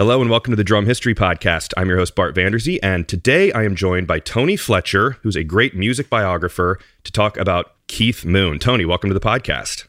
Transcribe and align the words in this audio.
Hello 0.00 0.22
and 0.22 0.30
welcome 0.30 0.50
to 0.50 0.56
the 0.56 0.64
Drum 0.64 0.86
History 0.86 1.14
Podcast. 1.14 1.74
I'm 1.76 1.86
your 1.90 1.98
host, 1.98 2.14
Bart 2.14 2.34
Vanderzee, 2.34 2.78
and 2.82 3.06
today 3.06 3.52
I 3.52 3.64
am 3.64 3.74
joined 3.76 4.06
by 4.06 4.18
Tony 4.18 4.56
Fletcher, 4.56 5.18
who's 5.20 5.36
a 5.36 5.44
great 5.44 5.76
music 5.76 6.08
biographer, 6.08 6.78
to 7.04 7.12
talk 7.12 7.36
about 7.36 7.74
Keith 7.86 8.24
Moon. 8.24 8.58
Tony, 8.58 8.86
welcome 8.86 9.10
to 9.10 9.14
the 9.14 9.20
podcast. 9.20 9.88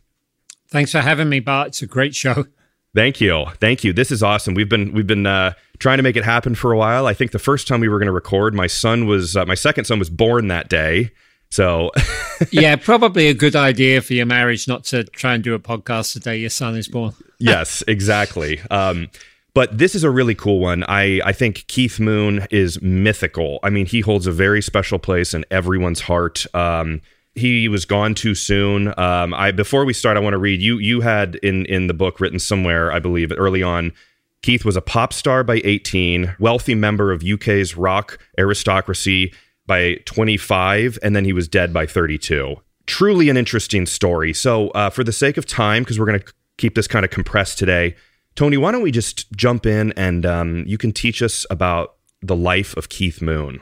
Thanks 0.68 0.92
for 0.92 1.00
having 1.00 1.30
me, 1.30 1.40
Bart. 1.40 1.70
It's 1.70 1.82
a 1.82 1.88
great 1.88 2.14
show. 2.14 2.46
Thank 2.94 3.22
you, 3.22 3.46
thank 3.62 3.86
you. 3.86 3.94
This 3.94 4.12
is 4.12 4.22
awesome. 4.22 4.54
We've 4.54 4.68
been 4.68 4.92
we've 4.92 5.08
been 5.08 5.26
uh, 5.26 5.54
trying 5.80 5.96
to 5.96 6.04
make 6.04 6.18
it 6.18 6.26
happen 6.26 6.56
for 6.56 6.74
a 6.74 6.78
while. 6.78 7.08
I 7.08 7.14
think 7.14 7.32
the 7.32 7.40
first 7.40 7.66
time 7.66 7.80
we 7.80 7.88
were 7.88 7.98
going 7.98 8.08
to 8.08 8.12
record, 8.12 8.54
my 8.54 8.68
son 8.68 9.06
was 9.06 9.38
uh, 9.38 9.46
my 9.46 9.56
second 9.56 9.86
son 9.86 9.98
was 9.98 10.10
born 10.10 10.50
that 10.50 10.68
day. 10.68 11.12
So, 11.52 11.92
yeah, 12.52 12.76
probably 12.76 13.28
a 13.28 13.34
good 13.34 13.56
idea 13.56 14.02
for 14.02 14.14
your 14.14 14.26
marriage 14.26 14.68
not 14.68 14.84
to 14.86 15.06
try 15.06 15.36
and 15.36 15.42
do 15.42 15.54
a 15.54 15.60
podcast 15.60 16.16
the 16.16 16.20
day 16.20 16.36
your 16.36 16.50
son 16.50 16.76
is 16.76 16.90
born. 16.90 17.14
yes, 17.40 17.82
exactly. 17.88 18.60
Um, 18.70 19.08
but 19.54 19.78
this 19.78 19.96
is 19.96 20.04
a 20.04 20.10
really 20.10 20.36
cool 20.36 20.60
one. 20.60 20.84
I, 20.88 21.22
I 21.26 21.34
think 21.34 21.68
Keith 21.68 22.00
Moon 22.00 22.48
is 22.52 22.82
mythical. 22.82 23.60
I 23.64 23.70
mean, 23.70 23.86
he 23.86 24.02
holds 24.02 24.28
a 24.28 24.32
very 24.32 24.62
special 24.62 25.00
place 25.00 25.34
in 25.34 25.46
everyone's 25.52 26.02
heart. 26.02 26.46
Um, 26.56 27.02
he 27.36 27.68
was 27.68 27.86
gone 27.86 28.14
too 28.14 28.36
soon. 28.36 28.88
Um, 29.00 29.34
I 29.34 29.52
before 29.52 29.86
we 29.86 29.94
start, 29.94 30.18
I 30.18 30.20
want 30.20 30.34
to 30.34 30.38
read 30.38 30.62
you. 30.62 30.78
You 30.78 31.02
had 31.02 31.36
in 31.36 31.66
in 31.66 31.88
the 31.88 31.94
book 31.94 32.20
written 32.20 32.40
somewhere, 32.40 32.92
I 32.92 33.00
believe, 33.00 33.32
early 33.38 33.64
on. 33.64 33.94
Keith 34.42 34.66
was 34.66 34.76
a 34.76 34.82
pop 34.82 35.14
star 35.14 35.44
by 35.44 35.62
18, 35.64 36.36
wealthy 36.40 36.74
member 36.74 37.12
of 37.12 37.24
UK's 37.24 37.78
rock 37.78 38.18
aristocracy 38.40 39.34
by 39.68 39.96
25, 40.06 40.98
and 41.04 41.16
then 41.16 41.26
he 41.26 41.32
was 41.32 41.48
dead 41.48 41.72
by 41.72 41.86
32. 41.86 42.56
Truly 42.88 43.30
an 43.30 43.38
interesting 43.38 43.86
story. 43.86 44.34
So, 44.34 44.70
uh, 44.70 44.90
for 44.90 45.04
the 45.04 45.12
sake 45.14 45.38
of 45.38 45.46
time, 45.46 45.84
because 45.84 46.00
we're 46.00 46.08
going 46.08 46.20
to 46.20 46.34
keep 46.58 46.74
this 46.74 46.88
kind 46.88 47.06
of 47.06 47.12
compressed 47.12 47.60
today, 47.60 47.96
Tony, 48.36 48.58
why 48.58 48.72
don't 48.72 48.82
we 48.82 48.92
just 48.92 49.32
jump 49.34 49.66
in 49.66 49.92
and 49.94 50.26
um, 50.26 50.64
you 50.66 50.78
can 50.78 50.92
teach 50.92 51.22
us 51.22 51.46
about 51.50 51.96
the 52.22 52.36
life 52.36 52.76
of 52.78 52.90
Keith 52.90 53.22
Moon? 53.22 53.62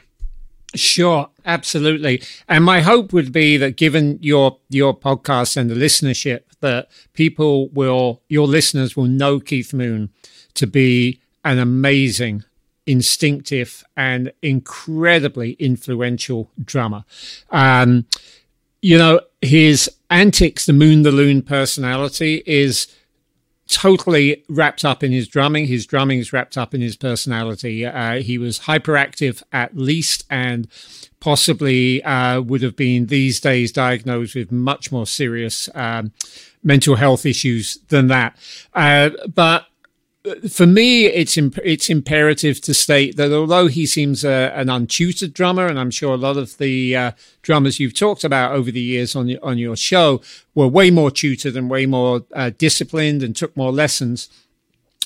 Sure, 0.75 1.29
absolutely. 1.45 2.21
And 2.47 2.63
my 2.63 2.81
hope 2.81 3.11
would 3.11 3.31
be 3.31 3.57
that 3.57 3.75
given 3.75 4.19
your 4.21 4.59
your 4.69 4.95
podcast 4.95 5.57
and 5.57 5.69
the 5.69 5.75
listenership, 5.75 6.41
that 6.59 6.89
people 7.13 7.69
will 7.69 8.21
your 8.29 8.45
listeners 8.45 8.95
will 8.95 9.05
know 9.05 9.39
Keith 9.39 9.73
Moon 9.73 10.11
to 10.53 10.67
be 10.67 11.19
an 11.43 11.57
amazing, 11.57 12.43
instinctive, 12.85 13.83
and 13.97 14.31
incredibly 14.43 15.53
influential 15.53 16.51
drummer. 16.63 17.03
Um, 17.49 18.05
you 18.81 18.97
know, 18.97 19.21
his 19.41 19.89
antics, 20.11 20.65
the 20.67 20.73
Moon 20.73 21.01
the 21.01 21.11
Loon 21.11 21.41
personality 21.41 22.43
is 22.45 22.87
totally 23.69 24.43
wrapped 24.49 24.83
up 24.83 25.03
in 25.03 25.11
his 25.11 25.27
drumming. 25.27 25.67
His 25.67 25.85
drumming 25.85 26.19
is 26.19 26.33
wrapped 26.33 26.57
up 26.57 26.73
in 26.73 26.81
his 26.81 26.95
personality. 26.95 27.85
Uh, 27.85 28.21
he 28.21 28.37
was 28.37 28.61
hyperactive 28.61 29.43
at 29.53 29.77
least, 29.77 30.25
and 30.29 30.67
possibly 31.19 32.03
uh, 32.03 32.41
would 32.41 32.61
have 32.61 32.75
been 32.75 33.05
these 33.05 33.39
days 33.39 33.71
diagnosed 33.71 34.35
with 34.35 34.51
much 34.51 34.91
more 34.91 35.05
serious 35.05 35.69
um, 35.75 36.11
mental 36.63 36.95
health 36.95 37.25
issues 37.25 37.77
than 37.89 38.07
that. 38.07 38.35
Uh, 38.73 39.11
but 39.33 39.67
for 40.49 40.67
me, 40.67 41.05
it's 41.05 41.37
imp- 41.37 41.59
it's 41.63 41.89
imperative 41.89 42.59
to 42.61 42.73
state 42.73 43.15
that 43.15 43.31
although 43.31 43.67
he 43.67 43.85
seems 43.85 44.25
a, 44.25 44.51
an 44.53 44.67
untutored 44.67 45.33
drummer, 45.33 45.65
and 45.65 45.79
I'm 45.79 45.91
sure 45.91 46.13
a 46.13 46.17
lot 46.17 46.35
of 46.35 46.57
the 46.57 46.95
uh, 46.95 47.11
drummers 47.41 47.79
you've 47.79 47.93
talked 47.93 48.23
about 48.23 48.51
over 48.51 48.69
the 48.69 48.81
years 48.81 49.15
on 49.15 49.29
your, 49.29 49.43
on 49.43 49.57
your 49.57 49.77
show 49.77 50.21
were 50.55 50.67
way 50.67 50.91
more 50.91 51.09
tutored 51.09 51.55
and 51.55 51.69
way 51.69 51.85
more 51.85 52.25
uh, 52.33 52.51
disciplined 52.57 53.23
and 53.23 53.35
took 53.35 53.55
more 53.55 53.71
lessons. 53.71 54.29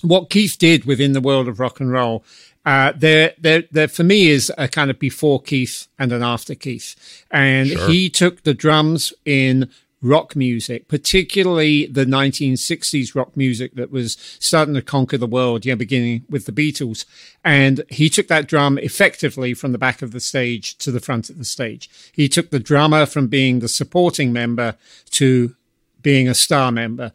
What 0.02 0.30
Keith 0.30 0.58
did 0.58 0.86
within 0.86 1.14
the 1.14 1.22
world 1.22 1.48
of 1.48 1.59
rock 1.59 1.80
and 1.80 1.92
roll, 1.92 2.25
uh, 2.66 2.94
there, 2.95 3.33
there, 3.39 3.64
there 3.72 3.88
for 3.88 4.03
me 4.03 4.30
is 4.30 4.52
a 4.58 4.67
kind 4.67 4.89
of 4.89 4.98
before 4.98 5.42
Keith 5.42 5.88
and 5.99 6.11
an 6.11 6.23
after 6.23 6.55
Keith, 6.55 7.26
and 7.30 7.70
sure. 7.70 7.88
he 7.88 8.09
took 8.09 8.43
the 8.43 8.54
drums 8.54 9.14
in 9.26 9.70
rock 10.03 10.36
music, 10.36 10.87
particularly 10.87 11.87
the 11.87 12.05
1960s 12.05 13.15
rock 13.15 13.36
music 13.36 13.73
that 13.75 13.89
was 13.89 14.17
starting 14.37 14.75
to 14.75 14.81
conquer 14.81 15.17
the 15.17 15.25
world, 15.25 15.65
yeah, 15.65 15.75
beginning 15.75 16.25
with 16.30 16.45
the 16.45 16.52
Beatles. 16.52 17.05
And 17.43 17.83
he 17.89 18.09
took 18.09 18.27
that 18.27 18.47
drum 18.47 18.77
effectively 18.77 19.53
from 19.53 19.71
the 19.71 19.77
back 19.77 20.02
of 20.02 20.11
the 20.11 20.19
stage 20.19 20.77
to 20.80 20.91
the 20.91 20.99
front 20.99 21.30
of 21.30 21.37
the 21.37 21.45
stage. 21.45 21.89
He 22.11 22.27
took 22.27 22.49
the 22.49 22.59
drummer 22.59 23.05
from 23.05 23.27
being 23.27 23.59
the 23.59 23.69
supporting 23.69 24.33
member 24.33 24.75
to 25.11 25.55
being 26.02 26.27
a 26.27 26.35
star 26.35 26.71
member. 26.71 27.14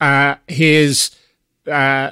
Uh, 0.00 0.36
his 0.48 1.10
uh, 1.68 2.10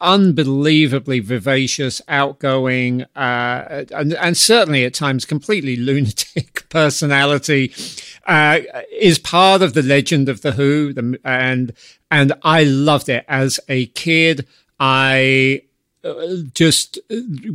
unbelievably 0.00 1.20
vivacious, 1.20 2.02
outgoing, 2.08 3.02
uh, 3.14 3.84
and, 3.90 4.12
and, 4.14 4.36
certainly 4.36 4.84
at 4.84 4.94
times 4.94 5.24
completely 5.24 5.76
lunatic 5.88 6.68
personality 6.68 7.72
uh, 8.26 8.60
is 8.92 9.18
part 9.18 9.62
of 9.62 9.72
the 9.74 9.82
legend 9.82 10.28
of 10.28 10.42
the 10.42 10.52
Who. 10.52 10.92
The, 10.92 11.18
and 11.24 11.72
and 12.10 12.32
I 12.42 12.64
loved 12.64 13.08
it 13.08 13.24
as 13.28 13.58
a 13.68 13.86
kid. 13.86 14.46
I 14.78 15.62
uh, 16.04 16.36
just 16.52 16.98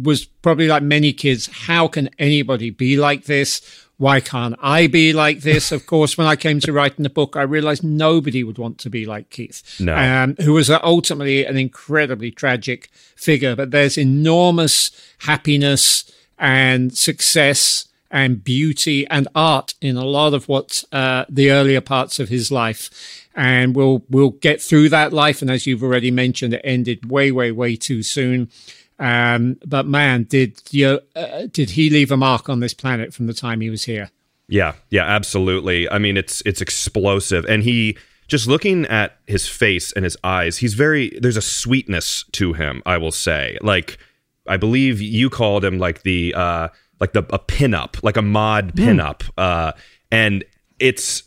was 0.01 0.25
probably 0.25 0.67
like 0.67 0.83
many 0.83 1.13
kids. 1.13 1.47
How 1.65 1.87
can 1.87 2.09
anybody 2.17 2.69
be 2.69 2.97
like 2.97 3.25
this? 3.25 3.80
Why 4.01 4.19
can't 4.19 4.55
I 4.59 4.87
be 4.87 5.13
like 5.13 5.41
this? 5.41 5.71
Of 5.71 5.85
course, 5.85 6.17
when 6.17 6.25
I 6.25 6.35
came 6.35 6.59
to 6.61 6.73
writing 6.73 7.03
the 7.03 7.09
book, 7.09 7.35
I 7.35 7.43
realized 7.43 7.83
nobody 7.83 8.43
would 8.43 8.57
want 8.57 8.79
to 8.79 8.89
be 8.89 9.05
like 9.05 9.29
Keith, 9.29 9.61
no. 9.79 9.95
um, 9.95 10.35
who 10.37 10.53
was 10.53 10.71
ultimately 10.71 11.45
an 11.45 11.55
incredibly 11.55 12.31
tragic 12.31 12.89
figure. 13.15 13.55
But 13.55 13.69
there's 13.69 13.99
enormous 13.99 14.89
happiness 15.19 16.11
and 16.39 16.97
success 16.97 17.89
and 18.09 18.43
beauty 18.43 19.05
and 19.05 19.27
art 19.35 19.75
in 19.81 19.97
a 19.97 20.03
lot 20.03 20.33
of 20.33 20.49
what 20.49 20.83
uh, 20.91 21.25
the 21.29 21.51
earlier 21.51 21.79
parts 21.79 22.19
of 22.19 22.27
his 22.27 22.51
life. 22.51 23.29
And 23.35 23.75
we'll 23.75 24.03
we'll 24.09 24.31
get 24.31 24.63
through 24.63 24.89
that 24.89 25.13
life. 25.13 25.43
And 25.43 25.51
as 25.51 25.67
you've 25.67 25.83
already 25.83 26.09
mentioned, 26.09 26.55
it 26.55 26.61
ended 26.63 27.11
way, 27.11 27.31
way, 27.31 27.51
way 27.51 27.75
too 27.75 28.01
soon. 28.01 28.49
Um, 29.01 29.57
but 29.65 29.87
man, 29.87 30.23
did 30.23 30.61
you 30.69 31.01
uh, 31.15 31.47
did 31.51 31.71
he 31.71 31.89
leave 31.89 32.11
a 32.11 32.17
mark 32.17 32.47
on 32.49 32.59
this 32.59 32.73
planet 32.73 33.13
from 33.13 33.25
the 33.25 33.33
time 33.33 33.59
he 33.59 33.71
was 33.71 33.83
here? 33.83 34.11
Yeah, 34.47 34.73
yeah, 34.91 35.05
absolutely. 35.05 35.89
I 35.89 35.97
mean, 35.97 36.17
it's 36.17 36.43
it's 36.45 36.61
explosive, 36.61 37.43
and 37.45 37.63
he 37.63 37.97
just 38.27 38.47
looking 38.47 38.85
at 38.85 39.17
his 39.25 39.47
face 39.47 39.91
and 39.91 40.05
his 40.05 40.15
eyes, 40.23 40.59
he's 40.59 40.75
very 40.75 41.17
there's 41.19 41.35
a 41.35 41.41
sweetness 41.41 42.25
to 42.33 42.53
him. 42.53 42.83
I 42.85 42.97
will 42.97 43.11
say, 43.11 43.57
like 43.61 43.97
I 44.45 44.57
believe 44.57 45.01
you 45.01 45.31
called 45.31 45.65
him 45.65 45.79
like 45.79 46.03
the 46.03 46.35
uh, 46.35 46.67
like 46.99 47.13
the 47.13 47.23
a 47.33 47.39
pinup, 47.39 48.03
like 48.03 48.17
a 48.17 48.21
mod 48.21 48.73
hmm. 48.75 48.83
pinup, 48.83 49.17
mm. 49.19 49.31
uh, 49.37 49.73
and 50.11 50.43
it's 50.77 51.23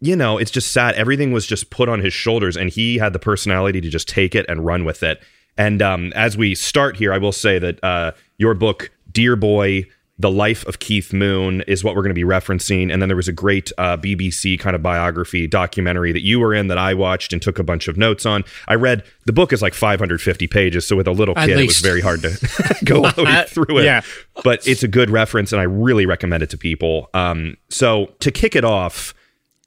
you 0.00 0.16
know 0.16 0.38
it's 0.38 0.50
just 0.50 0.72
sad. 0.72 0.94
Everything 0.94 1.30
was 1.30 1.46
just 1.46 1.68
put 1.68 1.90
on 1.90 2.00
his 2.00 2.14
shoulders, 2.14 2.56
and 2.56 2.70
he 2.70 2.96
had 2.96 3.12
the 3.12 3.18
personality 3.18 3.82
to 3.82 3.90
just 3.90 4.08
take 4.08 4.34
it 4.34 4.46
and 4.48 4.64
run 4.64 4.86
with 4.86 5.02
it. 5.02 5.22
And 5.58 5.82
um, 5.82 6.12
as 6.14 6.38
we 6.38 6.54
start 6.54 6.96
here, 6.96 7.12
I 7.12 7.18
will 7.18 7.32
say 7.32 7.58
that 7.58 7.82
uh, 7.82 8.12
your 8.38 8.54
book, 8.54 8.90
Dear 9.10 9.34
Boy, 9.34 9.86
The 10.16 10.30
Life 10.30 10.64
of 10.66 10.78
Keith 10.78 11.12
Moon, 11.12 11.62
is 11.62 11.82
what 11.82 11.96
we're 11.96 12.02
going 12.02 12.14
to 12.14 12.14
be 12.14 12.22
referencing. 12.22 12.92
And 12.92 13.02
then 13.02 13.08
there 13.08 13.16
was 13.16 13.26
a 13.26 13.32
great 13.32 13.72
uh, 13.76 13.96
BBC 13.96 14.58
kind 14.60 14.76
of 14.76 14.82
biography 14.82 15.48
documentary 15.48 16.12
that 16.12 16.22
you 16.22 16.38
were 16.38 16.54
in 16.54 16.68
that 16.68 16.78
I 16.78 16.94
watched 16.94 17.32
and 17.32 17.42
took 17.42 17.58
a 17.58 17.64
bunch 17.64 17.88
of 17.88 17.96
notes 17.96 18.24
on. 18.24 18.44
I 18.68 18.76
read 18.76 19.02
the 19.26 19.32
book 19.32 19.52
is 19.52 19.60
like 19.60 19.74
550 19.74 20.46
pages. 20.46 20.86
So 20.86 20.94
with 20.94 21.08
a 21.08 21.12
little 21.12 21.34
kid, 21.34 21.50
it 21.50 21.66
was 21.66 21.80
very 21.80 22.00
hard 22.00 22.22
to 22.22 22.76
go 22.84 23.10
through 23.48 23.78
it. 23.78 23.84
Yeah. 23.84 24.02
But 24.44 24.64
it's 24.66 24.84
a 24.84 24.88
good 24.88 25.10
reference 25.10 25.52
and 25.52 25.60
I 25.60 25.64
really 25.64 26.06
recommend 26.06 26.44
it 26.44 26.50
to 26.50 26.56
people. 26.56 27.10
Um, 27.14 27.56
so 27.68 28.14
to 28.20 28.30
kick 28.30 28.54
it 28.54 28.64
off, 28.64 29.12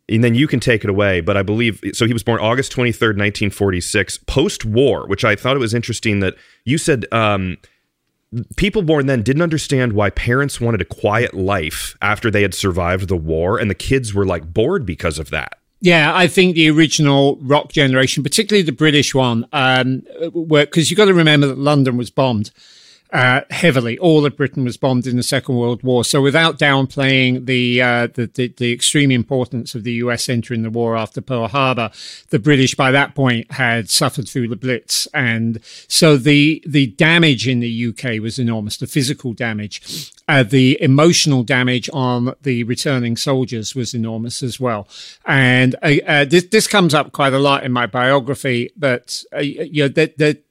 and 0.10 0.24
then 0.24 0.36
you 0.36 0.48
can 0.48 0.60
take 0.60 0.84
it 0.84 0.90
away. 0.90 1.22
But 1.22 1.38
I 1.38 1.44
believe 1.44 1.82
so. 1.94 2.06
He 2.06 2.14
was 2.14 2.24
born 2.24 2.40
August 2.40 2.72
twenty 2.72 2.92
third, 2.92 3.18
nineteen 3.18 3.50
forty 3.50 3.82
six, 3.82 4.18
post 4.18 4.66
war. 4.66 5.08
Which 5.08 5.24
I 5.24 5.36
thought 5.36 5.56
it 5.56 5.60
was 5.60 5.74
interesting 5.74 6.20
that 6.20 6.36
you 6.66 6.78
said 6.78 7.06
um, 7.12 7.58
people 8.56 8.82
born 8.82 9.06
then 9.06 9.22
didn't 9.24 9.42
understand 9.42 9.94
why 9.94 10.10
parents 10.10 10.62
wanted 10.62 10.82
a 10.82 10.86
quiet 10.86 11.34
life 11.34 11.96
after 12.02 12.32
they 12.32 12.42
had 12.42 12.54
survived 12.54 13.08
the 13.08 13.18
war, 13.18 13.58
and 13.58 13.70
the 13.70 13.76
kids 13.76 14.14
were 14.14 14.26
like 14.26 14.54
bored 14.54 14.86
because 14.86 15.20
of 15.20 15.30
that. 15.30 15.58
Yeah, 15.84 16.16
I 16.16 16.28
think 16.28 16.56
the 16.56 16.70
original 16.70 17.38
rock 17.42 17.72
generation, 17.72 18.22
particularly 18.22 18.62
the 18.62 18.72
British 18.72 19.16
one, 19.16 19.48
um, 19.52 20.04
because 20.48 20.92
you've 20.92 20.98
got 20.98 21.06
to 21.06 21.14
remember 21.14 21.48
that 21.48 21.58
London 21.58 21.98
was 21.98 22.12
bombed 22.12 22.52
uh, 23.12 23.42
heavily. 23.50 23.98
All 24.00 24.26
of 24.26 24.38
Britain 24.38 24.64
was 24.64 24.78
bombed 24.78 25.06
in 25.06 25.18
the 25.18 25.24
Second 25.24 25.58
World 25.58 25.84
War. 25.84 26.04
So, 26.04 26.22
without 26.22 26.58
downplaying 26.58 27.46
the, 27.46 27.82
uh, 27.82 28.08
the, 28.08 28.28
the, 28.28 28.54
the 28.58 28.72
extreme 28.72 29.12
importance 29.12 29.76
of 29.76 29.84
the 29.84 29.94
U.S. 29.94 30.30
entering 30.30 30.62
the 30.64 30.70
war 30.70 30.96
after 30.96 31.22
Pearl 31.22 31.48
Harbor, 31.48 31.92
the 32.30 32.40
British 32.40 32.76
by 32.76 32.92
that 32.92 33.14
point 33.14 33.52
had 33.52 33.90
suffered 33.90 34.30
through 34.30 34.48
the 34.48 34.56
Blitz, 34.56 35.08
and 35.14 35.60
so 35.88 36.18
the 36.18 36.64
the 36.66 36.88
damage 36.88 37.48
in 37.48 37.60
the 37.60 37.70
U.K. 37.70 38.20
was 38.20 38.40
enormous. 38.40 38.78
The 38.78 38.88
physical 38.88 39.34
damage, 39.34 40.12
uh, 40.28 40.44
the 40.44 40.82
emotional 40.82 41.44
damage 41.44 41.90
on 41.92 42.34
the 42.44 42.64
returning 42.64 43.18
soldiers 43.18 43.76
was 43.76 43.94
enormous 43.94 44.42
as 44.42 44.60
well. 44.60 44.88
And 45.26 45.76
uh, 45.82 45.96
uh, 46.08 46.26
this 46.26 46.46
this 46.46 46.68
comes 46.68 46.94
up 46.94 47.12
quite 47.12 47.34
a 47.34 47.40
lot 47.40 47.64
in 47.64 47.72
my 47.72 47.88
biography, 47.88 48.72
but 48.78 49.24
uh, 49.36 49.40
you 49.40 49.84
know 49.84 49.90
that 49.90 50.18
that 50.18 50.44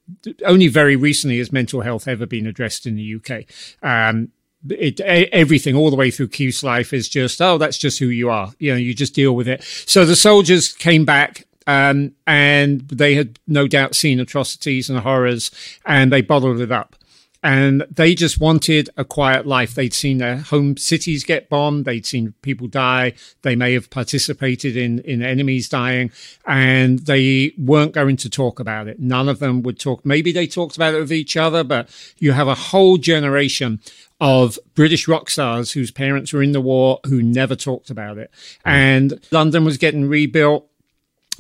only 0.45 0.69
very 0.69 0.97
recently 0.97 1.39
has 1.39 1.53
mental 1.53 1.81
health 1.81 2.09
ever 2.09 2.27
been 2.27 2.47
addressed 2.47 2.87
in 2.87 2.97
the 2.97 3.15
UK. 3.17 3.45
Um, 3.83 4.29
it, 4.69 5.01
everything 5.01 5.75
all 5.75 5.91
the 5.91 5.97
way 5.97 6.11
through 6.11 6.29
Keith's 6.29 6.63
life 6.63 6.93
is 6.93 7.09
just, 7.09 7.41
oh, 7.41 7.59
that's 7.59 7.79
just 7.79 7.99
who 7.99 8.07
you 8.07 8.29
are. 8.31 8.53
You 8.59 8.73
know, 8.73 8.79
you 8.79 8.95
just 8.95 9.15
deal 9.15 9.35
with 9.35 9.49
it. 9.49 9.63
So 9.63 10.05
the 10.05 10.17
soldiers 10.17 10.73
came 10.73 11.05
back 11.05 11.47
um, 11.67 12.13
and 12.27 12.83
they 12.89 13.15
had 13.15 13.39
no 13.47 13.67
doubt 13.67 13.95
seen 13.95 14.21
atrocities 14.21 14.91
and 14.91 14.99
horrors 14.99 15.51
and 15.87 16.13
they 16.13 16.21
bottled 16.21 16.61
it 16.61 16.73
up 16.73 16.97
and 17.43 17.87
they 17.91 18.15
just 18.15 18.39
wanted 18.39 18.91
a 18.97 19.05
quiet 19.05 19.47
life. 19.47 19.75
They'd 19.75 19.95
seen 19.95 20.19
their 20.19 20.37
home 20.39 20.77
cities 20.77 21.25
get 21.25 21.49
bombed. 21.49 21.87
They'd 21.87 22.05
seen 22.05 22.35
people 22.43 22.67
die. 22.67 23.15
They 23.43 23.57
may 23.57 23.73
have 23.73 23.89
participated 23.89 24.77
in, 24.77 24.99
in 25.01 25.23
enemies 25.23 25.69
dying 25.69 26.11
and 26.47 26.99
they 27.01 27.53
weren't 27.57 27.93
going 27.93 28.17
to 28.19 28.29
talk 28.29 28.61
about 28.61 28.89
it. 28.89 29.01
None 29.01 29.29
of 29.29 29.39
them 29.39 29.63
would 29.63 29.79
talk. 29.79 30.05
Maybe 30.05 30.33
they 30.33 30.47
talked 30.47 30.77
about 30.77 30.95
it 30.95 31.01
with 31.01 31.13
each 31.13 31.37
other, 31.37 31.65
but 31.65 31.89
you 32.19 32.33
have 32.33 32.49
a 32.49 32.55
whole 32.55 32.99
generation 32.99 33.81
of 34.21 34.59
British 34.75 35.09
rock 35.09 35.31
stars 35.31 35.73
whose 35.73 35.91
parents 35.91 36.33
were 36.33 36.43
in 36.43 36.53
the 36.53 36.61
war 36.61 37.01
who 37.07 37.23
never 37.23 37.57
talked 37.57 37.89
about 37.89 38.19
it. 38.19 38.31
Mm. 38.67 38.71
And 38.71 39.21
London 39.31 39.65
was 39.65 39.79
getting 39.79 40.09
rebuilt. 40.09 40.70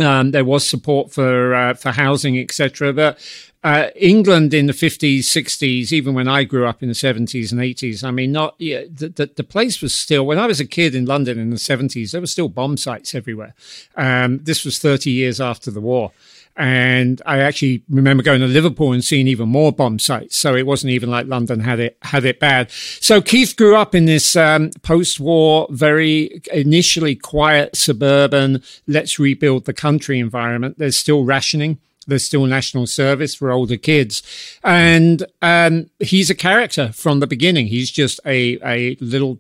Um, 0.00 0.30
there 0.30 0.44
was 0.44 0.66
support 0.68 1.12
for 1.12 1.54
uh, 1.54 1.74
for 1.74 1.92
housing, 1.92 2.38
etc. 2.38 2.92
But 2.92 3.18
uh, 3.62 3.88
England 3.94 4.54
in 4.54 4.66
the 4.66 4.72
50s, 4.72 5.18
60s, 5.18 5.92
even 5.92 6.14
when 6.14 6.26
I 6.26 6.44
grew 6.44 6.66
up 6.66 6.82
in 6.82 6.88
the 6.88 6.94
70s 6.94 7.52
and 7.52 7.60
80s, 7.60 8.02
I 8.02 8.10
mean, 8.10 8.32
not 8.32 8.54
yeah, 8.58 8.84
the, 8.90 9.10
the, 9.10 9.30
the, 9.36 9.44
place 9.44 9.82
was 9.82 9.94
still, 9.94 10.24
when 10.24 10.38
I 10.38 10.46
was 10.46 10.60
a 10.60 10.66
kid 10.66 10.94
in 10.94 11.04
London 11.04 11.38
in 11.38 11.50
the 11.50 11.56
70s, 11.56 12.12
there 12.12 12.22
were 12.22 12.26
still 12.26 12.48
bomb 12.48 12.78
sites 12.78 13.14
everywhere. 13.14 13.54
Um, 13.96 14.38
this 14.38 14.64
was 14.64 14.78
30 14.78 15.10
years 15.10 15.42
after 15.42 15.70
the 15.70 15.80
war. 15.80 16.12
And 16.60 17.22
I 17.24 17.38
actually 17.38 17.84
remember 17.88 18.22
going 18.22 18.42
to 18.42 18.46
Liverpool 18.46 18.92
and 18.92 19.02
seeing 19.02 19.26
even 19.26 19.48
more 19.48 19.72
bomb 19.72 19.98
sites. 19.98 20.36
So 20.36 20.54
it 20.54 20.66
wasn't 20.66 20.92
even 20.92 21.08
like 21.08 21.26
London 21.26 21.60
had 21.60 21.80
it 21.80 21.96
had 22.02 22.26
it 22.26 22.38
bad. 22.38 22.70
So 22.70 23.22
Keith 23.22 23.56
grew 23.56 23.76
up 23.76 23.94
in 23.94 24.04
this 24.04 24.36
um, 24.36 24.70
post-war, 24.82 25.68
very 25.70 26.42
initially 26.52 27.16
quiet 27.16 27.76
suburban, 27.76 28.62
let's 28.86 29.18
rebuild 29.18 29.64
the 29.64 29.72
country 29.72 30.18
environment. 30.18 30.76
There's 30.76 30.98
still 30.98 31.24
rationing 31.24 31.78
there's 32.06 32.24
still 32.24 32.44
national 32.46 32.86
service 32.86 33.34
for 33.34 33.52
older 33.52 33.76
kids. 33.76 34.22
And 34.64 35.24
um, 35.42 35.90
he's 36.00 36.28
a 36.28 36.34
character 36.34 36.92
from 36.92 37.20
the 37.20 37.26
beginning. 37.26 37.68
He's 37.68 37.90
just 37.90 38.20
a, 38.26 38.58
a 38.64 38.96
little 39.00 39.38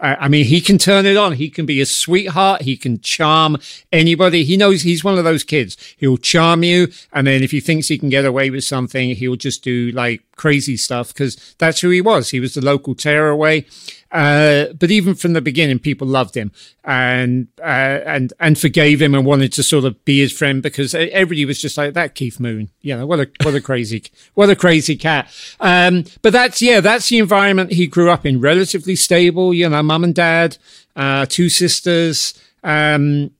I 0.00 0.28
mean, 0.28 0.46
he 0.46 0.60
can 0.62 0.78
turn 0.78 1.04
it 1.04 1.16
on. 1.16 1.32
He 1.32 1.50
can 1.50 1.66
be 1.66 1.80
a 1.80 1.86
sweetheart. 1.86 2.62
He 2.62 2.76
can 2.76 3.00
charm 3.00 3.58
anybody. 3.92 4.44
He 4.44 4.56
knows 4.56 4.82
he's 4.82 5.04
one 5.04 5.18
of 5.18 5.24
those 5.24 5.44
kids. 5.44 5.76
He'll 5.98 6.16
charm 6.16 6.62
you. 6.62 6.88
And 7.12 7.26
then 7.26 7.42
if 7.42 7.50
he 7.50 7.60
thinks 7.60 7.88
he 7.88 7.98
can 7.98 8.08
get 8.08 8.24
away 8.24 8.48
with 8.48 8.64
something, 8.64 9.14
he'll 9.14 9.36
just 9.36 9.62
do 9.62 9.90
like 9.90 10.22
crazy 10.36 10.78
stuff 10.78 11.08
because 11.08 11.54
that's 11.58 11.80
who 11.80 11.90
he 11.90 12.00
was. 12.00 12.30
He 12.30 12.40
was 12.40 12.54
the 12.54 12.64
local 12.64 12.94
tearaway. 12.94 13.66
Uh, 14.12 14.72
but 14.78 14.90
even 14.90 15.14
from 15.14 15.34
the 15.34 15.40
beginning, 15.40 15.78
people 15.78 16.06
loved 16.06 16.36
him 16.36 16.50
and 16.84 17.46
uh, 17.60 18.00
and 18.04 18.32
and 18.40 18.58
forgave 18.58 19.00
him 19.00 19.14
and 19.14 19.24
wanted 19.24 19.52
to 19.52 19.62
sort 19.62 19.84
of 19.84 20.04
be 20.04 20.18
his 20.18 20.32
friend 20.32 20.62
because 20.62 20.94
everybody 20.94 21.44
was 21.44 21.60
just 21.60 21.78
like 21.78 21.94
that. 21.94 22.14
Keith 22.14 22.40
Moon, 22.40 22.70
you 22.80 22.96
know, 22.96 23.06
what 23.06 23.20
a 23.20 23.30
what 23.42 23.54
a 23.54 23.60
crazy 23.60 24.02
what 24.34 24.50
a 24.50 24.56
crazy 24.56 24.96
cat. 24.96 25.30
Um, 25.60 26.04
but 26.22 26.32
that's 26.32 26.60
yeah, 26.60 26.80
that's 26.80 27.08
the 27.08 27.18
environment 27.18 27.72
he 27.72 27.86
grew 27.86 28.10
up 28.10 28.26
in. 28.26 28.40
Relatively 28.40 28.96
stable, 28.96 29.54
you 29.54 29.68
know, 29.68 29.82
mum 29.82 30.04
and 30.04 30.14
dad, 30.14 30.58
uh, 30.96 31.26
two 31.26 31.48
sisters. 31.48 32.34
Um, 32.64 33.30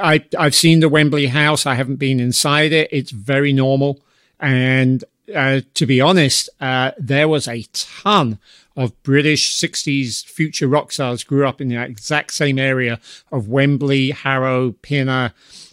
I 0.00 0.24
I've 0.36 0.56
seen 0.56 0.80
the 0.80 0.88
Wembley 0.88 1.26
House. 1.26 1.66
I 1.66 1.74
haven't 1.74 1.96
been 1.96 2.18
inside 2.18 2.72
it. 2.72 2.88
It's 2.90 3.12
very 3.12 3.52
normal 3.52 4.00
and 4.40 5.04
uh, 5.34 5.60
to 5.74 5.86
be 5.86 6.00
honest, 6.00 6.48
uh, 6.60 6.92
there 6.98 7.28
was 7.28 7.48
a 7.48 7.64
ton 7.72 8.38
of 8.76 9.02
British 9.02 9.54
60s 9.56 10.24
future 10.24 10.68
rock 10.68 10.92
stars 10.92 11.24
grew 11.24 11.46
up 11.46 11.60
in 11.60 11.68
the 11.68 11.82
exact 11.82 12.34
same 12.34 12.58
area 12.58 13.00
of 13.32 13.48
Wembley, 13.48 14.10
Harrow, 14.10 14.72
Pinner, 14.82 15.32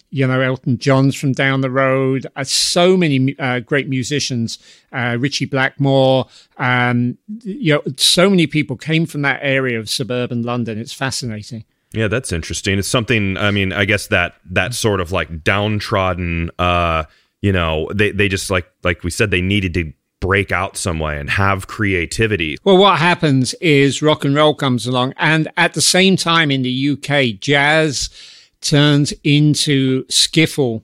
you 0.10 0.28
know, 0.28 0.42
Elton 0.42 0.78
John's 0.78 1.16
from 1.16 1.34
down 1.34 1.62
the 1.62 1.72
road. 1.72 2.28
Uh, 2.36 2.44
so 2.44 2.96
many 2.96 3.36
uh, 3.40 3.60
great 3.60 3.90
musicians, 3.90 4.60
uh, 4.92 5.18
Ritchie 5.20 5.46
Blackmore, 5.46 6.28
um, 6.58 7.18
you 7.44 7.74
know, 7.74 7.82
so 7.98 8.30
many 8.30 8.46
people 8.46 8.78
came 8.78 9.06
from 9.06 9.24
that 9.24 9.40
area 9.42 9.80
of 9.80 9.90
suburban 9.90 10.44
London. 10.44 10.78
It's 10.78 10.94
fascinating. 10.94 11.66
Yeah, 11.94 12.08
that's 12.08 12.32
interesting. 12.32 12.80
It's 12.80 12.88
something. 12.88 13.38
I 13.38 13.52
mean, 13.52 13.72
I 13.72 13.86
guess 13.86 14.08
that 14.08 14.36
that 14.50 14.74
sort 14.74 15.00
of 15.00 15.12
like 15.12 15.44
downtrodden. 15.44 16.50
Uh, 17.44 17.48
you 17.48 17.52
know, 17.52 17.90
they 17.94 18.12
they 18.12 18.28
just 18.30 18.50
like 18.50 18.72
like 18.84 19.04
we 19.04 19.12
said, 19.12 19.32
they 19.32 19.42
needed 19.42 19.74
to 19.76 19.94
break 20.20 20.54
out 20.54 20.78
some 20.78 21.00
way 21.00 21.20
and 21.20 21.30
have 21.30 21.68
creativity. 21.68 22.58
Well, 22.64 22.78
what 22.78 22.98
happens 23.00 23.54
is 23.56 24.02
rock 24.02 24.24
and 24.24 24.36
roll 24.36 24.56
comes 24.56 24.88
along, 24.88 25.14
and 25.18 25.50
at 25.58 25.74
the 25.74 25.82
same 25.82 26.16
time 26.16 26.50
in 26.50 26.62
the 26.62 26.90
UK, 26.92 27.40
jazz 27.40 28.10
turns 28.62 29.14
into 29.24 30.06
skiffle. 30.06 30.84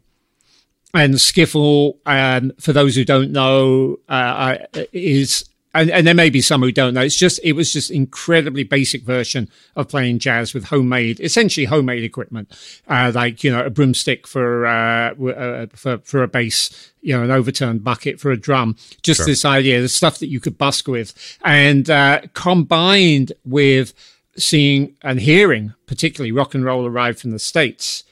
And 0.91 1.13
skiffle, 1.15 1.97
um, 2.07 2.51
for 2.59 2.73
those 2.73 2.95
who 2.95 3.05
don't 3.05 3.31
know, 3.31 3.97
uh, 4.09 4.57
is 4.91 5.48
and, 5.73 5.91
and 5.91 6.07
there 6.07 6.15
may 6.15 6.29
be 6.29 6.41
some 6.41 6.61
who 6.61 6.71
don't 6.71 6.95
know. 6.95 7.01
It's 7.01 7.15
just 7.15 7.39
it 7.43 7.53
was 7.53 7.71
just 7.71 7.91
incredibly 7.91 8.63
basic 8.63 9.03
version 9.03 9.49
of 9.75 9.87
playing 9.87 10.19
jazz 10.19 10.53
with 10.53 10.65
homemade, 10.65 11.19
essentially 11.19 11.65
homemade 11.65 12.03
equipment, 12.03 12.51
uh, 12.87 13.11
like 13.13 13.43
you 13.43 13.51
know 13.51 13.63
a 13.63 13.69
broomstick 13.69 14.27
for 14.27 14.65
uh, 14.65 15.13
uh, 15.13 15.67
for 15.75 15.99
for 15.99 16.23
a 16.23 16.27
bass, 16.27 16.91
you 17.01 17.15
know 17.15 17.23
an 17.23 17.31
overturned 17.31 17.83
bucket 17.83 18.19
for 18.19 18.31
a 18.31 18.37
drum. 18.37 18.75
Just 19.03 19.19
sure. 19.19 19.25
this 19.27 19.45
idea, 19.45 19.81
the 19.81 19.89
stuff 19.89 20.17
that 20.19 20.29
you 20.29 20.39
could 20.39 20.57
busk 20.57 20.87
with, 20.87 21.37
and 21.43 21.89
uh, 21.89 22.21
combined 22.33 23.33
with 23.45 23.93
seeing 24.35 24.95
and 25.03 25.19
hearing, 25.19 25.73
particularly 25.85 26.31
rock 26.31 26.55
and 26.55 26.65
roll 26.65 26.87
arrive 26.87 27.19
from 27.19 27.31
the 27.31 27.39
states. 27.39 28.03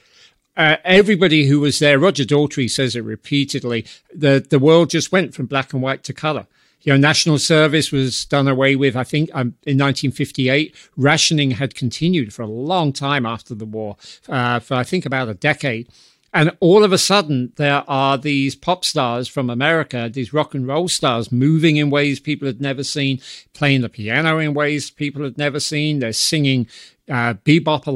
Uh, 0.55 0.77
everybody 0.83 1.45
who 1.45 1.59
was 1.59 1.77
there, 1.77 1.99
Roger 1.99 2.23
Daltrey 2.23 2.67
says 2.67 2.95
it 2.95 3.03
repeatedly, 3.03 3.85
the, 4.11 4.43
the 4.49 4.57
world 4.57 4.89
just 4.89 5.11
went 5.11 5.35
from 5.35 5.45
black 5.45 5.71
and 5.71 5.83
white 5.83 6.03
to 6.05 6.13
color 6.13 6.47
you 6.81 6.93
know, 6.93 6.97
national 6.97 7.39
service 7.39 7.91
was 7.91 8.25
done 8.25 8.47
away 8.47 8.75
with, 8.75 8.95
I 8.95 9.03
think, 9.03 9.29
um, 9.33 9.55
in 9.63 9.77
1958. 9.77 10.75
Rationing 10.95 11.51
had 11.51 11.75
continued 11.75 12.33
for 12.33 12.43
a 12.43 12.47
long 12.47 12.93
time 12.93 13.25
after 13.25 13.55
the 13.55 13.65
war, 13.65 13.97
uh, 14.29 14.59
for 14.59 14.75
I 14.75 14.83
think 14.83 15.05
about 15.05 15.29
a 15.29 15.33
decade. 15.33 15.89
And 16.33 16.55
all 16.59 16.83
of 16.83 16.91
a 16.91 16.97
sudden, 16.97 17.53
there 17.55 17.83
are 17.87 18.17
these 18.17 18.55
pop 18.55 18.85
stars 18.85 19.27
from 19.27 19.49
America, 19.49 20.09
these 20.11 20.33
rock 20.33 20.53
and 20.53 20.67
roll 20.67 20.87
stars 20.87 21.31
moving 21.31 21.77
in 21.77 21.89
ways 21.89 22.19
people 22.19 22.47
had 22.47 22.61
never 22.61 22.83
seen, 22.83 23.21
playing 23.53 23.81
the 23.81 23.89
piano 23.89 24.37
in 24.37 24.53
ways 24.53 24.91
people 24.91 25.23
had 25.23 25.37
never 25.37 25.59
seen. 25.59 25.99
They're 25.99 26.13
singing 26.13 26.67
uh, 27.09 27.33
bebop 27.45 27.87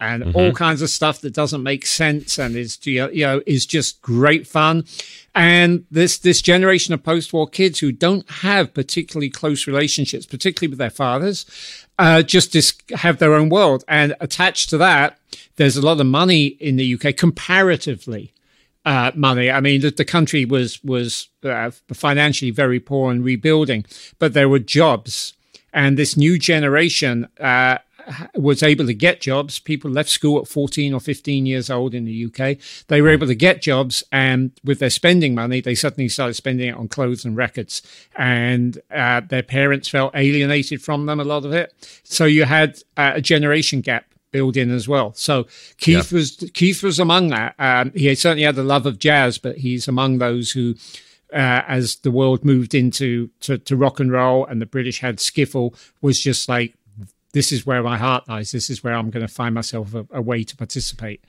and 0.00 0.22
mm-hmm. 0.24 0.36
all 0.36 0.52
kinds 0.52 0.82
of 0.82 0.90
stuff 0.90 1.20
that 1.20 1.34
doesn't 1.34 1.62
make 1.62 1.84
sense 1.84 2.38
and 2.38 2.56
is 2.56 2.78
you 2.86 3.08
know 3.14 3.42
is 3.46 3.66
just 3.66 4.00
great 4.02 4.46
fun. 4.46 4.84
And 5.34 5.84
this 5.90 6.18
this 6.18 6.42
generation 6.42 6.94
of 6.94 7.02
post-war 7.02 7.48
kids 7.48 7.78
who 7.78 7.92
don't 7.92 8.28
have 8.30 8.74
particularly 8.74 9.30
close 9.30 9.66
relationships, 9.66 10.26
particularly 10.26 10.70
with 10.70 10.78
their 10.78 10.90
fathers, 10.90 11.46
uh, 11.98 12.22
just 12.22 12.52
dis- 12.52 12.74
have 12.96 13.18
their 13.18 13.34
own 13.34 13.48
world. 13.48 13.84
And 13.86 14.14
attached 14.20 14.70
to 14.70 14.78
that, 14.78 15.18
there's 15.56 15.76
a 15.76 15.82
lot 15.82 16.00
of 16.00 16.06
money 16.06 16.46
in 16.46 16.76
the 16.76 16.94
UK 16.94 17.16
comparatively. 17.16 18.32
Uh, 18.86 19.12
money. 19.14 19.50
I 19.50 19.60
mean, 19.60 19.82
the, 19.82 19.90
the, 19.90 20.06
country 20.06 20.46
was 20.46 20.82
was 20.82 21.28
uh, 21.44 21.70
financially 21.92 22.50
very 22.50 22.80
poor 22.80 23.12
and 23.12 23.22
rebuilding, 23.22 23.84
but 24.18 24.32
there 24.32 24.48
were 24.48 24.58
jobs, 24.58 25.34
and 25.70 25.98
this 25.98 26.16
new 26.16 26.38
generation 26.38 27.28
uh, 27.38 27.76
was 28.34 28.62
able 28.62 28.86
to 28.86 28.94
get 28.94 29.20
jobs. 29.20 29.58
People 29.58 29.90
left 29.90 30.08
school 30.08 30.40
at 30.40 30.48
14 30.48 30.94
or 30.94 31.00
15 31.00 31.46
years 31.46 31.70
old 31.70 31.94
in 31.94 32.04
the 32.04 32.26
UK. 32.26 32.58
They 32.88 33.02
were 33.02 33.08
able 33.08 33.26
to 33.26 33.34
get 33.34 33.62
jobs, 33.62 34.02
and 34.10 34.52
with 34.64 34.78
their 34.78 34.90
spending 34.90 35.34
money, 35.34 35.60
they 35.60 35.74
suddenly 35.74 36.08
started 36.08 36.34
spending 36.34 36.68
it 36.68 36.76
on 36.76 36.88
clothes 36.88 37.24
and 37.24 37.36
records. 37.36 37.82
And 38.16 38.78
uh, 38.90 39.20
their 39.20 39.42
parents 39.42 39.88
felt 39.88 40.14
alienated 40.14 40.82
from 40.82 41.06
them, 41.06 41.20
a 41.20 41.24
lot 41.24 41.44
of 41.44 41.52
it. 41.52 41.72
So 42.02 42.24
you 42.24 42.44
had 42.44 42.78
uh, 42.96 43.12
a 43.14 43.20
generation 43.20 43.80
gap 43.80 44.06
built 44.32 44.56
in 44.56 44.70
as 44.70 44.88
well. 44.88 45.12
So 45.14 45.44
Keith 45.78 46.12
yeah. 46.12 46.18
was 46.18 46.50
Keith 46.54 46.82
was 46.82 46.98
among 46.98 47.28
that. 47.28 47.54
Um, 47.58 47.92
he 47.94 48.14
certainly 48.14 48.44
had 48.44 48.56
the 48.56 48.64
love 48.64 48.86
of 48.86 48.98
jazz, 48.98 49.38
but 49.38 49.58
he's 49.58 49.88
among 49.88 50.18
those 50.18 50.50
who. 50.52 50.74
Uh, 51.32 51.62
as 51.68 51.94
the 52.02 52.10
world 52.10 52.44
moved 52.44 52.74
into 52.74 53.30
to, 53.38 53.56
to, 53.56 53.76
rock 53.76 54.00
and 54.00 54.10
roll 54.10 54.44
and 54.46 54.60
the 54.60 54.66
British 54.66 54.98
had 54.98 55.18
skiffle, 55.18 55.72
was 56.02 56.20
just 56.20 56.48
like 56.48 56.74
this 57.32 57.52
is 57.52 57.64
where 57.64 57.82
my 57.82 57.96
heart 57.96 58.28
lies. 58.28 58.52
This 58.52 58.70
is 58.70 58.82
where 58.82 58.94
I'm 58.94 59.10
going 59.10 59.26
to 59.26 59.32
find 59.32 59.54
myself 59.54 59.94
a, 59.94 60.06
a 60.10 60.22
way 60.22 60.44
to 60.44 60.56
participate. 60.56 61.22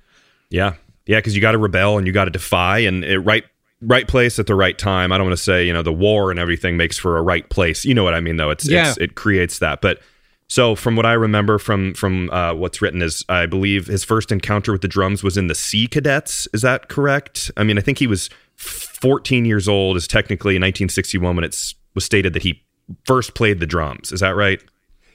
Yeah, 0.50 0.76
yeah, 1.06 1.20
because 1.20 1.36
you 1.36 1.42
got 1.42 1.52
to 1.52 1.58
rebel 1.58 1.98
and 1.98 2.08
you 2.08 2.14
got 2.14 2.26
to 2.26 2.32
defy, 2.32 2.80
and 2.80 3.04
it, 3.04 3.20
right, 3.20 3.44
right 3.82 4.08
place 4.08 4.40
at 4.40 4.48
the 4.48 4.56
right 4.56 4.78
time. 4.78 5.12
I 5.12 5.18
don't 5.18 5.28
want 5.28 5.38
to 5.38 5.44
say 5.44 5.66
you 5.66 5.74
know 5.74 5.84
the 5.84 5.94
war 5.94 6.32
and 6.32 6.40
everything 6.40 6.78
makes 6.78 6.98
for 6.98 7.18
a 7.18 7.22
right 7.22 7.48
place. 7.50 7.86
You 7.86 7.94
know 7.94 8.04
what 8.04 8.14
I 8.14 8.20
mean, 8.20 8.38
though. 8.38 8.50
It's, 8.50 8.68
yeah. 8.68 8.90
It's, 8.90 8.98
it 8.98 9.16
creates 9.16 9.60
that, 9.60 9.82
but. 9.82 10.02
So, 10.48 10.76
from 10.76 10.98
what 10.98 11.06
I 11.06 11.14
remember 11.14 11.58
from 11.58 11.94
from 11.94 12.30
uh, 12.30 12.54
what's 12.54 12.82
written, 12.82 13.02
is 13.02 13.24
I 13.30 13.46
believe 13.46 13.88
his 13.88 14.04
first 14.04 14.34
encounter 14.34 14.74
with 14.74 14.82
the 14.82 14.90
drums 14.90 15.24
was 15.24 15.38
in 15.38 15.48
the 15.48 15.56
Sea 15.56 15.88
Cadets. 15.88 16.46
Is 16.54 16.62
that 16.62 16.90
correct? 16.90 17.50
I 17.56 17.64
mean, 17.64 17.78
I 17.78 17.82
think 17.82 18.00
he 18.00 18.06
was 18.06 18.30
14 18.58 19.46
years 19.46 19.70
old 19.70 19.96
is 19.96 20.08
technically 20.08 20.56
in 20.56 20.62
1961 20.62 21.36
when 21.38 21.46
it 21.46 21.74
was 21.96 22.04
stated 22.04 22.34
that 22.34 22.44
he 22.44 22.62
first 23.06 23.34
played 23.34 23.62
the 23.62 23.66
drums. 23.66 24.12
Is 24.12 24.20
that 24.20 24.36
right? 24.36 24.62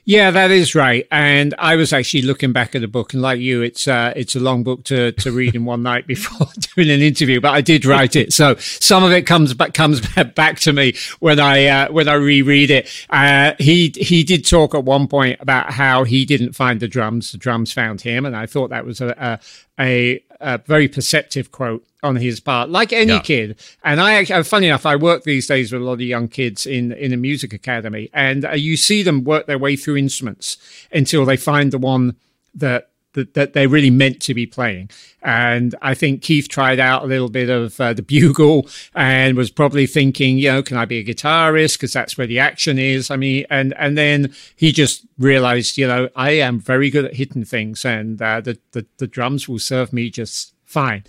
Yeah, 0.07 0.31
that 0.31 0.51
is 0.51 0.73
right. 0.73 1.05
And 1.11 1.53
I 1.59 1.75
was 1.75 1.91
actually 1.91 2.21
looking 2.21 2.53
back 2.53 2.75
at 2.75 2.79
the 2.79 2.87
book, 2.87 3.11
and 3.11 3.21
like 3.21 3.41
you, 3.41 3.61
it's 3.61 3.89
uh, 3.89 4.13
it's 4.15 4.37
a 4.37 4.39
long 4.39 4.63
book 4.63 4.85
to, 4.85 5.11
to 5.11 5.33
read 5.33 5.53
in 5.53 5.65
one 5.65 5.83
night 5.83 6.07
before 6.07 6.47
doing 6.75 6.89
an 6.89 7.01
interview. 7.01 7.41
But 7.41 7.53
I 7.53 7.59
did 7.59 7.83
write 7.83 8.15
it, 8.15 8.31
so 8.31 8.55
some 8.55 9.03
of 9.03 9.11
it 9.11 9.23
comes 9.23 9.53
back 9.53 9.73
comes 9.73 9.99
back 10.35 10.61
to 10.61 10.71
me 10.71 10.95
when 11.19 11.41
I 11.41 11.65
uh, 11.65 11.91
when 11.91 12.07
I 12.07 12.13
reread 12.13 12.71
it. 12.71 12.89
Uh, 13.09 13.51
he 13.59 13.93
he 13.97 14.23
did 14.23 14.47
talk 14.47 14.73
at 14.73 14.85
one 14.85 15.09
point 15.09 15.41
about 15.41 15.73
how 15.73 16.05
he 16.05 16.23
didn't 16.23 16.53
find 16.53 16.79
the 16.79 16.87
drums; 16.87 17.33
the 17.33 17.37
drums 17.37 17.73
found 17.73 17.99
him, 17.99 18.25
and 18.25 18.33
I 18.33 18.45
thought 18.45 18.69
that 18.69 18.85
was 18.85 19.01
a, 19.01 19.09
a 19.19 19.39
a, 19.77 20.23
a 20.39 20.57
very 20.59 20.87
perceptive 20.87 21.51
quote 21.51 21.85
on 22.07 22.15
his 22.15 22.39
part, 22.39 22.69
like 22.69 22.91
any 22.91 23.13
yeah. 23.13 23.19
kid. 23.19 23.59
And 23.83 24.01
I, 24.01 24.23
uh, 24.23 24.43
funny 24.43 24.67
enough, 24.67 24.85
I 24.85 24.95
work 24.95 25.23
these 25.23 25.47
days 25.47 25.71
with 25.71 25.81
a 25.81 25.85
lot 25.85 25.93
of 25.93 26.01
young 26.01 26.27
kids 26.27 26.65
in 26.65 26.91
in 26.93 27.13
a 27.13 27.17
music 27.17 27.53
academy, 27.53 28.09
and 28.13 28.45
uh, 28.45 28.51
you 28.51 28.77
see 28.77 29.03
them 29.03 29.23
work 29.23 29.45
their 29.45 29.59
way 29.59 29.75
through 29.75 29.97
instruments 29.97 30.57
until 30.91 31.25
they 31.25 31.37
find 31.37 31.71
the 31.71 31.77
one 31.77 32.15
that 32.55 32.89
that, 33.17 33.33
that 33.33 33.53
they're 33.53 33.67
really 33.67 33.89
meant 33.89 34.21
to 34.21 34.33
be 34.35 34.45
playing. 34.45 34.91
And 35.23 35.75
I 35.81 35.95
think 35.95 36.21
Keith 36.21 36.47
tried 36.47 36.79
out 36.79 37.03
a 37.03 37.07
little 37.07 37.29
bit 37.29 37.49
of 37.49 37.81
uh, 37.81 37.93
the 37.93 38.03
bugle 38.03 38.67
and 38.93 39.35
was 39.35 39.49
probably 39.49 39.87
thinking, 39.87 40.37
you 40.37 40.51
know, 40.51 40.61
can 40.61 40.77
I 40.77 40.85
be 40.85 40.99
a 40.99 41.03
guitarist? 41.03 41.73
Because 41.73 41.93
that's 41.93 42.17
where 42.17 42.27
the 42.27 42.37
action 42.37 42.77
is. 42.77 43.09
I 43.09 43.17
mean, 43.17 43.45
and 43.49 43.73
and 43.77 43.97
then 43.97 44.33
he 44.55 44.71
just 44.71 45.05
realized, 45.17 45.77
you 45.77 45.87
know, 45.87 46.09
I 46.15 46.31
am 46.31 46.59
very 46.59 46.89
good 46.91 47.05
at 47.05 47.15
hitting 47.15 47.43
things, 47.43 47.83
and 47.83 48.21
uh, 48.21 48.39
the, 48.41 48.59
the 48.71 48.85
the 48.97 49.07
drums 49.07 49.49
will 49.49 49.59
serve 49.59 49.91
me 49.91 50.11
just 50.11 50.53
fine. 50.65 51.03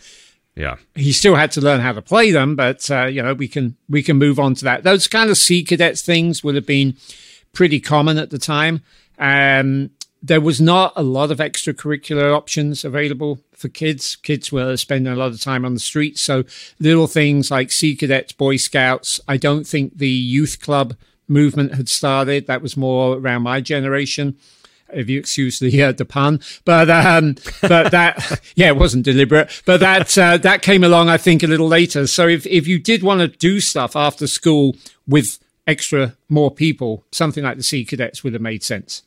Yeah, 0.58 0.74
he 0.96 1.12
still 1.12 1.36
had 1.36 1.52
to 1.52 1.60
learn 1.60 1.80
how 1.80 1.92
to 1.92 2.02
play 2.02 2.32
them, 2.32 2.56
but 2.56 2.90
uh, 2.90 3.04
you 3.04 3.22
know, 3.22 3.32
we 3.32 3.46
can 3.46 3.76
we 3.88 4.02
can 4.02 4.18
move 4.18 4.40
on 4.40 4.54
to 4.56 4.64
that. 4.64 4.82
Those 4.82 5.06
kind 5.06 5.30
of 5.30 5.38
sea 5.38 5.62
cadets 5.62 6.02
things 6.02 6.42
would 6.42 6.56
have 6.56 6.66
been 6.66 6.96
pretty 7.52 7.78
common 7.78 8.18
at 8.18 8.30
the 8.30 8.40
time. 8.40 8.82
Um, 9.20 9.90
there 10.20 10.40
was 10.40 10.60
not 10.60 10.92
a 10.96 11.02
lot 11.04 11.30
of 11.30 11.38
extracurricular 11.38 12.34
options 12.34 12.84
available 12.84 13.38
for 13.52 13.68
kids. 13.68 14.16
Kids 14.16 14.50
were 14.50 14.76
spending 14.76 15.12
a 15.12 15.16
lot 15.16 15.30
of 15.30 15.40
time 15.40 15.64
on 15.64 15.74
the 15.74 15.80
streets. 15.80 16.20
So 16.20 16.42
little 16.80 17.06
things 17.06 17.52
like 17.52 17.70
Sea 17.70 17.94
Cadets, 17.94 18.32
Boy 18.32 18.56
Scouts. 18.56 19.20
I 19.28 19.36
don't 19.36 19.64
think 19.64 19.96
the 19.96 20.08
youth 20.08 20.60
club 20.60 20.96
movement 21.28 21.74
had 21.74 21.88
started. 21.88 22.48
That 22.48 22.62
was 22.62 22.76
more 22.76 23.16
around 23.16 23.42
my 23.42 23.60
generation. 23.60 24.36
If 24.92 25.08
you 25.08 25.18
excuse 25.18 25.58
the 25.58 25.82
uh, 25.82 25.92
the 25.92 26.04
pun, 26.04 26.40
but 26.64 26.88
um, 26.90 27.36
but 27.62 27.90
that 27.92 28.40
yeah, 28.54 28.68
it 28.68 28.76
wasn't 28.76 29.04
deliberate. 29.04 29.62
But 29.66 29.80
that 29.80 30.16
uh, 30.16 30.38
that 30.38 30.62
came 30.62 30.84
along, 30.84 31.08
I 31.08 31.18
think, 31.18 31.42
a 31.42 31.46
little 31.46 31.68
later. 31.68 32.06
So 32.06 32.26
if 32.26 32.46
if 32.46 32.66
you 32.66 32.78
did 32.78 33.02
want 33.02 33.20
to 33.20 33.28
do 33.28 33.60
stuff 33.60 33.96
after 33.96 34.26
school 34.26 34.76
with 35.06 35.38
extra 35.66 36.16
more 36.28 36.50
people, 36.50 37.04
something 37.12 37.44
like 37.44 37.56
the 37.56 37.62
Sea 37.62 37.84
Cadets 37.84 38.24
would 38.24 38.32
have 38.32 38.42
made 38.42 38.62
sense. 38.62 39.02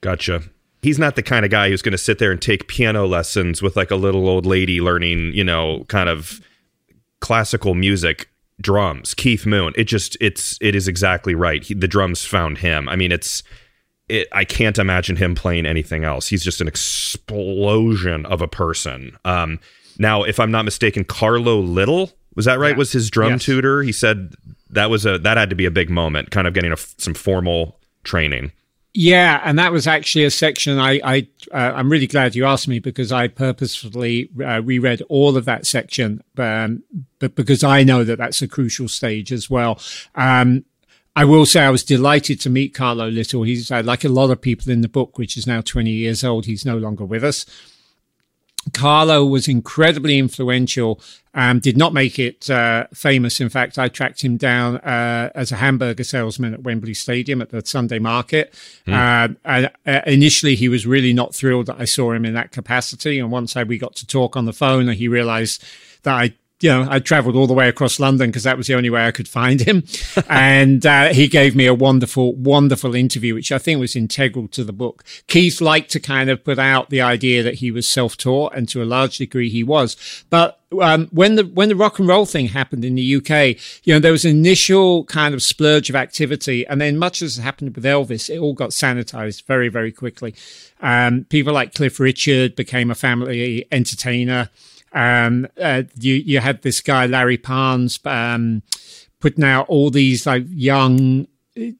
Gotcha 0.00 0.44
he's 0.84 0.98
not 0.98 1.16
the 1.16 1.22
kind 1.22 1.46
of 1.46 1.50
guy 1.50 1.70
who's 1.70 1.82
going 1.82 1.92
to 1.92 1.98
sit 1.98 2.18
there 2.18 2.30
and 2.30 2.40
take 2.40 2.68
piano 2.68 3.06
lessons 3.06 3.62
with 3.62 3.74
like 3.74 3.90
a 3.90 3.96
little 3.96 4.28
old 4.28 4.44
lady 4.44 4.82
learning, 4.82 5.32
you 5.32 5.42
know, 5.42 5.82
kind 5.88 6.10
of 6.10 6.40
classical 7.20 7.74
music 7.74 8.28
drums. 8.60 9.14
Keith 9.14 9.46
Moon. 9.46 9.72
It 9.76 9.84
just 9.84 10.16
it's 10.20 10.58
it 10.60 10.74
is 10.74 10.86
exactly 10.86 11.34
right. 11.34 11.64
He, 11.64 11.74
the 11.74 11.88
drums 11.88 12.24
found 12.24 12.58
him. 12.58 12.88
I 12.88 12.96
mean, 12.96 13.10
it's 13.10 13.42
it, 14.08 14.28
I 14.32 14.44
can't 14.44 14.78
imagine 14.78 15.16
him 15.16 15.34
playing 15.34 15.66
anything 15.66 16.04
else. 16.04 16.28
He's 16.28 16.44
just 16.44 16.60
an 16.60 16.68
explosion 16.68 18.26
of 18.26 18.42
a 18.42 18.48
person. 18.48 19.16
Um, 19.24 19.60
now, 19.98 20.24
if 20.24 20.40
I'm 20.40 20.50
not 20.50 20.64
mistaken, 20.64 21.04
Carlo 21.04 21.60
Little 21.60 22.10
was 22.34 22.46
that 22.46 22.58
right? 22.58 22.70
Yeah. 22.70 22.78
Was 22.78 22.92
his 22.92 23.10
drum 23.10 23.32
yes. 23.32 23.44
tutor? 23.44 23.82
He 23.82 23.92
said 23.92 24.34
that 24.70 24.90
was 24.90 25.06
a 25.06 25.18
that 25.18 25.36
had 25.36 25.50
to 25.50 25.56
be 25.56 25.66
a 25.66 25.70
big 25.70 25.90
moment, 25.90 26.30
kind 26.30 26.46
of 26.46 26.54
getting 26.54 26.72
a, 26.72 26.76
some 26.76 27.14
formal 27.14 27.78
training. 28.02 28.52
Yeah, 28.96 29.40
and 29.44 29.58
that 29.58 29.72
was 29.72 29.88
actually 29.88 30.24
a 30.24 30.30
section 30.30 30.78
I, 30.78 31.00
I 31.04 31.28
uh, 31.52 31.74
I'm 31.74 31.90
really 31.90 32.06
glad 32.06 32.36
you 32.36 32.44
asked 32.44 32.68
me 32.68 32.78
because 32.78 33.10
I 33.10 33.26
purposefully 33.26 34.30
uh, 34.40 34.62
reread 34.62 35.02
all 35.08 35.36
of 35.36 35.46
that 35.46 35.66
section, 35.66 36.22
um, 36.38 36.84
but 37.18 37.34
because 37.34 37.64
I 37.64 37.82
know 37.82 38.04
that 38.04 38.18
that's 38.18 38.40
a 38.40 38.48
crucial 38.48 38.86
stage 38.86 39.32
as 39.32 39.50
well. 39.50 39.80
Um, 40.14 40.64
I 41.16 41.24
will 41.24 41.46
say 41.46 41.62
I 41.62 41.70
was 41.70 41.84
delighted 41.84 42.40
to 42.40 42.50
meet 42.50 42.74
Carlo 42.74 43.08
Little. 43.08 43.44
He's 43.44 43.70
uh, 43.70 43.82
like 43.84 44.04
a 44.04 44.08
lot 44.08 44.30
of 44.30 44.40
people 44.40 44.72
in 44.72 44.80
the 44.80 44.88
book, 44.88 45.16
which 45.16 45.36
is 45.36 45.46
now 45.46 45.60
20 45.60 45.90
years 45.90 46.24
old. 46.24 46.46
He's 46.46 46.66
no 46.66 46.76
longer 46.76 47.04
with 47.04 47.22
us. 47.22 47.46
Carlo 48.72 49.24
was 49.24 49.46
incredibly 49.46 50.18
influential. 50.18 51.00
and 51.34 51.60
did 51.60 51.76
not 51.76 51.92
make 51.92 52.18
it 52.18 52.48
uh, 52.48 52.86
famous. 52.94 53.40
In 53.40 53.48
fact, 53.48 53.76
I 53.76 53.88
tracked 53.88 54.22
him 54.22 54.36
down 54.36 54.76
uh, 54.76 55.30
as 55.34 55.50
a 55.50 55.56
hamburger 55.56 56.04
salesman 56.04 56.54
at 56.54 56.62
Wembley 56.62 56.94
Stadium 56.94 57.42
at 57.42 57.50
the 57.50 57.60
Sunday 57.64 57.98
market. 57.98 58.54
Mm. 58.86 59.36
Uh, 59.44 60.00
initially, 60.06 60.54
he 60.54 60.68
was 60.68 60.86
really 60.86 61.12
not 61.12 61.34
thrilled 61.34 61.66
that 61.66 61.80
I 61.80 61.86
saw 61.86 62.12
him 62.12 62.24
in 62.24 62.34
that 62.34 62.52
capacity. 62.52 63.18
And 63.18 63.32
once 63.32 63.56
I, 63.56 63.64
we 63.64 63.78
got 63.78 63.96
to 63.96 64.06
talk 64.06 64.36
on 64.36 64.44
the 64.44 64.52
phone, 64.52 64.88
and 64.88 64.96
he 64.96 65.08
realized 65.08 65.64
that 66.04 66.14
I 66.14 66.34
you 66.60 66.70
know, 66.70 66.86
I 66.88 67.00
traveled 67.00 67.36
all 67.36 67.46
the 67.46 67.54
way 67.54 67.68
across 67.68 67.98
London 67.98 68.30
because 68.30 68.44
that 68.44 68.56
was 68.56 68.68
the 68.68 68.74
only 68.74 68.88
way 68.88 69.06
I 69.06 69.10
could 69.10 69.28
find 69.28 69.60
him. 69.60 69.82
and 70.28 70.86
uh, 70.86 71.12
he 71.12 71.28
gave 71.28 71.56
me 71.56 71.66
a 71.66 71.74
wonderful, 71.74 72.34
wonderful 72.34 72.94
interview, 72.94 73.34
which 73.34 73.52
I 73.52 73.58
think 73.58 73.80
was 73.80 73.96
integral 73.96 74.48
to 74.48 74.64
the 74.64 74.72
book. 74.72 75.04
Keith 75.26 75.60
liked 75.60 75.90
to 75.90 76.00
kind 76.00 76.30
of 76.30 76.44
put 76.44 76.58
out 76.58 76.90
the 76.90 77.02
idea 77.02 77.42
that 77.42 77.54
he 77.54 77.70
was 77.70 77.88
self-taught, 77.88 78.54
and 78.54 78.68
to 78.68 78.82
a 78.82 78.84
large 78.84 79.18
degree 79.18 79.50
he 79.50 79.64
was. 79.64 80.24
But 80.30 80.60
um, 80.80 81.08
when 81.12 81.34
the 81.34 81.44
when 81.44 81.68
the 81.68 81.76
rock 81.76 81.98
and 81.98 82.08
roll 82.08 82.24
thing 82.24 82.46
happened 82.46 82.84
in 82.84 82.94
the 82.94 83.16
UK, 83.16 83.58
you 83.84 83.92
know, 83.92 84.00
there 84.00 84.12
was 84.12 84.24
an 84.24 84.30
initial 84.30 85.04
kind 85.04 85.34
of 85.34 85.42
splurge 85.42 85.90
of 85.90 85.96
activity, 85.96 86.66
and 86.66 86.80
then 86.80 86.96
much 86.96 87.20
as 87.20 87.36
happened 87.36 87.74
with 87.74 87.84
Elvis, 87.84 88.30
it 88.30 88.38
all 88.38 88.54
got 88.54 88.70
sanitized 88.70 89.44
very, 89.44 89.68
very 89.68 89.92
quickly. 89.92 90.34
Um, 90.80 91.26
people 91.28 91.52
like 91.52 91.74
Cliff 91.74 91.98
Richard 91.98 92.54
became 92.54 92.90
a 92.90 92.94
family 92.94 93.66
entertainer. 93.72 94.50
Um, 94.94 95.48
uh, 95.60 95.82
you 95.98 96.14
you 96.14 96.40
had 96.40 96.62
this 96.62 96.80
guy 96.80 97.06
Larry 97.06 97.36
Parnes 97.36 97.98
um, 98.04 98.62
putting 99.20 99.44
out 99.44 99.68
all 99.68 99.90
these 99.90 100.26
like 100.26 100.44
young 100.48 101.26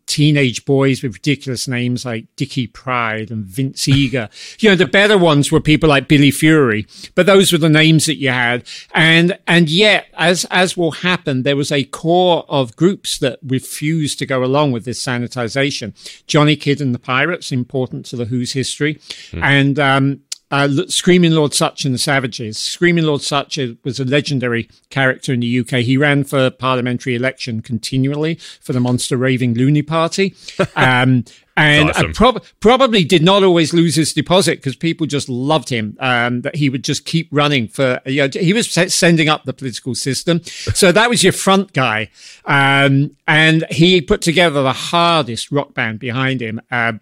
teenage 0.06 0.64
boys 0.64 1.02
with 1.02 1.14
ridiculous 1.14 1.66
names 1.66 2.04
like 2.04 2.26
Dickie 2.36 2.68
Pride 2.68 3.30
and 3.30 3.44
Vince 3.44 3.88
Eager. 3.88 4.28
you 4.60 4.68
know, 4.68 4.76
the 4.76 4.86
better 4.86 5.18
ones 5.18 5.50
were 5.50 5.60
people 5.60 5.88
like 5.88 6.06
Billy 6.06 6.30
Fury, 6.30 6.86
but 7.14 7.26
those 7.26 7.50
were 7.50 7.58
the 7.58 7.68
names 7.68 8.06
that 8.06 8.16
you 8.16 8.30
had. 8.30 8.64
And, 8.92 9.36
and 9.48 9.68
yet, 9.68 10.06
as, 10.14 10.44
as 10.50 10.76
will 10.76 10.92
happen, 10.92 11.42
there 11.42 11.56
was 11.56 11.72
a 11.72 11.84
core 11.84 12.44
of 12.48 12.76
groups 12.76 13.18
that 13.18 13.40
refused 13.44 14.18
to 14.20 14.26
go 14.26 14.44
along 14.44 14.72
with 14.72 14.84
this 14.84 15.04
sanitization. 15.04 15.92
Johnny 16.26 16.54
Kidd 16.54 16.80
and 16.80 16.94
the 16.94 17.00
Pirates, 17.00 17.50
important 17.50 18.06
to 18.06 18.16
the 18.16 18.26
Who's 18.26 18.52
history. 18.52 18.94
Mm. 19.32 19.42
And, 19.42 19.78
um, 19.78 20.20
uh, 20.54 20.86
Screaming 20.86 21.32
Lord 21.32 21.52
Sutch 21.52 21.84
and 21.84 21.92
the 21.92 21.98
Savages. 21.98 22.58
Screaming 22.58 23.04
Lord 23.04 23.22
Sutch 23.22 23.58
was 23.82 23.98
a 23.98 24.04
legendary 24.04 24.68
character 24.88 25.32
in 25.32 25.40
the 25.40 25.60
UK. 25.60 25.80
He 25.80 25.96
ran 25.96 26.22
for 26.22 26.48
parliamentary 26.48 27.16
election 27.16 27.60
continually 27.60 28.36
for 28.60 28.72
the 28.72 28.78
Monster 28.78 29.16
Raving 29.16 29.54
Loony 29.54 29.82
Party. 29.82 30.34
Um, 30.76 31.24
and 31.56 31.90
awesome. 31.90 32.12
prob- 32.14 32.44
probably 32.58 33.04
did 33.04 33.22
not 33.22 33.44
always 33.44 33.72
lose 33.72 33.94
his 33.94 34.12
deposit 34.12 34.56
because 34.56 34.74
people 34.74 35.06
just 35.06 35.28
loved 35.28 35.68
him. 35.68 35.96
Um, 36.00 36.40
that 36.40 36.56
he 36.56 36.68
would 36.68 36.82
just 36.82 37.04
keep 37.04 37.28
running 37.30 37.68
for. 37.68 38.00
You 38.06 38.28
know, 38.28 38.40
he 38.40 38.52
was 38.52 38.68
sending 38.92 39.28
up 39.28 39.44
the 39.44 39.52
political 39.52 39.94
system. 39.94 40.42
So 40.42 40.90
that 40.90 41.08
was 41.08 41.22
your 41.22 41.32
front 41.32 41.72
guy, 41.72 42.10
um, 42.44 43.16
and 43.28 43.64
he 43.70 44.00
put 44.00 44.20
together 44.20 44.62
the 44.62 44.72
hardest 44.72 45.52
rock 45.52 45.74
band 45.74 46.00
behind 46.00 46.40
him. 46.40 46.60
Uh, 46.72 46.94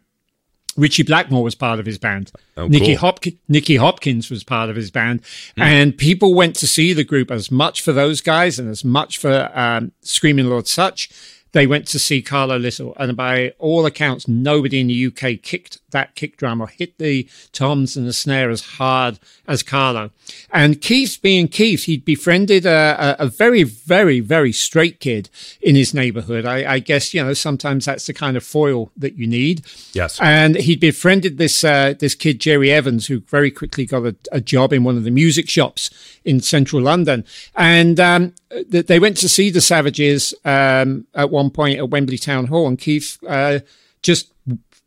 Ritchie 0.76 1.02
Blackmore 1.02 1.43
was 1.43 1.55
part 1.55 1.79
of 1.79 1.87
his 1.87 1.99
band. 1.99 2.33
Oh, 2.57 2.67
Nicky, 2.67 2.97
cool. 2.97 3.23
Nicky 3.49 3.76
Hopkins 3.76 4.31
was 4.31 4.43
part 4.43 4.71
of 4.71 4.76
his 4.76 4.91
band. 4.91 5.23
Mm. 5.57 5.62
And 5.62 5.99
people 5.99 6.35
went 6.35 6.57
to 6.57 6.67
see 6.67 6.93
the 6.93 7.05
group 7.05 7.31
as 7.31 7.50
much 7.50 7.83
for 7.83 7.93
those 7.93 8.21
guys 8.21 8.59
and 8.59 8.69
as 8.69 8.85
much 8.85 9.19
for 9.19 9.50
um, 9.55 9.93
Screaming 10.02 10.47
Lord 10.47 10.67
Sutch 10.67 11.11
they 11.52 11.67
went 11.67 11.87
to 11.88 11.99
see 11.99 12.23
Carlo 12.23 12.57
Little, 12.57 12.95
and 12.99 13.17
by 13.17 13.50
all 13.59 13.85
accounts, 13.87 14.26
nobody 14.26 14.81
in 14.81 14.87
the 14.87 15.07
UK 15.07 15.41
kicked 15.43 15.79
that 15.93 16.15
kick 16.15 16.37
drum 16.37 16.61
or 16.61 16.67
hit 16.67 16.99
the 16.99 17.29
toms 17.53 17.97
and 17.97 18.07
the 18.07 18.13
snare 18.13 18.51
as 18.51 18.63
hard 18.63 19.19
as 19.47 19.63
Carlo. 19.63 20.11
And 20.51 20.81
Keith, 20.81 21.19
being 21.23 21.49
Keith, 21.49 21.85
he'd 21.85 22.05
befriended 22.05 22.67
a, 22.67 23.17
a, 23.21 23.25
a 23.25 23.27
very, 23.29 23.63
very, 23.63 24.21
very 24.21 24.53
straight 24.53 25.01
kid 25.01 25.31
in 25.61 25.77
his 25.77 25.95
neighborhood. 25.95 26.45
I, 26.45 26.75
I, 26.75 26.79
guess 26.79 27.15
you 27.15 27.23
know 27.23 27.35
sometimes 27.35 27.85
that's 27.85 28.07
the 28.07 28.15
kind 28.15 28.37
of 28.37 28.45
foil 28.45 28.91
that 28.97 29.17
you 29.17 29.27
need. 29.27 29.63
Yes. 29.93 30.19
And 30.21 30.57
he'd 30.57 30.81
befriended 30.81 31.39
this 31.39 31.65
uh, 31.65 31.95
this 31.99 32.15
kid 32.15 32.41
Jerry 32.41 32.71
Evans, 32.71 33.07
who 33.07 33.21
very 33.21 33.51
quickly 33.51 33.87
got 33.87 34.05
a, 34.05 34.17
a, 34.33 34.41
job 34.41 34.73
in 34.73 34.85
one 34.85 34.97
of 34.97 35.05
the 35.05 35.11
music 35.11 35.49
shops 35.49 35.91
in 36.25 36.41
central 36.41 36.83
London, 36.83 37.25
and 37.55 38.01
um, 38.01 38.35
they 38.69 38.99
went 38.99 39.17
to 39.19 39.29
see 39.29 39.51
the 39.51 39.61
Savages 39.61 40.35
um, 40.45 41.07
at 41.15 41.31
one 41.31 41.51
point 41.51 41.79
at 41.79 41.91
Wembley 41.91 42.19
Town 42.19 42.47
Hall, 42.47 42.67
and 42.67 42.79
Keith 42.79 43.19
uh, 43.27 43.61
just 44.03 44.32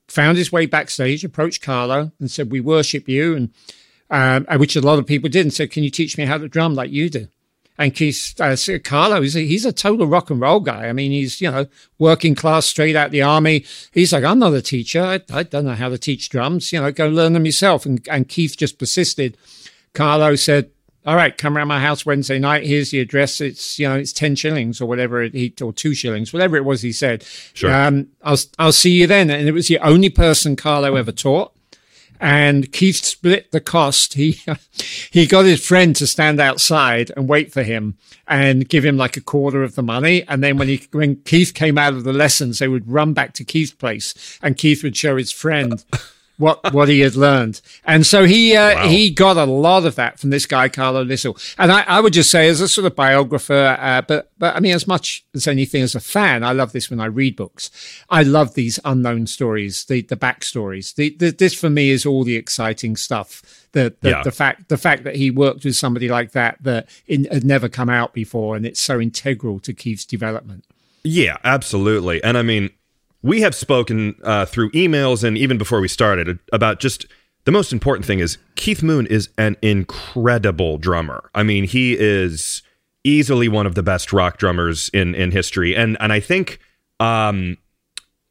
found 0.08 0.38
his 0.38 0.52
way 0.52 0.66
backstage, 0.66 1.24
approached 1.24 1.62
Carlo, 1.62 2.12
and 2.20 2.30
said, 2.30 2.52
"We 2.52 2.62
worship 2.62 3.08
you," 3.08 3.36
and 3.36 3.54
um, 4.10 4.60
which 4.60 4.76
a 4.76 4.82
lot 4.82 5.00
of 5.00 5.06
people 5.06 5.30
did, 5.30 5.46
and 5.46 5.54
said, 5.54 5.72
"Can 5.72 5.84
you 5.84 5.90
teach 5.90 6.18
me 6.18 6.26
how 6.26 6.38
to 6.38 6.48
drum 6.48 6.76
like 6.76 6.92
you 6.92 7.10
do?" 7.10 7.28
And 7.78 7.94
Keith, 7.94 8.40
uh, 8.40 8.56
Carlo, 8.84 9.22
he's 9.22 9.36
a, 9.36 9.42
he's 9.42 9.66
a 9.66 9.74
total 9.74 10.08
rock 10.08 10.30
and 10.30 10.40
roll 10.40 10.62
guy. 10.62 10.88
I 10.88 10.94
mean, 10.94 11.12
he's, 11.12 11.42
you 11.42 11.52
know, 11.52 11.68
working 12.00 12.34
class, 12.34 12.66
straight 12.66 12.96
out 12.96 13.12
the 13.12 13.22
army. 13.22 13.66
He's 13.92 14.14
like, 14.14 14.24
I'm 14.24 14.40
not 14.40 14.54
a 14.54 14.62
teacher. 14.62 15.02
I, 15.02 15.20
I 15.30 15.44
don't 15.44 15.66
know 15.66 15.74
how 15.74 15.90
to 15.90 15.98
teach 15.98 16.30
drums. 16.30 16.72
You 16.72 16.80
know, 16.80 16.92
go 16.92 17.08
learn 17.08 17.34
them 17.34 17.46
yourself. 17.46 17.86
And, 17.86 18.06
and 18.10 18.30
Keith 18.30 18.56
just 18.56 18.80
persisted. 18.80 19.38
Carlo 19.94 20.36
said, 20.36 20.72
all 21.06 21.16
right, 21.16 21.38
come 21.38 21.56
around 21.56 21.68
my 21.68 21.80
house 21.80 22.06
Wednesday 22.06 22.40
night. 22.40 22.66
Here's 22.66 22.90
the 22.90 23.00
address. 23.00 23.40
It's 23.40 23.78
you 23.78 23.88
know 23.88 23.96
it's 23.96 24.12
ten 24.12 24.36
shillings 24.36 24.82
or 24.82 24.88
whatever 24.88 25.22
it 25.22 25.62
or 25.62 25.72
two 25.72 25.94
shillings, 25.94 26.34
whatever 26.34 26.58
it 26.58 26.66
was. 26.66 26.82
He 26.82 26.92
said, 26.92 27.24
Sure. 27.54 27.72
Um, 27.72 28.08
I'll 28.24 28.40
I'll 28.58 28.72
see 28.72 28.92
you 28.92 29.06
then. 29.06 29.30
And 29.30 29.48
it 29.48 29.52
was 29.52 29.68
the 29.68 29.80
only 29.80 30.10
person 30.10 30.56
Carlo 30.56 30.96
ever 30.96 31.12
taught. 31.12 31.52
And 32.18 32.72
Keith 32.72 33.04
split 33.04 33.52
the 33.52 33.60
cost. 33.60 34.14
He 34.14 34.40
he 35.12 35.28
got 35.28 35.46
his 35.46 35.64
friend 35.64 35.96
to 35.98 36.08
stand 36.08 36.40
outside 36.40 37.12
and 37.16 37.30
wait 37.30 37.52
for 37.52 37.62
him 37.62 37.98
and 38.28 38.68
give 38.68 38.84
him 38.84 38.98
like 38.98 39.16
a 39.16 39.22
quarter 39.22 39.62
of 39.62 39.76
the 39.76 39.84
money. 39.84 40.24
And 40.28 40.44
then 40.44 40.58
when 40.58 40.70
he 40.70 40.88
when 40.92 41.18
Keith 41.18 41.54
came 41.54 41.78
out 41.78 41.94
of 41.94 42.04
the 42.04 42.14
lessons, 42.14 42.58
they 42.58 42.68
would 42.68 42.90
run 42.90 43.14
back 43.14 43.34
to 43.34 43.44
Keith's 43.44 43.74
place, 43.74 44.40
and 44.42 44.58
Keith 44.58 44.82
would 44.82 44.98
show 44.98 45.18
his 45.18 45.32
friend 45.32 45.84
what 46.38 46.74
what 46.74 46.90
he 46.90 47.00
had 47.00 47.16
learned. 47.16 47.62
And 47.86 48.06
so 48.06 48.26
he 48.26 48.56
uh, 48.56 48.76
Wow. 48.76 48.88
he 48.88 49.10
got 49.10 49.38
a 49.38 49.46
lot 49.46 49.86
of 49.86 49.96
that 49.96 50.20
from 50.20 50.30
this 50.32 50.46
guy 50.46 50.70
Carlo 50.70 51.04
Little. 51.04 51.38
And 51.58 51.72
I, 51.72 51.82
I 51.84 52.00
would 52.02 52.14
just 52.14 52.30
say, 52.32 52.48
as 52.50 52.62
a 52.62 52.68
sort 52.68 52.86
of 52.86 52.96
biographer, 52.96 53.78
uh, 53.80 54.02
but 54.02 54.32
but 54.38 54.56
I 54.56 54.60
mean, 54.60 54.74
as 54.74 54.88
much 54.88 55.26
as 55.34 55.48
anything, 55.48 55.82
as 55.82 55.96
a 55.96 56.00
fan, 56.00 56.44
I 56.44 56.52
love 56.52 56.72
this 56.74 56.90
when 56.90 57.00
I 57.00 57.06
read 57.06 57.36
books. 57.36 57.72
I 58.10 58.24
love 58.24 58.54
these 58.54 58.80
unknown 58.84 59.28
stories, 59.28 59.86
the 59.86 60.02
the 60.02 60.18
backstories. 60.18 60.96
The, 60.96 61.10
the, 61.18 61.32
this 61.32 61.54
for 61.54 61.70
me 61.70 61.90
is 61.90 62.06
all 62.06 62.24
the 62.24 62.36
exciting 62.36 62.96
stuff. 62.98 63.42
The 63.72 63.94
the, 64.02 64.10
Yeah. 64.10 64.24
the 64.24 64.32
fact 64.32 64.70
the 64.70 64.78
fact 64.78 65.04
that 65.04 65.16
he 65.16 65.32
worked 65.32 65.64
with 65.66 65.76
somebody 65.76 66.10
like 66.10 66.32
that 66.32 66.58
that 66.64 66.88
it 67.08 67.32
had 67.32 67.44
never 67.46 67.70
come 67.70 67.90
out 67.90 68.14
before, 68.14 68.56
and 68.56 68.66
it's 68.66 68.80
so 68.82 69.00
integral 69.00 69.60
to 69.62 69.74
Keith's 69.74 70.06
development. 70.06 70.64
Yeah, 71.04 71.38
absolutely. 71.44 72.24
And 72.24 72.38
I 72.38 72.42
mean, 72.42 72.72
we 73.26 73.42
have 73.42 73.56
spoken 73.56 74.16
uh, 74.24 74.46
through 74.46 74.70
emails 74.72 75.24
and 75.24 75.36
even 75.36 75.58
before 75.58 75.82
we 75.82 75.88
started 75.88 76.38
about 76.54 76.80
just 76.80 77.08
the 77.46 77.52
most 77.52 77.74
important 77.74 78.06
thing 78.06 78.20
is 78.20 78.38
Keith 78.56 78.84
Moon 78.84 79.08
is 79.08 79.30
an 79.38 79.58
incredible 79.64 80.78
drummer. 80.78 81.30
I 81.34 81.42
mean, 81.42 81.64
he 81.64 81.98
is 81.98 82.62
easily 83.04 83.48
one 83.48 83.66
of 83.66 83.74
the 83.74 83.82
best 83.82 84.14
rock 84.14 84.38
drummers 84.38 84.90
in 84.94 85.16
in 85.16 85.32
history, 85.32 85.76
and 85.76 85.98
and 86.00 86.14
I 86.14 86.20
think 86.20 86.60
um, 87.00 87.58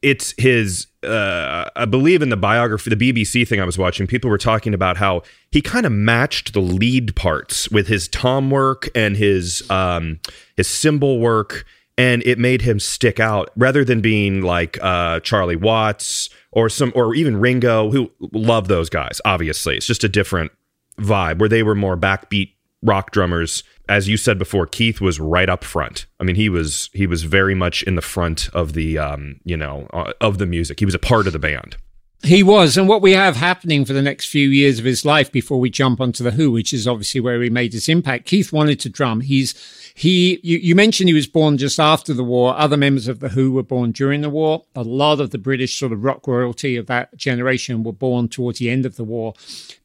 it's 0.01 0.33
his. 0.37 0.87
Uh, 1.03 1.69
I 1.75 1.85
believe 1.85 2.21
in 2.21 2.29
the 2.29 2.37
biography, 2.37 2.89
the 2.89 2.95
BBC 2.95 3.47
thing 3.47 3.61
I 3.61 3.65
was 3.65 3.77
watching, 3.77 4.07
people 4.07 4.29
were 4.29 4.39
talking 4.39 4.73
about 4.73 4.97
how 4.97 5.21
he 5.51 5.61
kind 5.61 5.85
of 5.85 5.91
matched 5.91 6.53
the 6.53 6.61
lead 6.61 7.15
parts 7.15 7.69
with 7.69 7.87
his 7.87 8.07
tom 8.07 8.49
work 8.49 8.89
and 8.95 9.15
his 9.15 9.69
um, 9.69 10.19
his 10.55 10.67
cymbal 10.67 11.19
work, 11.19 11.65
and 11.97 12.23
it 12.25 12.37
made 12.37 12.61
him 12.61 12.79
stick 12.79 13.19
out 13.19 13.49
rather 13.55 13.83
than 13.85 14.01
being 14.01 14.41
like 14.41 14.77
uh, 14.81 15.19
Charlie 15.21 15.55
Watts 15.55 16.29
or 16.51 16.69
some 16.69 16.91
or 16.95 17.15
even 17.15 17.37
Ringo, 17.37 17.91
who 17.91 18.11
love 18.31 18.67
those 18.67 18.89
guys. 18.89 19.21
Obviously, 19.25 19.77
it's 19.77 19.85
just 19.85 20.03
a 20.03 20.09
different 20.09 20.51
vibe 20.97 21.39
where 21.39 21.49
they 21.49 21.63
were 21.63 21.75
more 21.75 21.97
backbeat 21.97 22.53
rock 22.81 23.11
drummers. 23.11 23.63
As 23.87 24.07
you 24.07 24.17
said 24.17 24.39
before 24.39 24.65
keith 24.65 24.99
was 24.99 25.19
right 25.19 25.49
up 25.49 25.63
front. 25.63 26.07
I 26.19 26.23
mean 26.23 26.35
he 26.35 26.49
was 26.49 26.89
he 26.93 27.05
was 27.05 27.23
very 27.23 27.53
much 27.53 27.83
in 27.83 27.95
the 27.95 28.01
front 28.01 28.49
of 28.49 28.73
the 28.73 28.97
um 28.97 29.39
you 29.43 29.55
know 29.55 29.87
uh, 29.93 30.13
of 30.21 30.39
the 30.39 30.45
music. 30.45 30.79
He 30.79 30.85
was 30.85 30.95
a 30.95 30.99
part 30.99 31.27
of 31.27 31.33
the 31.33 31.39
band 31.39 31.77
He 32.25 32.41
was, 32.41 32.75
and 32.75 32.89
what 32.89 33.03
we 33.03 33.11
have 33.11 33.35
happening 33.35 33.85
for 33.85 33.93
the 33.93 34.01
next 34.01 34.25
few 34.25 34.49
years 34.49 34.79
of 34.79 34.85
his 34.85 35.05
life 35.05 35.31
before 35.31 35.59
we 35.59 35.69
jump 35.69 36.01
onto 36.01 36.23
the 36.23 36.31
Who, 36.31 36.51
which 36.51 36.73
is 36.73 36.87
obviously 36.87 37.21
where 37.21 37.39
he 37.43 37.51
made 37.51 37.71
his 37.71 37.87
impact. 37.87 38.25
Keith 38.25 38.51
wanted 38.51 38.79
to 38.79 38.89
drum. 38.89 39.21
He's 39.21 39.53
he. 39.93 40.39
You, 40.41 40.57
you 40.57 40.73
mentioned 40.73 41.07
he 41.07 41.13
was 41.13 41.27
born 41.27 41.59
just 41.59 41.79
after 41.79 42.15
the 42.15 42.23
war. 42.23 42.57
Other 42.57 42.77
members 42.77 43.07
of 43.07 43.19
the 43.19 43.29
Who 43.29 43.51
were 43.51 43.63
born 43.63 43.91
during 43.91 44.21
the 44.21 44.29
war. 44.31 44.65
A 44.75 44.81
lot 44.81 45.19
of 45.19 45.29
the 45.29 45.37
British 45.37 45.77
sort 45.77 45.91
of 45.91 46.03
rock 46.03 46.25
royalty 46.25 46.77
of 46.77 46.87
that 46.87 47.15
generation 47.15 47.83
were 47.83 47.93
born 47.93 48.27
towards 48.27 48.57
the 48.57 48.71
end 48.71 48.87
of 48.87 48.95
the 48.95 49.03
war. 49.03 49.35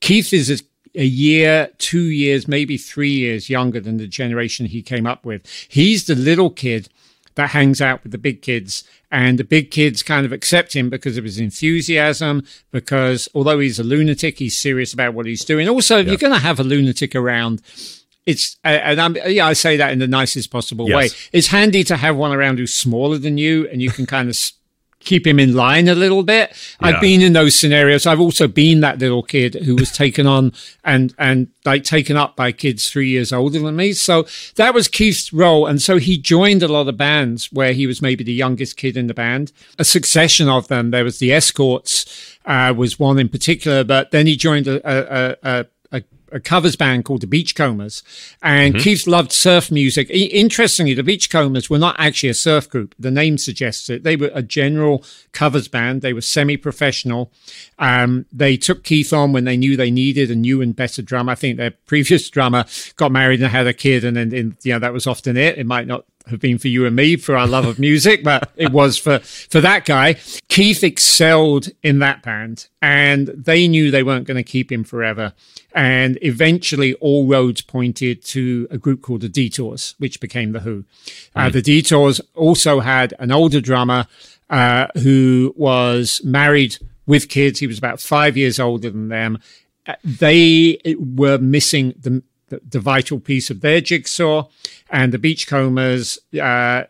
Keith 0.01 0.33
is 0.33 0.51
a, 0.51 0.65
a 0.99 1.05
year, 1.05 1.71
two 1.77 2.05
years, 2.05 2.49
maybe 2.49 2.79
three 2.79 3.13
years 3.13 3.51
younger 3.51 3.81
than 3.81 3.99
the 3.99 4.07
generation 4.07 4.65
he 4.65 4.81
came 4.81 5.07
up 5.07 5.27
with. 5.27 5.47
He's 5.69 6.07
the 6.07 6.15
little 6.15 6.49
kid 6.49 6.89
that 7.41 7.51
hangs 7.51 7.81
out 7.81 8.03
with 8.03 8.13
the 8.13 8.19
big 8.19 8.43
kids. 8.43 8.85
And 9.11 9.39
the 9.39 9.45
big 9.45 9.71
kids 9.73 10.03
kind 10.05 10.25
of 10.25 10.33
accept 10.33 10.75
him 10.75 10.89
because 10.89 11.17
of 11.17 11.25
his 11.25 11.39
enthusiasm 11.41 12.45
because 12.71 13.29
although 13.35 13.59
he's 13.59 13.79
a 13.81 13.83
lunatic 13.83 14.39
he's 14.39 14.57
serious 14.57 14.93
about 14.93 15.15
what 15.15 15.27
he's 15.27 15.45
doing. 15.45 15.69
Also 15.69 15.99
if 15.99 16.07
you're 16.07 16.17
going 16.17 16.33
to 16.33 16.39
have 16.39 16.61
a 16.61 16.65
lunatic 16.65 17.15
around 17.17 17.61
it's 18.27 18.57
and 18.63 19.01
I'm, 19.01 19.17
yeah 19.27 19.47
i 19.47 19.55
say 19.55 19.79
that 19.79 19.93
in 19.93 19.99
the 19.99 20.07
nicest 20.07 20.51
possible 20.51 20.87
Yes. 20.89 20.97
way. 20.97 21.09
It's 21.33 21.49
handy 21.49 21.83
to 21.85 21.97
have 21.97 22.17
one 22.17 22.33
around 22.33 22.59
who's 22.59 22.75
smaller 22.75 23.19
than 23.19 23.39
you 23.39 23.67
and 23.73 23.81
you 23.83 23.91
can 23.91 24.07
kind 24.07 24.29
of 24.29 24.37
keep 25.01 25.27
him 25.27 25.41
in 25.41 25.55
line 25.55 25.89
a 25.89 25.95
little 25.95 26.23
bit. 26.23 26.51
Yeah. 26.81 26.89
i've 26.89 27.01
been 27.01 27.21
in 27.21 27.33
those 27.33 27.57
scenarios. 27.57 28.07
I've 28.07 28.21
also 28.21 28.47
been 28.47 28.81
that 28.81 28.99
little 28.99 29.23
kid 29.23 29.55
who 29.55 29.75
was 29.77 29.91
taken 29.91 30.27
on 30.27 30.53
and 30.85 31.15
and 31.19 31.49
like 31.65 31.85
taken 31.85 32.17
up 32.17 32.37
by 32.37 32.53
kids 32.53 32.89
three 32.89 33.09
years 33.09 33.33
older 33.33 33.59
than 33.59 33.77
me. 33.77 33.93
So 33.93 34.27
that 34.57 34.75
was 34.75 34.89
keith's 34.89 35.33
role. 35.33 35.67
And 35.67 35.83
so 35.83 35.99
he 35.99 36.17
joined 36.19 36.63
a 36.63 36.69
lot 36.69 36.89
of 36.89 36.97
bands 36.97 37.51
where 37.53 37.73
he 37.73 37.87
was 37.87 38.01
maybe 38.01 38.25
the 38.25 38.33
youngest 38.33 38.77
kid 38.77 38.97
in 38.97 39.07
the 39.07 39.15
band. 39.15 39.53
A 39.79 39.85
succession 39.85 40.49
of 40.49 40.69
them. 40.69 40.91
There 40.91 41.05
was 41.05 41.19
the 41.19 41.33
escorts 41.33 42.39
uh, 42.47 42.73
was 42.77 42.99
one 42.99 43.19
in 43.19 43.29
particular 43.29 43.85
but 43.85 44.11
then 44.11 44.27
he 44.27 44.37
joined 44.37 44.67
a, 44.67 44.81
a, 44.85 45.37
a, 45.43 45.61
a 45.61 45.67
a 46.33 46.41
covers 46.41 46.77
band 46.77 47.05
called 47.05 47.21
the 47.21 47.27
Beachcombers, 47.27 48.03
and 48.43 48.75
Keith 48.79 49.07
loved 49.07 49.33
surf 49.33 49.71
music. 49.71 50.09
I- 50.11 50.15
interestingly, 50.15 50.95
the 50.95 51.03
Beachcombers 51.03 51.69
were 51.69 51.79
not 51.79 51.97
actually 51.99 52.29
a 52.29 52.35
surf 52.35 52.69
group. 52.69 52.95
The 52.99 53.11
name 53.11 53.39
suggests 53.39 53.91
it. 53.91 54.03
They 54.05 54.17
were 54.17 54.31
a 54.35 54.43
general 54.43 55.05
covers 55.33 55.69
band. 55.69 56.03
They 56.03 56.13
were 56.13 56.21
semi-professional. 56.21 57.33
Um, 57.79 58.27
they 58.33 58.57
took 58.57 58.85
Keith 58.85 59.13
on 59.13 59.33
when 59.33 59.45
they 59.45 59.57
knew 59.57 59.77
they 59.77 59.91
needed 59.91 60.31
a 60.31 60.37
new 60.37 60.61
and 60.63 60.75
better 60.75 61.03
drummer. 61.03 61.33
I 61.33 61.37
think 61.37 61.57
their 61.57 61.71
previous 61.87 62.29
drummer 62.29 62.65
got 62.97 63.13
married 63.13 63.41
and 63.41 63.51
had 63.51 63.67
a 63.67 63.73
kid, 63.73 64.05
and 64.05 64.17
then 64.17 64.57
you 64.63 64.73
know 64.73 64.79
that 64.79 64.93
was 64.93 65.07
often 65.07 65.37
it. 65.37 65.59
It 65.59 65.67
might 65.67 65.87
not 65.87 66.05
have 66.29 66.41
been 66.41 66.59
for 66.59 66.69
you 66.69 66.87
and 66.87 66.95
me 66.95 67.17
for 67.17 67.37
our 67.37 67.47
love 67.47 67.67
of 67.67 67.79
music, 67.79 68.23
but 68.25 68.51
it 68.57 68.73
was 68.73 68.97
for 68.97 69.19
for 69.21 69.61
that 69.61 69.85
guy. 69.85 70.17
Keith 70.49 70.83
excelled 70.85 71.69
in 71.83 71.99
that 72.01 72.23
band, 72.23 72.69
and 72.83 73.29
they 73.29 73.69
knew 73.69 73.91
they 73.91 74.03
weren't 74.03 74.27
going 74.27 74.37
to 74.37 74.43
keep 74.43 74.71
him 74.71 74.85
forever. 74.85 75.33
And 75.73 76.19
eventually, 76.23 76.95
all 76.95 77.27
roads 77.27 77.63
pointed 77.63 78.25
to 78.27 78.67
a 78.71 78.79
group 78.79 79.03
called 79.03 79.21
the 79.21 79.29
Detours, 79.29 79.95
which 79.99 80.21
became 80.21 80.53
the 80.53 80.61
Who. 80.61 80.85
Uh, 81.35 81.49
the 81.49 81.63
Detours 81.63 82.21
also 82.35 82.81
had 82.81 83.15
an 83.19 83.31
older 83.31 83.61
drummer 83.61 84.07
uh, 84.49 84.89
who 85.03 85.55
was 85.57 86.21
married 86.25 86.77
with 87.07 87.29
kids. 87.29 87.61
He 87.61 87.67
was 87.69 87.79
about 87.79 88.01
five 88.01 88.37
years 88.37 88.59
older 88.59 88.91
than 88.91 89.09
them. 89.09 89.39
Uh, 89.87 89.95
They 90.05 90.79
were 90.99 91.39
missing 91.39 91.95
the 92.01 92.23
the, 92.51 92.61
the 92.69 92.81
vital 92.81 93.19
piece 93.19 93.51
of 93.51 93.63
their 93.63 93.81
jigsaw. 93.81 94.49
And 94.91 95.13
the 95.13 95.19
Beachcombers, 95.19 96.19
uh, 96.41 96.85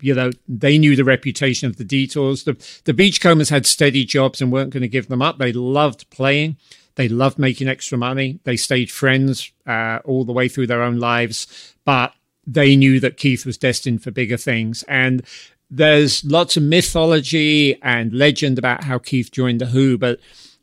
you 0.00 0.14
know, 0.14 0.30
they 0.48 0.76
knew 0.76 0.96
the 0.96 1.04
reputation 1.04 1.68
of 1.68 1.76
the 1.76 1.84
Detours. 1.84 2.44
The, 2.44 2.80
the 2.84 2.94
Beachcombers 2.94 3.50
had 3.50 3.66
steady 3.66 4.04
jobs 4.04 4.42
and 4.42 4.50
weren't 4.50 4.70
going 4.70 4.82
to 4.82 4.88
give 4.88 5.08
them 5.08 5.22
up. 5.22 5.38
They 5.38 5.52
loved 5.52 6.10
playing. 6.10 6.56
They 6.96 7.08
loved 7.08 7.38
making 7.38 7.68
extra 7.68 7.96
money. 7.96 8.40
They 8.42 8.56
stayed 8.56 8.90
friends 8.90 9.52
uh, 9.66 10.00
all 10.04 10.24
the 10.24 10.32
way 10.32 10.48
through 10.48 10.66
their 10.66 10.82
own 10.82 10.98
lives, 10.98 11.74
but 11.84 12.12
they 12.44 12.74
knew 12.74 12.98
that 12.98 13.16
Keith 13.16 13.46
was 13.46 13.56
destined 13.56 14.02
for 14.02 14.10
bigger 14.10 14.36
things. 14.36 14.82
And 14.88 15.22
there's 15.70 16.24
lots 16.24 16.56
of 16.56 16.64
mythology 16.64 17.80
and 17.82 18.12
legend 18.12 18.58
about 18.58 18.84
how 18.84 18.98
Keith 18.98 19.30
joined 19.30 19.60
the 19.60 19.66
Who, 19.66 19.96
but 19.96 20.18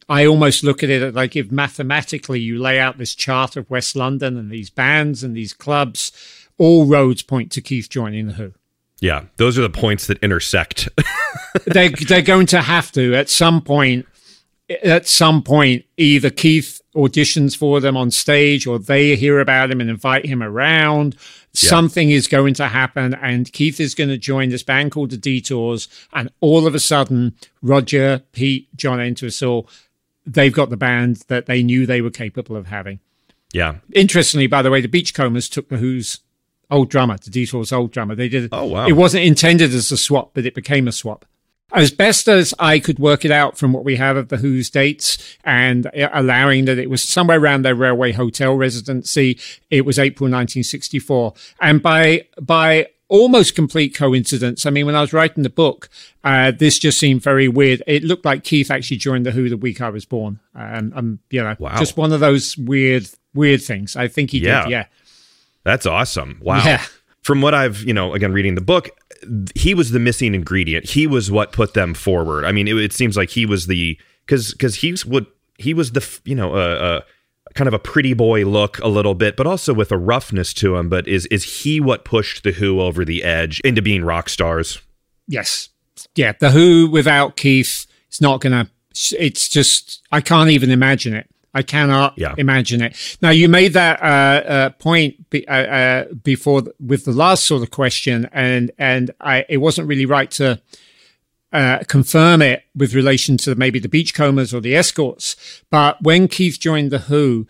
I 0.07 0.25
almost 0.25 0.63
look 0.63 0.83
at 0.83 0.89
it 0.89 1.13
like 1.13 1.35
if 1.35 1.51
mathematically 1.51 2.39
you 2.39 2.59
lay 2.59 2.79
out 2.79 2.97
this 2.97 3.15
chart 3.15 3.55
of 3.55 3.69
West 3.69 3.95
London 3.95 4.37
and 4.37 4.51
these 4.51 4.69
bands 4.69 5.23
and 5.23 5.35
these 5.35 5.53
clubs, 5.53 6.11
all 6.57 6.85
roads 6.85 7.23
point 7.23 7.51
to 7.53 7.61
Keith 7.61 7.89
joining 7.89 8.27
the 8.27 8.33
Who. 8.33 8.53
yeah 9.01 9.25
those 9.37 9.57
are 9.57 9.61
the 9.61 9.69
points 9.69 10.07
that 10.07 10.17
intersect 10.19 10.87
they 11.65 11.89
they're 11.89 12.21
going 12.21 12.45
to 12.47 12.61
have 12.61 12.91
to 12.93 13.13
at 13.15 13.29
some 13.29 13.61
point. 13.61 14.05
At 14.83 15.07
some 15.07 15.43
point, 15.43 15.85
either 15.95 16.31
Keith 16.31 16.81
auditions 16.95 17.55
for 17.55 17.79
them 17.79 17.95
on 17.95 18.09
stage, 18.09 18.65
or 18.65 18.79
they 18.79 19.15
hear 19.15 19.39
about 19.39 19.69
him 19.69 19.79
and 19.79 19.91
invite 19.91 20.25
him 20.25 20.41
around. 20.41 21.15
Something 21.53 22.09
is 22.09 22.27
going 22.27 22.55
to 22.55 22.67
happen, 22.67 23.13
and 23.13 23.53
Keith 23.53 23.79
is 23.79 23.93
going 23.93 24.09
to 24.09 24.17
join 24.17 24.49
this 24.49 24.63
band 24.63 24.91
called 24.91 25.11
the 25.11 25.17
Detours. 25.17 25.87
And 26.13 26.31
all 26.41 26.65
of 26.65 26.73
a 26.73 26.79
sudden, 26.79 27.35
Roger, 27.61 28.23
Pete, 28.31 28.75
John 28.75 28.99
Entwistle, 28.99 29.69
they've 30.25 30.53
got 30.53 30.69
the 30.69 30.77
band 30.77 31.17
that 31.27 31.45
they 31.45 31.63
knew 31.63 31.85
they 31.85 32.01
were 32.01 32.09
capable 32.11 32.55
of 32.55 32.67
having. 32.67 32.99
yeah 33.53 33.75
Interestingly, 33.93 34.47
by 34.47 34.61
the 34.61 34.71
way, 34.71 34.81
the 34.81 34.88
Beachcombers 34.88 35.49
took 35.49 35.69
the 35.69 35.77
Who's 35.77 36.19
old 36.71 36.89
drummer, 36.89 37.17
the 37.17 37.29
Detours' 37.29 37.71
old 37.71 37.91
drummer. 37.91 38.15
They 38.15 38.29
did. 38.29 38.49
Oh, 38.51 38.65
wow. 38.65 38.88
It 38.88 38.93
wasn't 38.93 39.23
intended 39.25 39.73
as 39.73 39.91
a 39.91 39.97
swap, 39.97 40.31
but 40.33 40.45
it 40.45 40.55
became 40.55 40.88
a 40.88 40.91
swap. 40.91 41.25
as 41.73 41.91
best 41.91 42.27
as 42.27 42.53
I 42.57 42.79
could 42.79 42.99
work 42.99 43.25
it 43.25 43.31
out 43.31 43.57
from 43.57 43.73
what 43.73 43.83
we 43.83 43.97
have 43.97 44.17
of 44.17 44.29
the 44.29 44.38
Who's 44.38 44.69
dates 44.69 45.38
and 45.43 45.88
uh, 45.88 46.09
allowing 46.13 46.65
that 46.65 46.77
it 46.79 46.89
was 46.89 47.03
somewhere 47.03 47.39
around 47.39 47.63
their 47.63 47.75
railway 47.75 48.13
hotel 48.13 48.55
residency, 48.55 49.39
it 49.69 49.85
was 49.85 49.99
April 49.99 50.25
1964. 50.25 51.33
And 51.61 51.81
by, 51.81 52.27
by 52.41 52.88
almost 53.07 53.55
complete 53.55 53.93
coincidence. 53.93 54.65
I 54.65 54.69
mean, 54.69 54.85
when 54.85 54.95
I 54.95 55.01
was 55.01 55.13
writing 55.13 55.43
the 55.43 55.49
book, 55.49 55.89
uh, 56.23 56.51
this 56.51 56.79
just 56.79 56.99
seemed 56.99 57.21
very 57.21 57.47
weird. 57.47 57.83
It 57.85 58.03
looked 58.03 58.25
like 58.25 58.43
Keith 58.43 58.71
actually 58.71 58.97
joined 58.97 59.25
the 59.25 59.31
Who 59.31 59.49
the 59.49 59.57
week 59.57 59.81
I 59.81 59.89
was 59.89 60.05
born. 60.05 60.39
Um, 60.55 60.93
um 60.95 61.19
you 61.29 61.43
know, 61.43 61.55
wow. 61.59 61.77
just 61.77 61.97
one 61.97 62.11
of 62.11 62.19
those 62.19 62.57
weird, 62.57 63.07
weird 63.33 63.61
things. 63.61 63.95
I 63.95 64.07
think 64.07 64.31
he 64.31 64.39
yeah. 64.39 64.63
did. 64.63 64.71
Yeah. 64.71 64.85
That's 65.63 65.85
awesome. 65.85 66.39
Wow. 66.41 66.63
Yeah. 66.63 66.83
From 67.21 67.41
what 67.41 67.53
I've, 67.53 67.83
you 67.83 67.93
know, 67.93 68.13
again, 68.13 68.33
reading 68.33 68.55
the 68.55 68.61
book, 68.61 68.89
he 69.55 69.73
was 69.73 69.91
the 69.91 69.99
missing 69.99 70.35
ingredient. 70.35 70.89
He 70.89 71.07
was 71.07 71.31
what 71.31 71.51
put 71.51 71.73
them 71.73 71.93
forward. 71.93 72.45
I 72.45 72.51
mean, 72.51 72.67
it, 72.67 72.77
it 72.77 72.93
seems 72.93 73.17
like 73.17 73.31
he 73.31 73.45
was 73.45 73.65
the, 73.67 73.97
cause, 74.27 74.53
cause 74.53 74.75
he's 74.75 75.05
what, 75.05 75.25
he 75.57 75.73
was 75.73 75.93
the, 75.93 76.19
you 76.23 76.35
know, 76.35 76.53
uh, 76.53 76.57
uh, 76.57 77.01
kind 77.55 77.67
of 77.67 77.73
a 77.73 77.79
pretty 77.79 78.13
boy 78.13 78.45
look 78.45 78.79
a 78.79 78.87
little 78.87 79.15
bit, 79.15 79.35
but 79.35 79.47
also 79.47 79.73
with 79.73 79.91
a 79.91 79.97
roughness 79.97 80.53
to 80.55 80.75
him. 80.75 80.89
But 80.89 81.07
is 81.07 81.25
is 81.27 81.61
he 81.61 81.79
what 81.79 82.05
pushed 82.05 82.43
the 82.43 82.51
Who 82.51 82.79
over 82.79 83.03
the 83.03 83.23
edge 83.23 83.59
into 83.61 83.81
being 83.81 84.03
rock 84.03 84.29
stars? 84.29 84.79
Yes, 85.27 85.69
yeah. 86.15 86.33
The 86.39 86.51
Who 86.51 86.89
without 86.89 87.37
Keith, 87.37 87.87
it's 88.07 88.21
not 88.21 88.41
gonna. 88.41 88.69
It's 89.17 89.49
just 89.49 90.01
I 90.11 90.21
can't 90.21 90.49
even 90.49 90.69
imagine 90.69 91.13
it. 91.13 91.27
I 91.53 91.61
cannot 91.61 92.17
yeah. 92.17 92.35
imagine 92.37 92.81
it. 92.81 93.17
Now 93.21 93.29
you 93.29 93.47
made 93.47 93.73
that 93.73 94.01
uh, 94.01 94.49
uh, 94.49 94.69
point 94.71 95.29
be, 95.29 95.47
uh, 95.47 95.53
uh 95.53 96.13
before 96.13 96.63
with 96.81 97.05
the 97.05 97.13
last 97.13 97.45
sort 97.45 97.63
of 97.63 97.71
question, 97.71 98.29
and 98.33 98.71
and 98.77 99.11
I, 99.21 99.45
it 99.47 99.57
wasn't 99.57 99.87
really 99.87 100.05
right 100.05 100.29
to 100.31 100.61
uh, 101.55 101.83
confirm 101.87 102.41
it 102.41 102.63
with 102.75 102.93
relation 102.93 103.37
to 103.37 103.55
maybe 103.55 103.79
the 103.79 103.87
Beachcombers 103.87 104.53
or 104.53 104.59
the 104.59 104.75
Escorts. 104.75 105.35
But 105.69 106.01
when 106.01 106.27
Keith 106.27 106.59
joined 106.59 106.91
the 106.91 106.99
Who, 106.99 107.47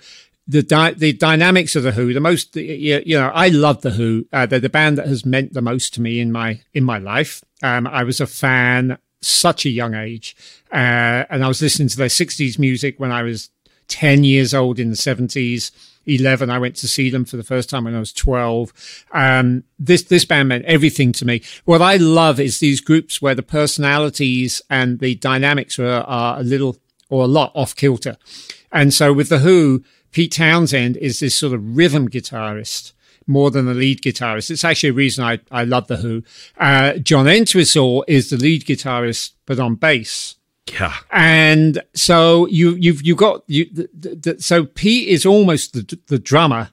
the 0.48 0.62
di- 0.62 0.92
the 0.92 1.12
dynamics 1.12 1.76
of 1.76 1.84
the 1.84 1.94
Who, 1.94 2.14
the 2.14 2.20
most 2.20 2.56
you, 2.56 3.02
you 3.04 3.18
know, 3.18 3.32
I 3.34 3.48
love 3.50 3.82
the 3.82 3.92
Who. 3.92 4.28
Uh, 4.32 4.46
they're 4.46 4.60
the 4.60 4.70
band 4.70 5.00
that 5.00 5.08
has 5.08 5.26
meant 5.26 5.54
the 5.54 5.62
most 5.62 5.94
to 5.96 6.02
me 6.02 6.20
in 6.20 6.32
my 6.32 6.62
in 6.74 6.84
my 6.84 7.00
life. 7.00 7.44
Um, 7.64 7.88
I 7.88 8.04
was 8.04 8.22
a 8.22 8.28
fan 8.28 9.00
such 9.22 9.66
a 9.66 9.70
young 9.72 9.96
age, 9.96 10.36
uh, 10.72 11.26
and 11.30 11.44
I 11.44 11.48
was 11.48 11.62
listening 11.62 11.88
to 11.90 11.98
their 11.98 12.08
'60s 12.08 12.60
music 12.60 13.00
when 13.00 13.12
I 13.12 13.24
was 13.24 13.50
10 13.88 14.24
years 14.24 14.54
old 14.54 14.80
in 14.80 14.90
the 14.90 14.96
70s. 14.96 15.72
11. 16.06 16.50
I 16.50 16.60
went 16.60 16.76
to 16.78 16.88
see 16.88 17.10
them 17.10 17.26
for 17.26 17.38
the 17.38 17.44
first 17.44 17.70
time 17.70 17.86
when 17.86 17.96
I 17.96 18.00
was 18.00 18.14
12. 18.14 19.06
Um, 19.12 19.64
this, 19.80 20.04
this 20.04 20.26
band 20.26 20.50
meant 20.50 20.66
everything 20.66 21.12
to 21.14 21.26
me. 21.26 21.42
What 21.66 21.82
I 21.82 21.98
love 21.98 22.40
is 22.40 22.60
these 22.60 22.82
groups 22.82 23.22
where 23.22 23.36
the 23.36 23.44
personalities 23.44 24.62
and 24.70 25.00
the 25.00 25.16
dynamics 25.16 25.80
are, 25.80 26.02
are 26.02 26.40
a 26.40 26.44
little 26.44 26.78
or 27.10 27.24
a 27.24 27.28
lot 27.28 27.52
off 27.56 27.76
kilter. 27.76 28.18
And 28.72 28.94
so 28.94 29.14
with 29.14 29.30
The 29.30 29.40
Who, 29.40 29.84
Pete 30.12 30.32
Townshend 30.32 30.98
is 30.98 31.20
this 31.20 31.36
sort 31.36 31.54
of 31.54 31.78
rhythm 31.78 32.10
guitarist 32.10 32.94
more 33.28 33.52
than 33.52 33.68
a 33.68 33.74
lead 33.74 34.02
guitarist. 34.02 34.52
It's 34.52 34.64
actually 34.64 34.90
a 34.90 34.94
reason 34.94 35.24
I, 35.24 35.40
I 35.52 35.64
love 35.64 35.88
The 35.88 35.98
Who. 35.98 36.24
Uh, 36.58 36.94
John 36.94 37.28
Entwistle 37.28 38.06
is 38.08 38.30
the 38.30 38.38
lead 38.38 38.66
guitarist, 38.66 39.32
but 39.46 39.60
on 39.60 39.76
bass. 39.76 40.36
Yeah. 40.72 40.94
And 41.12 41.82
so 41.94 42.48
you 42.48 42.72
you've 42.72 43.04
you 43.04 43.16
got 43.16 43.44
you 43.48 43.66
the, 43.72 44.16
the, 44.16 44.42
so 44.42 44.66
Pete 44.66 45.08
is 45.08 45.26
almost 45.26 45.74
the 45.74 46.00
the 46.08 46.20
drummer. 46.20 46.70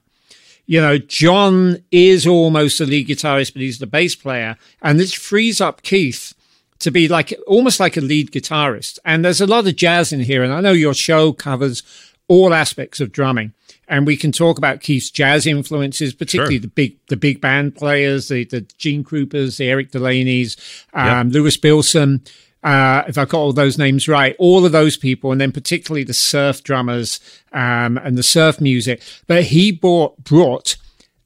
You 0.64 0.80
know, 0.80 0.96
John 0.96 1.82
is 1.90 2.26
almost 2.26 2.78
the 2.78 2.86
lead 2.86 3.08
guitarist, 3.08 3.52
but 3.52 3.62
he's 3.62 3.80
the 3.80 3.86
bass 3.86 4.14
player, 4.14 4.56
and 4.80 4.98
this 4.98 5.12
frees 5.12 5.60
up 5.60 5.82
Keith 5.82 6.34
to 6.78 6.90
be 6.90 7.08
like 7.08 7.34
almost 7.46 7.80
like 7.80 7.96
a 7.96 8.00
lead 8.00 8.30
guitarist. 8.30 8.98
And 9.04 9.24
there's 9.24 9.40
a 9.40 9.46
lot 9.46 9.66
of 9.66 9.76
jazz 9.76 10.12
in 10.12 10.20
here, 10.20 10.42
and 10.42 10.52
I 10.52 10.60
know 10.60 10.72
your 10.72 10.94
show 10.94 11.32
covers 11.32 11.82
all 12.28 12.54
aspects 12.54 13.00
of 13.00 13.12
drumming, 13.12 13.52
and 13.88 14.06
we 14.06 14.16
can 14.16 14.32
talk 14.32 14.56
about 14.56 14.80
Keith's 14.80 15.10
jazz 15.10 15.46
influences, 15.46 16.14
particularly 16.14 16.56
sure. 16.56 16.62
the 16.62 16.68
big 16.68 16.96
the 17.08 17.16
big 17.16 17.42
band 17.42 17.74
players, 17.74 18.28
the 18.28 18.44
the 18.44 18.62
Gene 18.78 19.04
Krupas, 19.04 19.58
the 19.58 19.68
Eric 19.68 19.90
Delaney's, 19.90 20.56
um, 20.94 21.28
yep. 21.28 21.34
Louie 21.34 21.50
Bellson 21.50 22.26
uh, 22.62 23.02
if 23.08 23.18
I've 23.18 23.28
got 23.28 23.40
all 23.40 23.52
those 23.52 23.78
names 23.78 24.08
right, 24.08 24.36
all 24.38 24.64
of 24.64 24.72
those 24.72 24.96
people, 24.96 25.32
and 25.32 25.40
then 25.40 25.52
particularly 25.52 26.04
the 26.04 26.14
surf 26.14 26.62
drummers 26.62 27.20
um, 27.52 27.98
and 27.98 28.16
the 28.16 28.22
surf 28.22 28.60
music. 28.60 29.02
But 29.26 29.44
he 29.44 29.72
brought 29.72 30.22
brought 30.22 30.76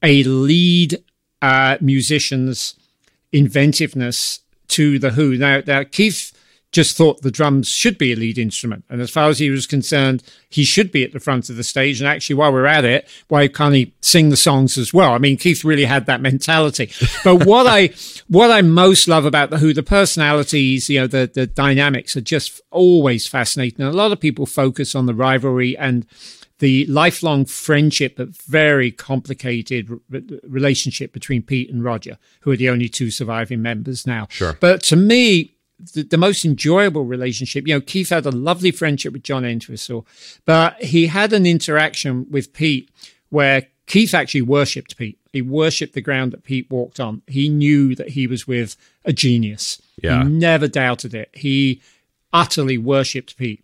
a 0.01 0.23
lead 0.23 1.03
uh, 1.41 1.77
musician's 1.79 2.75
inventiveness 3.31 4.39
to 4.69 4.99
the 4.99 5.11
Who. 5.11 5.37
Now, 5.37 5.61
now 5.65 5.83
Keith 5.83 6.31
just 6.71 6.97
thought 6.97 7.21
the 7.21 7.31
drums 7.31 7.69
should 7.69 7.97
be 7.97 8.11
a 8.11 8.15
lead 8.15 8.37
instrument. 8.37 8.83
And 8.89 9.01
as 9.01 9.09
far 9.09 9.29
as 9.29 9.39
he 9.39 9.49
was 9.49 9.65
concerned, 9.65 10.21
he 10.49 10.63
should 10.63 10.91
be 10.91 11.03
at 11.03 11.13
the 11.13 11.19
front 11.19 11.49
of 11.49 11.55
the 11.55 11.63
stage. 11.63 12.01
And 12.01 12.07
actually, 12.07 12.35
while 12.35 12.51
we're 12.51 12.65
at 12.65 12.83
it, 12.83 13.07
why 13.29 13.47
can't 13.47 13.73
he 13.73 13.93
sing 14.01 14.29
the 14.29 14.37
songs 14.37 14.77
as 14.77 14.93
well? 14.93 15.13
I 15.13 15.17
mean, 15.17 15.37
Keith 15.37 15.63
really 15.63 15.85
had 15.85 16.05
that 16.07 16.21
mentality. 16.21 16.91
But 17.23 17.45
what 17.45 17.67
I, 17.67 17.89
what 18.27 18.51
I 18.51 18.61
most 18.61 19.07
love 19.07 19.25
about 19.25 19.49
the 19.49 19.57
Who, 19.57 19.73
the 19.73 19.83
personalities, 19.83 20.89
you 20.89 21.01
know, 21.01 21.07
the, 21.07 21.29
the 21.33 21.47
dynamics 21.47 22.15
are 22.15 22.21
just 22.21 22.61
always 22.71 23.27
fascinating. 23.27 23.83
And 23.83 23.93
a 23.93 23.97
lot 23.97 24.11
of 24.11 24.19
people 24.19 24.45
focus 24.45 24.95
on 24.95 25.07
the 25.07 25.13
rivalry 25.13 25.75
and 25.77 26.05
the 26.59 26.85
lifelong 26.87 27.45
friendship 27.45 28.15
but 28.17 28.29
very 28.29 28.91
complicated 28.91 29.89
relationship 30.43 31.11
between 31.11 31.41
Pete 31.43 31.69
and 31.69 31.83
Roger, 31.83 32.17
who 32.41 32.51
are 32.51 32.57
the 32.57 32.69
only 32.69 32.89
two 32.89 33.11
surviving 33.11 33.61
members 33.61 34.07
now. 34.07 34.27
Sure. 34.29 34.57
But 34.59 34.83
to 34.83 34.95
me, 34.95 35.56
the, 35.93 36.03
the, 36.03 36.17
most 36.17 36.43
enjoyable 36.43 37.05
relationship. 37.05 37.67
You 37.67 37.75
know, 37.75 37.81
Keith 37.81 38.09
had 38.09 38.25
a 38.25 38.31
lovely 38.31 38.71
friendship 38.71 39.13
with 39.13 39.23
John 39.23 39.45
Entwistle, 39.45 40.07
but 40.45 40.81
he 40.81 41.07
had 41.07 41.33
an 41.33 41.45
interaction 41.45 42.25
with 42.29 42.53
Pete 42.53 42.89
where 43.29 43.67
Keith 43.85 44.13
actually 44.13 44.41
worshipped 44.41 44.97
Pete. 44.97 45.19
He 45.31 45.41
worshipped 45.41 45.93
the 45.93 46.01
ground 46.01 46.33
that 46.33 46.43
Pete 46.43 46.69
walked 46.69 46.99
on. 46.99 47.21
He 47.27 47.47
knew 47.49 47.95
that 47.95 48.09
he 48.09 48.27
was 48.27 48.47
with 48.47 48.75
a 49.05 49.13
genius. 49.13 49.81
Yeah. 50.01 50.23
He 50.23 50.29
never 50.29 50.67
doubted 50.67 51.13
it. 51.13 51.29
He 51.33 51.81
utterly 52.33 52.77
worshipped 52.77 53.37
Pete. 53.37 53.63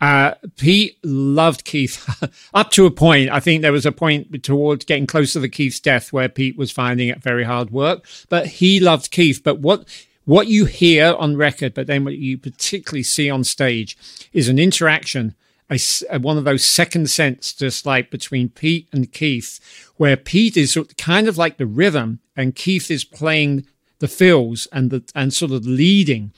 Uh, 0.00 0.34
Pete 0.56 0.96
loved 1.04 1.64
Keith 1.64 2.08
up 2.54 2.70
to 2.70 2.86
a 2.86 2.90
point. 2.90 3.30
I 3.30 3.38
think 3.38 3.60
there 3.60 3.72
was 3.72 3.84
a 3.84 3.92
point 3.92 4.42
towards 4.42 4.86
getting 4.86 5.06
close 5.06 5.34
to 5.34 5.40
the 5.40 5.48
Keith's 5.48 5.78
death 5.78 6.12
where 6.12 6.28
Pete 6.28 6.56
was 6.56 6.70
finding 6.72 7.08
it 7.08 7.22
very 7.22 7.44
hard 7.44 7.70
work, 7.70 8.06
but 8.28 8.46
he 8.46 8.80
loved 8.80 9.10
Keith. 9.10 9.42
But 9.44 9.60
what 9.60 9.86
what 10.30 10.46
you 10.46 10.64
hear 10.64 11.16
on 11.18 11.36
record, 11.36 11.74
but 11.74 11.88
then 11.88 12.04
what 12.04 12.16
you 12.16 12.38
particularly 12.38 13.02
see 13.02 13.28
on 13.28 13.42
stage 13.42 13.98
is 14.32 14.48
an 14.48 14.60
interaction, 14.60 15.34
a, 15.68 15.76
a, 16.08 16.20
one 16.20 16.38
of 16.38 16.44
those 16.44 16.64
second 16.64 17.10
sense, 17.10 17.52
just 17.52 17.84
like 17.84 18.12
between 18.12 18.48
Pete 18.48 18.86
and 18.92 19.12
Keith, 19.12 19.58
where 19.96 20.16
Pete 20.16 20.56
is 20.56 20.78
kind 20.96 21.26
of 21.26 21.36
like 21.36 21.56
the 21.56 21.66
rhythm 21.66 22.20
and 22.36 22.54
Keith 22.54 22.92
is 22.92 23.02
playing 23.02 23.66
the 23.98 24.06
fills 24.06 24.68
and 24.70 24.90
the, 24.90 25.02
and 25.16 25.34
sort 25.34 25.50
of 25.50 25.66
leading. 25.66 26.32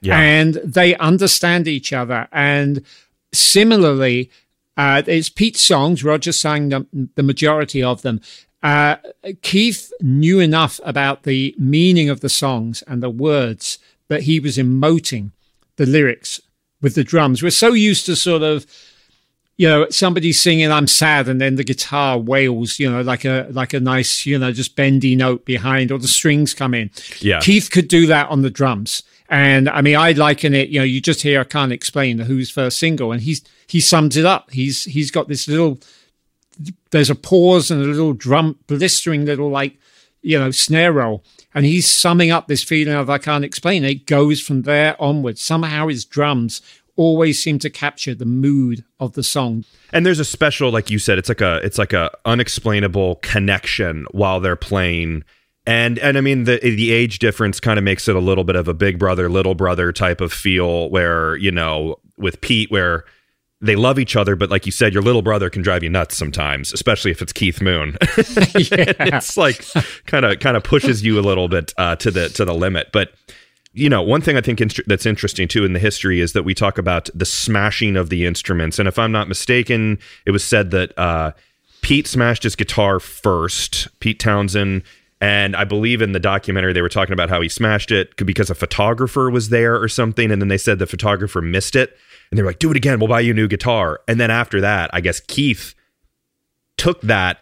Yeah. 0.00 0.18
And 0.18 0.54
they 0.54 0.96
understand 0.96 1.68
each 1.68 1.92
other. 1.92 2.28
And 2.32 2.82
similarly, 3.30 4.30
uh, 4.78 5.02
it's 5.06 5.28
Pete's 5.28 5.60
songs. 5.60 6.02
Roger 6.02 6.32
sang 6.32 6.70
the, 6.70 6.86
the 7.14 7.22
majority 7.22 7.82
of 7.82 8.00
them. 8.00 8.22
Uh, 8.64 8.96
Keith 9.42 9.92
knew 10.00 10.40
enough 10.40 10.80
about 10.84 11.24
the 11.24 11.54
meaning 11.58 12.08
of 12.08 12.20
the 12.20 12.30
songs 12.30 12.82
and 12.88 13.02
the 13.02 13.10
words 13.10 13.78
that 14.08 14.22
he 14.22 14.40
was 14.40 14.56
emoting 14.56 15.32
the 15.76 15.84
lyrics 15.84 16.40
with 16.80 16.94
the 16.94 17.04
drums. 17.04 17.42
We're 17.42 17.50
so 17.50 17.74
used 17.74 18.06
to 18.06 18.16
sort 18.16 18.42
of, 18.42 18.64
you 19.58 19.68
know, 19.68 19.86
somebody 19.90 20.32
singing 20.32 20.72
"I'm 20.72 20.86
sad" 20.86 21.28
and 21.28 21.42
then 21.42 21.56
the 21.56 21.62
guitar 21.62 22.18
wails, 22.18 22.78
you 22.78 22.90
know, 22.90 23.02
like 23.02 23.26
a 23.26 23.48
like 23.50 23.74
a 23.74 23.80
nice, 23.80 24.24
you 24.24 24.38
know, 24.38 24.50
just 24.50 24.76
bendy 24.76 25.14
note 25.14 25.44
behind, 25.44 25.92
or 25.92 25.98
the 25.98 26.08
strings 26.08 26.54
come 26.54 26.72
in. 26.72 26.90
Yeah, 27.20 27.40
Keith 27.40 27.70
could 27.70 27.88
do 27.88 28.06
that 28.06 28.30
on 28.30 28.40
the 28.40 28.50
drums. 28.50 29.02
And 29.28 29.68
I 29.68 29.82
mean, 29.82 29.96
I 29.96 30.12
liken 30.12 30.54
it. 30.54 30.70
You 30.70 30.78
know, 30.80 30.84
you 30.84 31.02
just 31.02 31.20
hear 31.20 31.40
"I 31.40 31.44
Can't 31.44 31.72
Explain" 31.72 32.16
the 32.16 32.24
Who's 32.24 32.50
first 32.50 32.78
single, 32.78 33.12
and 33.12 33.20
he's 33.20 33.42
he 33.66 33.80
sums 33.80 34.16
it 34.16 34.24
up. 34.24 34.50
He's 34.52 34.84
he's 34.84 35.10
got 35.10 35.28
this 35.28 35.48
little 35.48 35.78
there's 36.90 37.10
a 37.10 37.14
pause 37.14 37.70
and 37.70 37.82
a 37.82 37.86
little 37.86 38.12
drum, 38.12 38.58
blistering 38.66 39.24
little 39.24 39.50
like, 39.50 39.78
you 40.22 40.38
know, 40.38 40.50
snare 40.50 40.92
roll. 40.92 41.24
And 41.54 41.64
he's 41.64 41.90
summing 41.90 42.30
up 42.30 42.48
this 42.48 42.64
feeling 42.64 42.94
of 42.94 43.08
I 43.08 43.18
can't 43.18 43.44
explain. 43.44 43.84
It 43.84 44.06
goes 44.06 44.40
from 44.40 44.62
there 44.62 45.00
onwards. 45.00 45.40
Somehow 45.40 45.88
his 45.88 46.04
drums 46.04 46.62
always 46.96 47.42
seem 47.42 47.58
to 47.60 47.70
capture 47.70 48.14
the 48.14 48.24
mood 48.24 48.84
of 49.00 49.12
the 49.14 49.22
song. 49.22 49.64
And 49.92 50.04
there's 50.04 50.20
a 50.20 50.24
special, 50.24 50.70
like 50.70 50.90
you 50.90 50.98
said, 50.98 51.18
it's 51.18 51.28
like 51.28 51.40
a 51.40 51.56
it's 51.64 51.78
like 51.78 51.92
a 51.92 52.10
unexplainable 52.24 53.16
connection 53.16 54.06
while 54.12 54.40
they're 54.40 54.56
playing. 54.56 55.24
And 55.66 55.98
and 55.98 56.18
I 56.18 56.20
mean 56.20 56.44
the 56.44 56.58
the 56.58 56.92
age 56.92 57.18
difference 57.18 57.60
kind 57.60 57.78
of 57.78 57.84
makes 57.84 58.08
it 58.08 58.16
a 58.16 58.20
little 58.20 58.44
bit 58.44 58.56
of 58.56 58.68
a 58.68 58.74
big 58.74 58.98
brother 58.98 59.28
little 59.28 59.54
brother 59.54 59.92
type 59.92 60.20
of 60.20 60.32
feel 60.32 60.90
where 60.90 61.36
you 61.36 61.50
know 61.50 61.96
with 62.16 62.40
Pete 62.40 62.70
where 62.70 63.04
they 63.64 63.76
love 63.76 63.98
each 63.98 64.16
other, 64.16 64.36
but 64.36 64.50
like 64.50 64.66
you 64.66 64.72
said, 64.72 64.92
your 64.92 65.02
little 65.02 65.22
brother 65.22 65.50
can 65.50 65.62
drive 65.62 65.82
you 65.82 65.90
nuts 65.90 66.16
sometimes, 66.16 66.72
especially 66.72 67.10
if 67.10 67.22
it's 67.22 67.32
Keith 67.32 67.60
Moon. 67.60 67.96
it's 68.02 69.36
like 69.36 69.64
kind 70.06 70.24
of 70.24 70.38
kind 70.40 70.56
of 70.56 70.62
pushes 70.62 71.04
you 71.04 71.18
a 71.18 71.22
little 71.22 71.48
bit 71.48 71.72
uh, 71.76 71.96
to 71.96 72.10
the 72.10 72.28
to 72.30 72.44
the 72.44 72.54
limit. 72.54 72.88
But 72.92 73.12
you 73.72 73.88
know, 73.88 74.02
one 74.02 74.20
thing 74.20 74.36
I 74.36 74.40
think 74.40 74.60
that's 74.86 75.06
interesting 75.06 75.48
too 75.48 75.64
in 75.64 75.72
the 75.72 75.78
history 75.78 76.20
is 76.20 76.32
that 76.32 76.44
we 76.44 76.54
talk 76.54 76.78
about 76.78 77.08
the 77.14 77.24
smashing 77.24 77.96
of 77.96 78.08
the 78.08 78.24
instruments. 78.24 78.78
And 78.78 78.86
if 78.86 78.98
I'm 78.98 79.12
not 79.12 79.28
mistaken, 79.28 79.98
it 80.26 80.30
was 80.30 80.44
said 80.44 80.70
that 80.70 80.96
uh, 80.96 81.32
Pete 81.82 82.06
smashed 82.06 82.44
his 82.44 82.54
guitar 82.54 83.00
first, 83.00 83.88
Pete 83.98 84.20
Townshend. 84.20 84.82
And 85.20 85.56
I 85.56 85.64
believe 85.64 86.02
in 86.02 86.12
the 86.12 86.20
documentary 86.20 86.72
they 86.72 86.82
were 86.82 86.88
talking 86.88 87.14
about 87.14 87.30
how 87.30 87.40
he 87.40 87.48
smashed 87.48 87.90
it 87.90 88.14
because 88.16 88.50
a 88.50 88.54
photographer 88.54 89.30
was 89.30 89.48
there 89.48 89.80
or 89.80 89.88
something. 89.88 90.30
And 90.30 90.40
then 90.40 90.48
they 90.48 90.58
said 90.58 90.78
the 90.78 90.86
photographer 90.86 91.40
missed 91.40 91.74
it. 91.74 91.96
And 92.34 92.38
they 92.40 92.42
were 92.42 92.48
like, 92.48 92.58
do 92.58 92.72
it 92.72 92.76
again. 92.76 92.98
We'll 92.98 93.06
buy 93.06 93.20
you 93.20 93.30
a 93.30 93.34
new 93.34 93.46
guitar. 93.46 94.00
And 94.08 94.18
then 94.18 94.28
after 94.28 94.60
that, 94.60 94.90
I 94.92 95.00
guess 95.00 95.20
Keith 95.20 95.72
took 96.76 97.00
that 97.02 97.38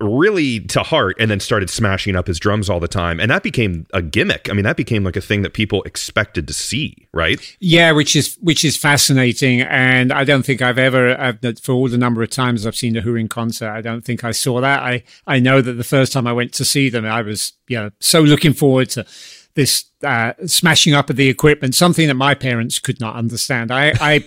really 0.00 0.58
to 0.58 0.82
heart 0.82 1.14
and 1.20 1.30
then 1.30 1.38
started 1.38 1.70
smashing 1.70 2.16
up 2.16 2.26
his 2.26 2.40
drums 2.40 2.68
all 2.68 2.80
the 2.80 2.88
time. 2.88 3.20
And 3.20 3.30
that 3.30 3.44
became 3.44 3.86
a 3.92 4.02
gimmick. 4.02 4.50
I 4.50 4.52
mean 4.52 4.64
that 4.64 4.76
became 4.76 5.04
like 5.04 5.14
a 5.14 5.20
thing 5.20 5.42
that 5.42 5.52
people 5.52 5.84
expected 5.84 6.48
to 6.48 6.52
see 6.52 7.06
right? 7.14 7.56
Yeah 7.60 7.92
which 7.92 8.16
is 8.16 8.36
which 8.40 8.64
is 8.64 8.76
fascinating. 8.76 9.60
And 9.60 10.12
i 10.12 10.24
don't 10.24 10.44
think 10.44 10.60
i've 10.60 10.76
ever 10.76 11.16
I've, 11.16 11.38
for 11.60 11.70
all 11.74 11.88
the 11.88 11.96
number 11.96 12.20
of 12.20 12.30
times 12.30 12.66
i've 12.66 12.74
seen 12.74 12.94
the 12.94 13.02
who 13.02 13.14
in 13.14 13.28
concert 13.28 13.70
i 13.70 13.80
don't 13.80 14.04
think 14.04 14.24
i 14.24 14.32
saw 14.32 14.60
that. 14.60 14.82
I 14.82 15.04
i 15.28 15.38
know 15.38 15.60
that 15.60 15.74
the 15.74 15.84
first 15.84 16.12
time 16.12 16.26
i 16.26 16.32
went 16.32 16.52
to 16.54 16.64
see 16.64 16.88
them 16.88 17.06
i 17.06 17.22
was 17.22 17.52
you 17.68 17.78
know 17.78 17.90
so 18.00 18.22
looking 18.22 18.54
forward 18.54 18.90
to 18.90 19.06
this 19.54 19.84
uh, 20.02 20.32
smashing 20.46 20.94
up 20.94 21.10
of 21.10 21.16
the 21.16 21.28
equipment 21.28 21.74
something 21.74 22.08
that 22.08 22.14
my 22.14 22.34
parents 22.34 22.78
could 22.78 23.00
not 23.00 23.16
understand 23.16 23.70
i 23.70 23.92
i 24.00 24.24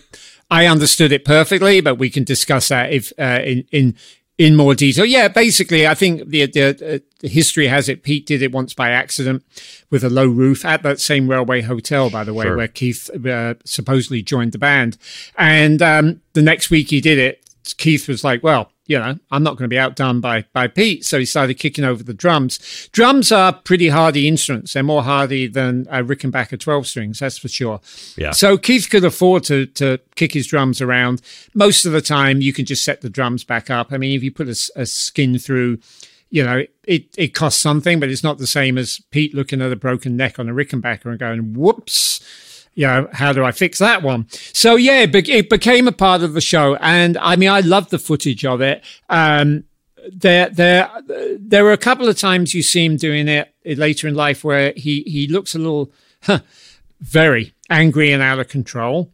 I 0.49 0.67
understood 0.67 1.11
it 1.11 1.25
perfectly, 1.25 1.81
but 1.81 1.95
we 1.95 2.09
can 2.09 2.23
discuss 2.23 2.69
that 2.69 2.91
if 2.91 3.11
uh, 3.19 3.41
in 3.43 3.65
in 3.71 3.95
in 4.37 4.55
more 4.55 4.75
detail. 4.75 5.05
Yeah, 5.05 5.27
basically, 5.29 5.87
I 5.87 5.95
think 5.95 6.29
the, 6.29 6.45
the, 6.45 7.01
the, 7.19 7.27
history 7.27 7.67
has 7.67 7.87
it. 7.87 8.03
Pete 8.03 8.25
did 8.25 8.41
it 8.41 8.51
once 8.51 8.73
by 8.73 8.89
accident 8.89 9.43
with 9.89 10.03
a 10.03 10.09
low 10.09 10.27
roof 10.27 10.65
at 10.65 10.83
that 10.83 10.99
same 10.99 11.29
railway 11.29 11.61
hotel, 11.61 12.09
by 12.09 12.25
the 12.25 12.33
way, 12.33 12.45
sure. 12.45 12.57
where 12.57 12.67
Keith 12.67 13.09
uh, 13.25 13.53
supposedly 13.63 14.21
joined 14.21 14.51
the 14.51 14.57
band. 14.57 14.97
And 15.37 15.81
um, 15.81 16.21
the 16.33 16.41
next 16.41 16.69
week 16.69 16.89
he 16.89 16.99
did 16.99 17.17
it. 17.17 17.41
Keith 17.77 18.07
was 18.07 18.23
like, 18.23 18.43
"Well, 18.43 18.71
you 18.87 18.99
know, 18.99 19.17
I'm 19.31 19.43
not 19.43 19.57
going 19.57 19.63
to 19.63 19.73
be 19.73 19.79
outdone 19.79 20.21
by 20.21 20.45
by 20.53 20.67
Pete. 20.67 21.05
So 21.05 21.19
he 21.19 21.25
started 21.25 21.55
kicking 21.55 21.83
over 21.83 22.03
the 22.03 22.13
drums. 22.13 22.89
Drums 22.91 23.31
are 23.31 23.51
pretty 23.51 23.89
hardy 23.89 24.27
instruments. 24.27 24.73
They're 24.73 24.83
more 24.83 25.03
hardy 25.03 25.47
than 25.47 25.87
a 25.89 26.03
Rickenbacker 26.03 26.59
12 26.59 26.87
strings, 26.87 27.19
that's 27.19 27.37
for 27.37 27.47
sure. 27.47 27.81
Yeah. 28.15 28.31
So 28.31 28.57
Keith 28.57 28.89
could 28.89 29.03
afford 29.03 29.43
to 29.45 29.65
to 29.67 29.99
kick 30.15 30.33
his 30.33 30.47
drums 30.47 30.81
around. 30.81 31.21
Most 31.53 31.85
of 31.85 31.93
the 31.93 32.01
time, 32.01 32.41
you 32.41 32.53
can 32.53 32.65
just 32.65 32.83
set 32.83 33.01
the 33.01 33.09
drums 33.09 33.43
back 33.43 33.69
up. 33.69 33.91
I 33.91 33.97
mean, 33.97 34.15
if 34.15 34.23
you 34.23 34.31
put 34.31 34.47
a, 34.47 34.71
a 34.75 34.85
skin 34.85 35.39
through, 35.39 35.79
you 36.29 36.43
know, 36.43 36.63
it 36.83 37.07
it 37.17 37.33
costs 37.33 37.61
something, 37.61 37.99
but 37.99 38.09
it's 38.09 38.23
not 38.23 38.37
the 38.37 38.47
same 38.47 38.77
as 38.77 39.01
Pete 39.09 39.33
looking 39.33 39.61
at 39.61 39.71
a 39.71 39.75
broken 39.75 40.15
neck 40.15 40.37
on 40.37 40.47
a 40.47 40.53
Rickenbacker 40.53 41.05
and 41.05 41.19
going, 41.19 41.53
"Whoops." 41.53 42.21
You 42.75 42.85
know, 42.85 43.07
how 43.13 43.33
do 43.33 43.43
I 43.43 43.51
fix 43.51 43.79
that 43.79 44.03
one? 44.03 44.27
So 44.29 44.75
yeah, 44.75 45.01
it, 45.01 45.11
be- 45.11 45.31
it 45.31 45.49
became 45.49 45.87
a 45.87 45.91
part 45.91 46.21
of 46.21 46.33
the 46.33 46.41
show, 46.41 46.75
and 46.75 47.17
I 47.17 47.35
mean, 47.35 47.49
I 47.49 47.61
love 47.61 47.89
the 47.89 47.99
footage 47.99 48.45
of 48.45 48.61
it. 48.61 48.83
Um, 49.09 49.63
there, 50.11 50.49
there, 50.49 50.89
there 51.39 51.63
were 51.63 51.71
a 51.71 51.77
couple 51.77 52.07
of 52.07 52.17
times 52.17 52.53
you 52.53 52.61
see 52.61 52.85
him 52.85 52.97
doing 52.97 53.27
it 53.27 53.51
later 53.65 54.07
in 54.07 54.13
life 54.13 54.43
where 54.43 54.71
he 54.75 55.01
he 55.03 55.27
looks 55.27 55.55
a 55.55 55.57
little, 55.57 55.91
huh, 56.23 56.39
very 56.99 57.53
angry 57.69 58.11
and 58.11 58.21
out 58.21 58.39
of 58.39 58.47
control 58.47 59.11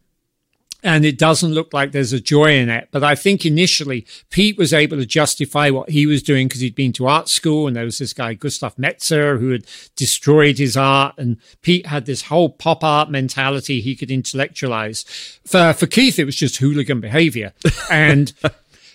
and 0.82 1.04
it 1.04 1.16
doesn't 1.18 1.52
look 1.52 1.72
like 1.72 1.92
there's 1.92 2.12
a 2.12 2.20
joy 2.20 2.56
in 2.56 2.68
it. 2.68 2.88
But 2.90 3.04
I 3.04 3.14
think 3.14 3.46
initially 3.46 4.06
Pete 4.30 4.58
was 4.58 4.72
able 4.72 4.96
to 4.96 5.06
justify 5.06 5.70
what 5.70 5.90
he 5.90 6.06
was 6.06 6.22
doing 6.22 6.48
because 6.48 6.60
he'd 6.60 6.74
been 6.74 6.92
to 6.94 7.06
art 7.06 7.28
school 7.28 7.66
and 7.66 7.76
there 7.76 7.84
was 7.84 7.98
this 7.98 8.12
guy, 8.12 8.34
Gustav 8.34 8.76
Metzger, 8.78 9.38
who 9.38 9.50
had 9.50 9.64
destroyed 9.94 10.58
his 10.58 10.76
art. 10.76 11.14
And 11.18 11.36
Pete 11.62 11.86
had 11.86 12.06
this 12.06 12.22
whole 12.22 12.48
pop 12.48 12.82
art 12.82 13.10
mentality 13.10 13.80
he 13.80 13.94
could 13.94 14.10
intellectualize. 14.10 15.04
For, 15.46 15.72
for 15.72 15.86
Keith, 15.86 16.18
it 16.18 16.24
was 16.24 16.36
just 16.36 16.56
hooligan 16.56 17.00
behavior. 17.00 17.52
And, 17.90 18.32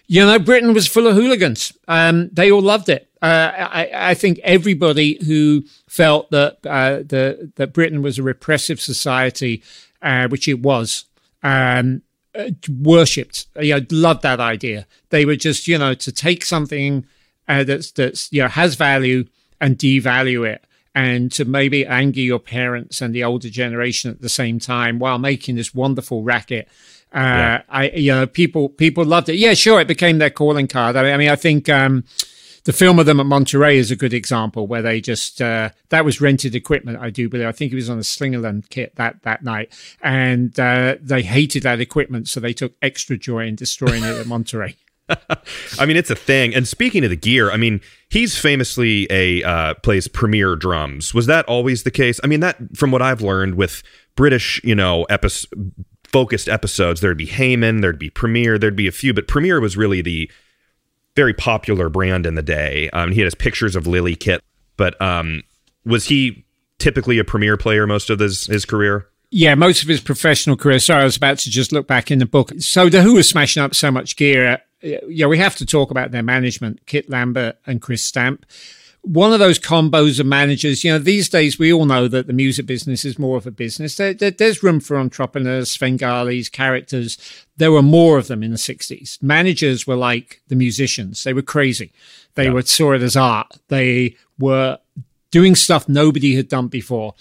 you 0.07 0.25
know, 0.25 0.39
Britain 0.39 0.73
was 0.73 0.87
full 0.87 1.07
of 1.07 1.15
hooligans. 1.15 1.71
Um, 1.87 2.29
they 2.29 2.49
all 2.51 2.61
loved 2.61 2.89
it. 2.89 3.07
Uh, 3.21 3.51
I, 3.55 3.89
I, 3.93 4.13
think 4.13 4.39
everybody 4.43 5.23
who 5.25 5.65
felt 5.87 6.31
that 6.31 6.57
uh, 6.65 6.97
the, 6.97 7.51
that 7.55 7.73
Britain 7.73 8.01
was 8.01 8.17
a 8.17 8.23
repressive 8.23 8.79
society, 8.79 9.63
uh, 10.01 10.27
which 10.27 10.47
it 10.47 10.61
was, 10.61 11.05
um, 11.43 12.01
uh, 12.35 12.51
worshipped. 12.69 13.47
You 13.59 13.79
know, 13.79 13.85
loved 13.91 14.21
that 14.23 14.39
idea. 14.39 14.85
They 15.09 15.25
were 15.25 15.35
just, 15.35 15.67
you 15.67 15.77
know, 15.77 15.93
to 15.93 16.11
take 16.11 16.45
something 16.45 17.05
uh, 17.47 17.63
that's 17.63 17.91
that's 17.91 18.31
you 18.31 18.41
know 18.41 18.47
has 18.47 18.75
value 18.75 19.25
and 19.59 19.77
devalue 19.77 20.47
it, 20.47 20.65
and 20.93 21.31
to 21.33 21.45
maybe 21.45 21.85
anger 21.85 22.19
your 22.19 22.39
parents 22.39 23.01
and 23.01 23.13
the 23.13 23.23
older 23.23 23.49
generation 23.49 24.11
at 24.11 24.21
the 24.21 24.29
same 24.29 24.59
time 24.59 24.99
while 24.99 25.19
making 25.19 25.55
this 25.55 25.73
wonderful 25.73 26.23
racket. 26.23 26.67
Uh, 27.13 27.19
yeah. 27.19 27.61
I, 27.69 27.89
you 27.89 28.11
know, 28.11 28.27
people 28.27 28.69
people 28.69 29.05
loved 29.05 29.29
it. 29.29 29.37
Yeah, 29.37 29.53
sure, 29.53 29.79
it 29.79 29.87
became 29.87 30.17
their 30.17 30.29
calling 30.29 30.67
card. 30.67 30.95
I 30.95 31.03
mean, 31.03 31.13
I, 31.13 31.17
mean, 31.17 31.29
I 31.29 31.35
think. 31.35 31.69
Um, 31.69 32.03
the 32.67 32.73
film 32.73 32.99
of 32.99 33.05
them 33.05 33.21
at 33.21 33.25
Monterey 33.25 33.77
is 33.77 33.91
a 33.91 33.95
good 33.95 34.13
example 34.13 34.67
where 34.67 34.81
they 34.81 34.99
just 34.99 35.41
uh, 35.41 35.69
that 35.87 36.03
was 36.03 36.19
rented 36.19 36.53
equipment, 36.53 36.99
I 36.99 37.09
do 37.09 37.29
believe. 37.29 37.47
I 37.47 37.53
think 37.53 37.71
it 37.71 37.75
was 37.75 37.89
on 37.89 37.97
a 37.97 38.01
Slingerland 38.01 38.69
kit 38.69 38.93
that 38.97 39.23
that 39.23 39.41
night, 39.41 39.73
and 40.03 40.59
uh, 40.59 40.97
they 41.01 41.21
hated 41.21 41.63
that 41.63 41.79
equipment, 41.79 42.27
so 42.27 42.41
they 42.41 42.51
took 42.51 42.73
extra 42.81 43.15
joy 43.15 43.47
in 43.47 43.55
destroying 43.55 44.03
it 44.03 44.17
at 44.17 44.27
Monterey. 44.27 44.75
I 45.79 45.85
mean, 45.85 45.95
it's 45.95 46.09
a 46.09 46.15
thing. 46.15 46.53
And 46.53 46.67
speaking 46.67 47.05
of 47.05 47.09
the 47.09 47.15
gear, 47.15 47.49
I 47.49 47.55
mean, 47.55 47.79
he's 48.09 48.37
famously 48.37 49.07
a 49.09 49.43
uh, 49.43 49.75
plays 49.75 50.09
Premier 50.09 50.57
drums. 50.57 51.13
Was 51.13 51.25
that 51.27 51.45
always 51.45 51.83
the 51.83 51.91
case? 51.91 52.19
I 52.21 52.27
mean, 52.27 52.41
that 52.41 52.57
from 52.75 52.91
what 52.91 53.01
I've 53.01 53.21
learned 53.21 53.55
with 53.55 53.81
British, 54.17 54.59
you 54.65 54.75
know, 54.75 55.07
focused 56.03 56.49
episodes, 56.49 56.99
there'd 56.99 57.17
be 57.17 57.27
Hayman, 57.27 57.79
there'd 57.79 57.97
be 57.97 58.09
Premier, 58.09 58.57
there'd 58.57 58.75
be 58.75 58.87
a 58.87 58.91
few, 58.91 59.13
but 59.13 59.25
Premier 59.25 59.61
was 59.61 59.77
really 59.77 60.01
the 60.01 60.29
very 61.17 61.33
popular 61.33 61.89
brand 61.89 62.27
in 62.27 62.35
the 62.35 62.43
day. 62.43 62.89
Um, 62.91 63.11
he 63.11 63.19
had 63.19 63.25
his 63.25 63.35
pictures 63.35 63.75
of 63.75 63.87
Lily 63.87 64.15
Kit, 64.15 64.43
but 64.77 65.01
um, 65.01 65.41
was 65.83 66.05
he 66.05 66.45
typically 66.77 67.17
a 67.17 67.23
premier 67.23 67.57
player 67.57 67.87
most 67.87 68.11
of 68.11 68.19
his, 68.19 68.45
his 68.45 68.65
career? 68.65 69.07
Yeah, 69.31 69.55
most 69.55 69.81
of 69.81 69.89
his 69.89 69.99
professional 69.99 70.55
career. 70.55 70.79
Sorry, 70.79 71.01
I 71.01 71.05
was 71.05 71.17
about 71.17 71.39
to 71.39 71.49
just 71.49 71.71
look 71.71 71.87
back 71.87 72.11
in 72.11 72.19
the 72.19 72.27
book. 72.27 72.53
So 72.59 72.87
the 72.87 73.01
Who 73.01 73.15
was 73.15 73.27
smashing 73.27 73.63
up 73.63 73.73
so 73.73 73.89
much 73.91 74.15
gear. 74.15 74.61
Yeah, 74.81 75.25
we 75.25 75.39
have 75.39 75.55
to 75.55 75.65
talk 75.65 75.89
about 75.89 76.11
their 76.11 76.21
management, 76.21 76.85
Kit 76.85 77.09
Lambert 77.09 77.57
and 77.65 77.81
Chris 77.81 78.05
Stamp 78.05 78.45
one 79.07 79.31
of 79.31 79.39
those 79.39 79.57
combos 79.57 80.19
of 80.19 80.25
managers. 80.25 80.83
You 80.83 80.91
know, 80.91 80.99
these 80.99 81.29
days 81.29 81.57
we 81.57 81.71
all 81.71 81.85
know 81.85 82.09
that 82.09 82.27
the 82.27 82.33
music 82.33 82.65
business 82.65 83.05
is 83.05 83.17
more 83.17 83.37
of 83.37 83.47
a 83.47 83.51
business. 83.51 83.95
There, 83.95 84.13
there, 84.13 84.31
there's 84.31 84.63
room 84.63 84.81
for 84.81 84.97
entrepreneurs, 84.97 85.75
Svengalis, 85.75 86.51
characters. 86.51 87.17
There 87.55 87.71
were 87.71 87.81
more 87.81 88.17
of 88.17 88.27
them 88.27 88.43
in 88.43 88.51
the 88.51 88.57
60s. 88.57 89.21
Managers 89.23 89.87
were 89.87 89.95
like 89.95 90.41
the 90.49 90.55
musicians. 90.55 91.23
They 91.23 91.33
were 91.33 91.41
crazy. 91.41 91.93
They 92.35 92.45
yeah. 92.45 92.51
were 92.51 92.63
saw 92.63 92.93
it 92.93 93.01
as 93.01 93.15
art. 93.15 93.47
They 93.69 94.15
were 94.37 94.77
doing 95.31 95.55
stuff 95.55 95.87
nobody 95.87 96.35
had 96.35 96.49
done 96.49 96.67
before. 96.67 97.15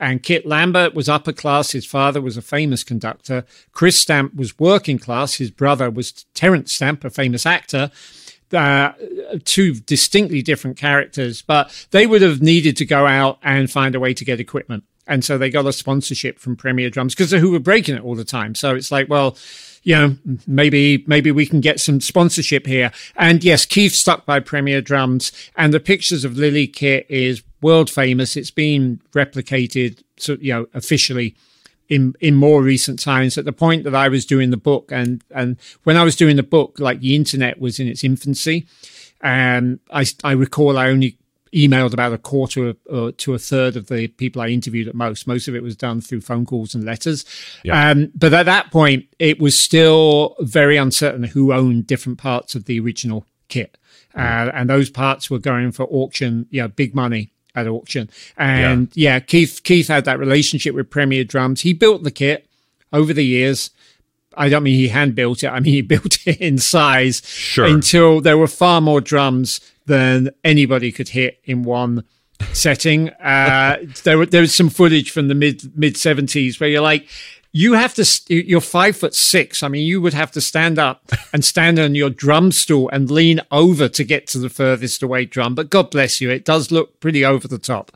And 0.00 0.22
Kit 0.22 0.46
Lambert 0.46 0.94
was 0.94 1.08
upper 1.08 1.32
class. 1.32 1.72
His 1.72 1.84
father 1.84 2.20
was 2.20 2.36
a 2.36 2.42
famous 2.42 2.84
conductor. 2.84 3.44
Chris 3.72 3.98
Stamp 3.98 4.36
was 4.36 4.58
working 4.58 4.98
class. 4.98 5.34
His 5.34 5.50
brother 5.50 5.90
was 5.90 6.24
Terence 6.34 6.72
Stamp, 6.72 7.04
a 7.04 7.10
famous 7.10 7.44
actor 7.44 7.90
uh, 8.52 8.92
two 9.44 9.74
distinctly 9.74 10.42
different 10.42 10.76
characters, 10.76 11.42
but 11.42 11.86
they 11.90 12.06
would 12.06 12.22
have 12.22 12.42
needed 12.42 12.76
to 12.78 12.84
go 12.84 13.06
out 13.06 13.38
and 13.42 13.70
find 13.70 13.94
a 13.94 14.00
way 14.00 14.14
to 14.14 14.24
get 14.24 14.40
equipment. 14.40 14.84
And 15.06 15.24
so 15.24 15.36
they 15.36 15.50
got 15.50 15.66
a 15.66 15.72
sponsorship 15.72 16.38
from 16.38 16.56
Premier 16.56 16.88
Drums 16.88 17.14
because 17.14 17.32
who 17.32 17.50
were 17.50 17.58
breaking 17.58 17.96
it 17.96 18.04
all 18.04 18.14
the 18.14 18.24
time. 18.24 18.54
So 18.54 18.74
it's 18.74 18.92
like, 18.92 19.08
well, 19.08 19.36
you 19.82 19.96
know, 19.96 20.16
maybe 20.46 21.04
maybe 21.06 21.32
we 21.32 21.44
can 21.44 21.60
get 21.60 21.80
some 21.80 22.00
sponsorship 22.00 22.66
here. 22.66 22.92
And 23.16 23.42
yes, 23.42 23.66
Keith 23.66 23.92
stuck 23.92 24.24
by 24.24 24.38
Premier 24.40 24.80
Drums, 24.80 25.32
and 25.56 25.74
the 25.74 25.80
pictures 25.80 26.24
of 26.24 26.36
Lily 26.36 26.68
Kit 26.68 27.06
is 27.08 27.42
world 27.60 27.90
famous. 27.90 28.36
It's 28.36 28.52
been 28.52 29.00
replicated, 29.12 30.02
so 30.16 30.36
you 30.40 30.52
know, 30.52 30.66
officially 30.72 31.34
in 31.92 32.14
in 32.20 32.34
more 32.34 32.62
recent 32.62 32.98
times 32.98 33.36
at 33.36 33.44
the 33.44 33.52
point 33.52 33.84
that 33.84 33.94
I 33.94 34.08
was 34.08 34.24
doing 34.24 34.50
the 34.50 34.56
book 34.56 34.90
and 34.90 35.22
and 35.30 35.58
when 35.84 35.98
I 35.98 36.04
was 36.04 36.16
doing 36.16 36.36
the 36.36 36.42
book 36.42 36.78
like 36.78 37.00
the 37.00 37.14
internet 37.14 37.60
was 37.60 37.78
in 37.78 37.86
its 37.86 38.02
infancy 38.02 38.66
and 39.20 39.78
I 39.90 40.06
I 40.24 40.32
recall 40.32 40.78
I 40.78 40.88
only 40.88 41.18
emailed 41.54 41.92
about 41.92 42.14
a 42.14 42.18
quarter 42.18 42.74
uh, 42.90 43.12
to 43.18 43.34
a 43.34 43.38
third 43.38 43.76
of 43.76 43.88
the 43.88 44.08
people 44.08 44.40
I 44.40 44.48
interviewed 44.48 44.88
at 44.88 44.94
most. 44.94 45.26
Most 45.26 45.48
of 45.48 45.54
it 45.54 45.62
was 45.62 45.76
done 45.76 46.00
through 46.00 46.22
phone 46.22 46.46
calls 46.46 46.74
and 46.74 46.82
letters. 46.82 47.26
Yeah. 47.62 47.90
Um, 47.90 48.10
but 48.14 48.32
at 48.32 48.46
that 48.46 48.70
point, 48.70 49.04
it 49.18 49.38
was 49.38 49.60
still 49.60 50.34
very 50.40 50.78
uncertain 50.78 51.24
who 51.24 51.52
owned 51.52 51.86
different 51.86 52.16
parts 52.16 52.54
of 52.54 52.64
the 52.64 52.80
original 52.80 53.26
kit. 53.48 53.76
Mm. 54.16 54.48
Uh, 54.48 54.50
and 54.54 54.70
those 54.70 54.88
parts 54.88 55.28
were 55.28 55.38
going 55.38 55.72
for 55.72 55.84
auction, 55.90 56.46
you 56.48 56.62
know, 56.62 56.68
big 56.68 56.94
money 56.94 57.32
at 57.54 57.66
auction. 57.66 58.10
And 58.36 58.90
yeah. 58.94 59.14
yeah, 59.14 59.20
Keith 59.20 59.60
Keith 59.64 59.88
had 59.88 60.04
that 60.04 60.18
relationship 60.18 60.74
with 60.74 60.90
Premier 60.90 61.24
Drums. 61.24 61.62
He 61.62 61.72
built 61.72 62.02
the 62.02 62.10
kit 62.10 62.48
over 62.92 63.12
the 63.12 63.24
years. 63.24 63.70
I 64.34 64.48
don't 64.48 64.62
mean 64.62 64.76
he 64.76 64.88
hand 64.88 65.14
built 65.14 65.42
it. 65.42 65.48
I 65.48 65.60
mean 65.60 65.74
he 65.74 65.82
built 65.82 66.26
it 66.26 66.40
in 66.40 66.58
size 66.58 67.22
sure. 67.24 67.66
until 67.66 68.20
there 68.20 68.38
were 68.38 68.46
far 68.46 68.80
more 68.80 69.00
drums 69.00 69.60
than 69.86 70.30
anybody 70.44 70.92
could 70.92 71.10
hit 71.10 71.40
in 71.44 71.62
one 71.62 72.04
setting. 72.52 73.10
Uh, 73.10 73.78
there, 74.04 74.24
there 74.26 74.40
was 74.40 74.54
some 74.54 74.70
footage 74.70 75.10
from 75.10 75.28
the 75.28 75.34
mid 75.34 75.76
mid 75.76 75.96
seventies 75.96 76.58
where 76.60 76.68
you're 76.68 76.82
like, 76.82 77.08
you 77.52 77.74
have 77.74 77.94
to 77.94 78.04
you're 78.28 78.60
five 78.60 78.96
foot 78.96 79.14
six. 79.14 79.62
I 79.62 79.68
mean 79.68 79.86
you 79.86 80.00
would 80.00 80.14
have 80.14 80.32
to 80.32 80.40
stand 80.40 80.78
up 80.78 81.12
and 81.32 81.44
stand 81.44 81.78
on 81.78 81.94
your 81.94 82.10
drum 82.10 82.52
stool 82.52 82.88
and 82.90 83.10
lean 83.10 83.40
over 83.50 83.88
to 83.88 84.04
get 84.04 84.26
to 84.28 84.38
the 84.38 84.48
furthest 84.48 85.02
away 85.02 85.24
drum 85.26 85.54
but 85.54 85.70
god 85.70 85.90
bless 85.90 86.20
you. 86.20 86.30
It 86.30 86.44
does 86.44 86.70
look 86.70 87.00
pretty 87.00 87.24
over 87.24 87.46
the 87.46 87.58
top. 87.58 87.92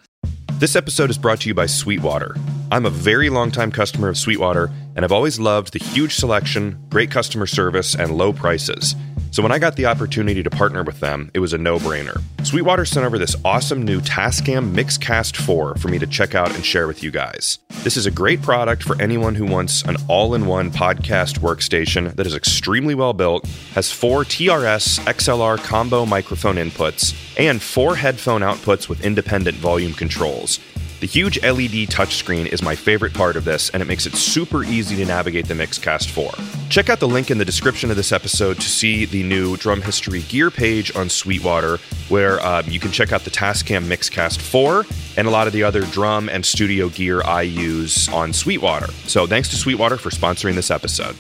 This 0.55 0.75
episode 0.77 1.11
is 1.11 1.19
brought 1.19 1.41
to 1.43 1.49
you 1.49 1.55
by 1.55 1.67
sweetwater. 1.67 2.35
I'm 2.73 2.87
a 2.87 2.91
very 2.91 3.29
long-time 3.31 3.71
customer 3.71 4.09
of 4.09 4.19
sweetwater 4.19 4.71
and 4.97 5.05
i've 5.05 5.13
always 5.13 5.39
loved 5.39 5.73
the 5.73 5.79
huge 5.79 6.15
selection 6.15 6.79
great 6.89 7.11
customer 7.11 7.47
service 7.47 7.95
and 7.95 8.11
low 8.17 8.33
prices 8.33 8.97
so 9.37 9.43
when 9.43 9.53
I 9.53 9.59
got 9.59 9.77
the 9.77 9.85
opportunity 9.85 10.43
to 10.43 10.49
partner 10.49 10.83
with 10.83 11.01
them, 11.01 11.31
it 11.35 11.41
was 11.41 11.53
a 11.53 11.59
no-brainer. 11.59 12.23
Sweetwater 12.43 12.87
sent 12.87 13.05
over 13.05 13.19
this 13.19 13.37
awesome 13.45 13.83
new 13.83 14.01
Tascam 14.01 14.73
Mixcast 14.73 15.37
4 15.37 15.75
for 15.75 15.89
me 15.89 15.99
to 15.99 16.07
check 16.07 16.35
out 16.35 16.55
and 16.55 16.65
share 16.65 16.87
with 16.87 17.03
you 17.03 17.11
guys. 17.11 17.59
This 17.83 17.99
is 17.99 18.07
a 18.07 18.11
great 18.11 18.41
product 18.41 18.83
for 18.83 18.99
anyone 18.99 19.35
who 19.35 19.45
wants 19.45 19.83
an 19.83 19.97
all-in-one 20.09 20.71
podcast 20.71 21.41
workstation 21.41 22.17
that 22.17 22.27
is 22.27 22.35
extremely 22.35 22.95
well 22.95 23.13
built, 23.13 23.45
has 23.75 23.93
four 23.93 24.25
TRS 24.25 25.01
XLR 25.01 25.63
combo 25.63 26.07
microphone 26.07 26.57
inputs, 26.57 27.15
and 27.39 27.61
four 27.61 27.95
headphone 27.95 28.41
outputs 28.41 28.89
with 28.89 29.05
independent 29.05 29.59
volume 29.59 29.93
controls. 29.93 30.61
The 30.99 31.07
huge 31.07 31.39
LED 31.43 31.91
touchscreen 31.91 32.47
is 32.47 32.63
my 32.63 32.75
favorite 32.75 33.13
part 33.13 33.37
of 33.37 33.45
this, 33.45 33.69
and 33.69 33.83
it 33.83 33.87
makes 33.87 34.07
it 34.07 34.15
super 34.15 34.65
easy 34.65 34.97
to 34.97 35.05
navigate 35.05 35.47
the 35.47 35.53
Mixcast 35.53 36.09
4. 36.09 36.33
Check 36.71 36.89
out 36.89 37.01
the 37.01 37.09
link 37.09 37.31
in 37.31 37.37
the 37.37 37.45
description 37.45 37.91
of 37.91 37.97
this 37.97 38.13
episode 38.13 38.55
to 38.57 38.67
see 38.67 39.05
the 39.05 39.23
new 39.23 39.59
Drum 39.59 39.83
History 39.83 40.23
gear 40.23 40.51
page 40.51 40.97
on 40.97 41.11
Sweetwater, 41.11 41.77
where 42.09 42.45
um, 42.45 42.65
you 42.69 42.81
can 42.81 42.93
check 42.93 43.13
out 43.13 43.25
the 43.25 43.31
Tascam 43.31 43.85
Mixcast 43.85 44.41
4 44.41 44.87
and 45.19 45.29
a 45.29 45.31
lot 45.31 45.47
of 45.47 45.53
the 45.53 45.63
other 45.63 45.83
drum 45.83 46.31
and 46.31 46.47
studio 46.47 46.89
gear 46.89 47.23
I 47.27 47.43
use 47.43 48.09
on 48.09 48.33
Sweetwater. 48.33 48.91
So 49.07 49.27
thanks 49.27 49.51
to 49.51 49.57
Sweetwater 49.57 49.99
for 49.99 50.09
sponsoring 50.09 50.55
this 50.55 50.71
episode. 50.71 51.15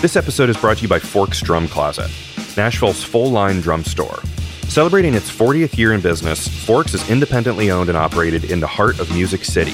This 0.00 0.16
episode 0.16 0.50
is 0.50 0.56
brought 0.56 0.78
to 0.78 0.82
you 0.82 0.88
by 0.88 0.98
Forks 0.98 1.40
Drum 1.40 1.68
Closet, 1.68 2.10
Nashville's 2.56 3.04
full 3.04 3.30
line 3.30 3.60
drum 3.60 3.84
store. 3.84 4.18
Celebrating 4.72 5.12
its 5.12 5.30
40th 5.30 5.76
year 5.76 5.92
in 5.92 6.00
business, 6.00 6.48
Forks 6.48 6.94
is 6.94 7.10
independently 7.10 7.70
owned 7.70 7.90
and 7.90 7.98
operated 7.98 8.50
in 8.50 8.58
the 8.58 8.66
heart 8.66 8.98
of 9.00 9.12
Music 9.12 9.44
City. 9.44 9.72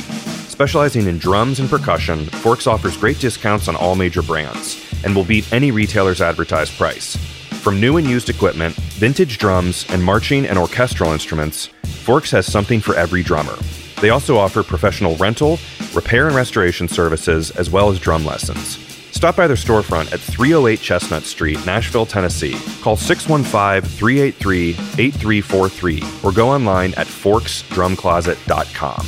Specializing 0.49 1.07
in 1.07 1.19
drums 1.19 1.61
and 1.61 1.71
percussion, 1.71 2.27
Forks 2.27 2.67
offers 2.67 2.97
great 2.97 3.21
discounts 3.21 3.69
on 3.69 3.77
all 3.77 3.95
major 3.95 4.23
brands 4.23 4.85
and 5.05 5.15
will 5.15 5.23
beat 5.23 5.53
any 5.53 5.71
retailer's 5.71 6.21
advertised 6.21 6.77
price. 6.77 7.15
From 7.63 7.81
new 7.81 7.97
and 7.97 8.09
used 8.09 8.29
equipment, 8.29 8.75
vintage 8.75 9.39
drums, 9.39 9.87
and 9.91 10.03
marching 10.03 10.45
and 10.45 10.59
orchestral 10.59 11.13
instruments, 11.13 11.67
Forks 11.85 12.33
has 12.33 12.51
something 12.51 12.81
for 12.81 12.97
every 12.97 13.23
drummer. 13.23 13.57
They 14.01 14.11
also 14.11 14.37
offer 14.37 14.65
professional 14.65 15.15
rental, 15.15 15.61
repair 15.95 16.27
and 16.27 16.35
restoration 16.35 16.89
services, 16.89 17.53
as 17.53 17.71
well 17.71 17.89
as 17.89 18.01
drum 18.01 18.25
lessons. 18.25 18.88
Stop 19.18 19.35
by 19.35 19.48
their 19.48 19.57
storefront 19.57 20.12
at 20.12 20.20
308 20.20 20.78
Chestnut 20.81 21.24
Street, 21.24 21.59
Nashville, 21.66 22.07
Tennessee. 22.07 22.57
Call 22.83 22.96
615 22.96 23.83
383 23.98 24.70
8343 24.70 26.02
or 26.22 26.31
go 26.31 26.48
online 26.48 26.94
at 26.94 27.09
forksdrumcloset.com. 27.09 29.07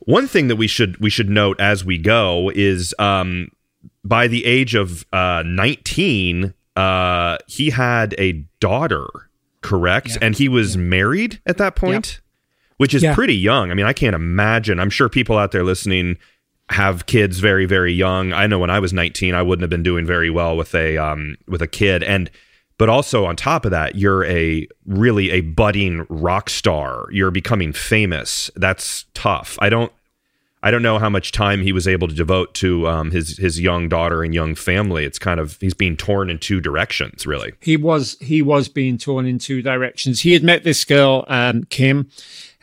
One 0.00 0.28
thing 0.28 0.48
that 0.48 0.56
we 0.56 0.66
should 0.66 0.98
we 0.98 1.08
should 1.08 1.30
note 1.30 1.58
as 1.58 1.86
we 1.86 1.96
go 1.96 2.52
is 2.54 2.94
um, 2.98 3.48
by 4.04 4.28
the 4.28 4.44
age 4.44 4.74
of 4.74 5.06
uh, 5.10 5.42
19, 5.46 6.52
uh, 6.76 7.38
he 7.46 7.70
had 7.70 8.14
a 8.18 8.44
daughter, 8.60 9.06
correct? 9.62 10.08
Yeah. 10.08 10.18
And 10.20 10.36
he 10.36 10.50
was 10.50 10.76
yeah. 10.76 10.82
married 10.82 11.40
at 11.46 11.56
that 11.56 11.76
point, 11.76 12.20
which 12.76 12.92
is 12.92 13.02
yeah. 13.02 13.14
pretty 13.14 13.36
young. 13.36 13.70
I 13.70 13.74
mean, 13.74 13.86
I 13.86 13.94
can't 13.94 14.14
imagine. 14.14 14.78
I'm 14.78 14.90
sure 14.90 15.08
people 15.08 15.38
out 15.38 15.52
there 15.52 15.64
listening 15.64 16.18
have 16.70 17.06
kids 17.06 17.38
very 17.38 17.66
very 17.66 17.92
young. 17.92 18.32
I 18.32 18.46
know 18.46 18.58
when 18.58 18.70
I 18.70 18.78
was 18.78 18.92
19, 18.92 19.34
I 19.34 19.42
wouldn't 19.42 19.62
have 19.62 19.70
been 19.70 19.82
doing 19.82 20.06
very 20.06 20.30
well 20.30 20.56
with 20.56 20.74
a 20.74 20.96
um, 20.98 21.36
with 21.46 21.62
a 21.62 21.68
kid, 21.68 22.02
and 22.02 22.30
but 22.78 22.88
also 22.88 23.24
on 23.24 23.34
top 23.34 23.64
of 23.64 23.72
that, 23.72 23.96
you're 23.96 24.24
a 24.24 24.66
really 24.86 25.30
a 25.30 25.40
budding 25.40 26.06
rock 26.08 26.48
star. 26.48 27.06
You're 27.10 27.32
becoming 27.32 27.72
famous. 27.72 28.50
That's 28.54 29.04
tough. 29.14 29.58
I 29.60 29.68
don't. 29.68 29.92
I 30.60 30.72
don't 30.72 30.82
know 30.82 30.98
how 30.98 31.08
much 31.08 31.30
time 31.30 31.62
he 31.62 31.72
was 31.72 31.86
able 31.86 32.08
to 32.08 32.14
devote 32.14 32.52
to 32.54 32.88
um, 32.88 33.12
his 33.12 33.38
his 33.38 33.60
young 33.60 33.88
daughter 33.88 34.24
and 34.24 34.34
young 34.34 34.56
family. 34.56 35.04
It's 35.04 35.18
kind 35.18 35.38
of 35.38 35.56
he's 35.60 35.74
being 35.74 35.96
torn 35.96 36.30
in 36.30 36.38
two 36.38 36.60
directions, 36.60 37.26
really. 37.26 37.52
He 37.60 37.76
was 37.76 38.16
he 38.20 38.42
was 38.42 38.68
being 38.68 38.98
torn 38.98 39.26
in 39.26 39.38
two 39.38 39.62
directions. 39.62 40.20
He 40.20 40.32
had 40.32 40.42
met 40.42 40.64
this 40.64 40.84
girl, 40.84 41.24
um, 41.28 41.64
Kim, 41.64 42.10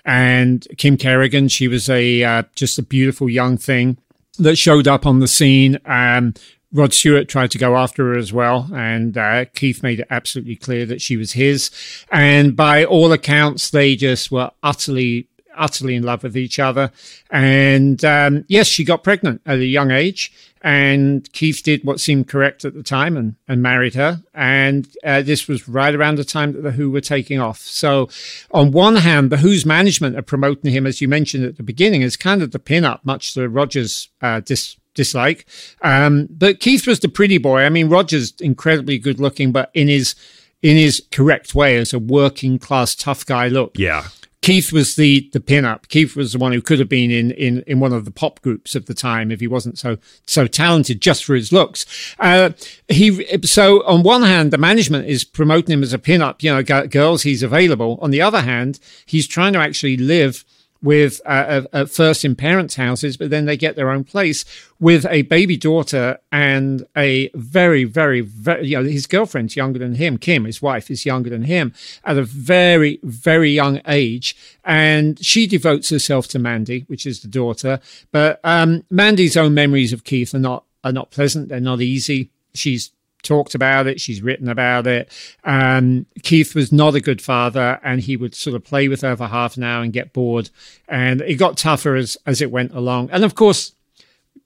and 0.05 0.67
Kim 0.77 0.97
Kerrigan. 0.97 1.47
She 1.47 1.67
was 1.67 1.89
a 1.89 2.23
uh, 2.23 2.43
just 2.55 2.79
a 2.79 2.83
beautiful 2.83 3.29
young 3.29 3.57
thing 3.57 3.97
that 4.39 4.57
showed 4.57 4.87
up 4.87 5.05
on 5.05 5.19
the 5.19 5.27
scene. 5.27 5.79
Um, 5.85 6.33
Rod 6.71 6.93
Stewart 6.93 7.29
tried 7.29 7.51
to 7.51 7.57
go 7.57 7.77
after 7.77 8.13
her 8.13 8.17
as 8.17 8.33
well, 8.33 8.69
and 8.73 9.17
uh, 9.17 9.45
Keith 9.55 9.81
made 9.81 10.01
it 10.01 10.07
absolutely 10.09 10.57
clear 10.57 10.85
that 10.85 11.01
she 11.01 11.15
was 11.15 11.31
his. 11.31 11.71
And 12.11 12.55
by 12.55 12.83
all 12.83 13.13
accounts, 13.13 13.69
they 13.69 13.95
just 13.95 14.29
were 14.29 14.51
utterly 14.61 15.29
utterly 15.57 15.95
in 15.95 16.03
love 16.03 16.23
with 16.23 16.37
each 16.37 16.59
other. 16.59 16.91
And 17.29 18.03
um, 18.05 18.45
yes, 18.47 18.67
she 18.67 18.83
got 18.83 19.03
pregnant 19.03 19.41
at 19.45 19.59
a 19.59 19.65
young 19.65 19.91
age, 19.91 20.31
and 20.61 21.31
Keith 21.33 21.61
did 21.63 21.83
what 21.83 21.99
seemed 21.99 22.27
correct 22.27 22.65
at 22.65 22.73
the 22.73 22.83
time 22.83 23.15
and, 23.17 23.35
and 23.47 23.61
married 23.61 23.93
her. 23.93 24.21
And 24.33 24.87
uh, 25.03 25.21
this 25.21 25.47
was 25.47 25.67
right 25.67 25.93
around 25.93 26.17
the 26.17 26.23
time 26.23 26.53
that 26.53 26.61
the 26.61 26.71
Who 26.71 26.89
were 26.89 27.01
taking 27.01 27.39
off. 27.39 27.59
So, 27.59 28.09
on 28.51 28.71
one 28.71 28.95
hand, 28.97 29.29
the 29.29 29.37
Who's 29.37 29.65
management 29.65 30.17
are 30.17 30.23
promoting 30.23 30.71
him, 30.71 30.87
as 30.87 31.01
you 31.01 31.07
mentioned 31.07 31.45
at 31.45 31.57
the 31.57 31.63
beginning, 31.63 32.03
as 32.03 32.17
kind 32.17 32.41
of 32.41 32.51
the 32.51 32.59
pin-up, 32.59 33.05
much 33.05 33.33
to 33.35 33.47
Roger's 33.47 34.09
uh, 34.21 34.39
dis- 34.39 34.77
dislike. 34.95 35.45
Um, 35.81 36.27
but 36.31 36.59
Keith 36.59 36.87
was 36.87 36.99
the 36.99 37.09
pretty 37.09 37.37
boy. 37.37 37.61
I 37.61 37.69
mean, 37.69 37.89
Roger's 37.89 38.33
incredibly 38.39 38.97
good 38.97 39.19
looking, 39.19 39.51
but 39.51 39.69
in 39.73 39.87
his 39.87 40.15
in 40.61 40.77
his 40.77 41.03
correct 41.11 41.53
way 41.53 41.77
as 41.77 41.93
a 41.93 41.99
working 41.99 42.57
class 42.57 42.95
tough 42.95 43.23
guy 43.23 43.47
look. 43.47 43.77
Yeah. 43.77 44.05
Keith 44.45 44.71
was 44.71 44.95
the 44.95 45.27
the 45.33 45.39
pinup. 45.39 45.87
Keith 45.87 46.15
was 46.15 46.33
the 46.33 46.37
one 46.37 46.51
who 46.51 46.61
could 46.61 46.77
have 46.77 46.87
been 46.87 47.09
in, 47.09 47.31
in 47.31 47.63
in 47.65 47.79
one 47.79 47.91
of 47.91 48.05
the 48.05 48.11
pop 48.11 48.39
groups 48.43 48.75
of 48.75 48.85
the 48.85 48.93
time 48.93 49.31
if 49.31 49.39
he 49.39 49.47
wasn't 49.47 49.75
so 49.75 49.97
so 50.27 50.45
talented 50.45 51.01
just 51.01 51.25
for 51.25 51.33
his 51.33 51.51
looks. 51.51 52.13
Uh, 52.19 52.51
he 52.87 53.25
so 53.41 53.83
on 53.87 54.03
one 54.03 54.21
hand, 54.21 54.53
the 54.53 54.59
management 54.59 55.07
is 55.07 55.23
promoting 55.23 55.73
him 55.73 55.81
as 55.81 55.93
a 55.93 55.97
pinup. 55.97 56.43
You 56.43 56.53
know, 56.53 56.87
girls, 56.87 57.23
he's 57.23 57.41
available. 57.41 57.97
On 58.03 58.11
the 58.11 58.21
other 58.21 58.41
hand, 58.41 58.79
he's 59.07 59.27
trying 59.27 59.53
to 59.53 59.59
actually 59.59 59.97
live 59.97 60.45
with 60.81 61.21
uh, 61.25 61.63
at 61.73 61.89
first 61.89 62.23
in 62.23 62.35
parents' 62.35 62.75
houses, 62.75 63.17
but 63.17 63.29
then 63.29 63.45
they 63.45 63.57
get 63.57 63.75
their 63.75 63.89
own 63.89 64.03
place 64.03 64.45
with 64.79 65.05
a 65.09 65.23
baby 65.23 65.57
daughter 65.57 66.19
and 66.31 66.85
a 66.95 67.29
very, 67.33 67.83
very, 67.85 68.21
very, 68.21 68.67
you 68.67 68.77
know, 68.77 68.83
his 68.83 69.07
girlfriend's 69.07 69.55
younger 69.55 69.79
than 69.79 69.95
him. 69.95 70.17
Kim, 70.17 70.45
his 70.45 70.61
wife, 70.61 70.91
is 70.91 71.05
younger 71.05 71.29
than 71.29 71.43
him 71.43 71.73
at 72.03 72.17
a 72.17 72.23
very, 72.23 72.99
very 73.03 73.51
young 73.51 73.81
age. 73.87 74.35
And 74.63 75.23
she 75.25 75.47
devotes 75.47 75.89
herself 75.89 76.27
to 76.29 76.39
Mandy, 76.39 76.85
which 76.87 77.05
is 77.05 77.21
the 77.21 77.27
daughter. 77.27 77.79
But 78.11 78.39
um, 78.43 78.83
Mandy's 78.89 79.37
own 79.37 79.53
memories 79.53 79.93
of 79.93 80.03
Keith 80.03 80.35
are 80.35 80.39
not, 80.39 80.65
are 80.83 80.91
not 80.91 81.09
pleasant. 81.09 81.49
They're 81.49 81.59
not 81.59 81.81
easy. 81.81 82.29
She's 82.53 82.91
talked 83.25 83.55
about 83.55 83.87
it. 83.87 83.99
She's 83.99 84.21
written 84.21 84.47
about 84.47 84.87
it. 84.87 85.11
Um, 85.43 86.05
Keith 86.23 86.55
was 86.55 86.71
not 86.71 86.95
a 86.95 87.01
good 87.01 87.21
father, 87.21 87.79
and 87.83 87.99
he 87.99 88.15
would 88.15 88.35
sort 88.35 88.55
of 88.55 88.63
play 88.63 88.87
with 88.87 89.01
her 89.01 89.15
for 89.17 89.27
half 89.27 89.57
an 89.57 89.63
hour 89.63 89.83
and 89.83 89.91
get 89.91 90.13
bored. 90.13 90.49
And 90.87 91.21
it 91.21 91.35
got 91.35 91.57
tougher 91.57 91.95
as 91.95 92.17
as 92.25 92.41
it 92.41 92.51
went 92.51 92.73
along. 92.73 93.09
And 93.11 93.23
of 93.23 93.35
course, 93.35 93.73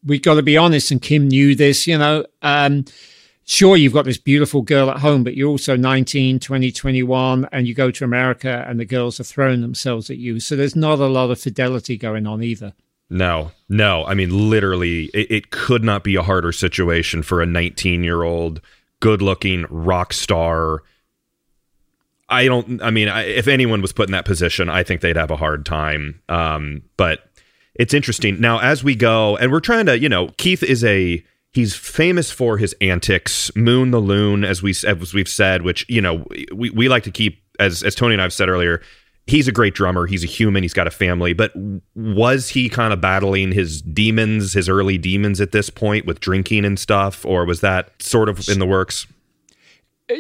we've 0.04 0.22
got 0.22 0.36
to 0.36 0.44
be 0.44 0.58
honest. 0.58 0.92
And 0.92 1.02
Kim 1.02 1.28
knew 1.28 1.56
this. 1.56 1.86
You 1.86 1.98
know. 1.98 2.26
Um, 2.42 2.86
sure 3.46 3.76
you've 3.76 3.94
got 3.94 4.06
this 4.06 4.20
beautiful 4.20 4.62
girl 4.62 4.92
at 4.92 5.00
home 5.00 5.24
but 5.24 5.36
you're 5.36 5.50
also 5.50 5.76
19 5.76 6.40
20 6.40 6.72
21 6.72 7.50
and 7.52 7.68
you 7.68 7.74
go 7.74 7.90
to 7.90 8.04
america 8.04 8.64
and 8.68 8.80
the 8.80 8.86
girls 8.86 9.20
are 9.20 9.24
throwing 9.24 9.62
themselves 9.62 10.12
at 10.12 10.18
you 10.18 10.40
so 10.40 10.56
there's 10.56 10.76
not 10.76 11.00
a 11.00 11.08
lot 11.08 11.32
of 11.32 11.40
fidelity 11.40 11.98
going 11.98 12.28
on 12.28 12.44
either 12.44 12.74
no, 13.10 13.52
no. 13.68 14.06
I 14.06 14.14
mean, 14.14 14.50
literally, 14.50 15.06
it, 15.14 15.32
it 15.32 15.50
could 15.50 15.84
not 15.84 16.04
be 16.04 16.16
a 16.16 16.22
harder 16.22 16.52
situation 16.52 17.24
for 17.24 17.42
a 17.42 17.46
19 17.46 18.04
year 18.04 18.24
old, 18.24 18.62
good 19.00 19.22
looking 19.22 19.66
rock 19.70 20.14
star. 20.14 20.84
I 22.28 22.46
don't, 22.46 22.82
I 22.82 22.92
mean, 22.92 23.08
I, 23.08 23.24
if 23.24 23.48
anyone 23.48 23.82
was 23.82 23.92
put 23.92 24.08
in 24.08 24.12
that 24.12 24.26
position, 24.26 24.70
I 24.70 24.84
think 24.84 25.02
they'd 25.02 25.16
have 25.16 25.32
a 25.32 25.36
hard 25.36 25.66
time. 25.66 26.22
Um, 26.30 26.84
but 26.96 27.24
it's 27.76 27.94
interesting. 27.94 28.40
Now, 28.40 28.60
as 28.60 28.84
we 28.84 28.96
go, 28.96 29.38
and 29.38 29.52
we're 29.52 29.62
trying 29.62 29.88
to, 29.88 29.98
you 29.98 30.10
know, 30.10 30.30
Keith 30.38 30.62
is 30.62 30.84
a, 30.84 31.24
he's 31.52 31.76
famous 31.76 32.32
for 32.32 32.58
his 32.58 32.76
antics, 32.82 33.56
Moon 33.56 33.92
the 33.92 34.00
Loon, 34.00 34.44
as 34.44 34.62
we 34.62 34.72
as 34.86 35.14
we've 35.14 35.30
said, 35.30 35.64
which 35.64 35.86
you 35.90 36.02
know 36.02 36.26
we, 36.54 36.70
we 36.70 36.90
like 36.90 37.04
to 37.04 37.12
keep 37.12 37.42
as 37.60 37.84
as 37.84 37.96
Tony 37.96 38.14
and 38.14 38.22
I've 38.22 38.34
said 38.34 38.50
earlier 38.50 38.82
he's 39.30 39.48
a 39.48 39.52
great 39.52 39.76
drummer. 39.76 40.08
He's 40.08 40.24
a 40.24 40.28
human. 40.28 40.64
He's 40.64 40.74
got 40.74 40.88
a 40.88 40.92
family. 40.92 41.34
But 41.34 41.54
was 41.96 42.50
he 42.50 42.70
kind 42.70 42.92
of 42.92 43.00
battling 43.00 43.52
his 43.52 43.82
demons, 43.82 44.54
his 44.54 44.68
early 44.68 44.98
demons 44.98 45.40
at 45.40 45.52
this 45.52 45.70
point 45.70 46.06
with 46.06 46.20
drinking 46.20 46.66
and 46.66 46.80
stuff, 46.80 47.26
or 47.26 47.46
was 47.46 47.62
that 47.62 47.92
sort 48.02 48.30
of 48.30 48.48
in 48.50 48.60
the 48.60 48.66
works? 48.66 49.08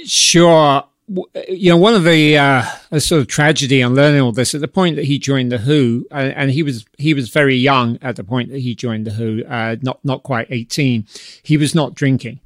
Sure. 0.05 0.83
you 1.47 1.69
know, 1.71 1.77
one 1.77 1.95
of 1.95 2.03
the 2.03 2.37
uh, 2.37 2.63
sort 2.99 3.21
of 3.21 3.27
tragedy 3.27 3.81
on 3.81 3.95
learning 3.95 4.21
all 4.21 4.31
this 4.31 4.53
at 4.53 4.61
the 4.61 4.67
point 4.67 4.95
that 4.95 5.05
he 5.05 5.17
joined 5.17 5.51
the 5.51 5.57
Who, 5.57 6.05
uh, 6.11 6.31
and 6.35 6.51
he 6.51 6.61
was 6.61 6.85
he 6.97 7.13
was 7.13 7.29
very 7.29 7.55
young 7.55 7.97
at 8.01 8.15
the 8.15 8.23
point 8.23 8.51
that 8.51 8.59
he 8.59 8.75
joined 8.75 9.07
the 9.07 9.11
Who, 9.11 9.43
uh, 9.45 9.77
not 9.81 10.03
not 10.05 10.23
quite 10.23 10.47
eighteen. 10.51 11.07
He 11.41 11.57
was 11.57 11.73
not 11.73 11.95
drinking, 11.95 12.39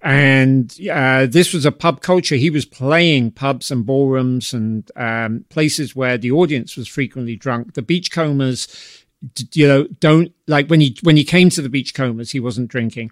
and 0.00 0.76
uh, 0.90 1.26
this 1.26 1.52
was 1.52 1.64
a 1.64 1.72
pub 1.72 2.00
culture. 2.00 2.36
He 2.36 2.50
was 2.50 2.64
playing 2.64 3.32
pubs 3.32 3.70
and 3.70 3.84
ballrooms 3.84 4.52
and 4.52 4.88
um, 4.96 5.44
places 5.48 5.96
where 5.96 6.16
the 6.16 6.30
audience 6.30 6.76
was 6.76 6.86
frequently 6.86 7.36
drunk. 7.36 7.74
The 7.74 7.82
Beachcombers, 7.82 9.04
you 9.52 9.66
know, 9.66 9.86
don't 10.00 10.32
like 10.46 10.68
when 10.68 10.80
he 10.80 10.96
when 11.02 11.16
he 11.16 11.24
came 11.24 11.50
to 11.50 11.62
the 11.62 11.68
Beachcombers, 11.68 12.30
he 12.30 12.40
wasn't 12.40 12.68
drinking, 12.68 13.10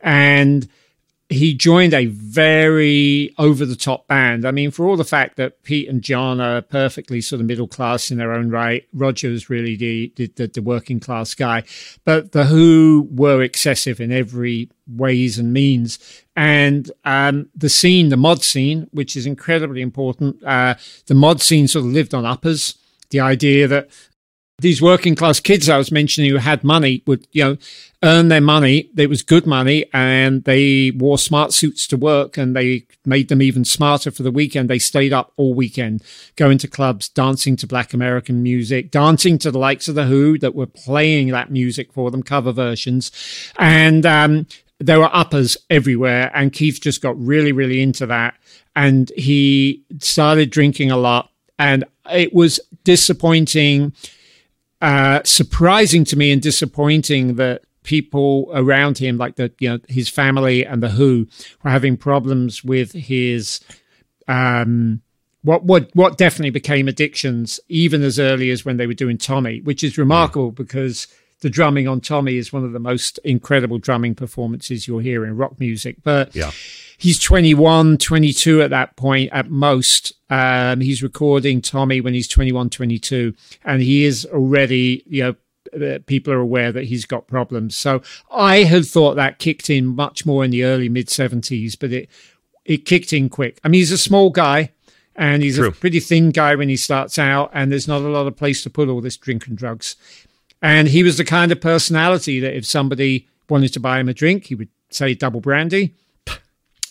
and 0.00 0.68
he 1.32 1.54
joined 1.54 1.94
a 1.94 2.06
very 2.06 3.34
over 3.38 3.66
the 3.66 3.76
top 3.76 4.06
band. 4.06 4.44
I 4.44 4.50
mean, 4.50 4.70
for 4.70 4.86
all 4.86 4.96
the 4.96 5.04
fact 5.04 5.36
that 5.36 5.62
Pete 5.62 5.88
and 5.88 6.02
John 6.02 6.40
are 6.40 6.62
perfectly 6.62 7.20
sort 7.20 7.40
of 7.40 7.46
middle 7.46 7.68
class 7.68 8.10
in 8.10 8.18
their 8.18 8.32
own 8.32 8.50
right, 8.50 8.86
Roger's 8.92 9.50
really 9.50 9.76
the, 9.76 10.12
the, 10.36 10.46
the 10.46 10.62
working 10.62 11.00
class 11.00 11.34
guy. 11.34 11.64
But 12.04 12.32
the 12.32 12.44
Who 12.44 13.08
were 13.10 13.42
excessive 13.42 14.00
in 14.00 14.12
every 14.12 14.70
ways 14.86 15.38
and 15.38 15.52
means. 15.52 15.98
And 16.36 16.90
um, 17.04 17.48
the 17.54 17.68
scene, 17.68 18.08
the 18.08 18.16
mod 18.16 18.42
scene, 18.42 18.88
which 18.92 19.16
is 19.16 19.26
incredibly 19.26 19.80
important, 19.80 20.42
uh, 20.44 20.74
the 21.06 21.14
mod 21.14 21.40
scene 21.40 21.68
sort 21.68 21.84
of 21.84 21.92
lived 21.92 22.14
on 22.14 22.24
uppers. 22.24 22.76
The 23.10 23.20
idea 23.20 23.68
that 23.68 23.90
these 24.62 24.80
working 24.80 25.14
class 25.14 25.40
kids 25.40 25.68
I 25.68 25.76
was 25.76 25.92
mentioning 25.92 26.30
who 26.30 26.36
had 26.36 26.64
money 26.64 27.02
would, 27.06 27.26
you 27.32 27.44
know, 27.44 27.56
earn 28.02 28.28
their 28.28 28.40
money. 28.40 28.88
It 28.96 29.08
was 29.08 29.22
good 29.22 29.46
money 29.46 29.86
and 29.92 30.44
they 30.44 30.92
wore 30.92 31.18
smart 31.18 31.52
suits 31.52 31.86
to 31.88 31.96
work 31.96 32.38
and 32.38 32.56
they 32.56 32.86
made 33.04 33.28
them 33.28 33.42
even 33.42 33.64
smarter 33.64 34.10
for 34.10 34.22
the 34.22 34.30
weekend. 34.30 34.70
They 34.70 34.78
stayed 34.78 35.12
up 35.12 35.32
all 35.36 35.52
weekend, 35.52 36.02
going 36.36 36.58
to 36.58 36.68
clubs, 36.68 37.08
dancing 37.08 37.56
to 37.56 37.66
black 37.66 37.92
American 37.92 38.42
music, 38.42 38.90
dancing 38.90 39.36
to 39.38 39.50
the 39.50 39.58
likes 39.58 39.88
of 39.88 39.96
The 39.96 40.06
Who 40.06 40.38
that 40.38 40.54
were 40.54 40.66
playing 40.66 41.28
that 41.28 41.50
music 41.50 41.92
for 41.92 42.10
them, 42.10 42.22
cover 42.22 42.52
versions. 42.52 43.10
And, 43.58 44.06
um, 44.06 44.46
there 44.78 44.98
were 44.98 45.14
uppers 45.14 45.56
everywhere 45.70 46.30
and 46.34 46.52
Keith 46.52 46.80
just 46.80 47.02
got 47.02 47.16
really, 47.16 47.52
really 47.52 47.82
into 47.82 48.06
that. 48.06 48.34
And 48.74 49.12
he 49.16 49.82
started 50.00 50.50
drinking 50.50 50.90
a 50.90 50.96
lot 50.96 51.30
and 51.58 51.84
it 52.12 52.32
was 52.32 52.58
disappointing 52.82 53.92
uh, 54.82 55.22
surprising 55.24 56.04
to 56.04 56.16
me 56.16 56.32
and 56.32 56.42
disappointing 56.42 57.36
that 57.36 57.62
people 57.84 58.50
around 58.52 58.98
him, 58.98 59.16
like 59.16 59.36
the 59.36 59.52
you 59.60 59.70
know 59.70 59.78
his 59.88 60.08
family 60.08 60.66
and 60.66 60.82
the 60.82 60.90
Who, 60.90 61.28
were 61.62 61.70
having 61.70 61.96
problems 61.96 62.64
with 62.64 62.92
his 62.92 63.60
um, 64.26 65.00
what 65.42 65.64
what 65.64 65.90
what 65.94 66.18
definitely 66.18 66.50
became 66.50 66.88
addictions, 66.88 67.60
even 67.68 68.02
as 68.02 68.18
early 68.18 68.50
as 68.50 68.64
when 68.64 68.76
they 68.76 68.88
were 68.88 68.92
doing 68.92 69.18
Tommy, 69.18 69.60
which 69.60 69.84
is 69.84 69.96
remarkable 69.96 70.46
yeah. 70.46 70.64
because 70.64 71.06
the 71.40 71.50
drumming 71.50 71.86
on 71.86 72.00
Tommy 72.00 72.36
is 72.36 72.52
one 72.52 72.64
of 72.64 72.72
the 72.72 72.80
most 72.80 73.18
incredible 73.24 73.78
drumming 73.78 74.16
performances 74.16 74.86
you'll 74.86 74.98
hear 74.98 75.24
in 75.24 75.36
rock 75.36 75.58
music. 75.60 75.96
But 76.02 76.34
yeah 76.34 76.50
he's 77.02 77.18
21, 77.18 77.98
22 77.98 78.62
at 78.62 78.70
that 78.70 78.94
point 78.94 79.28
at 79.32 79.50
most. 79.50 80.12
Um, 80.30 80.80
he's 80.80 81.02
recording 81.02 81.60
Tommy 81.60 82.00
when 82.00 82.14
he's 82.14 82.28
21, 82.28 82.70
22, 82.70 83.34
and 83.64 83.82
he 83.82 84.04
is 84.04 84.24
already, 84.26 85.02
you 85.06 85.22
know, 85.24 85.34
uh, 85.84 85.98
people 86.06 86.32
are 86.32 86.38
aware 86.38 86.70
that 86.70 86.84
he's 86.84 87.04
got 87.04 87.26
problems. 87.26 87.74
So 87.74 88.02
I 88.30 88.58
had 88.58 88.86
thought 88.86 89.16
that 89.16 89.40
kicked 89.40 89.68
in 89.68 89.84
much 89.86 90.24
more 90.24 90.44
in 90.44 90.52
the 90.52 90.62
early 90.62 90.88
mid 90.88 91.08
70s, 91.08 91.76
but 91.78 91.92
it 91.92 92.08
it 92.64 92.84
kicked 92.84 93.12
in 93.12 93.28
quick. 93.28 93.58
I 93.64 93.68
mean, 93.68 93.80
he's 93.80 93.90
a 93.90 93.98
small 93.98 94.30
guy 94.30 94.70
and 95.16 95.42
he's 95.42 95.56
True. 95.56 95.68
a 95.68 95.72
pretty 95.72 95.98
thin 95.98 96.30
guy 96.30 96.54
when 96.54 96.68
he 96.68 96.76
starts 96.76 97.18
out, 97.18 97.50
and 97.52 97.72
there's 97.72 97.88
not 97.88 98.02
a 98.02 98.08
lot 98.08 98.28
of 98.28 98.36
place 98.36 98.62
to 98.62 98.70
put 98.70 98.88
all 98.88 99.00
this 99.00 99.16
drink 99.16 99.48
and 99.48 99.58
drugs. 99.58 99.96
And 100.62 100.86
he 100.86 101.02
was 101.02 101.16
the 101.16 101.24
kind 101.24 101.50
of 101.50 101.60
personality 101.60 102.38
that 102.38 102.56
if 102.56 102.64
somebody 102.64 103.28
wanted 103.48 103.72
to 103.72 103.80
buy 103.80 103.98
him 103.98 104.08
a 104.08 104.14
drink, 104.14 104.46
he 104.46 104.54
would 104.54 104.68
say 104.90 105.14
double 105.14 105.40
brandy. 105.40 105.94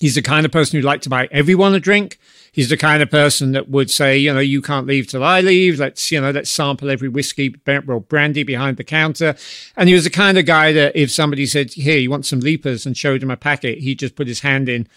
He's 0.02 0.16
the 0.16 0.24
kind 0.24 0.47
of 0.47 0.52
person 0.52 0.78
who'd 0.78 0.84
like 0.84 1.02
to 1.02 1.10
buy 1.10 1.28
everyone 1.30 1.76
a 1.76 1.80
drink. 1.80 2.18
He's 2.52 2.70
the 2.70 2.76
kind 2.76 3.04
of 3.04 3.12
person 3.12 3.52
that 3.52 3.70
would 3.70 3.91
say, 3.91 4.18
you 4.18 4.34
know, 4.34 4.39
you 4.39 4.60
can't 4.60 4.88
leave 4.88 5.06
till 5.06 5.24
I 5.24 5.41
leave. 5.41 5.78
Let's, 5.78 6.12
you 6.12 6.20
know, 6.20 6.32
let's 6.32 6.49
sample 6.49 6.89
every 6.89 7.08
whiskey, 7.08 7.49
brandy 7.49 8.41
behind 8.41 8.78
the 8.78 8.84
counter. 8.84 9.36
And 9.78 9.88
he 9.88 9.93
was 9.93 10.06
the 10.06 10.10
kind 10.10 10.39
of 10.39 10.47
guy 10.47 10.74
that 10.74 10.95
if 10.95 11.12
somebody 11.12 11.45
said, 11.45 11.74
here, 11.74 11.99
you 11.99 12.10
want 12.10 12.26
some 12.26 12.39
leapers 12.39 12.88
and 12.88 12.97
showed 12.97 13.22
him 13.22 13.30
a 13.30 13.38
packet, 13.38 13.78
he'd 13.78 13.99
just 13.99 14.16
put 14.16 14.26
his 14.26 14.39
hand 14.39 14.70
in, 14.70 14.88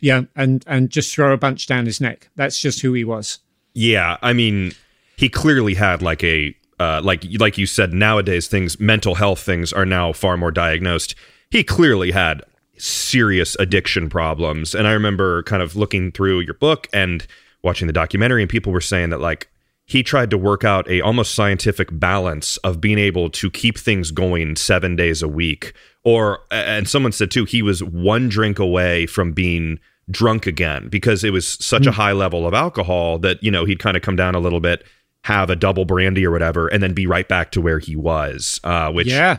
yeah, 0.00 0.24
and, 0.36 0.62
and 0.66 0.90
just 0.90 1.14
throw 1.14 1.32
a 1.32 1.38
bunch 1.38 1.66
down 1.66 1.86
his 1.86 1.98
neck. 1.98 2.28
That's 2.36 2.60
just 2.60 2.82
who 2.82 2.92
he 2.92 3.04
was. 3.04 3.38
Yeah. 3.72 4.18
I 4.20 4.34
mean, 4.34 4.72
he 5.16 5.30
clearly 5.30 5.76
had 5.76 6.02
like 6.02 6.22
a, 6.22 6.54
uh, 6.78 7.00
like, 7.02 7.24
like 7.40 7.56
you 7.56 7.64
said, 7.64 7.94
nowadays 7.94 8.48
things, 8.48 8.78
mental 8.78 9.14
health 9.14 9.40
things 9.40 9.72
are 9.72 9.86
now 9.86 10.12
far 10.12 10.36
more 10.36 10.50
diagnosed. 10.50 11.14
He 11.48 11.64
clearly 11.64 12.10
had 12.10 12.42
serious 12.78 13.56
addiction 13.58 14.08
problems. 14.08 14.74
And 14.74 14.86
I 14.86 14.92
remember 14.92 15.42
kind 15.44 15.62
of 15.62 15.76
looking 15.76 16.12
through 16.12 16.40
your 16.40 16.54
book 16.54 16.88
and 16.92 17.26
watching 17.62 17.86
the 17.86 17.92
documentary, 17.92 18.42
and 18.42 18.50
people 18.50 18.72
were 18.72 18.80
saying 18.80 19.10
that 19.10 19.20
like 19.20 19.48
he 19.84 20.02
tried 20.02 20.30
to 20.30 20.38
work 20.38 20.64
out 20.64 20.88
a 20.88 21.00
almost 21.00 21.34
scientific 21.34 21.88
balance 21.92 22.56
of 22.58 22.80
being 22.80 22.98
able 22.98 23.28
to 23.30 23.50
keep 23.50 23.78
things 23.78 24.10
going 24.10 24.56
seven 24.56 24.96
days 24.96 25.22
a 25.22 25.28
week. 25.28 25.74
Or 26.04 26.40
and 26.50 26.88
someone 26.88 27.12
said 27.12 27.30
too, 27.30 27.44
he 27.44 27.62
was 27.62 27.82
one 27.82 28.28
drink 28.28 28.58
away 28.58 29.06
from 29.06 29.32
being 29.32 29.78
drunk 30.10 30.46
again 30.46 30.88
because 30.88 31.24
it 31.24 31.30
was 31.30 31.46
such 31.46 31.84
mm. 31.84 31.88
a 31.88 31.92
high 31.92 32.12
level 32.12 32.46
of 32.46 32.54
alcohol 32.54 33.18
that 33.20 33.42
you 33.42 33.50
know 33.50 33.64
he'd 33.64 33.78
kind 33.78 33.96
of 33.96 34.02
come 34.02 34.16
down 34.16 34.34
a 34.34 34.40
little 34.40 34.60
bit 34.60 34.84
have 35.24 35.48
a 35.50 35.56
double 35.56 35.84
brandy 35.84 36.26
or 36.26 36.30
whatever 36.32 36.66
and 36.68 36.82
then 36.82 36.92
be 36.92 37.06
right 37.06 37.28
back 37.28 37.52
to 37.52 37.60
where 37.60 37.78
he 37.78 37.94
was 37.94 38.60
uh, 38.64 38.90
which 38.90 39.06
yeah 39.06 39.38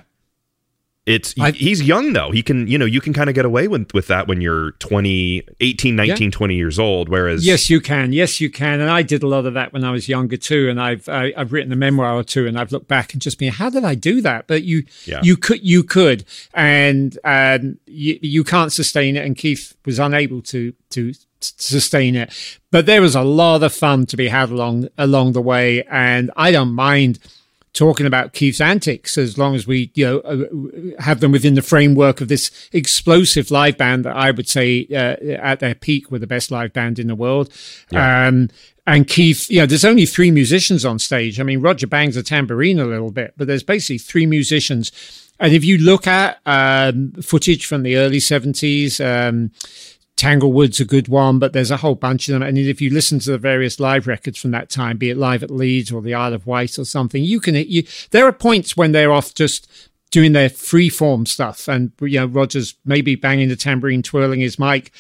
it's 1.06 1.36
I, 1.38 1.52
he's 1.52 1.82
young 1.82 2.14
though. 2.14 2.32
He 2.32 2.42
can, 2.42 2.66
you 2.68 2.78
know, 2.78 2.86
you 2.86 3.02
can 3.02 3.12
kind 3.12 3.30
of 3.30 3.36
get 3.36 3.44
away 3.44 3.68
with 3.68 3.94
with 3.94 4.08
that 4.08 4.26
when 4.28 4.40
you're 4.40 4.72
20, 4.74 5.44
18, 5.60 5.96
19, 5.98 6.24
yeah. 6.24 6.30
20 6.30 6.56
years 6.56 6.80
old 6.80 7.10
whereas 7.10 7.46
Yes, 7.46 7.70
you 7.70 7.82
can. 7.82 8.14
Yes, 8.14 8.40
you 8.40 8.50
can. 8.50 8.80
And 8.80 8.90
I 8.90 9.02
did 9.02 9.22
a 9.22 9.28
lot 9.28 9.46
of 9.46 9.54
that 9.56 9.74
when 9.74 9.84
I 9.84 9.92
was 9.92 10.08
younger 10.08 10.38
too 10.38 10.70
and 10.70 10.80
I've 10.80 11.10
I, 11.10 11.26
have 11.26 11.34
i 11.36 11.40
have 11.40 11.52
written 11.52 11.74
a 11.74 11.76
memoir 11.76 12.14
or 12.14 12.24
two 12.24 12.48
and 12.48 12.58
I've 12.58 12.72
looked 12.72 12.88
back 12.88 13.12
and 13.12 13.22
just 13.22 13.38
been 13.38 13.52
how 13.52 13.70
did 13.70 13.84
I 13.84 13.96
do 13.96 14.22
that? 14.22 14.48
But 14.48 14.64
you 14.64 14.86
yeah. 15.04 15.20
you 15.22 15.36
could 15.36 15.62
you 15.62 15.84
could 15.84 16.24
and 16.54 17.18
um 17.26 17.80
you, 17.86 18.18
you 18.22 18.46
can't 18.46 18.72
sustain 18.72 19.18
it 19.18 19.26
and 19.26 19.36
Keith 19.36 19.76
was 19.86 20.00
unable 20.00 20.42
to 20.44 20.74
to 20.92 21.14
sustain 21.42 22.16
it. 22.16 22.60
But 22.72 22.86
there 22.86 23.02
was 23.02 23.16
a 23.16 23.24
lot 23.24 23.62
of 23.62 23.74
fun 23.74 24.06
to 24.06 24.16
be 24.16 24.30
had 24.30 24.52
along 24.52 24.88
along 24.98 25.34
the 25.34 25.42
way 25.42 25.84
and 25.84 26.32
I 26.38 26.52
don't 26.54 26.74
mind 26.74 27.20
talking 27.74 28.06
about 28.06 28.34
Keith's 28.34 28.62
antics 28.62 29.18
as 29.18 29.38
long 29.38 29.56
as 29.56 29.66
we, 29.66 29.92
you 29.96 30.06
know, 30.06 30.20
uh, 30.20 31.02
have 31.02 31.20
them 31.20 31.32
within 31.32 31.56
the 31.56 31.62
framework 31.62 32.22
of 32.22 32.28
this 32.28 32.52
explosive 32.72 33.50
live 33.52 33.78
band 33.78 34.06
that 34.06 34.16
I 34.16 34.32
would 34.32 34.48
say 34.48 34.88
uh, 34.92 35.16
at 35.42 35.60
their 35.60 35.76
peak 35.76 36.12
were 36.12 36.20
the 36.20 36.28
best 36.28 36.52
live 36.52 36.72
band 36.72 37.00
in 37.00 37.08
the 37.08 37.16
world. 37.16 37.52
Yeah. 37.90 38.28
Um, 38.28 38.50
and 38.86 39.08
Keith, 39.08 39.50
you 39.50 39.60
know, 39.60 39.66
there's 39.66 39.86
only 39.86 40.06
three 40.06 40.30
musicians 40.30 40.86
on 40.86 41.00
stage. 41.00 41.40
I 41.40 41.44
mean, 41.44 41.62
Roger 41.62 41.88
bangs 41.88 42.18
a 42.18 42.24
tambourine 42.24 42.80
a 42.80 42.86
little 42.86 43.12
bit, 43.12 43.34
but 43.38 43.48
there's 43.48 43.64
basically 43.64 43.98
three 43.98 44.26
musicians. 44.26 44.92
And 45.40 45.54
if 45.54 45.64
you 45.64 45.78
look 45.78 46.06
at 46.06 46.40
um, 46.46 47.14
footage 47.22 47.66
from 47.66 47.84
the 47.84 47.98
early 47.98 48.18
70s, 48.18 49.00
um, 49.04 49.52
Tanglewood's 50.16 50.80
a 50.80 50.86
good 50.86 51.08
one, 51.08 51.40
but 51.40 51.54
there's 51.54 51.72
a 51.72 51.78
whole 51.78 51.96
bunch 51.96 52.30
of 52.30 52.34
them. 52.34 52.44
And 52.44 52.58
if 52.58 52.80
you 52.80 52.90
listen 52.90 53.20
to 53.20 53.32
the 53.32 53.38
various 53.38 53.80
live 53.80 54.08
records 54.08 54.38
from 54.40 54.52
that 54.52 54.70
time, 54.70 54.98
be 54.98 55.10
it 55.10 55.18
live 55.18 55.44
at 55.44 55.52
Leeds 55.52 55.92
or 55.92 56.02
the 56.02 56.14
Isle 56.14 56.34
of 56.34 56.46
Wight 56.46 56.78
or 56.78 56.86
something, 56.86 57.24
you 57.24 57.40
can, 57.40 57.56
you, 57.56 57.84
there 58.12 58.26
are 58.26 58.34
points 58.34 58.78
when 58.78 58.92
they're 58.92 59.12
off 59.12 59.34
just 59.34 59.68
doing 60.12 60.34
their 60.34 60.50
free 60.50 60.90
form 60.90 61.26
stuff. 61.26 61.68
And, 61.68 61.92
you 62.00 62.20
know, 62.20 62.28
Roger's 62.28 62.76
maybe 62.86 63.16
banging 63.16 63.50
the 63.50 63.56
tambourine, 63.56 64.04
twirling 64.04 64.40
his 64.40 64.60
mic. 64.60 64.92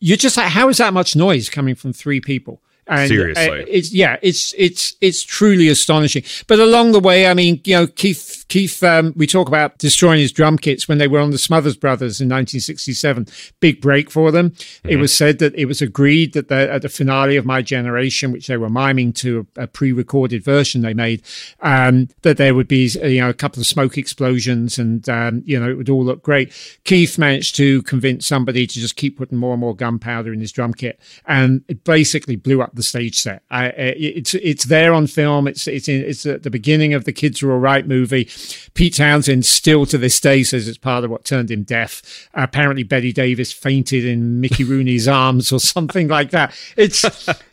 You're 0.00 0.16
just 0.16 0.36
like, 0.36 0.48
how 0.48 0.68
is 0.68 0.78
that 0.78 0.92
much 0.92 1.14
noise 1.14 1.48
coming 1.48 1.76
from 1.76 1.92
three 1.92 2.20
people? 2.20 2.60
And 2.86 3.08
Seriously, 3.08 3.62
uh, 3.62 3.64
it's 3.68 3.92
yeah, 3.92 4.16
it's 4.20 4.54
it's 4.58 4.96
it's 5.00 5.22
truly 5.22 5.68
astonishing. 5.68 6.24
But 6.48 6.58
along 6.58 6.92
the 6.92 7.00
way, 7.00 7.26
I 7.26 7.34
mean, 7.34 7.60
you 7.64 7.76
know, 7.76 7.86
Keith 7.86 8.40
Keith, 8.50 8.82
um, 8.82 9.12
we 9.16 9.28
talk 9.28 9.46
about 9.46 9.78
destroying 9.78 10.18
his 10.18 10.32
drum 10.32 10.58
kits 10.58 10.88
when 10.88 10.98
they 10.98 11.06
were 11.06 11.20
on 11.20 11.30
the 11.30 11.38
Smothers 11.38 11.76
Brothers 11.76 12.20
in 12.20 12.26
1967. 12.26 13.28
Big 13.60 13.80
break 13.80 14.10
for 14.10 14.32
them. 14.32 14.50
Mm-hmm. 14.50 14.88
It 14.88 14.96
was 14.96 15.16
said 15.16 15.38
that 15.38 15.54
it 15.54 15.66
was 15.66 15.80
agreed 15.80 16.32
that 16.32 16.48
the, 16.48 16.68
at 16.68 16.82
the 16.82 16.88
finale 16.88 17.36
of 17.36 17.46
My 17.46 17.62
Generation, 17.62 18.32
which 18.32 18.48
they 18.48 18.56
were 18.56 18.68
miming 18.68 19.12
to 19.14 19.46
a, 19.56 19.62
a 19.62 19.66
pre-recorded 19.68 20.42
version 20.42 20.82
they 20.82 20.94
made, 20.94 21.22
um, 21.60 22.08
that 22.22 22.38
there 22.38 22.52
would 22.56 22.66
be 22.66 22.88
you 23.04 23.20
know 23.20 23.28
a 23.30 23.34
couple 23.34 23.60
of 23.60 23.68
smoke 23.68 23.96
explosions 23.96 24.78
and 24.78 25.08
um, 25.08 25.42
you 25.46 25.58
know 25.58 25.70
it 25.70 25.76
would 25.76 25.88
all 25.88 26.04
look 26.04 26.24
great. 26.24 26.52
Keith 26.82 27.18
managed 27.18 27.54
to 27.54 27.82
convince 27.82 28.26
somebody 28.26 28.66
to 28.66 28.80
just 28.80 28.96
keep 28.96 29.16
putting 29.16 29.38
more 29.38 29.52
and 29.52 29.60
more 29.60 29.76
gunpowder 29.76 30.32
in 30.32 30.40
his 30.40 30.50
drum 30.50 30.74
kit, 30.74 30.98
and 31.26 31.62
it 31.68 31.84
basically 31.84 32.34
blew 32.34 32.62
up 32.62 32.74
the 32.80 32.84
stage 32.84 33.18
set. 33.18 33.42
I, 33.50 33.66
it's 33.66 34.34
it's 34.34 34.64
there 34.64 34.92
on 34.92 35.06
film. 35.06 35.46
It's 35.46 35.66
it's 35.68 35.88
in, 35.88 36.02
it's 36.04 36.26
at 36.26 36.42
the 36.42 36.50
beginning 36.50 36.94
of 36.94 37.04
the 37.04 37.12
Kids 37.12 37.42
Are 37.42 37.52
All 37.52 37.58
Right 37.58 37.86
movie. 37.86 38.28
Pete 38.74 38.96
Townshend 38.96 39.44
still 39.46 39.86
to 39.86 39.98
this 39.98 40.18
day 40.20 40.42
says 40.42 40.66
it's 40.66 40.78
part 40.78 41.04
of 41.04 41.10
what 41.10 41.24
turned 41.24 41.50
him 41.50 41.62
deaf. 41.62 42.28
apparently, 42.34 42.82
Bette 42.82 43.12
Davis 43.12 43.52
fainted 43.52 44.04
in 44.04 44.40
Mickey 44.40 44.64
Rooney's 44.64 45.06
arms 45.22 45.52
or 45.52 45.60
something 45.60 46.08
like 46.08 46.30
that. 46.30 46.54
It's 46.76 47.04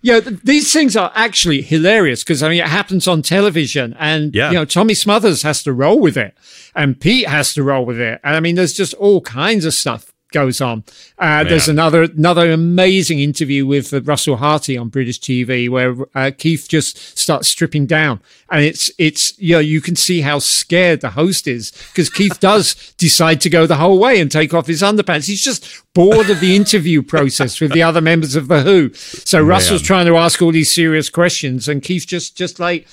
you 0.01 0.13
know 0.13 0.19
these 0.21 0.71
things 0.73 0.95
are 0.95 1.11
actually 1.15 1.61
hilarious 1.61 2.23
because 2.23 2.41
I 2.43 2.49
mean 2.49 2.59
it 2.59 2.67
happens 2.67 3.07
on 3.07 3.21
television, 3.21 3.95
and 3.99 4.33
Yeah. 4.33 4.49
you 4.51 4.55
know 4.55 4.65
Tommy 4.65 4.93
Smothers 4.93 5.41
has 5.43 5.61
to 5.63 5.73
roll 5.73 5.99
with 5.99 6.17
it, 6.17 6.35
and 6.75 6.99
Pete 6.99 7.27
has 7.27 7.53
to 7.53 7.63
roll 7.63 7.85
with 7.85 7.99
it, 7.99 8.19
and 8.23 8.35
I 8.35 8.39
mean 8.39 8.55
there's 8.55 8.73
just 8.73 8.93
all 8.95 9.21
kinds 9.21 9.65
of 9.65 9.73
stuff 9.73 10.11
goes 10.31 10.61
on. 10.61 10.83
Uh, 11.17 11.43
there's 11.43 11.67
another 11.67 12.03
another 12.03 12.51
amazing 12.51 13.19
interview 13.19 13.65
with 13.65 13.93
uh, 13.93 14.01
Russell 14.01 14.37
Harty 14.37 14.77
on 14.77 14.89
British 14.89 15.19
TV 15.19 15.69
where 15.69 15.95
uh, 16.15 16.31
Keith 16.37 16.67
just 16.69 17.17
starts 17.17 17.47
stripping 17.47 17.85
down, 17.85 18.19
and 18.49 18.63
it's 18.63 18.91
it's 18.97 19.37
you 19.39 19.53
know 19.53 19.59
you 19.59 19.81
can 19.81 19.95
see 19.95 20.21
how 20.21 20.39
scared 20.39 21.01
the 21.01 21.11
host 21.11 21.47
is 21.47 21.71
because 21.91 22.09
Keith 22.09 22.39
does 22.39 22.93
decide 22.97 23.41
to 23.41 23.49
go 23.49 23.65
the 23.65 23.77
whole 23.77 23.99
way 23.99 24.19
and 24.19 24.31
take 24.31 24.53
off 24.53 24.67
his 24.67 24.81
underpants. 24.81 25.27
He's 25.27 25.43
just 25.43 25.83
bored 25.93 26.29
of 26.29 26.39
the 26.39 26.55
interview 26.55 27.01
process 27.01 27.59
with 27.59 27.71
the 27.71 27.83
other 27.83 28.01
members 28.01 28.35
of 28.35 28.47
the 28.47 28.61
Who. 28.61 28.93
So 28.93 29.41
Russell's 29.41 29.81
trying 29.81 30.05
to 30.07 30.17
ask 30.17 30.41
all 30.41 30.51
these 30.51 30.71
serious 30.71 31.09
questions, 31.09 31.67
and 31.67 31.81
Keith 31.81 32.05
just 32.05 32.37
just 32.37 32.59
like 32.59 32.87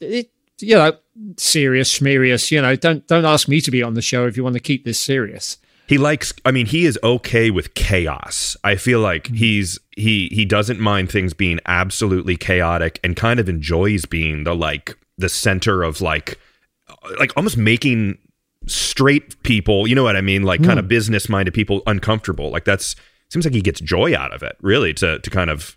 it, 0.00 0.30
you 0.60 0.76
know 0.76 0.96
serious 1.36 1.90
schmerious. 1.90 2.50
You 2.50 2.62
know, 2.62 2.76
don't 2.76 3.06
don't 3.06 3.24
ask 3.24 3.48
me 3.48 3.60
to 3.60 3.70
be 3.70 3.82
on 3.82 3.94
the 3.94 4.02
show 4.02 4.26
if 4.26 4.36
you 4.36 4.44
want 4.44 4.54
to 4.54 4.60
keep 4.60 4.84
this 4.84 5.00
serious. 5.00 5.58
He 5.90 5.98
likes 5.98 6.32
i 6.44 6.52
mean 6.52 6.66
he 6.66 6.86
is 6.86 6.96
okay 7.02 7.50
with 7.50 7.74
chaos. 7.74 8.56
I 8.62 8.76
feel 8.76 9.00
like 9.00 9.24
mm-hmm. 9.24 9.34
he's 9.34 9.76
he 9.96 10.28
he 10.28 10.44
doesn't 10.44 10.78
mind 10.78 11.10
things 11.10 11.34
being 11.34 11.58
absolutely 11.66 12.36
chaotic 12.36 13.00
and 13.02 13.16
kind 13.16 13.40
of 13.40 13.48
enjoys 13.48 14.04
being 14.04 14.44
the 14.44 14.54
like 14.54 14.96
the 15.18 15.28
center 15.28 15.82
of 15.82 16.00
like 16.00 16.38
like 17.18 17.32
almost 17.36 17.56
making 17.56 18.18
straight 18.68 19.42
people 19.42 19.88
you 19.88 19.96
know 19.96 20.04
what 20.04 20.14
i 20.14 20.20
mean? 20.20 20.44
Like 20.44 20.62
kind 20.62 20.78
of 20.78 20.84
mm. 20.84 20.90
business 20.90 21.28
minded 21.28 21.54
people 21.54 21.82
uncomfortable. 21.88 22.50
Like 22.50 22.64
that's 22.64 22.94
seems 23.28 23.44
like 23.44 23.54
he 23.54 23.60
gets 23.60 23.80
joy 23.80 24.16
out 24.16 24.32
of 24.32 24.44
it 24.44 24.56
really 24.60 24.94
to 24.94 25.18
to 25.18 25.28
kind 25.28 25.50
of 25.50 25.76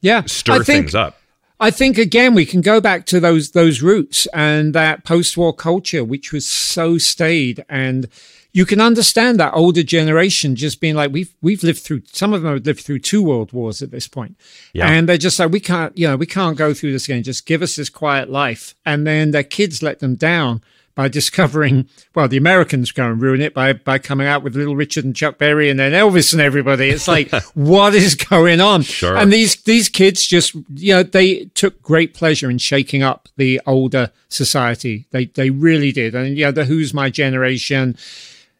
Yeah, 0.00 0.22
stir 0.26 0.64
think, 0.64 0.66
things 0.66 0.96
up. 0.96 1.16
I 1.60 1.70
think 1.70 1.96
again 1.96 2.34
we 2.34 2.44
can 2.44 2.60
go 2.60 2.80
back 2.80 3.06
to 3.06 3.20
those 3.20 3.52
those 3.52 3.82
roots 3.82 4.26
and 4.34 4.74
that 4.74 5.04
post-war 5.04 5.54
culture, 5.54 6.02
which 6.02 6.32
was 6.32 6.44
so 6.44 6.98
staid, 6.98 7.64
and 7.68 8.08
you 8.54 8.64
can 8.64 8.80
understand 8.80 9.38
that 9.40 9.52
older 9.52 9.82
generation 9.82 10.54
just 10.56 10.80
being 10.80 10.94
like, 10.94 11.12
we've 11.12 11.34
we've 11.42 11.62
lived 11.64 11.80
through. 11.80 12.02
Some 12.12 12.32
of 12.32 12.40
them 12.42 12.54
have 12.54 12.64
lived 12.64 12.80
through 12.80 13.00
two 13.00 13.22
world 13.22 13.52
wars 13.52 13.82
at 13.82 13.90
this 13.90 14.08
point, 14.08 14.36
Yeah. 14.72 14.88
and 14.88 15.06
they're 15.08 15.18
just 15.18 15.38
like, 15.38 15.50
we 15.50 15.60
can't, 15.60 15.96
you 15.98 16.06
know, 16.08 16.16
we 16.16 16.24
can't 16.26 16.56
go 16.56 16.72
through 16.72 16.92
this 16.92 17.04
again. 17.04 17.22
Just 17.24 17.44
give 17.46 17.60
us 17.62 17.74
this 17.76 17.90
quiet 17.90 18.30
life, 18.30 18.74
and 18.86 19.06
then 19.06 19.32
their 19.32 19.42
kids 19.42 19.82
let 19.82 19.98
them 19.98 20.14
down 20.14 20.62
by 20.94 21.08
discovering, 21.18 21.88
well, 22.14 22.28
the 22.28 22.36
Americans 22.36 22.92
go 22.92 23.10
and 23.10 23.20
ruin 23.20 23.40
it 23.40 23.52
by 23.54 23.72
by 23.72 23.98
coming 23.98 24.28
out 24.28 24.44
with 24.44 24.54
Little 24.54 24.76
Richard 24.76 25.04
and 25.04 25.16
Chuck 25.16 25.36
Berry 25.36 25.68
and 25.68 25.80
then 25.80 25.90
Elvis 25.90 26.32
and 26.32 26.40
everybody. 26.40 26.90
It's 26.90 27.08
like, 27.08 27.32
what 27.54 27.92
is 27.96 28.14
going 28.14 28.60
on? 28.60 28.82
Sure. 28.82 29.16
And 29.16 29.32
these 29.32 29.56
these 29.64 29.88
kids 29.88 30.24
just 30.24 30.54
you 30.76 30.94
know 30.94 31.02
they 31.02 31.46
took 31.54 31.82
great 31.82 32.14
pleasure 32.14 32.48
in 32.48 32.58
shaking 32.58 33.02
up 33.02 33.28
the 33.36 33.60
older 33.66 34.12
society. 34.28 35.06
They 35.10 35.24
they 35.24 35.50
really 35.50 35.90
did. 35.90 36.14
And 36.14 36.36
yeah, 36.36 36.52
the 36.52 36.66
Who's 36.66 36.94
My 36.94 37.10
Generation. 37.10 37.96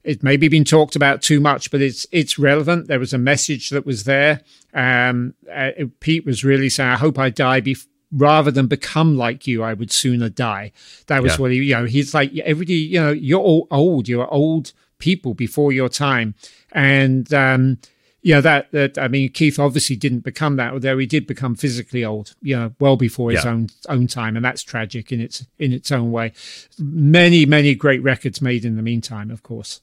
It 0.05 0.22
maybe 0.22 0.48
been 0.48 0.64
talked 0.64 0.96
about 0.96 1.22
too 1.22 1.40
much, 1.40 1.70
but 1.70 1.80
it's 1.80 2.07
it's 2.12 2.38
relevant. 2.38 2.88
There 2.88 2.98
was 3.00 3.14
a 3.14 3.18
message 3.18 3.70
that 3.70 3.86
was 3.86 4.05
there. 4.05 4.42
Um, 4.74 5.34
uh, 5.50 5.70
Pete 6.00 6.26
was 6.26 6.44
really 6.44 6.68
saying, 6.68 6.90
"I 6.90 6.96
hope 6.96 7.18
I 7.18 7.30
die 7.30 7.62
bef- 7.62 7.86
rather 8.12 8.50
than 8.50 8.66
become 8.66 9.16
like 9.16 9.46
you. 9.46 9.62
I 9.62 9.72
would 9.72 9.90
sooner 9.90 10.28
die." 10.28 10.72
That 11.07 11.22
was 11.22 11.32
Yeah. 11.32 11.38
what 11.38 11.50
he, 11.52 11.59
you 11.64 11.74
know. 11.74 11.84
He's 11.86 12.12
like 12.12 12.36
everybody, 12.38 12.74
you 12.74 13.00
know, 13.00 13.12
you're 13.12 13.40
all 13.40 13.66
old. 13.70 14.07
You're 14.09 14.32
old 14.32 14.72
people 14.98 15.32
before 15.34 15.72
your 15.72 15.88
time, 15.88 16.34
and 16.72 17.32
um, 17.32 17.78
you 18.20 18.34
know 18.34 18.40
that 18.42 18.72
that 18.72 18.98
I 18.98 19.09
mean, 19.09 19.30
Keith 19.30 19.59
obviously 19.59 19.96
didn't 19.96 20.20
become 20.20 20.57
that, 20.57 20.74
although 20.74 20.98
he 20.98 21.07
did 21.07 21.26
become 21.26 21.55
physically 21.55 22.05
old. 22.05 22.34
You 22.42 22.57
know, 22.57 22.74
well 22.78 22.96
before 22.96 23.30
his 23.30 23.44
Yeah. 23.44 23.52
own 23.52 23.68
own 23.88 24.07
time, 24.07 24.36
and 24.36 24.44
that's 24.44 24.62
tragic 24.62 25.12
in 25.12 25.20
its 25.22 25.46
in 25.59 25.72
its 25.72 25.90
own 25.90 26.11
way. 26.12 26.32
Many 26.78 27.46
many 27.46 27.74
great 27.74 28.02
records 28.02 28.42
made 28.42 28.66
in 28.66 28.76
the 28.76 28.82
meantime, 28.82 29.30
of 29.30 29.42
course. 29.42 29.80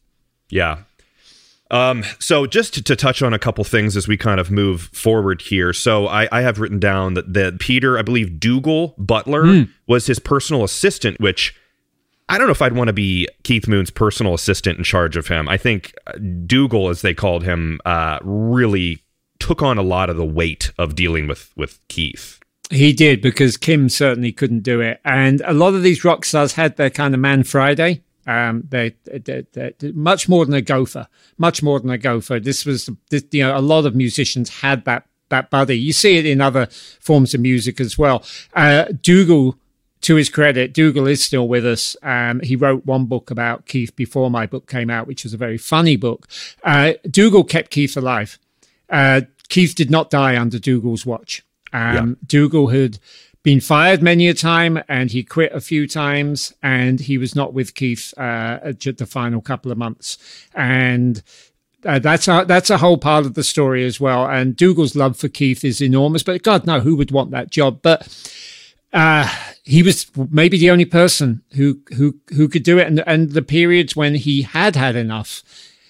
Yeah. 0.52 0.84
Um, 1.72 2.04
so 2.20 2.46
just 2.46 2.74
to, 2.76 2.84
to 2.84 2.96
touch 2.96 3.22
on 3.24 3.34
a 3.34 3.40
couple 3.40 3.64
things 3.64 3.96
as 3.96 4.08
we 4.08 4.18
kind 4.18 4.40
of 4.40 4.52
move 4.52 4.90
forward 4.94 5.42
here. 5.42 5.72
So 5.72 6.06
I, 6.06 6.28
I 6.32 6.42
have 6.42 6.60
written 6.60 6.80
down 6.80 7.14
that, 7.14 7.34
that 7.34 7.60
Peter, 7.60 7.98
I 7.98 8.02
believe 8.02 8.40
Dougal 8.40 8.94
Butler 8.98 9.66
was 9.88 10.06
his 10.06 10.20
personal 10.20 10.66
assistant, 10.66 11.20
which 11.22 11.56
I 12.28 12.38
don't 12.38 12.48
know 12.48 12.52
if 12.52 12.62
I'd 12.62 12.74
want 12.74 12.88
to 12.88 12.94
be 12.94 13.28
Keith 13.44 13.68
Moon's 13.68 13.90
personal 13.90 14.34
assistant 14.34 14.78
in 14.78 14.84
charge 14.84 15.18
of 15.18 15.28
him. 15.28 15.50
I 15.50 15.58
think 15.58 15.94
uh, 16.08 16.14
Dougal, 16.46 16.90
as 16.90 17.02
they 17.02 17.14
called 17.14 17.44
him, 17.44 17.80
uh, 17.86 18.20
really 18.22 19.04
took 19.40 19.62
on 19.62 19.78
a 19.78 19.82
lot 19.82 20.10
of 20.10 20.16
the 20.16 20.26
weight 20.26 20.72
of 20.78 20.96
dealing 20.96 21.28
with 21.28 21.52
with 21.58 21.80
Keith. 21.90 22.40
He 22.70 22.94
did 22.94 23.22
because 23.22 23.58
Kim 23.58 23.90
certainly 23.90 24.32
couldn't 24.32 24.62
do 24.62 24.80
it, 24.80 25.02
and 25.04 25.42
a 25.42 25.54
lot 25.54 25.74
of 25.74 25.84
these 25.84 26.06
rock 26.06 26.24
stars 26.24 26.54
had 26.54 26.78
their 26.78 26.90
kind 26.90 27.14
of 27.14 27.20
Man 27.20 27.44
Friday. 27.44 28.02
Um, 28.28 28.64
they, 28.70 28.96
they, 29.06 29.46
they, 29.52 29.74
much 29.94 30.30
more 30.30 30.46
than 30.46 30.54
a 30.54 30.62
gopher, 30.62 31.08
much 31.38 31.64
more 31.64 31.80
than 31.80 31.90
a 31.90 31.98
gopher. 31.98 32.40
This 32.40 32.66
was, 32.66 32.90
this, 33.10 33.24
you 33.32 33.44
know, 33.44 33.58
a 33.58 33.60
lot 33.60 33.86
of 33.86 33.96
musicians 33.96 34.62
had 34.62 34.86
that 34.86 35.06
that 35.32 35.50
buddy. 35.50 35.78
You 35.78 35.94
see 35.94 36.18
it 36.18 36.26
in 36.28 36.40
other 36.40 36.68
forms 37.00 37.34
of 37.34 37.42
music 37.42 37.80
as 37.80 37.98
well. 37.98 38.24
Uh, 38.54 38.86
Dougal, 39.02 39.58
to 40.02 40.16
his 40.16 40.30
credit, 40.30 40.74
Dougal 40.74 41.08
is 41.08 41.24
still 41.24 41.48
with 41.48 41.66
us. 41.66 41.96
Um, 42.04 42.42
he 42.42 42.56
wrote 42.56 42.86
one 42.86 43.06
book 43.06 43.32
about 43.32 43.66
Keith 43.66 43.96
before 43.96 44.30
my 44.30 44.46
book 44.46 44.70
came 44.70 44.90
out, 44.90 45.08
which 45.08 45.24
was 45.24 45.34
a 45.34 45.38
very 45.38 45.58
funny 45.58 45.96
book. 45.96 46.28
Uh, 46.64 46.94
Dougal 47.10 47.44
kept 47.44 47.72
Keith 47.72 47.98
alive. 47.98 48.38
Uh, 48.90 49.22
Keith 49.50 49.74
did 49.74 49.90
not 49.90 50.10
die 50.10 50.40
under 50.40 50.60
Dougal's 50.60 51.06
watch. 51.06 51.44
Um, 51.74 52.18
Dougal 52.26 52.68
had 52.68 53.00
been 53.44 53.60
fired 53.60 54.02
many 54.02 54.28
a 54.28 54.34
time 54.34 54.82
and 54.88 55.12
he 55.12 55.24
quit 55.24 55.52
a 55.52 55.62
few 55.62 55.88
times 55.88 56.54
and 56.62 57.00
he 57.00 57.18
was 57.18 57.36
not 57.36 57.54
with 57.54 57.74
Keith 57.74 58.14
uh, 58.18 58.60
at 58.62 58.98
the 58.98 59.06
final 59.06 59.42
couple 59.42 59.72
of 59.72 59.78
months. 59.78 60.18
And 60.54 61.24
uh, 61.84 62.00
that's 62.00 62.28
a 62.28 62.46
that's 62.48 62.70
a 62.70 62.78
whole 62.78 62.98
part 62.98 63.26
of 63.26 63.34
the 63.34 63.44
story 63.44 63.84
as 63.86 64.00
well. 64.00 64.28
And 64.28 64.56
Dougal's 64.56 64.96
love 64.96 65.18
for 65.18 65.28
Keith 65.28 65.64
is 65.66 65.82
enormous, 65.82 66.24
but 66.24 66.44
God, 66.44 66.66
no, 66.66 66.80
who 66.80 66.96
would 66.96 67.12
want 67.12 67.32
that 67.32 67.50
job? 67.50 67.82
But 67.82 68.08
uh, 68.94 69.28
he 69.64 69.82
was 69.82 70.06
maybe 70.16 70.58
the 70.58 70.70
only 70.70 70.86
person 70.86 71.42
who 71.54 71.80
who 71.98 72.20
who 72.36 72.48
could 72.48 72.64
do 72.64 72.78
it. 72.78 72.88
And 72.88 73.00
and 73.08 73.32
the 73.32 73.42
periods 73.42 73.96
when 73.96 74.16
he 74.16 74.44
had 74.44 74.76
had 74.76 74.96
enough, 74.96 75.44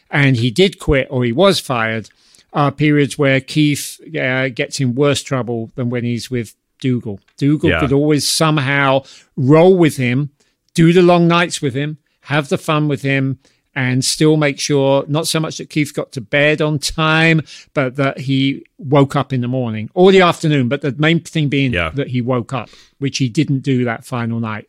and 0.09 0.37
he 0.37 0.51
did 0.51 0.79
quit 0.79 1.07
or 1.09 1.25
he 1.25 1.33
was 1.33 1.59
fired, 1.59 2.09
are 2.53 2.71
periods 2.71 3.17
where 3.17 3.41
Keith 3.41 3.99
uh, 4.17 4.47
gets 4.49 4.79
in 4.79 4.95
worse 4.95 5.21
trouble 5.21 5.71
than 5.75 5.89
when 5.89 6.05
he's 6.05 6.31
with 6.31 6.55
Dougal. 6.81 7.21
Dougal 7.37 7.69
Yeah. 7.69 7.79
could 7.79 7.93
always 7.93 8.27
somehow 8.27 9.03
roll 9.37 9.77
with 9.77 9.95
him, 9.95 10.31
do 10.73 10.91
the 10.91 11.01
long 11.01 11.27
nights 11.29 11.61
with 11.61 11.73
him, 11.73 11.97
have 12.23 12.49
the 12.49 12.57
fun 12.57 12.89
with 12.89 13.01
him, 13.03 13.39
and 13.73 14.03
still 14.03 14.35
make 14.35 14.59
sure 14.59 15.05
not 15.07 15.27
so 15.27 15.39
much 15.39 15.57
that 15.57 15.69
Keith 15.69 15.93
got 15.93 16.11
to 16.11 16.19
bed 16.19 16.61
on 16.61 16.77
time, 16.77 17.41
but 17.73 17.95
that 17.95 18.19
he 18.19 18.65
woke 18.77 19.15
up 19.15 19.31
in 19.31 19.39
the 19.39 19.47
morning 19.47 19.89
or 19.93 20.11
the 20.11 20.19
afternoon. 20.19 20.67
But 20.67 20.81
the 20.81 20.93
main 20.97 21.21
thing 21.21 21.47
being 21.47 21.71
Yeah. 21.71 21.91
that 21.95 22.09
he 22.09 22.19
woke 22.19 22.51
up, 22.51 22.69
which 22.99 23.19
he 23.19 23.29
didn't 23.29 23.59
do 23.59 23.85
that 23.85 24.03
final 24.05 24.41
night. 24.41 24.67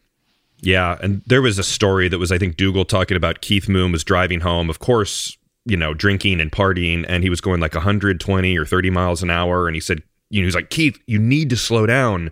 Yeah, 0.61 0.97
and 1.03 1.23
there 1.27 1.43
was 1.43 1.59
a 1.59 1.65
story 1.65 2.07
that 2.09 2.19
was 2.21 2.31
I 2.31 2.39
think 2.39 2.57
Dougal 2.57 2.85
talking 2.85 3.17
about 3.17 3.41
Keith 3.41 3.69
Moon 3.69 3.91
was 3.91 4.05
driving 4.05 4.39
home, 4.41 4.71
of 4.71 4.79
course, 4.79 5.37
you 5.67 5.77
know, 5.77 5.93
drinking 5.95 6.41
and 6.41 6.53
partying, 6.53 7.05
and 7.09 7.25
he 7.25 7.31
was 7.31 7.41
going 7.41 7.61
like 7.61 7.75
120 7.75 8.57
or 8.57 8.65
30 8.65 8.91
miles 8.91 9.23
an 9.25 9.31
hour, 9.31 9.67
and 9.67 9.75
he 9.75 9.81
said, 9.81 10.03
you 10.33 10.41
know, 10.41 10.47
he's 10.47 10.55
like 10.55 10.71
Keith, 10.71 10.99
you 11.07 11.19
need 11.19 11.51
to 11.51 11.57
slow 11.57 11.87
down. 11.87 12.31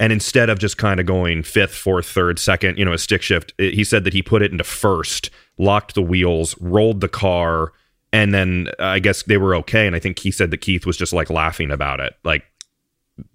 And 0.00 0.12
instead 0.12 0.50
of 0.50 0.58
just 0.58 0.78
kind 0.78 0.98
of 0.98 1.06
going 1.06 1.44
fifth, 1.44 1.74
fourth, 1.76 2.06
third, 2.06 2.40
second, 2.40 2.76
you 2.78 2.84
know, 2.84 2.92
a 2.92 2.98
stick 2.98 3.22
shift, 3.22 3.52
it- 3.58 3.74
he 3.74 3.84
said 3.84 4.02
that 4.04 4.12
he 4.12 4.22
put 4.22 4.42
it 4.42 4.50
into 4.50 4.64
first, 4.64 5.30
locked 5.58 5.94
the 5.94 6.02
wheels, 6.02 6.56
rolled 6.60 7.00
the 7.00 7.08
car, 7.08 7.72
and 8.12 8.34
then 8.34 8.68
uh, 8.80 8.84
I 8.84 8.98
guess 8.98 9.22
they 9.22 9.36
were 9.36 9.54
okay. 9.56 9.86
And 9.86 9.94
I 9.94 10.00
think 10.00 10.18
he 10.18 10.30
said 10.32 10.50
that 10.50 10.58
Keith 10.58 10.86
was 10.86 10.96
just 10.96 11.12
like 11.12 11.30
laughing 11.30 11.70
about 11.70 12.00
it, 12.00 12.14
like, 12.24 12.42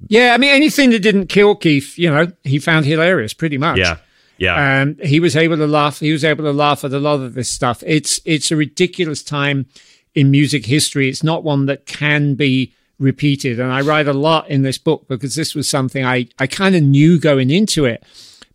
Yeah, 0.08 0.34
I 0.34 0.38
mean, 0.38 0.52
anything 0.52 0.90
that 0.90 1.00
didn't 1.00 1.28
kill 1.28 1.56
Keith, 1.56 1.98
you 1.98 2.10
know, 2.10 2.28
he 2.44 2.60
found 2.60 2.86
hilarious 2.86 3.34
pretty 3.34 3.58
much. 3.58 3.78
yeah, 3.78 3.98
yeah, 4.38 4.82
Um, 4.82 4.98
he 5.04 5.20
was 5.20 5.36
able 5.36 5.58
to 5.58 5.68
laugh. 5.68 6.00
He 6.00 6.12
was 6.12 6.24
able 6.26 6.44
to 6.44 6.52
laugh 6.52 6.84
at 6.84 6.92
a 6.92 7.00
lot 7.00 7.22
of 7.22 7.34
this 7.34 7.50
stuff. 7.50 7.82
It's 7.86 8.20
it's 8.26 8.52
a 8.52 8.56
ridiculous 8.56 9.24
time 9.24 9.68
in 10.14 10.32
music 10.32 10.66
history. 10.66 11.08
It's 11.10 11.24
not 11.24 11.44
one 11.44 11.66
that 11.68 11.86
can 11.86 12.36
be 12.36 12.74
repeated. 13.00 13.60
And 13.60 13.72
I 13.72 13.82
write 13.82 14.08
a 14.08 14.14
lot 14.14 14.50
in 14.50 14.62
this 14.62 14.78
book 14.78 15.08
because 15.08 15.36
this 15.36 15.56
was 15.56 15.70
something 15.70 16.04
I 16.04 16.28
I 16.40 16.48
kind 16.48 16.76
of 16.76 16.84
knew 16.84 17.20
going 17.20 17.50
into 17.50 17.86
it, 17.86 18.04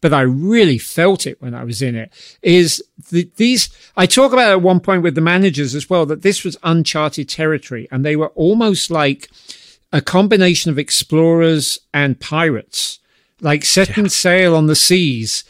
but 0.00 0.12
I 0.12 0.22
really 0.22 0.78
felt 0.78 1.26
it 1.26 1.40
when 1.40 1.54
I 1.54 1.64
was 1.64 1.82
in 1.82 1.94
it. 1.94 2.12
Is 2.42 2.82
the, 3.10 3.30
these 3.36 3.70
I 3.96 4.06
talk 4.06 4.32
about 4.32 4.50
at 4.50 4.62
one 4.62 4.80
point 4.80 5.02
with 5.02 5.14
the 5.14 5.20
managers 5.20 5.74
as 5.74 5.88
well 5.88 6.06
that 6.06 6.22
this 6.22 6.44
was 6.44 6.56
uncharted 6.62 7.28
territory, 7.28 7.88
and 7.90 8.04
they 8.04 8.16
were 8.16 8.32
almost 8.34 8.90
like 8.90 9.30
a 9.92 10.00
combination 10.00 10.70
of 10.70 10.78
explorers 10.78 11.78
and 11.92 12.18
pirates, 12.18 12.98
like 13.40 13.64
setting 13.64 14.04
yeah. 14.04 14.10
sail 14.10 14.56
on 14.56 14.66
the 14.66 14.76
seas 14.76 15.44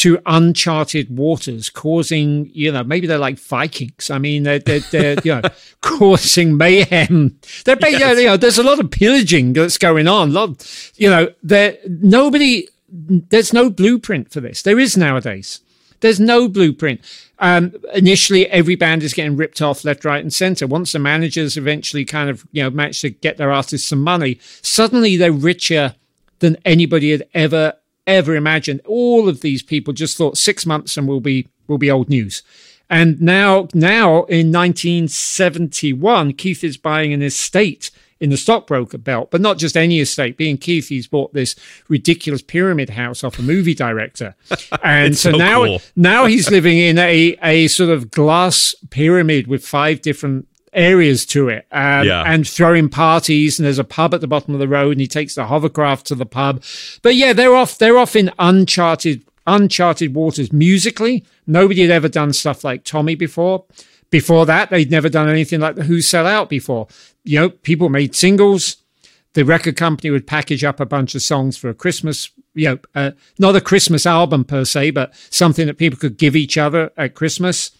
to 0.00 0.18
uncharted 0.24 1.14
waters, 1.14 1.68
causing, 1.68 2.50
you 2.54 2.72
know, 2.72 2.82
maybe 2.82 3.06
they're 3.06 3.18
like 3.18 3.38
Vikings. 3.38 4.08
I 4.08 4.16
mean, 4.16 4.44
they're, 4.44 4.58
they're, 4.58 4.80
they're 4.80 5.16
you 5.22 5.34
know, 5.34 5.42
causing 5.82 6.56
mayhem. 6.56 7.38
They're, 7.66 7.76
yes. 7.82 8.18
you 8.18 8.24
know, 8.24 8.38
there's 8.38 8.56
a 8.56 8.62
lot 8.62 8.80
of 8.80 8.90
pillaging 8.90 9.52
that's 9.52 9.76
going 9.76 10.08
on. 10.08 10.30
A 10.30 10.32
lot, 10.32 10.92
you 10.96 11.10
know, 11.10 11.28
there, 11.42 11.76
nobody, 11.86 12.66
there's 12.88 13.52
no 13.52 13.68
blueprint 13.68 14.32
for 14.32 14.40
this. 14.40 14.62
There 14.62 14.78
is 14.78 14.96
nowadays. 14.96 15.60
There's 16.00 16.18
no 16.18 16.48
blueprint. 16.48 17.02
Um, 17.38 17.74
initially, 17.92 18.46
every 18.46 18.76
band 18.76 19.02
is 19.02 19.12
getting 19.12 19.36
ripped 19.36 19.60
off 19.60 19.84
left, 19.84 20.06
right, 20.06 20.22
and 20.22 20.32
center. 20.32 20.66
Once 20.66 20.92
the 20.92 20.98
managers 20.98 21.58
eventually 21.58 22.06
kind 22.06 22.30
of, 22.30 22.46
you 22.52 22.62
know, 22.62 22.70
manage 22.70 23.02
to 23.02 23.10
get 23.10 23.36
their 23.36 23.52
artists 23.52 23.86
some 23.86 24.02
money, 24.02 24.38
suddenly 24.62 25.18
they're 25.18 25.30
richer 25.30 25.94
than 26.38 26.56
anybody 26.64 27.10
had 27.10 27.28
ever 27.34 27.74
ever 28.10 28.34
imagined. 28.34 28.80
All 28.86 29.28
of 29.28 29.40
these 29.40 29.62
people 29.62 29.92
just 29.92 30.16
thought 30.16 30.38
six 30.38 30.66
months 30.66 30.96
and 30.96 31.08
we'll 31.08 31.20
be 31.20 31.48
will 31.66 31.78
be 31.78 31.90
old 31.90 32.08
news. 32.08 32.42
And 32.90 33.20
now, 33.22 33.68
now 33.72 34.24
in 34.24 34.50
1971, 34.50 36.32
Keith 36.32 36.64
is 36.64 36.76
buying 36.76 37.12
an 37.12 37.22
estate 37.22 37.92
in 38.18 38.30
the 38.30 38.36
stockbroker 38.36 38.98
belt, 38.98 39.30
but 39.30 39.40
not 39.40 39.58
just 39.58 39.76
any 39.76 40.00
estate. 40.00 40.36
Being 40.36 40.58
Keith, 40.58 40.88
he's 40.88 41.06
bought 41.06 41.32
this 41.32 41.56
ridiculous 41.88 42.42
pyramid 42.42 42.90
house 42.90 43.24
off 43.24 43.38
a 43.38 43.42
movie 43.42 43.74
director, 43.74 44.34
and 44.82 45.16
so, 45.16 45.30
so, 45.32 45.38
now 45.38 45.64
cool. 45.64 45.80
now 45.96 46.26
he's 46.26 46.50
living 46.50 46.78
in 46.78 46.98
a 46.98 47.36
a 47.42 47.68
sort 47.68 47.90
of 47.90 48.10
glass 48.10 48.74
pyramid 48.90 49.46
with 49.46 49.64
five 49.64 50.02
different 50.02 50.46
areas 50.72 51.26
to 51.26 51.48
it 51.48 51.66
um, 51.72 52.06
yeah. 52.06 52.22
and 52.26 52.46
throwing 52.46 52.88
parties 52.88 53.58
and 53.58 53.66
there's 53.66 53.78
a 53.78 53.84
pub 53.84 54.14
at 54.14 54.20
the 54.20 54.28
bottom 54.28 54.54
of 54.54 54.60
the 54.60 54.68
road 54.68 54.92
and 54.92 55.00
he 55.00 55.06
takes 55.06 55.34
the 55.34 55.46
hovercraft 55.46 56.06
to 56.06 56.14
the 56.14 56.26
pub. 56.26 56.62
But 57.02 57.14
yeah 57.16 57.32
they're 57.32 57.54
off 57.54 57.78
they're 57.78 57.98
off 57.98 58.16
in 58.16 58.30
uncharted 58.38 59.24
uncharted 59.46 60.14
waters 60.14 60.52
musically. 60.52 61.24
Nobody 61.46 61.82
had 61.82 61.90
ever 61.90 62.08
done 62.08 62.32
stuff 62.32 62.62
like 62.62 62.84
tommy 62.84 63.14
before. 63.14 63.64
Before 64.10 64.46
that 64.46 64.70
they'd 64.70 64.90
never 64.90 65.08
done 65.08 65.28
anything 65.28 65.60
like 65.60 65.76
the 65.76 65.84
who 65.84 66.00
sell 66.00 66.26
out 66.26 66.48
before. 66.48 66.88
You 67.24 67.40
know 67.40 67.50
people 67.50 67.88
made 67.88 68.14
singles. 68.14 68.76
The 69.34 69.44
record 69.44 69.76
company 69.76 70.10
would 70.10 70.26
package 70.26 70.64
up 70.64 70.80
a 70.80 70.86
bunch 70.86 71.14
of 71.14 71.22
songs 71.22 71.56
for 71.56 71.68
a 71.68 71.74
christmas 71.74 72.30
you 72.54 72.68
know 72.68 72.78
uh, 72.94 73.12
not 73.38 73.54
a 73.54 73.60
christmas 73.60 74.06
album 74.06 74.44
per 74.44 74.64
se 74.64 74.90
but 74.90 75.14
something 75.30 75.68
that 75.68 75.78
people 75.78 75.96
could 75.96 76.18
give 76.18 76.34
each 76.34 76.58
other 76.58 76.90
at 76.96 77.14
christmas 77.14 77.70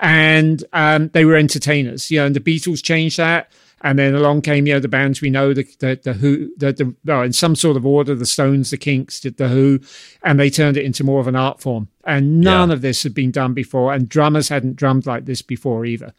and 0.00 0.64
um, 0.72 1.08
they 1.08 1.24
were 1.24 1.36
entertainers. 1.36 2.10
You 2.10 2.20
know, 2.20 2.26
and 2.26 2.36
the 2.36 2.40
Beatles 2.40 2.82
changed 2.82 3.18
that. 3.18 3.50
And 3.82 3.98
then 3.98 4.14
along 4.14 4.40
came, 4.40 4.66
you 4.66 4.72
know, 4.72 4.80
the 4.80 4.88
bands 4.88 5.20
we 5.20 5.28
know, 5.28 5.52
the 5.52 5.64
the, 5.78 6.00
the 6.02 6.12
Who, 6.14 6.50
the, 6.56 6.72
the 6.72 6.94
well, 7.04 7.22
in 7.22 7.34
some 7.34 7.54
sort 7.54 7.76
of 7.76 7.84
order, 7.84 8.14
the 8.14 8.24
Stones, 8.24 8.70
the 8.70 8.78
Kinks, 8.78 9.20
did 9.20 9.36
the 9.36 9.48
Who, 9.48 9.80
and 10.22 10.40
they 10.40 10.48
turned 10.48 10.78
it 10.78 10.84
into 10.84 11.04
more 11.04 11.20
of 11.20 11.26
an 11.26 11.36
art 11.36 11.60
form. 11.60 11.88
And 12.04 12.40
none 12.40 12.70
yeah. 12.70 12.74
of 12.74 12.80
this 12.80 13.02
had 13.02 13.12
been 13.12 13.30
done 13.30 13.52
before, 13.52 13.92
and 13.92 14.08
drummers 14.08 14.48
hadn't 14.48 14.76
drummed 14.76 15.06
like 15.06 15.26
this 15.26 15.42
before 15.42 15.84
either. 15.84 16.14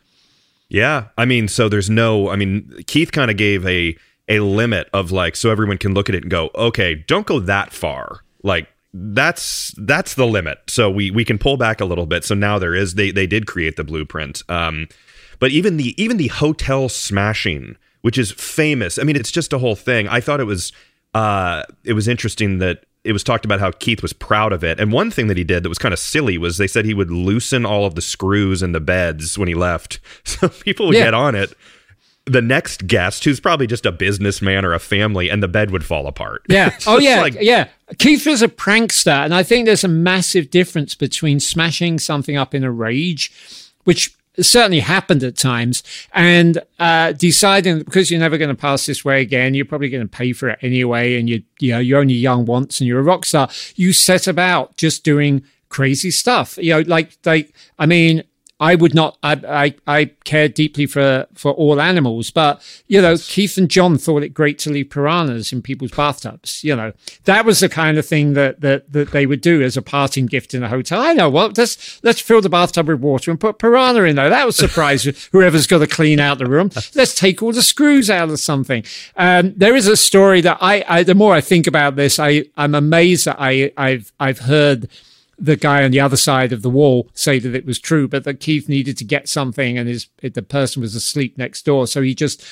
Yeah, 0.70 1.06
I 1.18 1.26
mean, 1.26 1.48
so 1.48 1.68
there's 1.68 1.90
no, 1.90 2.30
I 2.30 2.36
mean, 2.36 2.84
Keith 2.86 3.12
kind 3.12 3.32
of 3.32 3.38
gave 3.38 3.66
a 3.66 3.98
a 4.28 4.40
limit 4.40 4.88
of 4.94 5.12
like, 5.12 5.36
so 5.36 5.50
everyone 5.50 5.80
can 5.80 5.94
look 5.94 6.10
at 6.10 6.16
it 6.16 6.24
and 6.24 6.32
go, 6.32 6.52
okay, 6.54 6.94
don't 7.08 7.26
go 7.26 7.40
that 7.40 7.74
far. 7.74 8.22
Like, 8.44 8.68
that's 9.00 9.74
that's 9.78 10.16
the 10.16 10.26
limit. 10.26 10.60
So 10.68 10.90
we 10.90 11.12
we 11.12 11.26
can 11.26 11.38
pull 11.38 11.58
back 11.58 11.82
a 11.82 11.86
little 11.86 12.06
bit. 12.06 12.24
So 12.24 12.36
now 12.36 12.60
there 12.60 12.76
is 12.76 12.96
they 12.96 13.12
they 13.12 13.28
did 13.28 13.48
create 13.48 13.76
the 13.76 13.84
blueprint. 13.84 14.44
Um, 14.50 14.88
but 15.40 15.52
even 15.52 15.78
the 15.78 16.02
even 16.02 16.18
the 16.18 16.28
hotel 16.28 16.90
smashing, 16.90 17.78
which 18.02 18.18
is 18.18 18.32
famous. 18.32 18.98
I 18.98 19.04
mean, 19.04 19.16
it's 19.16 19.32
just 19.32 19.54
a 19.54 19.58
whole 19.58 19.76
thing. 19.76 20.08
I 20.08 20.20
thought 20.20 20.40
it 20.40 20.46
was 20.46 20.72
uh, 21.14 21.64
it 21.84 21.94
was 21.94 22.08
interesting 22.08 22.60
that 22.60 22.86
it 23.04 23.14
was 23.14 23.24
talked 23.24 23.46
about 23.46 23.60
how 23.60 23.72
Keith 23.72 24.02
was 24.02 24.12
proud 24.12 24.52
of 24.52 24.64
it. 24.64 24.80
And 24.80 24.92
one 24.92 25.12
thing 25.12 25.28
that 25.28 25.38
he 25.38 25.44
did 25.44 25.64
that 25.64 25.70
was 25.70 25.78
kind 25.78 25.94
of 25.94 26.00
silly 26.00 26.38
was 26.38 26.58
they 26.58 26.68
said 26.68 26.84
he 26.84 26.94
would 26.94 27.12
loosen 27.12 27.66
all 27.66 27.86
of 27.86 27.96
the 27.96 28.02
screws 28.02 28.62
in 28.62 28.74
the 28.74 28.82
beds 28.82 29.38
when 29.38 29.48
he 29.48 29.56
left, 29.56 30.00
so 30.24 30.50
people 30.50 30.88
would 30.88 30.96
yeah. 30.96 31.06
get 31.06 31.14
on 31.14 31.36
it 31.36 31.54
the 32.28 32.42
next 32.42 32.88
guest 32.88 33.24
who's 33.24 33.40
probably 33.40 33.68
just 33.68 33.86
a 33.86 33.92
businessman 33.92 34.66
or 34.66 34.74
a 34.74 34.80
family 34.80 35.30
and 35.30 35.42
the 35.42 35.48
bed 35.48 35.72
would 35.72 35.86
fall 35.86 36.08
apart. 36.08 36.44
Yeah. 36.48 36.78
oh 36.88 37.00
yeah. 37.00 37.22
Like, 37.22 37.38
yeah. 37.40 37.68
Keith 37.98 38.26
was 38.26 38.42
a 38.42 38.48
prankster 38.48 39.24
and 39.24 39.34
I 39.34 39.44
think 39.44 39.66
there's 39.66 39.84
a 39.84 39.90
massive 39.90 40.50
difference 40.52 40.94
between 40.96 41.40
smashing 41.40 42.00
something 42.00 42.36
up 42.36 42.54
in 42.54 42.64
a 42.64 42.72
rage, 42.72 43.32
which 43.86 44.18
certainly 44.40 44.80
happened 44.80 45.24
at 45.24 45.38
times, 45.38 45.84
and 46.14 46.62
uh, 46.80 47.12
deciding 47.14 47.80
because 47.80 48.12
you're 48.12 48.20
never 48.20 48.38
going 48.38 48.50
to 48.50 48.56
pass 48.56 48.86
this 48.86 49.04
way 49.04 49.22
again, 49.22 49.54
you're 49.54 49.66
probably 49.66 49.90
going 49.90 50.08
to 50.08 50.18
pay 50.18 50.34
for 50.34 50.50
it 50.50 50.60
anyway, 50.62 51.20
and 51.20 51.30
you 51.30 51.44
you 51.60 51.72
know 51.72 51.80
you're 51.80 52.00
only 52.00 52.14
young 52.14 52.46
once, 52.46 52.80
and 52.80 52.88
you're 52.88 53.00
a 53.00 53.04
rock 53.04 53.26
star. 53.26 53.50
You 53.76 53.94
set 53.94 54.28
about 54.28 54.78
just 54.78 55.04
doing 55.04 55.44
crazy 55.70 56.12
stuff. 56.12 56.58
You 56.58 56.76
know, 56.76 56.82
like 56.82 57.18
like 57.26 57.54
I 57.80 57.86
mean, 57.86 58.24
I 58.60 58.74
would 58.74 58.96
not. 58.96 59.18
I, 59.22 59.34
I, 59.48 59.76
I 60.00 60.06
care 60.24 60.48
deeply 60.48 60.88
for 60.88 61.28
for 61.36 61.52
all 61.52 61.80
animals, 61.80 62.32
but 62.32 62.62
you 62.88 63.00
know, 63.02 63.16
Keith 63.18 63.56
and 63.58 63.70
John 63.70 63.98
thought 64.00 64.24
it 64.24 64.30
great 64.30 64.58
to 64.60 64.72
leave 64.72 64.90
piranhas 64.90 65.54
in 65.54 65.62
people's 65.62 65.92
bathtubs. 65.92 66.64
You 66.64 66.76
know, 66.76 66.94
that 67.26 67.46
was 67.46 67.60
the 67.60 67.70
kind 67.70 68.00
of 68.00 68.06
thing 68.06 68.34
that 68.34 68.62
that 68.62 68.92
that 68.92 69.12
they 69.12 69.28
would 69.28 69.42
do 69.42 69.62
as 69.62 69.78
a 69.78 69.82
parting 69.84 70.26
gift 70.26 70.56
in 70.56 70.64
a 70.64 70.70
hotel. 70.70 71.00
I 71.00 71.14
know. 71.14 71.30
Well, 71.30 71.52
let's 71.56 72.04
let's 72.04 72.20
fill 72.20 72.42
the 72.42 72.50
bathtub 72.50 72.88
with 72.88 73.00
water 73.00 73.30
and 73.30 73.40
put 73.40 73.60
piranha 73.60 74.04
in 74.04 74.16
there. 74.16 74.30
That 74.30 74.46
would 74.46 74.56
surprise 74.56 75.04
whoever's 75.32 75.68
got 75.68 75.80
to 75.80 75.88
clean 75.88 76.20
out 76.20 76.40
the 76.40 76.48
room. 76.48 76.72
Let's 76.96 77.14
take 77.14 77.44
all 77.44 77.52
the 77.52 77.62
screws 77.62 78.10
out 78.10 78.30
of 78.30 78.40
something. 78.40 78.84
Um, 79.16 79.54
there 79.56 79.76
is 79.76 79.88
a 79.88 79.98
story 79.98 80.42
that 80.42 80.58
I, 80.62 80.84
I. 80.88 81.04
The 81.04 81.16
more 81.16 81.36
I 81.36 81.42
think 81.42 81.68
about 81.68 81.96
this, 81.96 82.18
I 82.18 82.46
I'm 82.58 82.74
amazed 82.74 83.26
that 83.26 83.38
I 83.40 83.72
I've 83.78 84.12
I've 84.20 84.40
heard 84.40 84.90
the 85.40 85.56
guy 85.56 85.84
on 85.84 85.92
the 85.92 86.00
other 86.00 86.18
side 86.18 86.52
of 86.52 86.62
the 86.62 86.70
wall 86.70 87.10
say 87.14 87.40
that 87.40 87.56
it 87.56 87.66
was 87.66 87.80
true, 87.80 88.08
but 88.08 88.24
that 88.24 88.40
Keith 88.40 88.68
needed 88.68 88.98
to 88.98 89.04
get 89.04 89.30
something 89.30 89.78
and 89.78 89.88
his 89.88 90.08
the 90.22 90.42
person 90.42 90.82
was 90.82 90.96
asleep 90.96 91.38
next 91.38 91.66
door, 91.66 91.88
so 91.88 92.02
he 92.02 92.16
just 92.16 92.44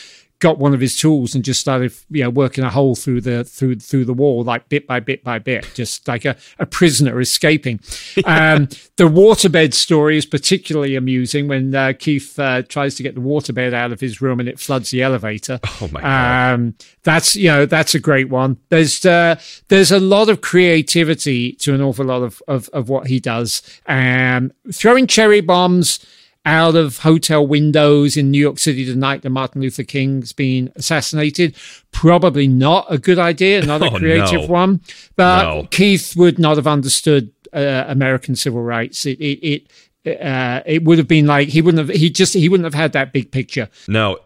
got 0.45 0.59
one 0.59 0.75
of 0.75 0.79
his 0.79 0.95
tools 0.95 1.33
and 1.33 1.43
just 1.43 1.59
started 1.59 1.91
you 2.11 2.21
know 2.21 2.29
working 2.29 2.63
a 2.63 2.69
hole 2.69 2.93
through 2.93 3.19
the 3.19 3.43
through 3.43 3.73
through 3.77 4.05
the 4.05 4.13
wall 4.13 4.43
like 4.43 4.69
bit 4.69 4.85
by 4.85 4.99
bit 4.99 5.23
by 5.23 5.39
bit 5.39 5.67
just 5.73 6.07
like 6.07 6.23
a, 6.23 6.35
a 6.59 6.67
prisoner 6.67 7.19
escaping. 7.19 7.79
Um, 8.25 8.67
the 8.97 9.05
waterbed 9.05 9.73
story 9.73 10.17
is 10.17 10.25
particularly 10.25 10.95
amusing 10.95 11.47
when 11.47 11.73
uh, 11.75 11.93
keith 11.97 12.37
uh, 12.39 12.63
tries 12.63 12.95
to 12.95 13.03
get 13.03 13.13
the 13.13 13.21
waterbed 13.21 13.73
out 13.73 13.91
of 13.91 13.99
his 13.99 14.19
room 14.19 14.39
and 14.39 14.49
it 14.49 14.59
floods 14.59 14.89
the 14.89 15.03
elevator. 15.03 15.59
Oh 15.81 15.89
my 15.91 16.01
god. 16.01 16.53
Um, 16.53 16.75
that's 17.03 17.35
you 17.35 17.47
know 17.47 17.65
that's 17.65 17.93
a 17.93 17.99
great 17.99 18.29
one. 18.29 18.57
There's 18.69 19.05
uh, 19.05 19.39
there's 19.67 19.91
a 19.91 19.99
lot 19.99 20.29
of 20.29 20.41
creativity 20.41 21.53
to 21.53 21.73
an 21.73 21.81
awful 21.81 22.05
lot 22.05 22.23
of 22.23 22.41
of, 22.47 22.67
of 22.69 22.89
what 22.89 23.07
he 23.07 23.19
does. 23.19 23.61
Um, 23.87 24.51
throwing 24.71 25.07
cherry 25.07 25.41
bombs 25.41 25.99
out 26.45 26.75
of 26.75 26.99
hotel 26.99 27.45
windows 27.45 28.15
in 28.15 28.31
New 28.31 28.39
York 28.39 28.59
City 28.59 28.83
the 28.83 28.95
night 28.95 29.23
that 29.23 29.31
Martin 29.31 29.61
Luther 29.61 29.83
King's 29.83 30.31
been 30.31 30.71
assassinated. 30.75 31.55
Probably 31.91 32.47
not 32.47 32.85
a 32.89 32.97
good 32.97 33.19
idea, 33.19 33.65
not 33.65 33.81
a 33.81 33.85
oh, 33.91 33.97
creative 33.97 34.41
no. 34.41 34.47
one. 34.47 34.81
But 35.15 35.43
no. 35.43 35.67
Keith 35.71 36.15
would 36.15 36.37
not 36.37 36.57
have 36.57 36.67
understood 36.67 37.31
uh, 37.53 37.85
American 37.87 38.35
civil 38.35 38.61
rights. 38.61 39.05
It, 39.05 39.19
it, 39.19 39.67
it 40.03 40.21
uh, 40.21 40.61
it 40.67 40.83
would 40.83 40.99
have 40.99 41.07
been 41.07 41.25
like 41.25 41.47
he 41.47 41.61
wouldn't 41.61 41.87
have 41.87 41.95
he 41.95 42.09
just 42.09 42.35
he 42.35 42.47
wouldn't 42.47 42.65
have 42.65 42.75
had 42.75 42.93
that 42.93 43.11
big 43.11 43.31
picture. 43.31 43.69
No, 43.87 44.19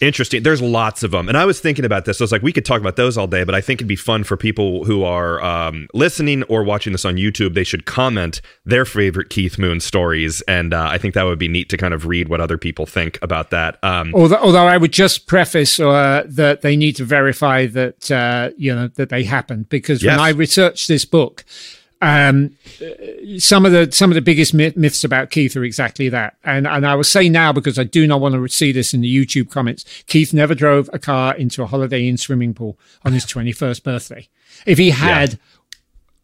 Interesting. 0.00 0.42
There's 0.42 0.60
lots 0.60 1.02
of 1.02 1.10
them. 1.10 1.28
And 1.28 1.36
I 1.38 1.44
was 1.44 1.60
thinking 1.60 1.84
about 1.84 2.04
this. 2.04 2.20
I 2.20 2.24
was 2.24 2.32
like, 2.32 2.42
we 2.42 2.52
could 2.52 2.64
talk 2.64 2.80
about 2.80 2.96
those 2.96 3.16
all 3.16 3.26
day, 3.26 3.44
but 3.44 3.54
I 3.54 3.60
think 3.60 3.78
it'd 3.78 3.88
be 3.88 3.96
fun 3.96 4.24
for 4.24 4.36
people 4.36 4.84
who 4.84 5.04
are 5.04 5.42
um, 5.42 5.88
listening 5.94 6.42
or 6.44 6.62
watching 6.62 6.92
this 6.92 7.04
on 7.04 7.16
YouTube. 7.16 7.54
They 7.54 7.64
should 7.64 7.86
comment 7.86 8.40
their 8.64 8.84
favorite 8.84 9.30
Keith 9.30 9.58
Moon 9.58 9.80
stories. 9.80 10.42
And 10.42 10.74
uh, 10.74 10.88
I 10.90 10.98
think 10.98 11.14
that 11.14 11.24
would 11.24 11.38
be 11.38 11.48
neat 11.48 11.68
to 11.70 11.76
kind 11.76 11.94
of 11.94 12.06
read 12.06 12.28
what 12.28 12.40
other 12.40 12.58
people 12.58 12.86
think 12.86 13.18
about 13.22 13.50
that. 13.50 13.82
Um, 13.82 14.12
although, 14.14 14.36
although, 14.36 14.66
I 14.66 14.76
would 14.76 14.92
just 14.92 15.26
preface 15.26 15.80
uh, 15.80 16.24
that 16.26 16.60
they 16.60 16.76
need 16.76 16.96
to 16.96 17.04
verify 17.04 17.66
that, 17.66 18.10
uh, 18.10 18.50
you 18.56 18.74
know, 18.74 18.88
that 18.88 19.08
they 19.08 19.24
happened. 19.24 19.68
Because 19.68 20.02
yes. 20.02 20.12
when 20.12 20.20
I 20.20 20.30
researched 20.30 20.88
this 20.88 21.04
book, 21.04 21.44
um, 22.02 22.54
some 23.38 23.64
of 23.64 23.72
the 23.72 23.90
some 23.90 24.10
of 24.10 24.14
the 24.14 24.22
biggest 24.22 24.52
myths 24.52 25.02
about 25.02 25.30
Keith 25.30 25.56
are 25.56 25.64
exactly 25.64 26.08
that, 26.10 26.36
and 26.44 26.66
and 26.66 26.86
I 26.86 26.94
will 26.94 27.04
say 27.04 27.28
now 27.28 27.52
because 27.52 27.78
I 27.78 27.84
do 27.84 28.06
not 28.06 28.20
want 28.20 28.34
to 28.34 28.48
see 28.48 28.70
this 28.70 28.92
in 28.92 29.00
the 29.00 29.26
YouTube 29.26 29.50
comments. 29.50 29.84
Keith 30.06 30.34
never 30.34 30.54
drove 30.54 30.90
a 30.92 30.98
car 30.98 31.34
into 31.34 31.62
a 31.62 31.66
Holiday 31.66 32.06
Inn 32.06 32.18
swimming 32.18 32.52
pool 32.52 32.78
on 33.04 33.12
his 33.12 33.24
twenty 33.24 33.52
first 33.52 33.82
birthday. 33.82 34.28
If 34.66 34.76
he 34.76 34.90
had, 34.90 35.32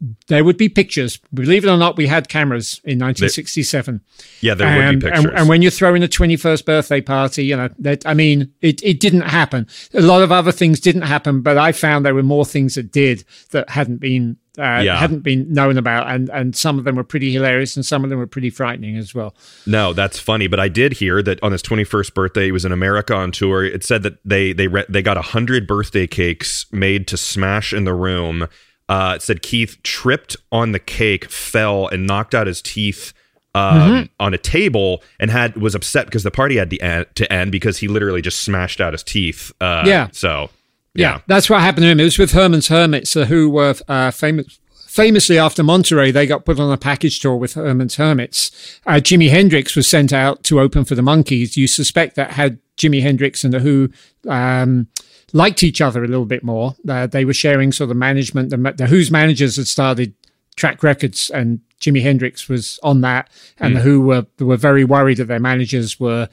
yeah. 0.01 0.09
there 0.29 0.45
would 0.45 0.59
be 0.59 0.68
pictures. 0.68 1.18
Believe 1.33 1.64
it 1.64 1.70
or 1.70 1.79
not, 1.79 1.97
we 1.97 2.07
had 2.07 2.29
cameras 2.29 2.81
in 2.85 2.99
1967. 2.99 4.01
Yeah, 4.41 4.55
there 4.55 4.77
would 4.77 4.85
and, 4.85 5.01
be 5.01 5.07
pictures. 5.07 5.25
And, 5.25 5.39
and, 5.39 5.49
when 5.49 5.62
you're 5.62 5.70
throwing 5.70 6.03
a 6.03 6.09
21st 6.09 6.64
birthday 6.64 7.01
party, 7.01 7.45
you 7.45 7.57
know, 7.57 7.68
that, 7.79 8.07
I 8.07 8.14
mean, 8.14 8.53
it, 8.62 8.83
it 8.83 9.01
didn't 9.01 9.23
happen. 9.23 9.66
A 9.93 10.01
lot 10.01 10.23
of 10.23 10.33
other 10.33 10.53
things 10.53 10.81
didn't 10.81 11.03
happen, 11.03 11.43
but 11.43 11.59
I 11.59 11.73
found 11.73 12.07
there 12.07 12.14
were 12.14 12.23
more 12.23 12.47
things 12.47 12.77
that 12.77 12.91
did 12.91 13.25
that 13.51 13.68
hadn't 13.68 13.99
been 13.99 14.39
uh, 14.59 14.82
yeah. 14.84 14.98
hadn't 14.98 15.20
been 15.20 15.53
known 15.53 15.78
about, 15.78 16.09
and 16.09 16.28
and 16.30 16.55
some 16.57 16.78
of 16.78 16.84
them 16.84 16.96
were 16.96 17.05
pretty 17.05 17.32
hilarious, 17.32 17.76
and 17.76 17.84
some 17.84 18.05
of 18.05 18.11
them 18.11 18.18
were 18.18 18.26
pretty 18.26 18.50
frightening 18.50 18.96
as 18.96 19.14
well. 19.14 19.34
No, 19.66 19.92
that's 19.92 20.18
funny, 20.18 20.46
but 20.46 20.61
I 20.61 20.68
did 20.68 20.92
hear 20.94 21.22
that 21.22 21.42
on 21.42 21.53
his 21.53 21.62
21st 21.62 22.14
birthday, 22.14 22.44
he 22.46 22.53
was 22.53 22.64
in 22.64 22.72
America 22.72 23.14
on 23.14 23.32
tour. 23.32 23.64
It 23.64 23.84
said 23.84 24.03
that 24.03 24.18
they 24.24 24.53
they 24.53 24.68
re- 24.68 24.86
they 24.88 25.03
got 25.03 25.16
hundred 25.16 25.66
birthday 25.66 26.07
cakes 26.07 26.66
made 26.72 27.07
to 27.09 27.16
smash 27.16 27.72
in 27.72 27.84
the 27.84 27.94
room 27.94 28.48
uh, 28.92 29.14
it 29.16 29.22
said 29.22 29.40
Keith 29.42 29.78
tripped 29.82 30.36
on 30.50 30.72
the 30.72 30.78
cake, 30.78 31.30
fell, 31.30 31.88
and 31.88 32.07
knocked 32.07 32.34
out 32.34 32.46
his 32.46 32.61
teeth 32.61 33.14
um, 33.55 33.80
mm-hmm. 33.80 34.07
on 34.20 34.34
a 34.34 34.38
table, 34.38 35.03
and 35.18 35.30
had 35.30 35.57
was 35.57 35.74
upset 35.74 36.05
because 36.07 36.24
the 36.24 36.30
party 36.30 36.57
had 36.57 36.68
to 36.70 36.78
end, 36.78 37.07
to 37.14 37.32
end 37.32 37.53
because 37.53 37.78
he 37.78 37.88
literally 37.88 38.20
just 38.20 38.40
smashed 38.40 38.82
out 38.82 38.92
his 38.92 39.03
teeth. 39.03 39.50
Uh, 39.62 39.84
yeah. 39.86 40.09
So 40.12 40.50
yeah. 40.95 41.14
yeah. 41.14 41.20
that's 41.26 41.49
what 41.51 41.61
happened 41.61 41.84
to 41.84 41.90
him. 41.90 42.01
It 42.01 42.05
was 42.05 42.18
with 42.18 42.32
Herman's 42.32 42.68
Hermits, 42.68 43.16
uh, 43.16 43.26
who 43.26 43.51
were 43.51 43.74
uh, 43.88 44.11
famous. 44.11 44.59
Famously, 44.86 45.38
after 45.38 45.62
Monterey, 45.62 46.11
they 46.11 46.26
got 46.26 46.45
put 46.45 46.61
on 46.61 46.70
a 46.70 46.76
package 46.76 47.18
tour 47.18 47.34
with 47.36 47.55
Herman's 47.55 47.95
Hermits. 47.95 48.51
Uh, 48.84 48.97
Jimi 48.97 49.30
Hendrix 49.30 49.74
was 49.74 49.88
sent 49.88 50.12
out 50.12 50.43
to 50.45 50.61
open 50.61 50.84
for 50.84 50.95
the 50.95 51.01
Monkees. 51.01 51.57
You 51.57 51.66
suspect 51.66 52.14
that 52.16 52.32
had 52.32 52.59
Jimi 52.76 53.01
Hendrix 53.01 53.43
and 53.43 53.55
the 53.55 53.61
Who 53.61 53.88
um, 54.28 54.88
liked 55.32 55.62
each 55.62 55.80
other 55.80 56.05
a 56.05 56.09
little 56.09 56.26
bit 56.26 56.45
more. 56.45 56.74
Uh, 56.86 57.07
they 57.07 57.24
were 57.24 57.32
sharing 57.32 57.72
sort 57.72 57.90
of 57.90 57.97
management. 57.97 58.51
The, 58.51 58.74
the 58.76 58.86
Who's 58.86 59.11
managers 59.11 59.57
had 59.57 59.66
started 59.66 60.12
track 60.57 60.82
records, 60.82 61.30
and 61.30 61.61
Jimi 61.80 62.03
Hendrix 62.03 62.49
was 62.49 62.78
on 62.82 63.01
that, 63.01 63.30
and 63.59 63.72
mm. 63.72 63.78
the 63.78 63.82
Who 63.82 64.03
were 64.03 64.26
were 64.38 64.57
very 64.57 64.84
worried 64.84 65.18
that 65.18 65.28
their 65.28 65.40
managers 65.40 65.99
were 65.99 66.28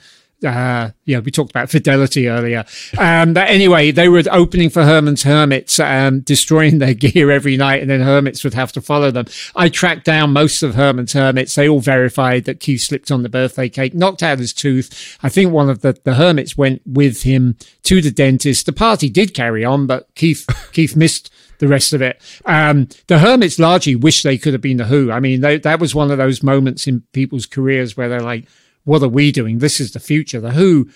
uh, 0.45 0.91
yeah, 1.05 1.19
we 1.19 1.31
talked 1.31 1.51
about 1.51 1.69
fidelity 1.69 2.29
earlier. 2.29 2.65
Um, 2.97 3.33
but 3.33 3.49
anyway, 3.49 3.91
they 3.91 4.07
were 4.07 4.23
opening 4.31 4.69
for 4.69 4.83
Herman's 4.83 5.23
Hermits, 5.23 5.79
um, 5.79 6.21
destroying 6.21 6.77
their 6.77 6.93
gear 6.95 7.31
every 7.31 7.57
night, 7.57 7.81
and 7.81 7.89
then 7.89 8.01
Hermits 8.01 8.43
would 8.43 8.53
have 8.53 8.71
to 8.73 8.81
follow 8.81 9.11
them. 9.11 9.25
I 9.55 9.69
tracked 9.69 10.05
down 10.05 10.31
most 10.31 10.63
of 10.63 10.75
Herman's 10.75 11.13
Hermits. 11.13 11.55
They 11.55 11.67
all 11.67 11.81
verified 11.81 12.45
that 12.45 12.59
Keith 12.59 12.81
slipped 12.81 13.11
on 13.11 13.23
the 13.23 13.29
birthday 13.29 13.69
cake, 13.69 13.93
knocked 13.93 14.23
out 14.23 14.39
his 14.39 14.53
tooth. 14.53 15.17
I 15.21 15.29
think 15.29 15.51
one 15.51 15.69
of 15.69 15.81
the, 15.81 15.99
the 16.03 16.15
Hermits 16.15 16.57
went 16.57 16.81
with 16.85 17.23
him 17.23 17.57
to 17.83 18.01
the 18.01 18.11
dentist. 18.11 18.65
The 18.65 18.73
party 18.73 19.09
did 19.09 19.33
carry 19.33 19.65
on, 19.65 19.87
but 19.87 20.13
Keith, 20.15 20.47
Keith 20.71 20.95
missed 20.95 21.31
the 21.59 21.67
rest 21.67 21.91
of 21.91 22.01
it. 22.01 22.21
Um, 22.45 22.87
the 23.07 23.19
Hermits 23.19 23.59
largely 23.59 23.95
wish 23.95 24.23
they 24.23 24.37
could 24.37 24.53
have 24.53 24.61
been 24.61 24.77
the 24.77 24.85
Who. 24.85 25.11
I 25.11 25.19
mean, 25.19 25.41
they, 25.41 25.57
that 25.57 25.79
was 25.81 25.93
one 25.93 26.09
of 26.09 26.17
those 26.17 26.41
moments 26.41 26.87
in 26.87 27.03
people's 27.11 27.45
careers 27.45 27.97
where 27.97 28.07
they're 28.07 28.21
like, 28.21 28.45
what 28.89 29.03
are 29.03 29.07
we 29.07 29.31
doing? 29.31 29.59
This 29.59 29.79
is 29.79 29.91
the 29.91 29.99
future. 29.99 30.41
The 30.41 30.51
Who, 30.51 30.89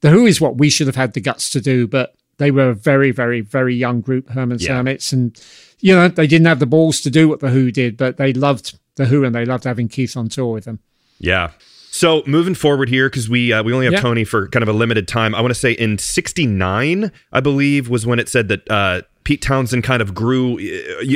the 0.00 0.10
Who 0.10 0.26
is 0.26 0.40
what 0.40 0.58
we 0.58 0.68
should 0.68 0.88
have 0.88 0.96
had 0.96 1.12
the 1.12 1.20
guts 1.20 1.48
to 1.50 1.60
do, 1.60 1.86
but 1.86 2.14
they 2.38 2.50
were 2.50 2.70
a 2.70 2.74
very, 2.74 3.12
very, 3.12 3.40
very 3.42 3.76
young 3.76 4.00
group, 4.00 4.28
Herman's 4.30 4.66
yeah. 4.66 4.74
Hermits, 4.74 5.12
and 5.12 5.40
you 5.78 5.94
know 5.94 6.08
they 6.08 6.26
didn't 6.26 6.48
have 6.48 6.58
the 6.58 6.66
balls 6.66 7.00
to 7.02 7.10
do 7.10 7.28
what 7.28 7.38
the 7.38 7.50
Who 7.50 7.70
did, 7.70 7.96
but 7.96 8.16
they 8.16 8.32
loved 8.32 8.76
the 8.96 9.06
Who 9.06 9.24
and 9.24 9.34
they 9.34 9.44
loved 9.44 9.64
having 9.64 9.88
Keith 9.88 10.16
on 10.16 10.28
tour 10.28 10.52
with 10.52 10.64
them. 10.64 10.80
Yeah. 11.20 11.52
So 11.90 12.22
moving 12.26 12.54
forward 12.54 12.88
here, 12.88 13.08
because 13.08 13.30
we 13.30 13.52
uh, 13.52 13.62
we 13.62 13.72
only 13.72 13.86
have 13.86 13.94
yeah. 13.94 14.00
Tony 14.00 14.24
for 14.24 14.48
kind 14.48 14.64
of 14.64 14.68
a 14.68 14.72
limited 14.72 15.06
time. 15.06 15.32
I 15.32 15.40
want 15.40 15.54
to 15.54 15.60
say 15.60 15.72
in 15.72 15.96
'69, 15.96 17.12
I 17.32 17.40
believe, 17.40 17.88
was 17.88 18.04
when 18.04 18.18
it 18.18 18.28
said 18.28 18.48
that 18.48 18.68
uh, 18.68 19.02
Pete 19.22 19.42
Townshend 19.42 19.84
kind 19.84 20.02
of 20.02 20.12
grew, 20.12 20.58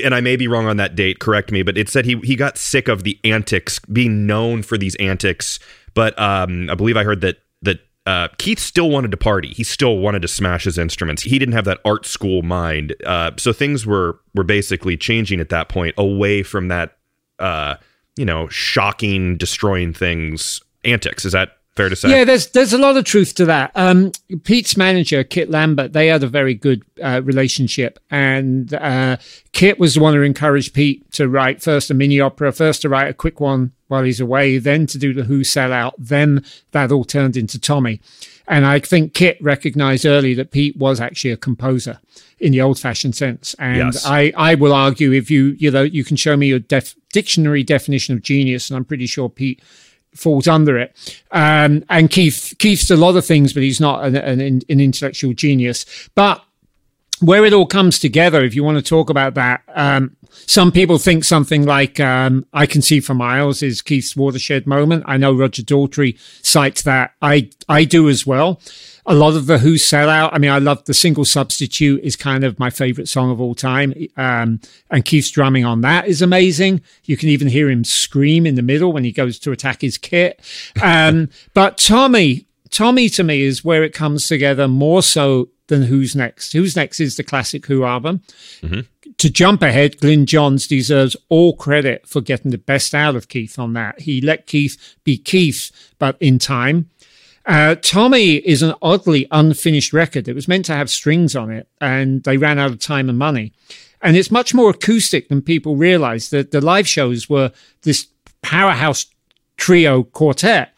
and 0.05 0.15
I 0.15 0.21
may 0.21 0.37
be 0.37 0.47
wrong 0.47 0.67
on 0.67 0.77
that 0.77 0.95
date. 0.95 1.19
Correct 1.19 1.51
me, 1.51 1.63
but 1.63 1.77
it 1.77 1.89
said 1.89 2.05
he 2.05 2.17
he 2.23 2.37
got 2.37 2.59
sick 2.59 2.87
of 2.87 3.03
the 3.03 3.19
antics, 3.25 3.81
being 3.81 4.25
known 4.27 4.63
for 4.63 4.79
these 4.79 4.95
antics 4.97 5.59
but 5.95 6.19
um, 6.19 6.71
I 6.71 6.75
believe 6.75 6.97
I 6.97 7.05
heard 7.05 7.21
that 7.21 7.39
that 7.63 7.81
uh, 8.07 8.29
Keith 8.39 8.59
still 8.59 8.91
wanted 8.91 9.11
to 9.13 9.17
party. 9.17 9.49
He 9.49 9.63
still 9.65 9.99
wanted 9.99 10.23
to 10.23 10.29
smash 10.29 10.65
his 10.65 10.79
instruments. 10.79 11.23
He 11.23 11.39
didn't 11.39 11.55
have 11.55 11.65
that 11.67 11.79
art 11.85 12.07
school 12.07 12.43
mind. 12.43 12.95
Uh, 13.07 13.33
so 13.37 13.53
things 13.53 13.87
were 13.87 14.19
were 14.35 14.45
basically 14.45 14.97
changing 14.97 15.41
at 15.41 15.49
that 15.51 15.69
point 15.69 15.95
away 15.97 16.43
from 16.43 16.69
that, 16.69 16.97
uh, 17.39 17.77
you 18.17 18.25
know, 18.25 18.49
shocking, 18.49 19.37
destroying 19.37 19.93
things 19.93 20.61
antics. 20.85 21.25
Is 21.25 21.33
that 21.33 21.59
fair 21.75 21.89
to 21.89 21.97
say? 21.97 22.11
Yeah, 22.11 22.25
there's 22.25 22.49
there's 22.49 22.73
a 22.73 22.79
lot 22.79 22.97
of 22.97 23.05
truth 23.05 23.35
to 23.37 23.45
that. 23.47 23.73
Um, 23.75 24.13
Pete's 24.45 24.77
manager, 24.77 25.25
Kit 25.25 25.51
Lambert, 25.51 25.93
they 25.93 26.09
had 26.09 26.23
a 26.23 26.29
very 26.29 26.55
good 26.55 26.83
uh, 27.03 27.23
relationship, 27.25 27.99
and 28.11 28.73
uh, 28.75 29.17
Kit 29.53 29.79
was 29.79 29.95
the 29.95 30.01
one 30.01 30.15
who 30.15 30.23
encouraged 30.23 30.75
Pete 30.75 31.11
to 31.13 31.29
write 31.29 31.63
first 31.63 31.91
a 31.91 31.95
mini 31.95 32.21
opera, 32.21 32.53
first 32.53 32.83
to 32.83 32.89
write 32.89 33.09
a 33.09 33.15
quick 33.15 33.41
one 33.41 33.73
while 33.89 34.03
he's 34.03 34.21
away, 34.21 34.59
then 34.59 34.87
to 34.87 34.99
do 34.99 35.13
the 35.13 35.25
Who 35.25 35.41
sellout. 35.41 35.93
Then 35.99 36.45
that 36.71 36.91
all 36.91 37.05
turned 37.05 37.37
into 37.37 37.61
Tommy. 37.61 38.01
And 38.49 38.67
I 38.67 38.81
think 38.81 39.15
Kit 39.15 39.39
recognized 39.41 40.05
early 40.05 40.35
that 40.35 40.51
Pete 40.51 40.77
was 40.77 41.01
actually 41.01 41.31
a 41.31 41.37
composer 41.37 42.01
in 42.41 42.53
the 42.53 42.61
old 42.61 42.79
fashioned 42.79 43.15
sense. 43.15 43.55
And 43.59 43.93
yes. 43.93 44.05
I, 44.05 44.33
I 44.37 44.57
will 44.57 44.73
argue 44.73 45.13
if 45.13 45.31
you, 45.31 45.55
you 45.59 45.71
know, 45.71 45.83
you 45.83 46.05
can 46.05 46.17
show 46.17 46.37
me 46.37 46.49
your 46.49 46.59
def- 46.59 46.97
dictionary 47.13 47.63
definition 47.63 48.17
of 48.17 48.23
genius, 48.23 48.69
and 48.69 48.77
I'm 48.77 48.85
pretty 48.85 49.07
sure 49.07 49.29
Pete 49.29 49.63
falls 50.15 50.49
under 50.49 50.79
it. 50.79 51.21
Um, 51.31 51.85
and 51.89 52.11
Keith 52.11 52.55
Keith's 52.59 52.91
a 52.91 52.97
lot 52.97 53.17
of 53.17 53.25
things, 53.25 53.53
but 53.53 53.63
he's 53.63 53.81
not 53.81 54.05
an, 54.05 54.17
an, 54.17 54.41
an, 54.41 54.81
intellectual 54.81 55.33
genius. 55.33 56.09
But 56.15 56.45
where 57.21 57.45
it 57.45 57.53
all 57.53 57.67
comes 57.67 57.99
together, 57.99 58.45
if 58.45 58.55
you 58.55 58.65
want 58.65 58.79
to 58.79 58.83
talk 58.83 59.11
about 59.11 59.35
that, 59.35 59.63
um, 59.75 60.17
some 60.31 60.73
people 60.73 60.99
think 60.99 61.25
something 61.25 61.65
like 61.65 62.01
um, 62.01 62.47
"I 62.53 62.67
Can 62.67 62.83
See 62.83 63.01
for 63.01 63.15
Miles" 63.15 63.63
is 63.63 63.83
Keith's 63.83 64.17
watershed 64.17 64.67
moment. 64.67 65.05
I 65.07 65.17
know 65.17 65.33
Roger 65.33 65.63
Daltrey 65.63 66.19
cites 66.43 66.83
that. 66.83 67.13
I 67.21 67.51
I 67.69 67.85
do 67.85 68.09
as 68.09 68.27
well 68.27 68.61
a 69.05 69.15
lot 69.15 69.35
of 69.35 69.47
the 69.47 69.59
Who 69.59 69.79
sell 69.79 70.09
out. 70.09 70.33
I 70.33 70.39
mean, 70.39 70.51
I 70.51 70.59
love 70.59 70.85
the 70.85 70.95
single 70.95 71.25
substitute 71.25 72.03
is 72.05 72.15
kind 72.15 72.45
of 72.45 72.59
my 72.59 72.71
favorite 72.71 73.09
song 73.09 73.31
of 73.31 73.41
all 73.41 73.55
time. 73.55 73.93
Um, 74.17 74.61
and 74.91 75.05
Keith's 75.05 75.31
drumming 75.31 75.65
on 75.65 75.81
that 75.81 76.07
is 76.07 76.23
amazing. 76.23 76.83
You 77.05 77.17
can 77.17 77.29
even 77.29 77.49
hear 77.49 77.69
him 77.69 77.85
scream 77.85 78.47
in 78.47 78.55
the 78.55 78.63
middle 78.63 78.93
when 78.93 79.05
he 79.05 79.13
goes 79.13 79.39
to 79.41 79.53
attack 79.53 79.81
his 79.81 79.99
kit. 79.99 80.41
Um, 80.81 81.31
but 81.55 81.79
Tommy, 81.79 82.47
Tommy 82.71 83.09
to 83.11 83.25
me 83.25 83.43
is 83.43 83.65
where 83.65 83.83
it 83.83 83.93
comes 83.93 84.29
together 84.29 84.69
more 84.69 85.03
so 85.03 85.49
than 85.67 85.83
Who's 85.83 86.15
Next. 86.15 86.53
Who's 86.53 86.77
Next 86.77 87.01
is 87.01 87.17
the 87.17 87.25
classic 87.25 87.67
Who 87.67 87.85
album. 87.85 88.23
Mm-hmm. 88.61 88.81
To 89.19 89.31
jump 89.31 89.63
ahead, 89.63 89.99
Glyn 89.99 90.27
Johns 90.27 90.67
deserves 90.67 91.17
all 91.29 91.57
credit 91.57 92.07
for 92.07 92.21
getting 92.21 92.51
the 92.51 92.59
best 92.59 92.95
out 92.95 93.17
of 93.17 93.29
Keith 93.29 93.59
on 93.59 93.73
that. 93.73 94.01
He 94.01 94.21
let 94.21 94.47
Keith 94.47 94.97
be 95.05 95.17
Keith, 95.17 95.71
but 95.99 96.17
in 96.21 96.39
time. 96.39 96.89
Uh, 97.45 97.75
Tommy 97.77 98.37
is 98.37 98.63
an 98.63 98.75
oddly 98.81 99.27
unfinished 99.31 99.93
record. 99.93 100.29
It 100.29 100.35
was 100.35 100.47
meant 100.47 100.65
to 100.67 100.75
have 100.75 100.91
strings 100.91 101.35
on 101.35 101.51
it, 101.51 101.69
and 101.81 102.23
they 102.23 102.37
ran 102.37 102.59
out 102.59 102.71
of 102.71 102.79
time 102.79 103.09
and 103.09 103.19
money. 103.19 103.53
And 104.01 104.17
it's 104.17 104.31
much 104.31 104.55
more 104.55 104.71
acoustic 104.71 105.29
than 105.29 105.43
people 105.43 105.77
realize. 105.77 106.31
That 106.31 106.51
the 106.51 106.61
live 106.61 106.89
shows 106.89 107.29
were 107.29 107.53
this 107.83 108.07
powerhouse 108.43 109.07
trio 109.57 110.05
quartet, 110.05 110.75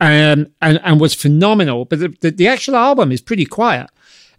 um, 0.00 0.48
and 0.60 0.80
and 0.82 1.00
was 1.00 1.14
phenomenal. 1.14 1.84
But 1.84 2.00
the, 2.00 2.08
the, 2.20 2.30
the 2.30 2.48
actual 2.48 2.76
album 2.76 3.12
is 3.12 3.20
pretty 3.20 3.46
quiet, 3.46 3.90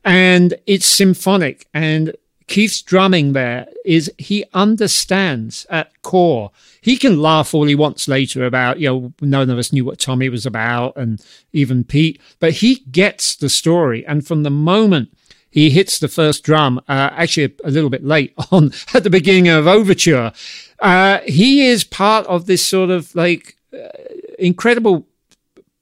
and 0.06 0.54
it's 0.66 0.86
symphonic. 0.86 1.68
And 1.74 2.16
Keith's 2.48 2.82
drumming 2.82 3.34
there 3.34 3.68
is 3.84 4.12
he 4.18 4.46
understands 4.54 5.66
at 5.70 6.02
core. 6.02 6.52
He 6.82 6.96
can 6.96 7.22
laugh 7.22 7.54
all 7.54 7.66
he 7.66 7.76
wants 7.76 8.08
later 8.08 8.46
about, 8.46 8.80
you 8.80 8.88
know, 8.88 9.14
none 9.22 9.50
of 9.50 9.58
us 9.58 9.74
knew 9.74 9.84
what 9.84 10.00
Tommy 10.00 10.30
was 10.30 10.46
about 10.46 10.96
and 10.96 11.24
even 11.52 11.84
Pete, 11.84 12.22
but 12.40 12.54
he 12.54 12.86
gets 12.90 13.36
the 13.36 13.50
story. 13.50 14.06
And 14.06 14.26
from 14.26 14.44
the 14.44 14.50
moment 14.50 15.10
he 15.50 15.70
hits 15.70 16.00
the 16.00 16.08
first 16.08 16.44
drum, 16.44 16.80
uh, 16.88 17.10
actually 17.14 17.54
a, 17.64 17.68
a, 17.68 17.72
little 17.72 17.90
bit 17.90 18.06
late 18.06 18.34
on 18.52 18.72
at 18.94 19.04
the 19.04 19.10
beginning 19.10 19.50
of 19.50 19.68
Overture, 19.68 20.32
uh, 20.80 21.20
he 21.26 21.68
is 21.68 21.84
part 21.84 22.26
of 22.28 22.46
this 22.46 22.66
sort 22.66 22.90
of 22.90 23.14
like 23.14 23.58
uh, 23.74 23.90
incredible 24.40 25.06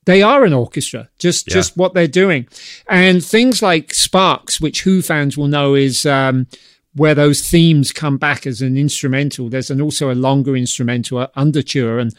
they 0.05 0.21
are 0.21 0.45
an 0.45 0.53
orchestra, 0.53 1.09
just 1.19 1.47
yeah. 1.47 1.53
just 1.53 1.77
what 1.77 1.93
they're 1.93 2.07
doing, 2.07 2.47
and 2.87 3.23
things 3.23 3.61
like 3.61 3.93
Sparks, 3.93 4.61
which 4.61 4.83
Who 4.83 5.01
fans 5.01 5.37
will 5.37 5.47
know 5.47 5.75
is 5.75 6.05
um, 6.05 6.47
where 6.93 7.15
those 7.15 7.47
themes 7.47 7.91
come 7.91 8.17
back 8.17 8.47
as 8.47 8.61
an 8.61 8.77
instrumental. 8.77 9.49
There's 9.49 9.71
an 9.71 9.81
also 9.81 10.11
a 10.11 10.15
longer 10.15 10.55
instrumental 10.55 11.17
uh, 11.17 11.27
underture, 11.35 11.99
and 11.99 12.13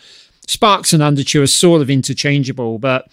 Sparks 0.47 0.93
and 0.93 1.03
underture 1.03 1.43
are 1.43 1.49
sort 1.49 1.80
of 1.80 1.91
interchangeable, 1.91 2.78
but 2.78 3.09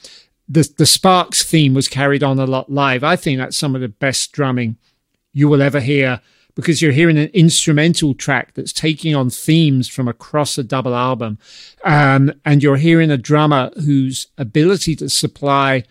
the 0.50 0.68
the 0.78 0.86
Sparks 0.86 1.44
theme 1.44 1.74
was 1.74 1.88
carried 1.88 2.24
on 2.24 2.40
a 2.40 2.46
lot 2.46 2.72
live. 2.72 3.04
I 3.04 3.16
think 3.16 3.38
that's 3.38 3.58
some 3.58 3.76
of 3.76 3.82
the 3.82 3.90
best 3.90 4.32
drumming 4.32 4.78
you 5.34 5.48
will 5.50 5.62
ever 5.62 5.80
hear 5.80 6.22
because 6.56 6.82
you're 6.82 6.92
hearing 6.92 7.18
an 7.18 7.30
instrumental 7.34 8.14
track 8.14 8.54
that's 8.54 8.74
taking 8.74 9.16
on 9.16 9.30
themes 9.30 9.88
from 9.88 10.08
across 10.08 10.58
a 10.58 10.64
double 10.64 10.94
album. 10.96 11.40
Um, 11.84 12.32
and 12.46 12.62
you're 12.62 12.78
hearing 12.78 13.10
a 13.12 13.18
drummer 13.18 13.72
whose 13.84 14.28
ability 14.38 14.96
to 14.98 15.10
supply 15.10 15.84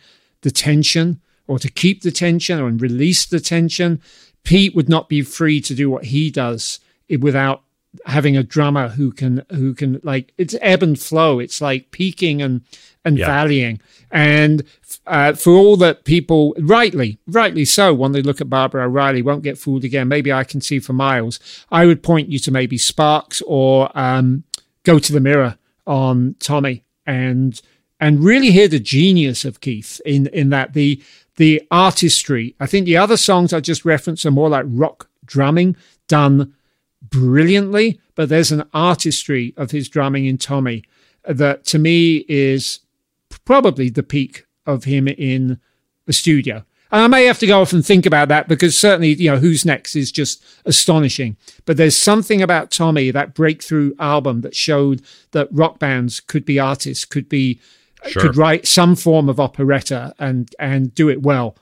the 0.42 0.50
tension 0.50 1.20
or 1.48 1.58
to 1.58 1.70
keep 1.70 2.02
the 2.02 2.12
tension 2.12 2.60
or 2.60 2.66
release 2.70 3.26
the 3.26 3.40
tension. 3.40 4.00
Pete 4.44 4.74
would 4.74 4.88
not 4.88 5.08
be 5.08 5.22
free 5.22 5.60
to 5.60 5.74
do 5.74 5.90
what 5.90 6.04
he 6.06 6.30
does 6.30 6.80
without 7.20 7.62
having 8.06 8.36
a 8.36 8.42
drummer 8.42 8.88
who 8.88 9.12
can 9.12 9.44
who 9.50 9.74
can 9.74 10.00
like 10.02 10.32
it's 10.38 10.54
ebb 10.62 10.82
and 10.82 10.98
flow. 10.98 11.38
It's 11.38 11.60
like 11.60 11.90
peaking 11.90 12.40
and 12.40 12.62
and 13.04 13.18
Yeah. 13.18 13.28
valleying. 13.28 13.80
And 14.12 14.62
uh, 15.06 15.32
for 15.32 15.52
all 15.52 15.76
that 15.78 16.04
people 16.04 16.54
rightly 16.58 17.18
rightly 17.26 17.64
so 17.64 17.94
when 17.94 18.12
they 18.12 18.22
look 18.22 18.40
at 18.40 18.50
Baba 18.50 18.78
O'Riley 18.78 19.22
won't 19.22 19.42
get 19.42 19.58
fooled 19.58 19.84
again. 19.84 20.06
Maybe 20.06 20.32
I 20.32 20.44
can 20.44 20.60
see 20.60 20.78
for 20.78 20.92
miles. 20.92 21.40
I 21.70 21.86
would 21.86 22.02
point 22.02 22.28
you 22.28 22.38
to 22.40 22.50
maybe 22.50 22.76
Sparks 22.78 23.42
or 23.46 23.90
um, 23.98 24.44
Go 24.84 24.98
to 24.98 25.12
the 25.12 25.20
Mirror 25.20 25.56
on 25.86 26.36
Tommy 26.38 26.84
and 27.06 27.60
and 27.98 28.22
really 28.22 28.50
hear 28.50 28.68
the 28.68 28.78
genius 28.78 29.44
of 29.44 29.60
Keith 29.60 30.00
in 30.04 30.26
in 30.28 30.50
that 30.50 30.74
the 30.74 31.02
the 31.36 31.62
artistry. 31.70 32.54
I 32.60 32.66
think 32.66 32.84
the 32.84 32.98
other 32.98 33.16
songs 33.16 33.52
I 33.52 33.60
just 33.60 33.84
referenced 33.84 34.26
are 34.26 34.30
more 34.30 34.50
like 34.50 34.66
rock 34.68 35.08
drumming 35.24 35.76
done 36.06 36.54
brilliantly, 37.00 38.00
but 38.14 38.28
there's 38.28 38.52
an 38.52 38.64
artistry 38.74 39.54
of 39.56 39.70
his 39.70 39.88
drumming 39.88 40.26
in 40.26 40.38
Tommy 40.38 40.84
that 41.24 41.64
to 41.66 41.78
me 41.78 42.24
is 42.28 42.80
probably 43.44 43.88
the 43.90 44.02
peak 44.02 44.44
of 44.66 44.84
him 44.84 45.08
in 45.08 45.58
the 46.06 46.12
studio. 46.12 46.64
And 46.90 47.00
I 47.00 47.06
may 47.06 47.24
have 47.24 47.38
to 47.38 47.46
go 47.46 47.62
off 47.62 47.72
and 47.72 47.84
think 47.84 48.04
about 48.04 48.28
that 48.28 48.48
because 48.48 48.78
certainly, 48.78 49.14
you 49.14 49.30
know, 49.30 49.38
Who's 49.38 49.64
Next 49.64 49.96
is 49.96 50.12
just 50.12 50.44
astonishing. 50.66 51.36
But 51.64 51.78
there's 51.78 51.96
something 51.96 52.42
about 52.42 52.70
Tommy, 52.70 53.10
that 53.10 53.32
breakthrough 53.34 53.94
album 53.98 54.42
that 54.42 54.54
showed 54.54 55.00
that 55.30 55.48
rock 55.50 55.78
bands 55.78 56.20
could 56.20 56.44
be 56.44 56.58
artists, 56.58 57.04
could 57.06 57.28
be, 57.30 57.60
Sure. 58.08 58.22
could 58.22 58.36
write 58.36 58.66
some 58.66 58.94
form 58.96 59.28
of 59.28 59.38
operetta 59.40 60.12
and, 60.18 60.52
and 60.58 60.92
do 60.94 61.08
it 61.08 61.22
well. 61.22 61.56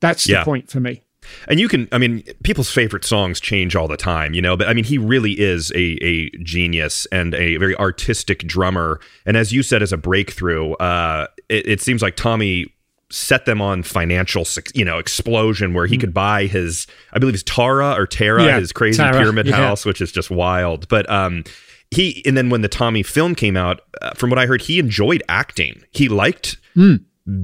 That's 0.00 0.24
the 0.24 0.32
Yeah. 0.32 0.44
point 0.44 0.68
for 0.68 0.80
me. 0.80 1.03
And 1.48 1.60
you 1.60 1.68
can, 1.68 1.88
I 1.92 1.98
mean, 1.98 2.22
people's 2.42 2.70
favorite 2.70 3.04
songs 3.04 3.40
change 3.40 3.76
all 3.76 3.88
the 3.88 3.96
time, 3.96 4.34
you 4.34 4.42
know, 4.42 4.56
but 4.56 4.68
I 4.68 4.74
mean, 4.74 4.84
he 4.84 4.98
really 4.98 5.32
is 5.32 5.70
a, 5.72 5.98
a 6.04 6.30
genius 6.42 7.06
and 7.12 7.34
a 7.34 7.56
very 7.56 7.76
artistic 7.76 8.40
drummer. 8.46 9.00
And 9.26 9.36
as 9.36 9.52
you 9.52 9.62
said, 9.62 9.82
as 9.82 9.92
a 9.92 9.96
breakthrough, 9.96 10.72
uh, 10.74 11.26
it, 11.48 11.66
it 11.66 11.80
seems 11.80 12.02
like 12.02 12.16
Tommy 12.16 12.72
set 13.10 13.44
them 13.44 13.60
on 13.60 13.82
financial, 13.82 14.44
you 14.74 14.84
know, 14.84 14.98
explosion 14.98 15.74
where 15.74 15.86
he 15.86 15.96
could 15.96 16.12
buy 16.14 16.46
his, 16.46 16.86
I 17.12 17.18
believe 17.18 17.34
it's 17.34 17.44
Tara 17.44 17.92
or 17.92 18.06
Tara, 18.06 18.42
Hmm. 18.42 18.48
Yeah, 18.48 18.58
his 18.58 18.72
crazy 18.72 19.02
Tara, 19.02 19.18
pyramid 19.18 19.46
yeah. 19.46 19.56
house, 19.56 19.84
which 19.84 20.00
is 20.00 20.10
just 20.10 20.30
wild. 20.30 20.88
But, 20.88 21.08
um, 21.10 21.44
he, 21.90 22.22
and 22.26 22.36
then 22.36 22.50
when 22.50 22.62
the 22.62 22.68
Tommy 22.68 23.04
film 23.04 23.36
came 23.36 23.56
out, 23.56 23.82
uh, 24.02 24.14
from 24.14 24.30
what 24.30 24.38
I 24.38 24.46
heard, 24.46 24.62
he 24.62 24.78
enjoyed 24.80 25.22
acting. 25.28 25.84
He 25.92 26.08
liked 26.08 26.56
Hmm. 26.74 26.96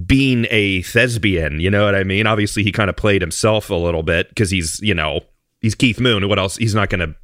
Being 0.06 0.46
a 0.50 0.82
thespian. 0.82 1.60
You 1.60 1.70
know 1.70 1.84
what 1.84 1.94
I 1.94 2.04
mean? 2.04 2.26
Obviously, 2.26 2.62
he 2.62 2.72
kind 2.72 2.90
of 2.90 2.96
played 2.96 3.22
himself 3.22 3.70
a 3.70 3.74
little 3.74 4.02
bit 4.02 4.28
because 4.28 4.50
he's, 4.50 4.78
you 4.80 4.94
know, 4.94 5.20
he's 5.60 5.74
Keith 5.74 6.00
Moon. 6.00 6.28
What 6.28 6.38
else? 6.38 6.56
He's 6.56 6.74
not 6.74 6.90
going 6.90 7.00
to 7.00 7.14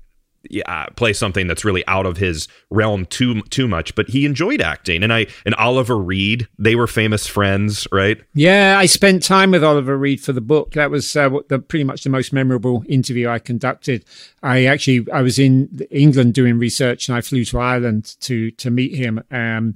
play 0.96 1.12
something 1.12 1.46
that's 1.46 1.64
really 1.64 1.86
out 1.86 2.07
of 2.07 2.16
his 2.16 2.48
realm 2.70 3.07
too 3.07 3.42
too 3.42 3.68
much. 3.68 3.94
But 3.94 4.09
he 4.09 4.24
enjoyed 4.26 4.61
acting, 4.61 5.02
and 5.02 5.12
I 5.12 5.26
and 5.44 5.54
Oliver 5.57 5.96
Reed, 5.96 6.48
they 6.59 6.74
were 6.74 6.86
famous 6.86 7.26
friends, 7.26 7.86
right? 7.92 8.18
Yeah, 8.34 8.76
I 8.78 8.86
spent 8.86 9.22
time 9.22 9.50
with 9.50 9.64
Oliver 9.64 9.96
Reed 9.96 10.20
for 10.20 10.32
the 10.32 10.40
book. 10.40 10.72
That 10.72 10.90
was 10.90 11.14
uh, 11.16 11.30
the 11.48 11.59
pretty 11.59 11.84
much 11.84 12.04
the 12.04 12.11
most 12.11 12.32
memorable 12.32 12.84
interview 12.88 13.28
I 13.28 13.38
conducted. 13.38 14.04
I 14.42 14.64
actually 14.66 15.07
I 15.12 15.22
was 15.22 15.38
in 15.38 15.86
England 15.90 16.34
doing 16.34 16.59
research, 16.59 17.09
and 17.09 17.16
I 17.16 17.20
flew 17.20 17.44
to 17.46 17.59
Ireland 17.59 18.16
to 18.20 18.50
to 18.52 18.70
meet 18.70 18.94
him. 18.94 19.22
Um, 19.30 19.74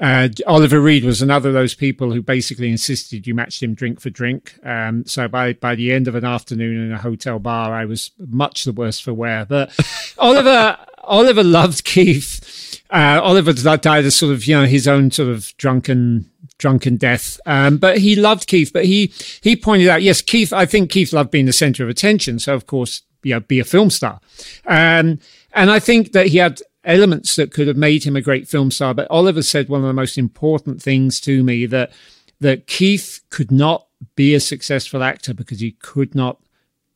uh, 0.00 0.28
Oliver 0.46 0.80
Reed 0.80 1.04
was 1.04 1.20
another 1.20 1.48
of 1.48 1.54
those 1.54 1.74
people 1.74 2.12
who 2.12 2.22
basically 2.22 2.70
insisted 2.70 3.26
you 3.26 3.34
matched 3.34 3.62
him 3.62 3.74
drink 3.74 4.00
for 4.00 4.10
drink. 4.10 4.54
Um, 4.64 5.04
so 5.06 5.26
by 5.26 5.54
by 5.54 5.74
the 5.74 5.92
end 5.92 6.06
of 6.06 6.14
an 6.14 6.24
afternoon 6.24 6.86
in 6.86 6.92
a 6.92 6.98
hotel 6.98 7.38
bar, 7.38 7.74
I 7.74 7.84
was 7.84 8.12
much 8.18 8.64
the 8.64 8.72
worse 8.72 9.00
for 9.00 9.12
wear. 9.12 9.44
But 9.44 9.72
Oliver 10.18 10.78
Oliver 11.02 11.42
loved 11.42 11.84
Keith. 11.84 12.80
Uh, 12.90 13.20
Oliver 13.22 13.52
died 13.52 14.04
of 14.04 14.12
sort 14.12 14.32
of 14.32 14.44
you 14.44 14.56
know 14.56 14.66
his 14.66 14.86
own 14.86 15.10
sort 15.10 15.30
of 15.30 15.56
drunken 15.56 16.30
drunken 16.58 16.96
death. 16.96 17.40
Um, 17.46 17.78
but 17.78 17.98
he 17.98 18.14
loved 18.14 18.46
Keith. 18.46 18.72
But 18.72 18.84
he 18.84 19.12
he 19.42 19.56
pointed 19.56 19.88
out, 19.88 20.02
yes, 20.02 20.20
Keith. 20.22 20.52
I 20.52 20.66
think 20.66 20.90
Keith 20.90 21.12
loved 21.12 21.30
being 21.30 21.46
the 21.46 21.52
center 21.52 21.82
of 21.82 21.88
attention. 21.88 22.38
So 22.38 22.54
of 22.54 22.66
course, 22.66 23.02
you 23.22 23.34
know, 23.34 23.40
be 23.40 23.58
a 23.58 23.64
film 23.64 23.90
star. 23.90 24.20
Um, 24.66 25.18
and 25.52 25.70
I 25.70 25.80
think 25.80 26.12
that 26.12 26.28
he 26.28 26.38
had 26.38 26.60
elements 26.84 27.36
that 27.36 27.52
could 27.52 27.68
have 27.68 27.76
made 27.76 28.04
him 28.04 28.16
a 28.16 28.22
great 28.22 28.48
film 28.48 28.70
star. 28.70 28.94
But 28.94 29.10
Oliver 29.10 29.42
said 29.42 29.68
one 29.68 29.80
of 29.80 29.86
the 29.86 29.92
most 29.92 30.18
important 30.18 30.82
things 30.82 31.20
to 31.22 31.42
me 31.42 31.66
that 31.66 31.92
that 32.40 32.66
Keith 32.66 33.20
could 33.30 33.50
not 33.50 33.86
be 34.14 34.34
a 34.34 34.40
successful 34.40 35.02
actor 35.02 35.34
because 35.34 35.60
he 35.60 35.72
could 35.72 36.14
not 36.14 36.40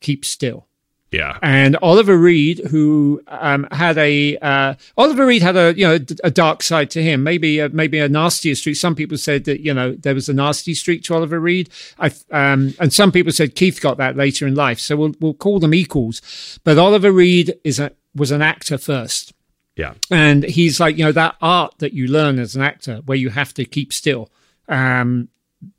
keep 0.00 0.24
still. 0.24 0.68
Yeah, 1.12 1.38
And 1.42 1.76
Oliver 1.82 2.16
Reed, 2.16 2.60
who 2.70 3.20
um, 3.28 3.68
had 3.70 3.98
a 3.98 4.38
uh, 4.38 4.74
Oliver 4.96 5.26
Reed 5.26 5.42
had 5.42 5.58
a 5.58 5.74
you 5.76 5.86
know 5.86 5.98
a 6.24 6.30
dark 6.30 6.62
side 6.62 6.88
to 6.92 7.02
him, 7.02 7.22
maybe 7.22 7.58
a, 7.58 7.68
maybe 7.68 7.98
a 7.98 8.08
nastier 8.08 8.54
streak. 8.54 8.76
Some 8.76 8.94
people 8.94 9.18
said 9.18 9.44
that 9.44 9.60
you 9.60 9.74
know 9.74 9.92
there 9.92 10.14
was 10.14 10.30
a 10.30 10.32
nasty 10.32 10.72
streak 10.72 11.02
to 11.04 11.14
Oliver 11.14 11.38
Reed. 11.38 11.68
I 11.98 12.12
um, 12.30 12.72
and 12.80 12.94
some 12.94 13.12
people 13.12 13.30
said 13.30 13.54
Keith 13.54 13.82
got 13.82 13.98
that 13.98 14.16
later 14.16 14.46
in 14.46 14.54
life. 14.54 14.78
So 14.78 14.96
we'll 14.96 15.14
we'll 15.20 15.34
call 15.34 15.60
them 15.60 15.74
equals. 15.74 16.58
But 16.64 16.78
Oliver 16.78 17.12
Reed 17.12 17.56
is 17.62 17.78
a 17.78 17.92
was 18.14 18.30
an 18.30 18.40
actor 18.40 18.78
first. 18.78 19.34
Yeah, 19.76 19.94
And 20.10 20.44
he's 20.44 20.80
like, 20.80 20.98
you 20.98 21.04
know, 21.04 21.12
that 21.12 21.36
art 21.40 21.74
that 21.78 21.92
you 21.92 22.06
learn 22.06 22.38
as 22.38 22.54
an 22.54 22.62
actor 22.62 23.00
where 23.06 23.16
you 23.16 23.30
have 23.30 23.54
to 23.54 23.64
keep 23.64 23.92
still, 23.92 24.30
um, 24.68 25.28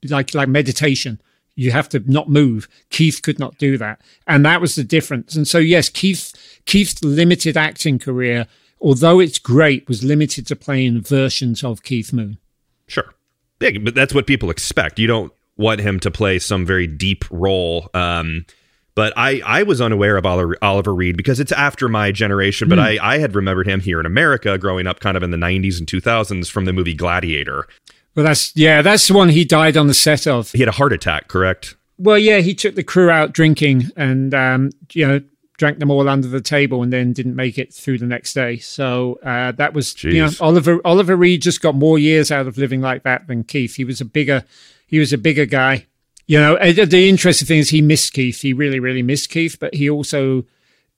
like 0.09 0.33
like 0.33 0.49
meditation. 0.49 1.21
You 1.55 1.71
have 1.71 1.87
to 1.89 1.99
not 2.11 2.29
move. 2.29 2.67
Keith 2.89 3.21
could 3.21 3.37
not 3.37 3.59
do 3.59 3.77
that. 3.77 4.01
And 4.25 4.43
that 4.43 4.59
was 4.59 4.73
the 4.73 4.83
difference. 4.83 5.35
And 5.35 5.47
so, 5.47 5.59
yes, 5.59 5.87
Keith, 5.87 6.33
Keith's 6.65 7.03
limited 7.03 7.55
acting 7.55 7.99
career, 7.99 8.47
although 8.81 9.19
it's 9.19 9.37
great, 9.37 9.87
was 9.87 10.03
limited 10.03 10.47
to 10.47 10.55
playing 10.55 11.01
versions 11.01 11.63
of 11.63 11.83
Keith 11.83 12.11
Moon. 12.11 12.39
sure. 12.87 13.13
Yeah, 13.59 13.77
but 13.79 13.95
that's 13.95 14.13
what 14.13 14.25
people 14.27 14.49
expect. 14.49 14.99
You 14.99 15.07
don't 15.07 15.31
want 15.55 15.79
him 15.79 15.99
to 16.01 16.11
play 16.11 16.39
some 16.39 16.65
very 16.65 16.87
deep 16.87 17.23
role. 17.31 17.89
Um, 17.93 18.45
but 18.95 19.13
I, 19.17 19.41
I 19.45 19.63
was 19.63 19.81
unaware 19.81 20.17
of 20.17 20.25
Oliver, 20.25 20.55
Oliver 20.61 20.93
Reed 20.93 21.17
because 21.17 21.39
it's 21.39 21.51
after 21.51 21.89
my 21.89 22.11
generation. 22.11 22.69
But 22.69 22.79
I, 22.79 22.97
I 23.01 23.17
had 23.17 23.35
remembered 23.35 23.67
him 23.67 23.79
here 23.79 23.99
in 23.99 24.05
America 24.05 24.57
growing 24.57 24.87
up 24.87 24.99
kind 24.99 25.17
of 25.17 25.23
in 25.23 25.31
the 25.31 25.37
90s 25.37 25.79
and 25.79 25.87
2000s 25.87 26.49
from 26.49 26.65
the 26.65 26.73
movie 26.73 26.93
Gladiator. 26.93 27.67
Well, 28.15 28.25
that's, 28.25 28.55
yeah, 28.55 28.81
that's 28.81 29.07
the 29.07 29.15
one 29.15 29.29
he 29.29 29.43
died 29.43 29.75
on 29.75 29.87
the 29.87 29.93
set 29.93 30.27
of. 30.27 30.51
He 30.51 30.59
had 30.59 30.67
a 30.67 30.73
heart 30.73 30.93
attack, 30.93 31.27
correct? 31.27 31.75
Well, 31.97 32.19
yeah, 32.19 32.39
he 32.39 32.53
took 32.53 32.75
the 32.75 32.83
crew 32.83 33.09
out 33.09 33.33
drinking 33.33 33.89
and, 33.95 34.33
um, 34.33 34.69
you 34.91 35.07
know, 35.07 35.21
drank 35.57 35.79
them 35.79 35.91
all 35.91 36.09
under 36.09 36.27
the 36.27 36.41
table 36.41 36.83
and 36.83 36.91
then 36.91 37.13
didn't 37.13 37.35
make 37.35 37.57
it 37.57 37.73
through 37.73 37.97
the 37.97 38.05
next 38.05 38.33
day. 38.33 38.57
So 38.57 39.19
uh, 39.23 39.51
that 39.53 39.73
was, 39.73 40.03
you 40.03 40.21
know, 40.21 40.29
Oliver 40.39 40.79
Oliver 40.83 41.15
Reed 41.15 41.41
just 41.41 41.61
got 41.61 41.75
more 41.75 41.97
years 41.97 42.31
out 42.31 42.47
of 42.47 42.57
living 42.57 42.81
like 42.81 43.03
that 43.03 43.27
than 43.27 43.43
Keith. 43.43 43.75
He 43.75 43.85
was 43.85 44.01
a 44.01 44.05
bigger, 44.05 44.43
he 44.87 44.99
was 44.99 45.13
a 45.13 45.17
bigger 45.17 45.45
guy. 45.45 45.87
You 46.25 46.39
know, 46.39 46.57
the 46.71 47.09
interesting 47.09 47.47
thing 47.47 47.59
is 47.59 47.69
he 47.69 47.81
missed 47.81 48.13
Keith. 48.13 48.41
He 48.41 48.53
really, 48.53 48.79
really 48.79 49.01
missed 49.01 49.29
Keith, 49.29 49.57
but 49.59 49.73
he 49.73 49.89
also, 49.89 50.45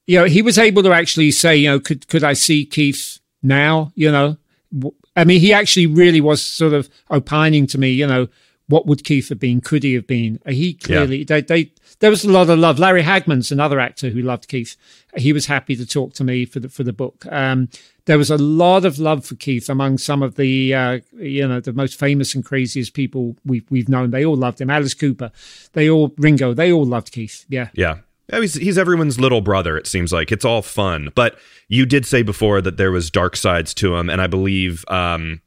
you 0.06 0.20
know, 0.20 0.26
he 0.26 0.42
was 0.42 0.58
able 0.58 0.84
to 0.84 0.94
actually 0.94 1.32
say, 1.32 1.56
you 1.58 1.70
know, 1.70 1.80
could 1.80 2.08
could 2.08 2.24
I 2.24 2.34
see 2.34 2.66
Keith 2.66 3.20
now? 3.42 3.92
You 3.96 4.12
know, 4.12 4.38
I 5.16 5.24
mean, 5.24 5.40
he 5.42 5.54
actually 5.54 5.88
really 5.88 6.22
was 6.22 6.42
sort 6.44 6.74
of 6.74 6.90
opining 7.10 7.66
to 7.68 7.78
me, 7.80 7.90
you 7.90 8.06
know, 8.06 8.28
what 8.68 8.86
would 8.86 9.04
Keith 9.04 9.30
have 9.30 9.40
been? 9.40 9.62
Could 9.62 9.84
he 9.84 9.94
have 9.94 10.08
been? 10.08 10.40
Uh, 10.46 10.52
He 10.52 10.74
clearly, 10.74 11.24
they, 11.24 11.42
they, 11.42 11.72
there 12.00 12.10
was 12.10 12.24
a 12.26 12.32
lot 12.32 12.50
of 12.50 12.60
love. 12.60 12.80
Larry 12.80 13.04
Hagman's 13.04 13.52
another 13.52 13.80
actor 13.80 14.10
who 14.10 14.22
loved 14.22 14.48
Keith. 14.48 14.76
He 15.16 15.34
was 15.34 15.46
happy 15.46 15.76
to 15.76 15.86
talk 15.86 16.14
to 16.16 16.24
me 16.24 16.46
for 16.46 16.60
the 16.60 16.70
for 16.70 16.84
the 16.84 16.94
book. 16.94 17.26
Um, 17.32 17.70
there 18.06 18.18
was 18.18 18.30
a 18.30 18.38
lot 18.38 18.86
of 18.86 19.00
love 19.00 19.26
for 19.26 19.36
Keith 19.36 19.70
among 19.70 19.98
some 19.98 20.22
of 20.22 20.36
the, 20.36 20.74
uh, 20.74 21.00
you 21.14 21.48
know, 21.48 21.60
the 21.60 21.74
most 21.74 22.00
famous 22.00 22.36
and 22.36 22.46
craziest 22.46 22.94
people 22.94 23.36
we've 23.46 23.66
we've 23.70 23.90
known. 23.90 24.12
They 24.12 24.26
all 24.26 24.36
loved 24.36 24.62
him. 24.62 24.70
Alice 24.70 24.94
Cooper, 24.94 25.32
they 25.74 25.90
all 25.90 26.14
Ringo, 26.18 26.54
they 26.54 26.72
all 26.72 26.86
loved 26.86 27.12
Keith. 27.12 27.46
Yeah. 27.50 27.70
Yeah. 27.74 27.98
Yeah, 28.32 28.42
He's, 28.42 28.56
he's 28.56 28.78
everyone's 28.80 29.20
little 29.20 29.42
brother, 29.42 29.78
it 29.78 29.86
seems 29.86 30.12
like. 30.12 30.32
It's 30.32 30.46
all 30.46 30.64
fun. 30.64 31.10
But 31.14 31.38
you 31.68 31.86
did 31.86 32.08
say 32.08 32.24
before 32.24 32.60
that 32.62 32.78
there 32.78 32.92
was 32.92 33.12
dark 33.12 33.36
sides 33.36 33.72
to 33.76 33.96
him. 33.96 34.10
And 34.10 34.20
I 34.20 34.26
believe 34.26 34.84
um, 34.88 35.42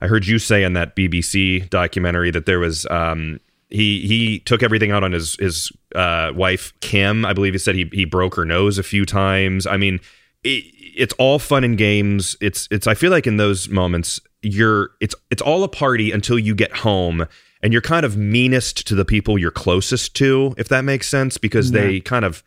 I 0.00 0.06
heard 0.06 0.26
you 0.26 0.38
say 0.38 0.64
in 0.64 0.72
that 0.72 0.96
BBC 0.96 1.68
documentary 1.70 2.30
that 2.30 2.46
there 2.46 2.60
was. 2.60 2.86
Um, 2.90 3.40
he 3.70 4.06
he 4.06 4.38
took 4.40 4.62
everything 4.62 4.92
out 4.92 5.02
on 5.02 5.12
his 5.12 5.36
his 5.40 5.72
uh, 5.96 6.30
wife 6.34 6.72
Kim. 6.80 7.24
I 7.24 7.32
believe 7.32 7.54
he 7.54 7.58
said 7.58 7.74
he 7.74 7.90
he 7.92 8.04
broke 8.04 8.36
her 8.36 8.44
nose 8.44 8.78
a 8.78 8.84
few 8.84 9.04
times. 9.04 9.66
I 9.66 9.76
mean, 9.78 10.00
it, 10.44 10.64
it's 10.96 11.14
all 11.14 11.38
fun 11.38 11.64
and 11.64 11.76
games. 11.76 12.36
It's 12.40 12.68
it's. 12.70 12.86
I 12.86 12.94
feel 12.94 13.10
like 13.10 13.26
in 13.26 13.36
those 13.36 13.68
moments, 13.68 14.20
you're 14.42 14.90
it's 15.00 15.14
it's 15.30 15.42
all 15.42 15.64
a 15.64 15.68
party 15.68 16.12
until 16.12 16.38
you 16.38 16.54
get 16.54 16.76
home 16.76 17.26
and 17.62 17.72
you're 17.72 17.82
kind 17.82 18.04
of 18.04 18.16
meanest 18.16 18.86
to 18.86 18.94
the 18.94 19.04
people 19.04 19.38
you're 19.38 19.50
closest 19.50 20.14
to, 20.16 20.54
if 20.58 20.68
that 20.68 20.84
makes 20.84 21.08
sense, 21.08 21.38
because 21.38 21.70
they 21.72 22.00
kind 22.00 22.24
of 22.24 22.44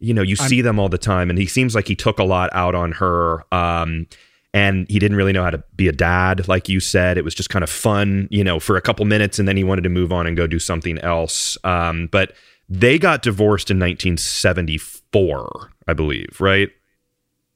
you 0.00 0.14
know 0.14 0.22
you 0.22 0.36
see 0.36 0.60
them 0.60 0.78
all 0.78 0.88
the 0.88 0.98
time 0.98 1.30
and 1.30 1.38
he 1.38 1.46
seems 1.46 1.74
like 1.74 1.88
he 1.88 1.96
took 1.96 2.18
a 2.18 2.24
lot 2.24 2.50
out 2.52 2.74
on 2.74 2.92
her 2.92 3.44
um 3.52 4.06
and 4.54 4.88
he 4.88 4.98
didn't 4.98 5.16
really 5.16 5.32
know 5.32 5.42
how 5.42 5.50
to 5.50 5.62
be 5.76 5.88
a 5.88 5.92
dad 5.92 6.46
like 6.48 6.68
you 6.68 6.80
said 6.80 7.18
it 7.18 7.24
was 7.24 7.34
just 7.34 7.50
kind 7.50 7.62
of 7.62 7.70
fun 7.70 8.28
you 8.30 8.44
know 8.44 8.60
for 8.60 8.76
a 8.76 8.80
couple 8.80 9.04
minutes 9.04 9.38
and 9.38 9.48
then 9.48 9.56
he 9.56 9.64
wanted 9.64 9.82
to 9.82 9.88
move 9.88 10.12
on 10.12 10.26
and 10.26 10.36
go 10.36 10.46
do 10.46 10.58
something 10.58 10.98
else 10.98 11.56
um 11.64 12.08
but 12.12 12.32
they 12.68 12.98
got 12.98 13.22
divorced 13.22 13.70
in 13.70 13.78
1974 13.78 15.72
i 15.86 15.92
believe 15.92 16.40
right 16.40 16.70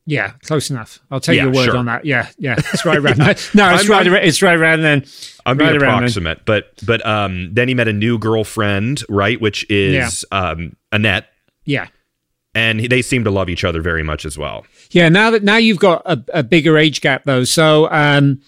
Yeah, 0.05 0.33
close 0.43 0.69
enough. 0.69 0.99
I'll 1.13 1.21
take 1.21 1.37
Yeah, 1.37 1.45
your 1.45 1.53
word 1.53 1.65
sure. 1.67 1.77
on 1.77 1.87
that. 1.87 2.05
Yeah, 2.05 2.29
yeah, 2.39 2.57
it's 2.59 2.85
right 2.85 2.99
around. 2.99 3.19
there. 3.19 3.37
No, 3.55 3.73
it's 3.75 3.83
I'm- 3.85 3.87
right. 3.91 4.07
Around, 4.07 4.25
it's 4.25 4.43
right 4.43 4.59
around 4.59 4.83
then. 4.83 5.05
I'm 5.47 5.57
right 5.59 5.71
being 5.71 5.81
around 5.81 5.81
then. 5.81 5.95
approximate, 6.05 6.45
but 6.45 6.73
but 6.85 7.05
um, 7.07 7.55
then 7.55 7.69
he 7.69 7.75
met 7.75 7.87
a 7.89 7.93
new 7.93 8.19
girlfriend, 8.19 9.03
right? 9.09 9.41
Which 9.41 9.65
is 9.71 10.25
um, 10.33 10.75
Annette, 10.91 11.27
Yeah, 11.65 11.87
and 12.55 12.81
he- 12.81 12.89
they 12.89 13.01
seem 13.03 13.23
to 13.25 13.31
love 13.31 13.49
each 13.49 13.63
other 13.65 13.81
very 13.81 14.03
much 14.03 14.25
as 14.25 14.37
well. 14.37 14.67
yeah. 14.91 15.09
Now 15.09 15.31
that 15.31 15.45
now 15.45 15.57
you've 15.57 15.79
got 15.79 16.03
a, 16.05 16.23
a 16.35 16.43
bigger 16.43 16.77
age 16.79 17.01
gap 17.01 17.23
though, 17.25 17.45
so 17.45 17.89
um, 17.93 18.41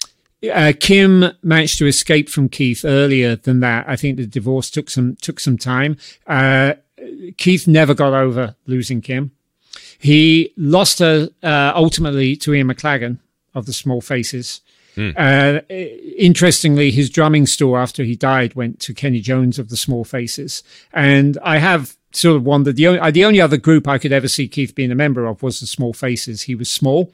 uh, 0.53 0.73
Kim 0.81 1.25
managed 1.43 1.79
to 1.79 1.87
escape 1.87 2.29
from 2.29 2.49
Keith 2.49 2.85
earlier 2.85 3.37
than 3.37 3.61
that. 3.61 3.89
I 3.89 3.95
think 3.97 4.17
the 4.17 4.27
divorce 4.27 4.71
took 4.71 4.91
some 4.91 5.17
took 5.23 5.39
some 5.39 5.57
time. 5.57 5.97
Uh, 6.27 6.75
Keith 7.39 7.69
never 7.69 7.95
got 7.95 8.13
over 8.13 8.57
losing 8.67 9.01
Kim. 9.01 9.31
He 9.99 10.53
lost 10.57 10.99
her 10.99 11.29
uh, 11.43 11.73
ultimately 11.75 12.37
to 12.37 12.55
Ian 12.55 12.69
McLagan 12.69 13.19
of 13.55 13.67
the 13.67 13.73
Small 13.73 14.01
Faces. 14.01 14.61
Uh, 15.17 15.61
interestingly, 16.17 16.91
his 16.91 17.11
drumming 17.11 17.47
store 17.47 17.79
after 17.79 18.05
he 18.05 18.15
died 18.15 18.55
went 18.55 18.79
to 18.81 18.95
Kenny 18.95 19.21
Jones 19.21 19.59
of 19.59 19.69
the 19.69 19.77
Small 19.77 20.05
Faces, 20.05 20.63
and 20.93 21.37
I 21.43 21.59
have 21.59 21.97
sort 22.13 22.37
of 22.37 22.45
wondered 22.45 22.77
the 22.77 22.87
only 22.87 23.01
uh, 23.01 23.11
the 23.11 23.25
only 23.25 23.41
other 23.41 23.57
group 23.57 23.89
I 23.89 23.99
could 23.99 24.13
ever 24.13 24.29
see 24.29 24.47
Keith 24.47 24.75
being 24.75 24.93
a 24.93 24.97
member 24.97 25.27
of 25.27 25.43
was 25.43 25.61
the 25.61 25.67
Small 25.67 25.93
Faces. 25.93 26.43
He 26.43 26.55
was 26.55 26.71
small, 26.71 27.13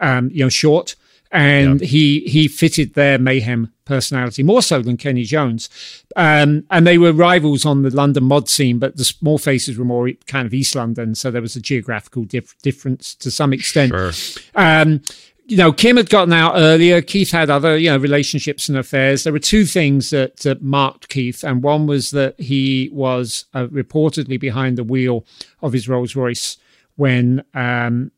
um, 0.00 0.30
you 0.32 0.44
know, 0.44 0.48
short, 0.48 0.96
and 1.32 1.80
he 1.80 2.20
he 2.20 2.48
fitted 2.48 2.94
their 2.94 3.18
mayhem 3.18 3.72
personality 3.84 4.42
more 4.42 4.62
so 4.62 4.82
than 4.82 4.96
Kenny 4.96 5.24
Jones. 5.24 5.68
Um, 6.16 6.64
and 6.70 6.86
they 6.86 6.98
were 6.98 7.12
rivals 7.12 7.64
on 7.64 7.82
the 7.82 7.90
London 7.90 8.24
mod 8.24 8.48
scene, 8.48 8.78
but 8.78 8.96
the 8.96 9.04
Small 9.04 9.38
Faces 9.38 9.78
were 9.78 9.84
more 9.84 10.10
kind 10.26 10.46
of 10.46 10.54
East 10.54 10.74
London, 10.74 11.14
so 11.14 11.30
there 11.30 11.42
was 11.42 11.56
a 11.56 11.60
geographical 11.60 12.24
dif- 12.24 12.56
difference 12.62 13.14
to 13.16 13.30
some 13.30 13.52
extent. 13.52 13.92
Sure. 13.92 14.12
Um, 14.54 15.02
you 15.46 15.56
know, 15.56 15.72
Kim 15.72 15.96
had 15.96 16.08
gotten 16.08 16.32
out 16.32 16.52
earlier. 16.54 17.02
Keith 17.02 17.32
had 17.32 17.50
other, 17.50 17.76
you 17.76 17.90
know, 17.90 17.96
relationships 17.96 18.68
and 18.68 18.78
affairs. 18.78 19.24
There 19.24 19.32
were 19.32 19.40
two 19.40 19.64
things 19.64 20.10
that, 20.10 20.46
marked 20.62 21.08
Keith, 21.08 21.42
and 21.42 21.60
one 21.60 21.88
was 21.88 22.12
that 22.12 22.38
he 22.38 22.88
was 22.92 23.46
uh, 23.52 23.66
reportedly 23.66 24.38
behind 24.38 24.78
the 24.78 24.84
wheel 24.84 25.24
of 25.60 25.72
his 25.72 25.88
Rolls 25.88 26.14
Royce 26.14 26.56
when. 26.96 27.44
Um, 27.54 28.12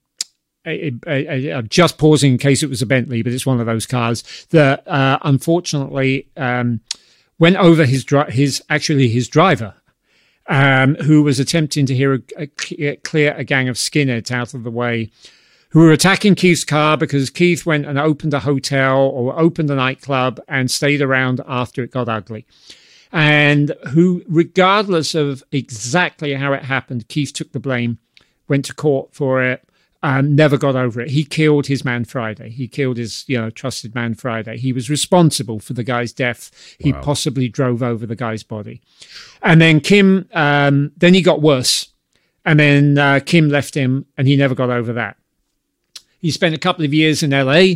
I- 0.65 1.53
I'm 1.57 1.69
just 1.69 1.99
pausing 1.99 2.33
in 2.33 2.39
case 2.39 2.63
it 2.63 2.69
was 2.71 2.83
a 2.83 2.87
Bentley, 2.87 3.23
but 3.23 3.33
it's 3.33 3.47
one 3.47 3.61
of 3.61 3.67
those 3.67 3.87
cars 3.87 4.23
that 4.51 4.87
uh, 4.87 5.19
unfortunately 5.23 6.29
um, 6.37 6.81
went 7.39 7.57
over 7.57 7.85
his 7.85 8.05
his 8.29 8.63
actually 8.71 9.09
his 9.09 9.29
driver, 9.29 9.75
um, 10.47 10.95
who 10.97 11.23
was 11.23 11.41
attempting 11.41 11.87
to 11.87 11.95
hear 11.95 12.15
a, 12.15 12.21
a 12.37 12.97
clear 12.97 13.35
a 13.35 13.45
gang 13.45 13.69
of 13.69 13.77
skinheads 13.77 14.31
out 14.31 14.55
of 14.55 14.63
the 14.65 14.71
way 14.71 15.11
who 15.71 15.81
were 15.81 15.93
attacking 15.93 16.35
Keith's 16.35 16.65
car 16.65 16.99
because 16.99 17.31
Keith 17.31 17.65
went 17.65 17.87
and 17.87 17.99
opened 17.99 18.35
a 18.35 18.41
hotel 18.41 18.99
or 18.99 19.39
opened 19.39 19.71
a 19.71 19.75
nightclub 19.75 20.39
and 20.47 20.71
stayed 20.71 21.01
around 21.01 21.41
after 21.49 21.83
it 21.83 21.91
got 21.91 22.11
ugly. 22.11 22.45
And 23.11 23.75
who, 23.91 24.23
regardless 24.29 25.15
of 25.15 25.43
exactly 25.51 26.35
how 26.35 26.53
it 26.53 26.65
happened, 26.65 27.09
Keith 27.09 27.33
took 27.33 27.53
the 27.53 27.59
blame, 27.59 27.97
went 28.49 28.67
to 28.67 28.75
court 28.75 29.15
for 29.15 29.43
it, 29.43 29.67
and 30.03 30.35
never 30.35 30.59
got 30.59 30.75
over 30.75 31.01
it. 31.01 31.11
He 31.11 31.25
killed 31.25 31.67
his 31.67 31.85
man 31.85 32.05
Friday. 32.05 32.51
He 32.51 32.67
killed 32.67 32.97
his, 32.97 33.25
you 33.29 33.41
know, 33.41 33.51
trusted 33.51 33.95
man 33.95 34.15
Friday. 34.15 34.59
He 34.59 34.73
was 34.73 34.91
responsible 34.91 35.61
for 35.61 35.75
the 35.75 35.85
guy's 35.85 36.13
death. 36.13 36.51
He 36.79 36.93
possibly 36.93 37.49
drove 37.49 37.83
over 37.83 38.05
the 38.05 38.17
guy's 38.17 38.43
body. 38.43 38.83
And 39.43 39.61
then 39.61 39.81
Kim, 39.81 40.29
um, 40.33 40.93
then 40.97 41.15
he 41.15 41.23
got 41.23 41.41
worse. 41.41 41.89
And 42.45 42.59
then 42.59 42.99
uh, 42.99 43.21
Kim 43.25 43.49
left 43.49 43.75
him, 43.75 44.07
and 44.17 44.27
he 44.27 44.35
never 44.35 44.57
got 44.57 44.71
over 44.71 44.93
that. 44.95 45.17
He 46.21 46.33
spent 46.33 46.55
a 46.55 46.59
couple 46.59 46.85
of 46.85 46.93
years 46.93 47.23
in 47.23 47.31
LA, 47.31 47.75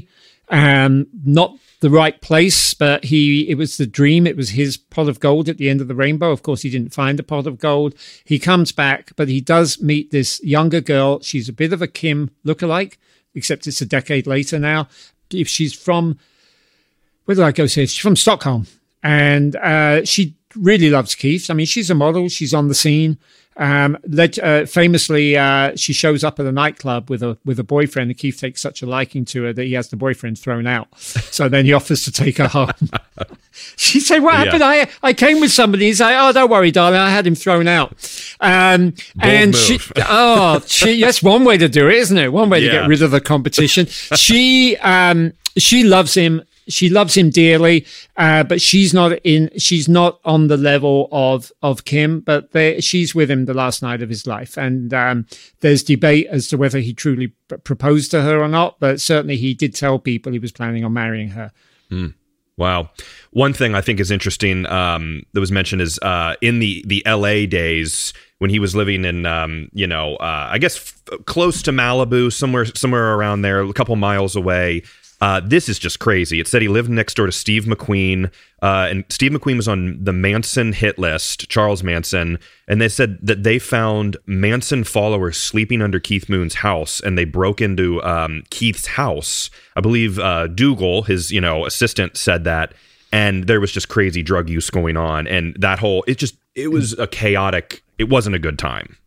um, 0.48 1.06
not 1.24 1.56
the 1.80 1.90
right 1.90 2.20
place, 2.20 2.74
but 2.74 3.04
he 3.04 3.48
it 3.50 3.56
was 3.56 3.76
the 3.76 3.86
dream. 3.86 4.26
It 4.26 4.36
was 4.36 4.50
his 4.50 4.76
pot 4.76 5.08
of 5.08 5.20
gold 5.20 5.48
at 5.48 5.58
the 5.58 5.68
end 5.68 5.80
of 5.80 5.88
the 5.88 5.94
rainbow. 5.94 6.30
Of 6.30 6.42
course, 6.42 6.62
he 6.62 6.70
didn't 6.70 6.94
find 6.94 7.18
the 7.18 7.22
pot 7.22 7.46
of 7.46 7.58
gold. 7.58 7.94
He 8.24 8.38
comes 8.38 8.72
back, 8.72 9.12
but 9.16 9.28
he 9.28 9.40
does 9.40 9.80
meet 9.80 10.10
this 10.10 10.42
younger 10.42 10.80
girl. 10.80 11.20
She's 11.20 11.48
a 11.48 11.52
bit 11.52 11.72
of 11.72 11.82
a 11.82 11.86
Kim 11.86 12.30
lookalike, 12.44 12.96
except 13.34 13.66
it's 13.66 13.80
a 13.80 13.86
decade 13.86 14.26
later 14.26 14.58
now. 14.58 14.88
If 15.30 15.48
she's 15.48 15.72
from 15.72 16.18
where 17.26 17.34
did 17.34 17.44
I 17.44 17.52
go 17.52 17.66
say? 17.66 17.86
She's 17.86 17.98
from 17.98 18.16
Stockholm. 18.16 18.66
And 19.02 19.54
uh, 19.56 20.04
she 20.04 20.36
really 20.56 20.90
loves 20.90 21.14
Keith. 21.14 21.50
I 21.50 21.54
mean, 21.54 21.66
she's 21.66 21.90
a 21.90 21.94
model, 21.94 22.28
she's 22.28 22.54
on 22.54 22.68
the 22.68 22.74
scene. 22.74 23.18
Um, 23.58 23.96
leg- 24.06 24.38
uh, 24.38 24.66
famously, 24.66 25.36
uh, 25.36 25.72
she 25.76 25.92
shows 25.94 26.22
up 26.22 26.38
at 26.38 26.44
a 26.46 26.52
nightclub 26.52 27.08
with 27.08 27.22
a 27.22 27.38
with 27.44 27.58
a 27.58 27.64
boyfriend, 27.64 28.10
and 28.10 28.18
Keith 28.18 28.38
takes 28.38 28.60
such 28.60 28.82
a 28.82 28.86
liking 28.86 29.24
to 29.26 29.44
her 29.44 29.52
that 29.54 29.64
he 29.64 29.72
has 29.72 29.88
the 29.88 29.96
boyfriend 29.96 30.38
thrown 30.38 30.66
out. 30.66 30.88
So 31.00 31.48
then 31.48 31.64
he 31.64 31.72
offers 31.72 32.04
to 32.04 32.12
take 32.12 32.36
her 32.36 32.48
home. 32.48 32.70
she 33.76 33.98
said, 34.00 34.18
"What 34.22 34.34
Yeah. 34.34 34.44
happened? 34.44 34.62
I 34.62 34.88
I 35.02 35.12
came 35.14 35.40
with 35.40 35.52
somebody." 35.52 35.86
He's 35.86 36.00
like, 36.00 36.14
"Oh, 36.18 36.32
don't 36.32 36.50
worry, 36.50 36.70
darling, 36.70 37.00
I 37.00 37.08
had 37.10 37.26
him 37.26 37.34
thrown 37.34 37.66
out." 37.66 37.92
Um, 38.40 38.92
and 39.20 39.52
move. 39.52 39.56
she, 39.56 39.78
oh, 40.06 40.60
she, 40.66 41.00
that's 41.00 41.22
one 41.22 41.44
way 41.44 41.56
to 41.56 41.68
do 41.68 41.88
it, 41.88 41.94
isn't 41.94 42.18
it? 42.18 42.32
One 42.32 42.50
way 42.50 42.60
to 42.60 42.68
get 42.68 42.86
rid 42.88 43.00
of 43.00 43.10
the 43.10 43.20
competition. 43.22 43.86
she 43.86 44.76
um, 44.78 45.32
she 45.56 45.82
loves 45.82 46.12
him. 46.14 46.42
She 46.68 46.88
loves 46.88 47.16
him 47.16 47.30
dearly, 47.30 47.86
uh, 48.16 48.42
but 48.42 48.60
she's 48.60 48.92
not 48.92 49.12
in. 49.24 49.50
She's 49.58 49.88
not 49.88 50.20
on 50.24 50.48
the 50.48 50.56
level 50.56 51.08
of 51.12 51.52
of 51.62 51.84
Kim. 51.84 52.20
But 52.20 52.52
they, 52.52 52.80
she's 52.80 53.14
with 53.14 53.30
him 53.30 53.44
the 53.44 53.54
last 53.54 53.82
night 53.82 54.02
of 54.02 54.08
his 54.08 54.26
life, 54.26 54.56
and 54.56 54.92
um, 54.92 55.26
there's 55.60 55.82
debate 55.82 56.26
as 56.28 56.48
to 56.48 56.56
whether 56.56 56.78
he 56.78 56.92
truly 56.92 57.28
pr- 57.48 57.56
proposed 57.56 58.10
to 58.12 58.22
her 58.22 58.40
or 58.40 58.48
not. 58.48 58.80
But 58.80 59.00
certainly, 59.00 59.36
he 59.36 59.54
did 59.54 59.74
tell 59.74 59.98
people 59.98 60.32
he 60.32 60.38
was 60.38 60.52
planning 60.52 60.84
on 60.84 60.92
marrying 60.92 61.30
her. 61.30 61.52
Wow. 62.58 62.90
One 63.32 63.52
thing 63.52 63.74
I 63.74 63.82
think 63.82 64.00
is 64.00 64.10
interesting 64.10 64.64
um, 64.66 65.22
that 65.34 65.40
was 65.40 65.52
mentioned 65.52 65.82
is 65.82 65.98
uh, 66.00 66.36
in 66.40 66.58
the 66.58 66.82
the 66.86 67.04
L.A. 67.04 67.46
days 67.46 68.14
when 68.38 68.50
he 68.50 68.58
was 68.58 68.74
living 68.74 69.04
in, 69.04 69.24
um, 69.24 69.68
you 69.72 69.86
know, 69.86 70.16
uh, 70.16 70.48
I 70.50 70.58
guess 70.58 70.76
f- 70.76 71.24
close 71.26 71.62
to 71.62 71.72
Malibu, 71.72 72.32
somewhere 72.32 72.64
somewhere 72.64 73.14
around 73.14 73.42
there, 73.42 73.60
a 73.60 73.72
couple 73.72 73.94
miles 73.96 74.36
away. 74.36 74.82
Uh, 75.20 75.40
this 75.40 75.68
is 75.68 75.78
just 75.78 75.98
crazy. 75.98 76.40
It 76.40 76.46
said 76.46 76.60
he 76.60 76.68
lived 76.68 76.90
next 76.90 77.14
door 77.14 77.26
to 77.26 77.32
Steve 77.32 77.64
McQueen, 77.64 78.30
uh, 78.60 78.88
and 78.90 79.04
Steve 79.08 79.32
McQueen 79.32 79.56
was 79.56 79.66
on 79.66 80.02
the 80.02 80.12
Manson 80.12 80.74
hit 80.74 80.98
list, 80.98 81.48
Charles 81.48 81.82
Manson, 81.82 82.38
and 82.68 82.80
they 82.82 82.88
said 82.88 83.18
that 83.22 83.42
they 83.42 83.58
found 83.58 84.18
Manson 84.26 84.84
followers 84.84 85.38
sleeping 85.38 85.80
under 85.80 85.98
Keith 85.98 86.28
Moon's 86.28 86.56
house, 86.56 87.00
and 87.00 87.16
they 87.16 87.24
broke 87.24 87.62
into 87.62 88.02
um, 88.02 88.42
Keith's 88.50 88.86
house. 88.86 89.48
I 89.74 89.80
believe 89.80 90.18
uh, 90.18 90.48
Dougal, 90.48 91.02
his 91.02 91.30
you 91.30 91.40
know 91.40 91.64
assistant, 91.64 92.18
said 92.18 92.44
that, 92.44 92.74
and 93.10 93.46
there 93.46 93.60
was 93.60 93.72
just 93.72 93.88
crazy 93.88 94.22
drug 94.22 94.50
use 94.50 94.68
going 94.68 94.98
on, 94.98 95.26
and 95.26 95.56
that 95.58 95.78
whole 95.78 96.04
it 96.06 96.18
just 96.18 96.36
it 96.54 96.68
was 96.68 96.92
a 96.98 97.06
chaotic. 97.06 97.82
It 97.98 98.10
wasn't 98.10 98.36
a 98.36 98.38
good 98.38 98.58
time. 98.58 98.98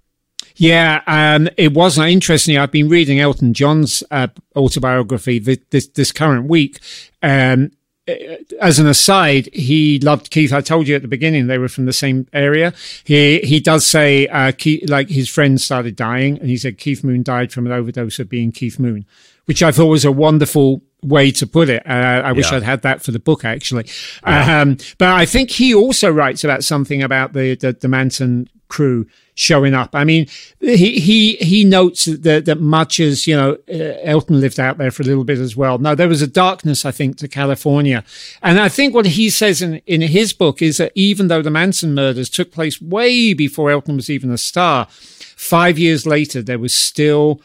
Yeah, 0.60 1.01
um, 1.07 1.47
it 1.55 1.74
was 1.74 1.97
interesting. 1.97 2.57
I've 2.57 2.70
been 2.72 2.89
reading 2.89 3.18
Elton 3.20 3.53
John's 3.53 4.03
uh, 4.12 4.28
autobiography 4.57 5.39
th- 5.39 5.62
this 5.70 5.88
this 5.88 6.12
current 6.12 6.49
week. 6.49 6.80
Um, 7.24 7.72
uh, 8.10 8.14
as 8.60 8.78
an 8.78 8.86
aside, 8.86 9.47
he 9.53 9.99
loved 9.99 10.32
Keith. 10.32 10.51
I 10.51 10.60
told 10.60 10.89
you 10.89 10.97
at 10.97 11.01
the 11.01 11.07
beginning 11.07 11.47
they 11.47 11.57
were 11.57 11.70
from 11.70 11.86
the 11.86 11.93
same 11.93 12.28
area. 12.34 12.74
He 13.05 13.39
he 13.39 13.62
does 13.62 13.86
say 13.86 14.28
uh, 14.28 14.51
Keith, 14.51 14.89
like 14.89 15.07
his 15.07 15.30
friend 15.30 15.62
started 15.62 15.95
dying, 15.95 16.38
and 16.39 16.49
he 16.49 16.57
said 16.57 16.78
Keith 16.78 17.05
Moon 17.05 17.24
died 17.24 17.53
from 17.53 17.66
an 17.66 17.72
overdose 17.72 18.20
of 18.20 18.28
being 18.28 18.51
Keith 18.51 18.80
Moon, 18.80 19.05
which 19.45 19.64
I 19.64 19.72
thought 19.72 19.88
was 19.88 20.03
a 20.03 20.12
wonderful 20.12 20.82
way 21.01 21.32
to 21.32 21.47
put 21.47 21.70
it. 21.70 21.82
Uh, 21.88 22.22
I 22.26 22.34
wish 22.34 22.51
Yeah. 22.51 22.57
I'd 22.57 22.64
had 22.64 22.82
that 22.82 23.01
for 23.01 23.12
the 23.12 23.20
book 23.20 23.45
actually. 23.45 23.86
Um, 24.26 24.76
but 24.97 25.07
I 25.07 25.26
think 25.26 25.51
he 25.51 25.74
also 25.74 26.12
writes 26.12 26.43
about 26.43 26.66
something 26.66 27.01
about 27.01 27.32
the 27.32 27.55
the, 27.55 27.72
the 27.72 27.88
Manson 27.88 28.49
crew 28.70 29.05
showing 29.36 29.74
up. 29.74 29.93
I 29.93 30.03
mean, 30.05 30.28
he 30.59 30.99
he 30.99 31.36
he 31.36 31.65
notes 31.65 32.05
that 32.05 32.45
that 32.45 32.61
much 32.61 32.99
as 32.99 33.28
you 33.28 33.36
know, 33.36 33.57
uh, 33.70 33.97
Elton 34.03 34.39
lived 34.39 34.59
out 34.59 34.78
there 34.78 34.91
for 34.91 35.03
a 35.03 35.05
little 35.05 35.26
bit 35.26 35.39
as 35.39 35.57
well. 35.57 35.78
No, 35.78 35.95
there 35.95 36.07
was 36.07 36.22
a 36.22 36.28
darkness, 36.28 36.86
I 36.86 36.91
think, 36.91 37.17
to 37.17 37.28
California, 37.28 38.03
and 38.41 38.59
I 38.59 38.70
think 38.70 38.93
what 38.93 39.05
he 39.05 39.30
says 39.30 39.61
in 39.61 39.82
in 39.86 40.01
his 40.01 40.32
book 40.32 40.61
is 40.61 40.78
that 40.78 40.93
even 40.95 41.28
though 41.28 41.41
the 41.41 41.51
Manson 41.51 41.93
murders 41.93 42.30
took 42.30 42.51
place 42.51 42.82
way 42.82 43.34
before 43.34 43.70
Elton 43.72 43.97
was 43.97 44.09
even 44.09 44.32
a 44.32 44.38
star, 44.38 44.88
five 44.89 45.78
years 45.78 46.05
later 46.05 46.41
there 46.41 46.59
was 46.59 46.74
still 46.74 47.41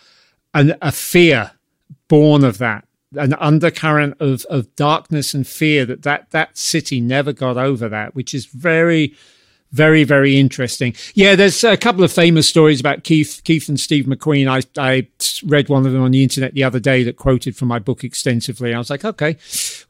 an, 0.53 0.77
a 0.81 0.93
fear 0.93 1.53
born 2.07 2.45
of 2.45 2.59
that 2.59 2.87
an 3.17 3.35
undercurrent 3.35 4.17
of, 4.21 4.45
of 4.47 4.75
darkness 4.77 5.35
and 5.35 5.47
fear 5.47 5.85
that, 5.87 6.03
that 6.03 6.31
that 6.31 6.57
city 6.57 7.01
never 7.01 7.33
got 7.33 7.57
over 7.57 7.89
that, 7.89 8.15
which 8.15 8.35
is 8.35 8.47
very, 8.47 9.15
very, 9.75 10.05
very 10.05 10.39
interesting. 10.39 10.95
Yeah, 11.15 11.35
there's 11.35 11.65
a 11.65 11.77
couple 11.77 12.05
of 12.05 12.13
famous 12.13 12.49
stories 12.49 12.79
about 12.79 13.03
Keith, 13.03 13.41
Keith 13.43 13.69
and 13.69 13.79
Steve 13.79 14.05
McQueen. 14.05 14.47
I, 14.47 14.63
I 14.81 15.09
read 15.45 15.69
one 15.69 15.85
of 15.85 15.93
them 15.93 16.01
on 16.01 16.13
the 16.13 16.23
internet 16.23 16.55
the 16.55 16.63
other 16.63 16.79
day 16.79 17.03
that 17.03 17.17
quoted 17.17 17.57
from 17.57 17.69
my 17.69 17.81
book 17.81 18.05
extensively. 18.05 18.73
I 18.73 18.79
was 18.79 18.89
like, 18.89 19.05
okay, 19.05 19.37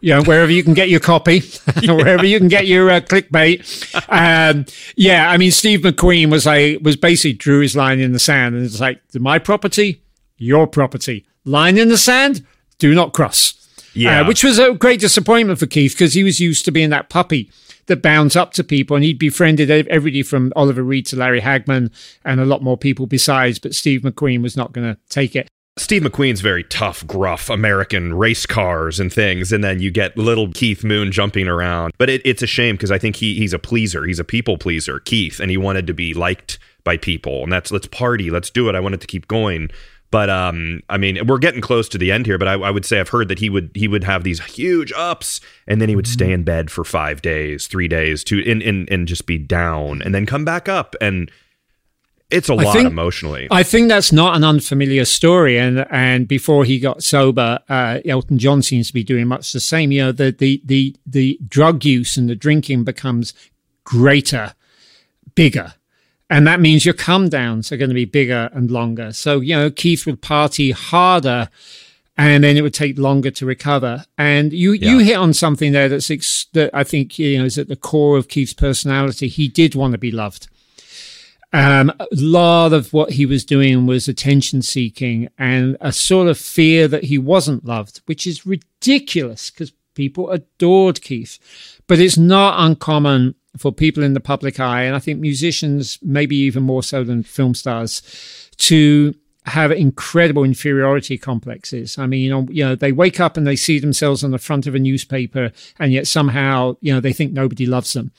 you 0.00 0.14
know, 0.14 0.22
wherever 0.22 0.50
you 0.50 0.64
can 0.64 0.72
get 0.72 0.88
your 0.88 1.00
copy, 1.00 1.40
wherever 1.84 2.24
you 2.24 2.38
can 2.38 2.48
get 2.48 2.66
your 2.66 2.90
uh, 2.90 3.00
clickbait. 3.00 3.60
Um, 4.08 4.64
yeah, 4.96 5.30
I 5.30 5.36
mean, 5.36 5.50
Steve 5.50 5.80
McQueen 5.80 6.30
was 6.30 6.46
a 6.46 6.78
was 6.78 6.96
basically 6.96 7.34
drew 7.34 7.60
his 7.60 7.76
line 7.76 8.00
in 8.00 8.12
the 8.12 8.18
sand, 8.18 8.54
and 8.54 8.64
it's 8.64 8.80
like 8.80 9.02
my 9.14 9.38
property, 9.38 10.02
your 10.38 10.66
property. 10.66 11.26
line 11.44 11.76
in 11.76 11.90
the 11.90 11.98
sand, 11.98 12.42
do 12.78 12.94
not 12.94 13.12
cross. 13.12 13.63
Yeah. 13.94 14.20
Uh, 14.20 14.28
which 14.28 14.44
was 14.44 14.58
a 14.58 14.74
great 14.74 15.00
disappointment 15.00 15.58
for 15.58 15.66
Keith 15.66 15.92
because 15.92 16.14
he 16.14 16.24
was 16.24 16.40
used 16.40 16.64
to 16.64 16.70
being 16.70 16.90
that 16.90 17.08
puppy 17.08 17.50
that 17.86 18.02
bounds 18.02 18.36
up 18.36 18.52
to 18.54 18.64
people 18.64 18.96
and 18.96 19.04
he'd 19.04 19.18
befriended 19.18 19.70
everybody 19.70 20.22
from 20.22 20.52
Oliver 20.56 20.82
Reed 20.82 21.06
to 21.06 21.16
Larry 21.16 21.40
Hagman 21.40 21.92
and 22.24 22.40
a 22.40 22.44
lot 22.44 22.62
more 22.62 22.76
people 22.76 23.06
besides, 23.06 23.58
but 23.58 23.74
Steve 23.74 24.02
McQueen 24.02 24.42
was 24.42 24.56
not 24.56 24.72
going 24.72 24.94
to 24.94 25.00
take 25.08 25.36
it. 25.36 25.48
Steve 25.76 26.02
McQueen's 26.02 26.40
very 26.40 26.62
tough, 26.62 27.04
gruff 27.04 27.50
American 27.50 28.14
race 28.14 28.46
cars 28.46 29.00
and 29.00 29.12
things, 29.12 29.50
and 29.50 29.64
then 29.64 29.80
you 29.80 29.90
get 29.90 30.16
little 30.16 30.52
Keith 30.52 30.84
Moon 30.84 31.10
jumping 31.10 31.48
around. 31.48 31.92
But 31.98 32.08
it, 32.08 32.22
it's 32.24 32.42
a 32.42 32.46
shame 32.46 32.76
because 32.76 32.92
I 32.92 32.98
think 32.98 33.16
he 33.16 33.34
he's 33.34 33.52
a 33.52 33.58
pleaser. 33.58 34.04
He's 34.04 34.20
a 34.20 34.24
people 34.24 34.56
pleaser, 34.56 35.00
Keith, 35.00 35.40
and 35.40 35.50
he 35.50 35.56
wanted 35.56 35.88
to 35.88 35.92
be 35.92 36.14
liked 36.14 36.60
by 36.84 36.96
people, 36.96 37.42
and 37.42 37.50
that's 37.50 37.72
let's 37.72 37.88
party, 37.88 38.30
let's 38.30 38.50
do 38.50 38.68
it. 38.68 38.76
I 38.76 38.80
wanted 38.80 39.00
to 39.00 39.08
keep 39.08 39.26
going. 39.26 39.68
But 40.14 40.30
um, 40.30 40.80
I 40.88 40.96
mean, 40.96 41.26
we're 41.26 41.38
getting 41.38 41.60
close 41.60 41.88
to 41.88 41.98
the 41.98 42.12
end 42.12 42.24
here. 42.24 42.38
But 42.38 42.46
I, 42.46 42.52
I, 42.52 42.70
would 42.70 42.84
say 42.84 43.00
I've 43.00 43.08
heard 43.08 43.26
that 43.26 43.40
he 43.40 43.50
would 43.50 43.72
he 43.74 43.88
would 43.88 44.04
have 44.04 44.22
these 44.22 44.40
huge 44.40 44.92
ups, 44.92 45.40
and 45.66 45.80
then 45.80 45.88
he 45.88 45.96
would 45.96 46.06
stay 46.06 46.30
in 46.30 46.44
bed 46.44 46.70
for 46.70 46.84
five 46.84 47.20
days, 47.20 47.66
three 47.66 47.88
days, 47.88 48.22
to 48.24 48.48
and 48.48 48.62
and, 48.62 48.88
and 48.92 49.08
just 49.08 49.26
be 49.26 49.38
down, 49.38 50.02
and 50.02 50.14
then 50.14 50.24
come 50.24 50.44
back 50.44 50.68
up, 50.68 50.94
and 51.00 51.32
it's 52.30 52.48
a 52.48 52.54
lot 52.54 52.74
think, 52.74 52.86
emotionally. 52.86 53.48
I 53.50 53.64
think 53.64 53.88
that's 53.88 54.12
not 54.12 54.36
an 54.36 54.44
unfamiliar 54.44 55.04
story, 55.04 55.58
and 55.58 55.84
and 55.90 56.28
before 56.28 56.64
he 56.64 56.78
got 56.78 57.02
sober, 57.02 57.58
uh, 57.68 57.98
Elton 58.04 58.38
John 58.38 58.62
seems 58.62 58.86
to 58.86 58.94
be 58.94 59.02
doing 59.02 59.26
much 59.26 59.52
the 59.52 59.58
same. 59.58 59.90
You 59.90 60.04
know, 60.04 60.12
the 60.12 60.30
the 60.30 60.62
the 60.64 60.94
the 61.04 61.40
drug 61.48 61.84
use 61.84 62.16
and 62.16 62.30
the 62.30 62.36
drinking 62.36 62.84
becomes 62.84 63.34
greater, 63.82 64.54
bigger 65.34 65.74
and 66.30 66.46
that 66.46 66.60
means 66.60 66.84
your 66.84 66.94
come 66.94 67.28
downs 67.28 67.70
are 67.70 67.76
going 67.76 67.90
to 67.90 67.94
be 67.94 68.06
bigger 68.06 68.50
and 68.52 68.70
longer. 68.70 69.12
So, 69.12 69.40
you 69.40 69.54
know, 69.54 69.70
Keith 69.70 70.06
would 70.06 70.22
party 70.22 70.70
harder 70.70 71.50
and 72.16 72.44
then 72.44 72.56
it 72.56 72.62
would 72.62 72.74
take 72.74 72.98
longer 72.98 73.30
to 73.32 73.46
recover. 73.46 74.04
And 74.16 74.52
you, 74.52 74.72
yeah. 74.72 74.90
you 74.90 74.98
hit 75.00 75.16
on 75.16 75.34
something 75.34 75.72
there 75.72 75.88
that's, 75.88 76.10
ex- 76.10 76.46
that 76.52 76.70
I 76.72 76.84
think, 76.84 77.18
you 77.18 77.38
know, 77.38 77.44
is 77.44 77.58
at 77.58 77.68
the 77.68 77.76
core 77.76 78.16
of 78.16 78.28
Keith's 78.28 78.54
personality. 78.54 79.28
He 79.28 79.48
did 79.48 79.74
want 79.74 79.92
to 79.92 79.98
be 79.98 80.10
loved. 80.10 80.48
Um, 81.52 81.92
a 82.00 82.06
lot 82.12 82.72
of 82.72 82.92
what 82.92 83.12
he 83.12 83.26
was 83.26 83.44
doing 83.44 83.86
was 83.86 84.08
attention 84.08 84.62
seeking 84.62 85.28
and 85.38 85.76
a 85.80 85.92
sort 85.92 86.26
of 86.26 86.36
fear 86.38 86.88
that 86.88 87.04
he 87.04 87.18
wasn't 87.18 87.64
loved, 87.64 88.00
which 88.06 88.26
is 88.26 88.44
ridiculous 88.44 89.50
because 89.50 89.72
people 89.94 90.30
adored 90.30 91.00
Keith. 91.00 91.38
But 91.86 92.00
it's 92.00 92.18
not 92.18 92.58
uncommon 92.58 93.36
for 93.56 93.72
people 93.72 94.02
in 94.02 94.14
the 94.14 94.20
public 94.20 94.58
eye, 94.58 94.82
and 94.82 94.96
I 94.96 94.98
think 94.98 95.20
musicians, 95.20 95.98
maybe 96.02 96.36
even 96.36 96.62
more 96.62 96.82
so 96.82 97.04
than 97.04 97.22
film 97.22 97.54
stars, 97.54 98.02
to 98.58 99.14
have 99.46 99.70
incredible 99.70 100.42
inferiority 100.42 101.18
complexes. 101.18 101.98
I 101.98 102.06
mean, 102.06 102.22
you 102.22 102.30
know, 102.30 102.46
you 102.50 102.64
know, 102.64 102.74
they 102.74 102.92
wake 102.92 103.20
up 103.20 103.36
and 103.36 103.46
they 103.46 103.56
see 103.56 103.78
themselves 103.78 104.24
on 104.24 104.30
the 104.30 104.38
front 104.38 104.66
of 104.66 104.74
a 104.74 104.78
newspaper, 104.78 105.52
and 105.78 105.92
yet 105.92 106.06
somehow, 106.06 106.76
you 106.80 106.92
know, 106.92 107.00
they 107.00 107.12
think 107.12 107.32
nobody 107.32 107.66
loves 107.66 107.92
them. 107.92 108.10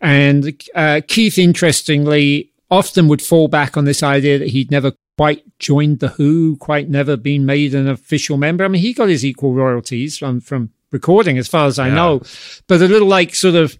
And 0.00 0.62
uh, 0.74 1.00
Keith, 1.08 1.38
interestingly, 1.38 2.52
often 2.70 3.08
would 3.08 3.22
fall 3.22 3.48
back 3.48 3.76
on 3.76 3.86
this 3.86 4.02
idea 4.02 4.38
that 4.38 4.48
he'd 4.48 4.70
never 4.70 4.92
quite 5.16 5.58
joined 5.58 6.00
the 6.00 6.08
Who, 6.08 6.56
quite 6.56 6.90
never 6.90 7.16
been 7.16 7.46
made 7.46 7.74
an 7.74 7.88
official 7.88 8.36
member. 8.36 8.64
I 8.64 8.68
mean, 8.68 8.82
he 8.82 8.92
got 8.92 9.08
his 9.08 9.24
equal 9.24 9.54
royalties 9.54 10.18
from 10.18 10.40
from 10.40 10.70
recording, 10.92 11.38
as 11.38 11.48
far 11.48 11.66
as 11.66 11.78
I 11.78 11.88
yeah. 11.88 11.94
know, 11.94 12.22
but 12.66 12.82
a 12.82 12.88
little 12.88 13.08
like 13.08 13.34
sort 13.34 13.54
of 13.54 13.78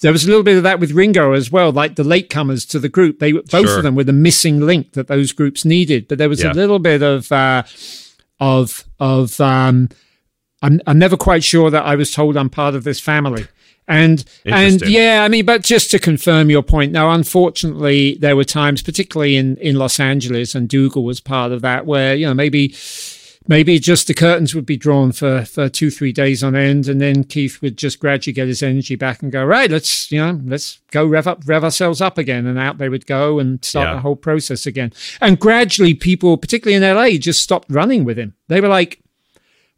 there 0.00 0.12
was 0.12 0.24
a 0.24 0.28
little 0.28 0.42
bit 0.42 0.56
of 0.56 0.62
that 0.62 0.80
with 0.80 0.92
Ringo 0.92 1.32
as 1.32 1.50
well, 1.50 1.72
like 1.72 1.96
the 1.96 2.02
latecomers 2.02 2.68
to 2.70 2.78
the 2.78 2.88
group. 2.88 3.18
They 3.18 3.32
both 3.32 3.50
sure. 3.50 3.78
of 3.78 3.82
them 3.82 3.94
were 3.94 4.04
the 4.04 4.12
missing 4.12 4.60
link 4.60 4.92
that 4.92 5.08
those 5.08 5.32
groups 5.32 5.64
needed. 5.64 6.08
But 6.08 6.18
there 6.18 6.28
was 6.28 6.42
yeah. 6.42 6.52
a 6.52 6.54
little 6.54 6.78
bit 6.78 7.02
of 7.02 7.30
uh, 7.32 7.64
of 8.40 8.84
of 9.00 9.40
um, 9.40 9.88
I'm, 10.62 10.80
I'm 10.86 10.98
never 10.98 11.16
quite 11.16 11.44
sure 11.44 11.70
that 11.70 11.84
I 11.84 11.96
was 11.96 12.12
told 12.12 12.36
I'm 12.36 12.50
part 12.50 12.74
of 12.74 12.84
this 12.84 13.00
family. 13.00 13.46
And 13.86 14.22
and 14.44 14.82
yeah, 14.82 15.24
I 15.24 15.28
mean, 15.28 15.46
but 15.46 15.62
just 15.62 15.90
to 15.92 15.98
confirm 15.98 16.50
your 16.50 16.62
point, 16.62 16.92
now 16.92 17.10
unfortunately 17.10 18.18
there 18.20 18.36
were 18.36 18.44
times, 18.44 18.82
particularly 18.82 19.36
in 19.36 19.56
in 19.56 19.76
Los 19.76 19.98
Angeles, 19.98 20.54
and 20.54 20.68
Dougal 20.68 21.04
was 21.04 21.20
part 21.20 21.52
of 21.52 21.62
that, 21.62 21.86
where 21.86 22.14
you 22.14 22.26
know 22.26 22.34
maybe 22.34 22.74
maybe 23.48 23.78
just 23.78 24.06
the 24.06 24.14
curtains 24.14 24.54
would 24.54 24.66
be 24.66 24.76
drawn 24.76 25.10
for, 25.10 25.44
for 25.44 25.68
two, 25.68 25.90
three 25.90 26.12
days 26.12 26.44
on 26.44 26.54
end. 26.54 26.86
And 26.86 27.00
then 27.00 27.24
Keith 27.24 27.60
would 27.62 27.78
just 27.78 27.98
gradually 27.98 28.34
get 28.34 28.46
his 28.46 28.62
energy 28.62 28.94
back 28.94 29.22
and 29.22 29.32
go, 29.32 29.44
right, 29.44 29.70
let's, 29.70 30.12
you 30.12 30.20
know, 30.20 30.40
let's 30.44 30.80
go 30.90 31.04
rev 31.04 31.26
up, 31.26 31.42
rev 31.46 31.64
ourselves 31.64 32.00
up 32.00 32.18
again. 32.18 32.46
And 32.46 32.58
out 32.58 32.78
they 32.78 32.90
would 32.90 33.06
go 33.06 33.38
and 33.38 33.64
start 33.64 33.88
yeah. 33.88 33.94
the 33.94 34.00
whole 34.00 34.16
process 34.16 34.66
again. 34.66 34.92
And 35.20 35.40
gradually 35.40 35.94
people, 35.94 36.36
particularly 36.36 36.76
in 36.76 36.94
LA, 36.94 37.18
just 37.18 37.42
stopped 37.42 37.70
running 37.70 38.04
with 38.04 38.18
him. 38.18 38.34
They 38.48 38.60
were 38.60 38.68
like, 38.68 39.02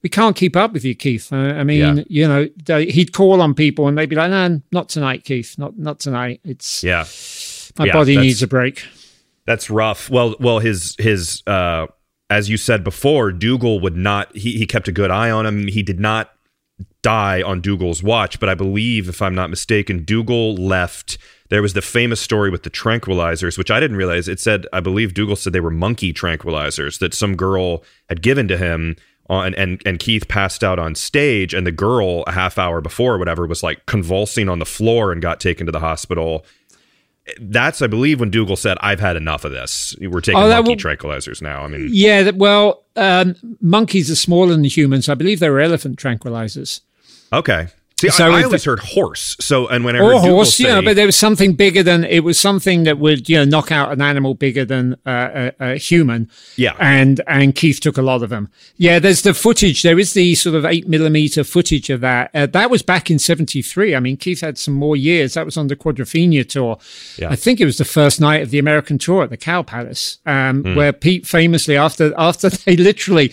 we 0.03 0.09
can't 0.09 0.35
keep 0.35 0.57
up 0.57 0.73
with 0.73 0.85
you, 0.85 0.95
Keith. 0.95 1.33
Uh, 1.33 1.37
I 1.37 1.63
mean, 1.63 1.99
yeah. 1.99 2.05
you 2.09 2.27
know, 2.27 2.49
they, 2.65 2.87
he'd 2.87 3.13
call 3.13 3.41
on 3.41 3.55
people 3.55 3.87
and 3.87 3.97
they'd 3.97 4.09
be 4.09 4.17
like, 4.17 4.31
no, 4.31 4.61
not 4.73 4.89
tonight, 4.89 5.25
Keith. 5.25 5.57
Not, 5.59 5.79
not 5.79 6.01
tonight. 6.01 6.41
It's, 6.43 6.83
yeah, 6.83 7.05
my 7.79 7.87
yeah, 7.87 7.93
body 7.93 8.17
needs 8.17 8.43
a 8.43 8.49
break. 8.49 8.85
That's 9.47 9.71
rough. 9.71 10.11
Well, 10.11 10.37
well, 10.41 10.59
his, 10.59 10.97
his, 10.99 11.43
uh, 11.47 11.87
as 12.31 12.49
you 12.49 12.57
said 12.57 12.85
before, 12.85 13.33
Dougal 13.33 13.81
would 13.81 13.97
not. 13.97 14.35
He 14.37 14.53
he 14.57 14.67
kept 14.67 14.89
a 14.89 14.93
good 14.93 15.11
eye 15.11 15.31
on 15.31 15.45
him. 15.45 15.67
He 15.67 15.83
did 15.83 16.01
not 16.01 16.33
die 17.03 17.43
on 17.43 17.61
Dougal's 17.61 18.03
watch, 18.03 18.41
but 18.41 18.49
I 18.49 18.55
believe, 18.55 19.09
if 19.09 19.21
I'm 19.21 19.35
not 19.35 19.51
mistaken, 19.51 20.05
Dougal 20.05 20.55
left. 20.55 21.19
There 21.49 21.63
was 21.63 21.73
the 21.73 21.83
famous 21.83 22.21
story 22.21 22.49
with 22.49 22.63
the 22.63 22.71
tranquilizers, 22.71 23.59
which 23.59 23.73
I 23.73 23.81
didn't 23.81 23.97
realize. 23.97 24.29
It 24.29 24.39
said, 24.39 24.69
I 24.73 24.79
believe 24.79 25.15
Dougal 25.15 25.35
said 25.35 25.53
they 25.53 25.59
were 25.59 25.71
monkey 25.71 26.13
tranquilizers 26.13 27.01
that 27.01 27.13
some 27.13 27.35
girl 27.35 27.83
had 28.09 28.23
given 28.23 28.47
to 28.49 28.57
him 28.57 28.95
on 29.29 29.55
and 29.55 29.83
and 29.85 29.99
Keith 29.99 30.29
passed 30.29 30.63
out 30.63 30.79
on 30.79 30.95
stage 30.95 31.55
and 31.55 31.67
the 31.67 31.73
girl 31.73 32.25
a 32.27 32.33
half 32.33 32.59
hour 32.59 32.81
before 32.81 33.17
whatever 33.17 33.47
was 33.47 33.63
like 33.63 33.87
convulsing 33.87 34.49
on 34.49 34.59
the 34.59 34.65
floor 34.65 35.13
and 35.13 35.23
got 35.23 35.41
taken 35.41 35.67
to 35.67 35.73
the 35.73 35.81
hospital 35.81 36.45
that's 37.41 37.83
I 37.83 37.87
believe 37.87 38.21
when 38.21 38.31
Dougal 38.31 38.57
said, 38.57 38.77
"I've 38.81 39.01
had 39.01 39.17
enough 39.17 39.45
of 39.45 39.53
this. 39.53 39.95
We're 40.01 40.21
taking 40.21 40.41
oh, 40.41 40.49
monkey 40.49 40.71
will, 40.71 40.77
tranquilizers 40.77 41.43
now." 41.43 41.63
I 41.63 41.69
mean, 41.69 41.89
yeah, 41.91 42.31
well, 42.31 42.85
um, 42.97 43.35
monkeys 43.61 44.11
are 44.11 44.17
smaller 44.17 44.53
than 44.53 44.65
humans. 44.65 45.09
I 45.09 45.15
believe 45.15 45.41
they 45.41 45.51
were 45.51 45.61
elephant 45.61 45.99
tranquilizers. 45.99 46.81
Okay, 47.33 47.69
See, 48.01 48.09
so 48.09 48.31
I, 48.31 48.41
I 48.41 48.45
always 48.45 48.65
the, 48.65 48.71
heard 48.71 48.79
horse. 48.79 49.37
So, 49.41 49.69
and 49.69 49.85
whenever 49.85 50.15
or 50.15 50.19
horse, 50.21 50.55
say, 50.55 50.65
yeah, 50.65 50.81
but 50.81 50.97
there 50.97 51.05
was 51.05 51.17
something 51.17 51.53
bigger 51.53 51.83
than 51.83 52.03
it 52.05 52.25
was 52.25 52.41
something 52.41 52.85
that 52.85 52.99
would 52.99 53.29
you 53.29 53.37
know 53.37 53.45
knock 53.45 53.71
out 53.71 53.93
an 53.93 54.01
animal 54.01 54.33
bigger 54.33 54.65
than 54.65 54.95
uh, 55.05 55.51
a, 55.61 55.73
a, 55.73 55.77
human. 55.77 56.31
Yeah, 56.57 56.75
and 56.79 57.21
and 57.27 57.55
Keith 57.55 57.79
took 57.79 57.99
a 57.99 58.03
lot 58.03 58.23
of 58.23 58.31
them. 58.31 58.49
Yeah, 58.79 59.01
there's 59.01 59.21
the 59.21 59.35
footage. 59.35 59.83
There 59.83 59.99
is 59.99 60.15
the 60.15 60.35
sort 60.35 60.55
of 60.55 60.65
eight 60.65 60.89
millimeter 60.89 61.45
footage 61.45 61.91
of 61.91 62.01
that. 62.01 62.31
Uh, 62.33 62.47
that 62.47 62.71
was 62.71 62.81
back 62.81 63.11
in 63.11 63.19
'73. 63.19 63.95
I 63.95 64.01
mean, 64.01 64.17
Keith 64.17 64.41
had 64.41 64.57
some 64.57 64.73
more 64.73 64.97
years. 64.97 65.35
That 65.35 65.45
was 65.45 65.59
on 65.59 65.67
the 65.67 65.77
Quadrophenia 65.77 66.49
tour. 66.49 66.79
Yeah. 67.19 67.29
I 67.29 67.37
think 67.37 67.61
it 67.61 67.67
was 67.67 67.77
the 67.77 67.85
first 67.85 68.19
night 68.19 68.41
of 68.43 68.49
the 68.49 68.59
American 68.59 68.97
tour 68.97 69.25
at 69.25 69.31
the 69.31 69.37
Cow 69.37 69.63
Palace, 69.63 70.21
um, 70.25 70.65
mm. 70.65 70.75
where 70.75 70.95
Pete 70.95 71.27
famously 71.27 71.77
after 71.77 72.15
after 72.17 72.49
they 72.65 72.77
literally 72.77 73.29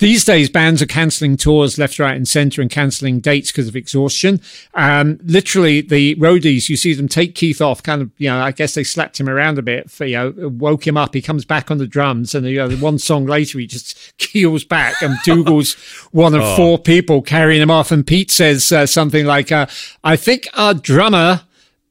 these 0.00 0.24
days, 0.24 0.48
bands 0.48 0.80
are 0.80 0.86
cancelling 0.86 1.36
tours 1.36 1.78
left, 1.78 1.98
right, 1.98 2.16
and 2.16 2.26
centre 2.26 2.62
and 2.62 2.70
cancelling 2.70 3.20
dates 3.20 3.52
because 3.52 3.68
of 3.68 3.76
exhaustion. 3.76 4.40
Um, 4.72 5.20
literally, 5.22 5.82
the 5.82 6.16
roadies, 6.16 6.70
you 6.70 6.76
see 6.76 6.94
them 6.94 7.06
take 7.06 7.34
Keith 7.34 7.60
off, 7.60 7.82
kind 7.82 8.00
of, 8.00 8.10
you 8.16 8.30
know, 8.30 8.40
I 8.40 8.50
guess 8.50 8.74
they 8.74 8.82
slapped 8.82 9.20
him 9.20 9.28
around 9.28 9.58
a 9.58 9.62
bit, 9.62 9.90
for, 9.90 10.06
you 10.06 10.16
know, 10.16 10.48
woke 10.48 10.86
him 10.86 10.96
up. 10.96 11.12
He 11.12 11.20
comes 11.20 11.44
back 11.44 11.70
on 11.70 11.76
the 11.76 11.86
drums, 11.86 12.34
and 12.34 12.46
you 12.46 12.56
know, 12.56 12.74
one 12.76 12.98
song 12.98 13.26
later, 13.26 13.58
he 13.58 13.66
just 13.66 14.16
keels 14.18 14.64
back, 14.64 15.02
and 15.02 15.16
Dougal's 15.22 15.74
one 16.12 16.34
of 16.34 16.40
oh. 16.42 16.56
four 16.56 16.78
people 16.78 17.20
carrying 17.20 17.60
him 17.60 17.70
off. 17.70 17.92
And 17.92 18.06
Pete 18.06 18.30
says 18.30 18.72
uh, 18.72 18.86
something 18.86 19.26
like, 19.26 19.52
uh, 19.52 19.66
I 20.02 20.16
think 20.16 20.48
our 20.54 20.72
drummer 20.72 21.42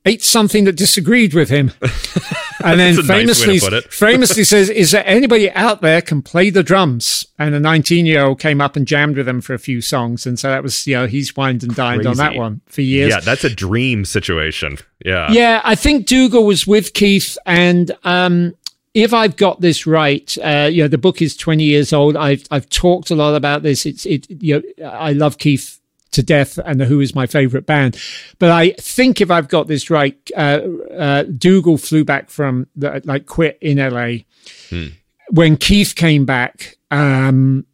ate 0.03 0.23
something 0.23 0.63
that 0.65 0.75
disagreed 0.75 1.35
with 1.35 1.49
him. 1.49 1.71
and 2.63 2.79
then 2.79 3.01
famously, 3.03 3.59
nice 3.59 3.85
famously 3.85 4.43
says, 4.43 4.69
"Is 4.69 4.91
there 4.91 5.03
anybody 5.05 5.51
out 5.51 5.81
there 5.81 6.01
can 6.01 6.21
play 6.21 6.49
the 6.49 6.63
drums?" 6.63 7.25
And 7.37 7.55
a 7.55 7.59
19 7.59 8.05
year 8.05 8.23
old 8.23 8.39
came 8.39 8.61
up 8.61 8.75
and 8.75 8.85
jammed 8.85 9.17
with 9.17 9.27
him 9.27 9.41
for 9.41 9.53
a 9.53 9.59
few 9.59 9.81
songs, 9.81 10.25
and 10.25 10.37
so 10.39 10.49
that 10.49 10.63
was 10.63 10.85
you 10.85 10.95
know 10.95 11.07
he's 11.07 11.35
wined 11.35 11.63
and 11.63 11.75
dined 11.75 12.03
Crazy. 12.03 12.09
on 12.09 12.17
that 12.17 12.35
one 12.35 12.61
for 12.67 12.81
years. 12.81 13.09
Yeah, 13.11 13.19
that's 13.19 13.43
a 13.43 13.49
dream 13.49 14.05
situation. 14.05 14.77
Yeah, 15.05 15.31
yeah. 15.31 15.61
I 15.63 15.75
think 15.75 16.05
Dougal 16.05 16.45
was 16.45 16.67
with 16.67 16.93
Keith, 16.93 17.37
and 17.45 17.91
um, 18.03 18.55
if 18.93 19.13
I've 19.13 19.35
got 19.35 19.61
this 19.61 19.85
right, 19.85 20.37
uh, 20.43 20.69
you 20.71 20.83
know, 20.83 20.87
the 20.87 20.97
book 20.97 21.21
is 21.21 21.37
20 21.37 21.63
years 21.63 21.93
old. 21.93 22.15
I've 22.15 22.45
I've 22.51 22.69
talked 22.69 23.11
a 23.11 23.15
lot 23.15 23.35
about 23.35 23.63
this. 23.63 23.85
It's 23.85 24.05
it. 24.05 24.29
You 24.29 24.63
know, 24.77 24.87
I 24.87 25.13
love 25.13 25.37
Keith 25.37 25.78
to 26.11 26.23
death 26.23 26.57
and 26.65 26.79
the 26.79 26.85
Who 26.85 26.99
is 26.99 27.15
my 27.15 27.27
favorite 27.27 27.65
band. 27.65 27.99
But 28.39 28.51
I 28.51 28.71
think 28.71 29.21
if 29.21 29.29
I've 29.29 29.47
got 29.47 29.67
this 29.67 29.89
right, 29.89 30.17
uh, 30.35 30.61
uh, 30.97 31.23
Dougal 31.23 31.77
flew 31.77 32.03
back 32.03 32.29
from 32.29 32.67
the, 32.75 33.01
like 33.05 33.25
quit 33.25 33.57
in 33.61 33.77
LA. 33.77 34.23
Hmm. 34.69 34.87
When 35.29 35.57
Keith 35.57 35.95
came 35.95 36.25
back, 36.25 36.77
um, 36.89 37.65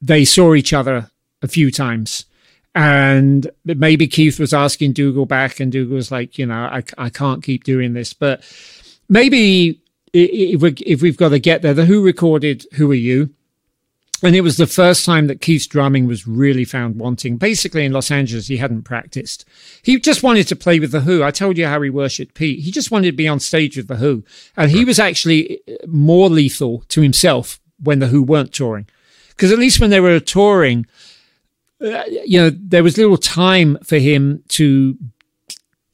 they 0.00 0.24
saw 0.24 0.54
each 0.54 0.72
other 0.72 1.10
a 1.42 1.48
few 1.48 1.70
times. 1.70 2.24
And 2.74 3.50
maybe 3.64 4.06
Keith 4.06 4.38
was 4.38 4.54
asking 4.54 4.92
Dougal 4.92 5.26
back, 5.26 5.58
and 5.58 5.72
Dougal 5.72 5.96
was 5.96 6.12
like, 6.12 6.38
you 6.38 6.46
know, 6.46 6.54
I, 6.54 6.84
I 6.98 7.10
can't 7.10 7.42
keep 7.42 7.64
doing 7.64 7.94
this. 7.94 8.12
But 8.12 8.44
maybe 9.08 9.80
if, 10.12 10.62
we, 10.62 10.74
if 10.86 11.02
we've 11.02 11.16
got 11.16 11.30
to 11.30 11.40
get 11.40 11.62
there, 11.62 11.74
the 11.74 11.86
Who 11.86 12.04
recorded 12.04 12.66
Who 12.74 12.90
Are 12.92 12.94
You? 12.94 13.30
And 14.22 14.36
it 14.36 14.42
was 14.42 14.58
the 14.58 14.66
first 14.66 15.06
time 15.06 15.28
that 15.28 15.40
Keith's 15.40 15.66
drumming 15.66 16.06
was 16.06 16.26
really 16.26 16.64
found 16.64 16.96
wanting. 16.96 17.38
Basically, 17.38 17.84
in 17.86 17.92
Los 17.92 18.10
Angeles, 18.10 18.48
he 18.48 18.58
hadn't 18.58 18.82
practiced. 18.82 19.46
He 19.82 19.98
just 19.98 20.22
wanted 20.22 20.46
to 20.48 20.56
play 20.56 20.78
with 20.78 20.92
The 20.92 21.00
Who. 21.00 21.22
I 21.22 21.30
told 21.30 21.56
you 21.56 21.66
how 21.66 21.80
he 21.80 21.88
worshipped 21.88 22.34
Pete. 22.34 22.60
He 22.60 22.70
just 22.70 22.90
wanted 22.90 23.12
to 23.12 23.16
be 23.16 23.28
on 23.28 23.40
stage 23.40 23.76
with 23.76 23.88
The 23.88 23.96
Who. 23.96 24.24
And 24.56 24.70
he 24.70 24.84
was 24.84 24.98
actually 24.98 25.62
more 25.86 26.28
lethal 26.28 26.84
to 26.88 27.00
himself 27.00 27.60
when 27.82 27.98
The 27.98 28.08
Who 28.08 28.22
weren't 28.22 28.52
touring. 28.52 28.86
Because 29.30 29.52
at 29.52 29.58
least 29.58 29.80
when 29.80 29.88
they 29.88 30.00
were 30.00 30.20
touring, 30.20 30.86
uh, 31.82 32.02
you 32.08 32.38
know, 32.38 32.50
there 32.50 32.82
was 32.82 32.98
little 32.98 33.16
time 33.16 33.78
for 33.82 33.96
him 33.96 34.44
to 34.48 34.98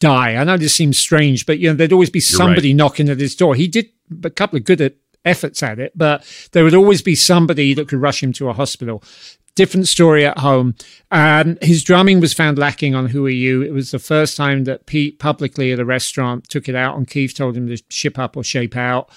die. 0.00 0.34
I 0.34 0.42
know 0.42 0.56
this 0.56 0.74
seems 0.74 0.98
strange, 0.98 1.46
but, 1.46 1.60
you 1.60 1.68
know, 1.68 1.76
there'd 1.76 1.92
always 1.92 2.10
be 2.10 2.18
somebody 2.18 2.70
right. 2.70 2.76
knocking 2.76 3.08
at 3.08 3.20
his 3.20 3.36
door. 3.36 3.54
He 3.54 3.68
did 3.68 3.86
a 4.24 4.30
couple 4.30 4.56
of 4.56 4.64
good 4.64 4.80
efforts 5.26 5.62
at 5.62 5.78
it, 5.78 5.92
but 5.94 6.24
there 6.52 6.64
would 6.64 6.74
always 6.74 7.02
be 7.02 7.14
somebody 7.14 7.74
that 7.74 7.88
could 7.88 8.00
rush 8.00 8.22
him 8.22 8.32
to 8.34 8.48
a 8.48 8.54
hospital. 8.54 9.02
Different 9.56 9.88
story 9.88 10.24
at 10.24 10.38
home. 10.38 10.74
Um, 11.10 11.56
his 11.62 11.82
drumming 11.82 12.20
was 12.20 12.34
found 12.34 12.58
lacking 12.58 12.94
on 12.94 13.06
Who 13.06 13.26
Are 13.26 13.30
You. 13.30 13.62
It 13.62 13.72
was 13.72 13.90
the 13.90 13.98
first 13.98 14.36
time 14.36 14.64
that 14.64 14.86
Pete 14.86 15.18
publicly 15.18 15.72
at 15.72 15.80
a 15.80 15.84
restaurant 15.84 16.48
took 16.48 16.68
it 16.68 16.74
out 16.74 16.94
on 16.94 17.06
Keith, 17.06 17.34
told 17.34 17.56
him 17.56 17.66
to 17.68 17.82
ship 17.88 18.18
up 18.18 18.36
or 18.36 18.44
shape 18.44 18.76
out. 18.76 19.10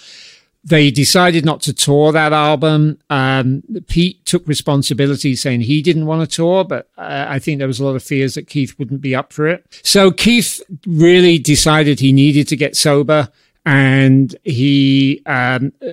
They 0.63 0.91
decided 0.91 1.45
not 1.45 1.61
to 1.61 1.73
tour 1.73 2.11
that 2.11 2.33
album. 2.33 2.99
Um, 3.09 3.63
Pete 3.87 4.25
took 4.25 4.45
responsibility 4.47 5.35
saying 5.35 5.61
he 5.61 5.81
didn't 5.81 6.05
want 6.05 6.29
to 6.29 6.35
tour, 6.35 6.65
but 6.65 6.89
uh, 6.97 7.25
I 7.29 7.39
think 7.39 7.59
there 7.59 7.67
was 7.67 7.79
a 7.79 7.85
lot 7.85 7.95
of 7.95 8.03
fears 8.03 8.35
that 8.35 8.47
Keith 8.47 8.77
wouldn't 8.77 9.01
be 9.01 9.15
up 9.15 9.31
for 9.31 9.47
it. 9.47 9.65
So 9.83 10.11
Keith 10.11 10.61
really 10.85 11.37
decided 11.37 11.99
he 11.99 12.11
needed 12.11 12.47
to 12.49 12.57
get 12.57 12.75
sober 12.75 13.29
and 13.65 14.35
he 14.43 15.21
um, 15.25 15.73
uh, 15.81 15.91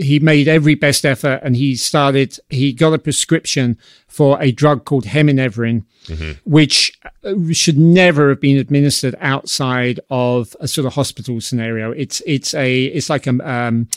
he 0.00 0.18
made 0.20 0.48
every 0.48 0.74
best 0.74 1.04
effort 1.04 1.40
and 1.42 1.56
he 1.56 1.74
started 1.74 2.38
he 2.48 2.72
got 2.72 2.94
a 2.94 2.98
prescription 2.98 3.76
for 4.06 4.40
a 4.40 4.52
drug 4.52 4.84
called 4.84 5.04
heminevrin 5.04 5.84
mm-hmm. 6.06 6.32
which 6.44 6.98
uh, 7.24 7.34
should 7.52 7.76
never 7.78 8.28
have 8.28 8.40
been 8.40 8.56
administered 8.56 9.16
outside 9.20 9.98
of 10.10 10.54
a 10.60 10.68
sort 10.68 10.86
of 10.86 10.94
hospital 10.94 11.40
scenario 11.40 11.90
it's 11.90 12.22
it's 12.24 12.54
a 12.54 12.84
it's 12.84 13.10
like 13.10 13.26
a 13.26 13.30
um, 13.30 13.88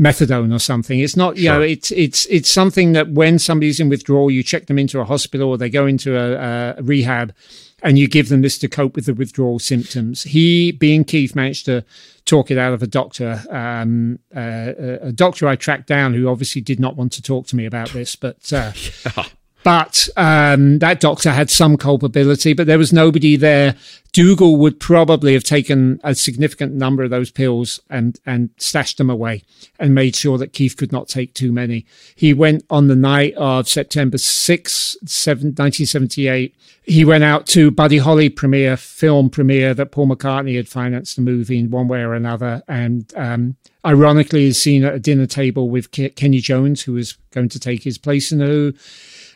methadone 0.00 0.54
or 0.54 0.58
something 0.58 1.00
it's 1.00 1.16
not 1.16 1.36
you 1.36 1.44
sure. 1.44 1.54
know 1.54 1.60
it's 1.60 1.90
it's 1.90 2.26
it's 2.26 2.50
something 2.50 2.92
that 2.92 3.10
when 3.10 3.38
somebody's 3.38 3.80
in 3.80 3.88
withdrawal 3.88 4.30
you 4.30 4.42
check 4.42 4.66
them 4.66 4.78
into 4.78 5.00
a 5.00 5.04
hospital 5.04 5.50
or 5.50 5.58
they 5.58 5.68
go 5.68 5.86
into 5.86 6.16
a, 6.16 6.76
a 6.78 6.82
rehab 6.82 7.34
and 7.82 7.98
you 7.98 8.08
give 8.08 8.28
them 8.28 8.42
this 8.42 8.58
to 8.58 8.68
cope 8.68 8.94
with 8.94 9.06
the 9.06 9.14
withdrawal 9.14 9.58
symptoms. 9.58 10.22
He, 10.22 10.72
being 10.72 11.04
Keith, 11.04 11.34
managed 11.34 11.66
to 11.66 11.84
talk 12.24 12.50
it 12.50 12.58
out 12.58 12.72
of 12.72 12.82
a 12.82 12.86
doctor, 12.86 13.42
um, 13.50 14.18
uh, 14.34 14.72
a 15.02 15.12
doctor 15.12 15.48
I 15.48 15.56
tracked 15.56 15.86
down 15.86 16.14
who 16.14 16.28
obviously 16.28 16.60
did 16.60 16.80
not 16.80 16.96
want 16.96 17.12
to 17.12 17.22
talk 17.22 17.46
to 17.48 17.56
me 17.56 17.66
about 17.66 17.90
this, 17.90 18.16
but. 18.16 18.52
Uh, 18.52 18.72
yeah. 19.16 19.24
But 19.64 20.08
um, 20.16 20.80
that 20.80 21.00
doctor 21.00 21.30
had 21.30 21.50
some 21.50 21.76
culpability, 21.76 22.52
but 22.52 22.66
there 22.66 22.78
was 22.78 22.92
nobody 22.92 23.36
there. 23.36 23.76
Dougal 24.12 24.56
would 24.56 24.80
probably 24.80 25.32
have 25.32 25.44
taken 25.44 26.00
a 26.04 26.14
significant 26.14 26.74
number 26.74 27.02
of 27.02 27.10
those 27.10 27.30
pills 27.30 27.80
and, 27.88 28.18
and 28.26 28.50
stashed 28.58 28.98
them 28.98 29.08
away 29.08 29.42
and 29.78 29.94
made 29.94 30.16
sure 30.16 30.36
that 30.36 30.52
Keith 30.52 30.76
could 30.76 30.92
not 30.92 31.08
take 31.08 31.32
too 31.32 31.52
many. 31.52 31.86
He 32.14 32.34
went 32.34 32.64
on 32.68 32.88
the 32.88 32.96
night 32.96 33.34
of 33.34 33.68
September 33.68 34.18
6, 34.18 34.96
7, 35.04 35.46
1978. 35.46 36.54
He 36.84 37.04
went 37.04 37.24
out 37.24 37.46
to 37.48 37.70
Buddy 37.70 37.98
Holly 37.98 38.28
premiere, 38.28 38.76
film 38.76 39.30
premiere 39.30 39.72
that 39.74 39.92
Paul 39.92 40.08
McCartney 40.08 40.56
had 40.56 40.68
financed 40.68 41.16
the 41.16 41.22
movie 41.22 41.60
in 41.60 41.70
one 41.70 41.86
way 41.86 42.00
or 42.00 42.12
another. 42.12 42.62
And 42.66 43.10
um, 43.16 43.56
ironically, 43.86 44.46
is 44.46 44.60
seen 44.60 44.84
at 44.84 44.94
a 44.94 44.98
dinner 44.98 45.26
table 45.26 45.70
with 45.70 45.92
Kenny 45.92 46.40
Jones, 46.40 46.82
who 46.82 46.94
was 46.94 47.12
going 47.30 47.48
to 47.50 47.60
take 47.60 47.84
his 47.84 47.98
place 47.98 48.32
in 48.32 48.38
the 48.38 48.46
Who 48.46 48.74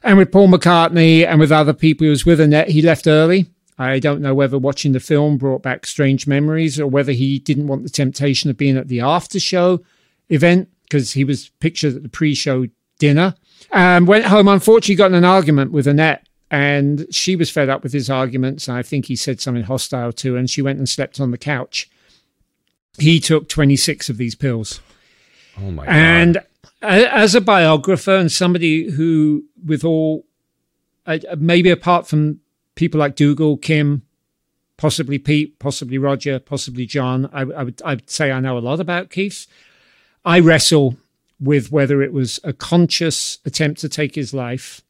and 0.07 0.17
with 0.17 0.31
Paul 0.31 0.49
McCartney 0.49 1.27
and 1.27 1.41
with 1.41 1.53
other 1.53 1.73
people 1.73 2.05
he 2.05 2.11
was 2.11 2.25
with 2.25 2.41
Annette, 2.41 2.69
he 2.69 2.81
left 2.81 3.07
early. 3.07 3.47
I 3.79 3.99
don't 3.99 4.23
know 4.23 4.35
whether 4.35 4.57
watching 4.57 4.93
the 4.93 5.01
film 5.01 5.37
brought 5.37 5.63
back 5.63 5.85
strange 5.85 6.27
memories 6.27 6.81
or 6.81 6.87
whether 6.87 7.13
he 7.13 7.41
didn't 7.41 7.67
want 7.67 7.83
the 7.83 7.91
temptation 7.91 8.49
of 8.49 8.57
being 8.57 8.77
at 8.77 8.89
the 8.89 9.01
after 9.01 9.39
show 9.39 9.83
event 10.31 10.71
because 10.85 11.13
he 11.13 11.25
was 11.25 11.51
pictured 11.61 11.97
at 11.97 12.03
the 12.03 12.09
pre 12.09 12.35
show 12.35 12.67
dinner. 12.99 13.35
Um, 13.73 14.07
went 14.07 14.27
home, 14.27 14.49
unfortunately, 14.49 14.95
got 14.95 15.11
in 15.11 15.15
an 15.15 15.25
argument 15.25 15.73
with 15.73 15.87
Annette 15.87 16.27
and 16.51 17.07
she 17.11 17.37
was 17.37 17.51
fed 17.51 17.69
up 17.69 17.83
with 17.83 17.93
his 17.93 18.09
arguments. 18.09 18.69
I 18.69 18.83
think 18.83 19.07
he 19.07 19.17
said 19.17 19.41
something 19.41 19.65
hostile 19.65 20.13
to 20.13 20.35
her 20.35 20.39
and 20.39 20.49
she 20.49 20.63
went 20.63 20.79
and 20.79 20.89
slept 20.89 21.21
on 21.21 21.33
the 21.33 21.39
couch. 21.39 21.91
He 22.99 23.21
took 23.21 23.49
26 23.49 24.09
of 24.09 24.17
these 24.17 24.35
pills. 24.35 24.81
Oh 25.59 25.71
my 25.71 25.85
and 25.87 26.35
God 26.35 26.45
as 26.83 27.35
a 27.35 27.41
biographer 27.41 28.17
and 28.17 28.31
somebody 28.31 28.91
who, 28.91 29.45
with 29.65 29.85
all, 29.85 30.27
maybe 31.39 31.71
apart 31.71 32.07
from 32.07 32.41
people 32.75 33.01
like 33.01 33.17
Dougal, 33.17 33.57
Kim, 33.57 34.03
possibly 34.77 35.19
Pete, 35.19 35.59
possibly 35.59 35.99
Roger, 35.99 36.39
possibly 36.39 36.87
John, 36.87 37.29
I, 37.33 37.41
I 37.41 37.63
would 37.65 37.83
I 37.85 37.95
would 37.95 38.11
say 38.11 38.31
I 38.31 38.41
know 38.41 38.59
a 38.59 38.61
lot 38.61 38.81
about 38.81 39.11
Keith. 39.11 39.47
I 40.25 40.41
wrestle 40.41 40.97
with 41.41 41.71
whether 41.71 42.03
it 42.03 42.13
was 42.13 42.41
a 42.45 42.53
conscious 42.53 43.39
attempt 43.45 43.81
to 43.81 43.89
take 43.89 44.15
his 44.15 44.33
life. 44.33 44.83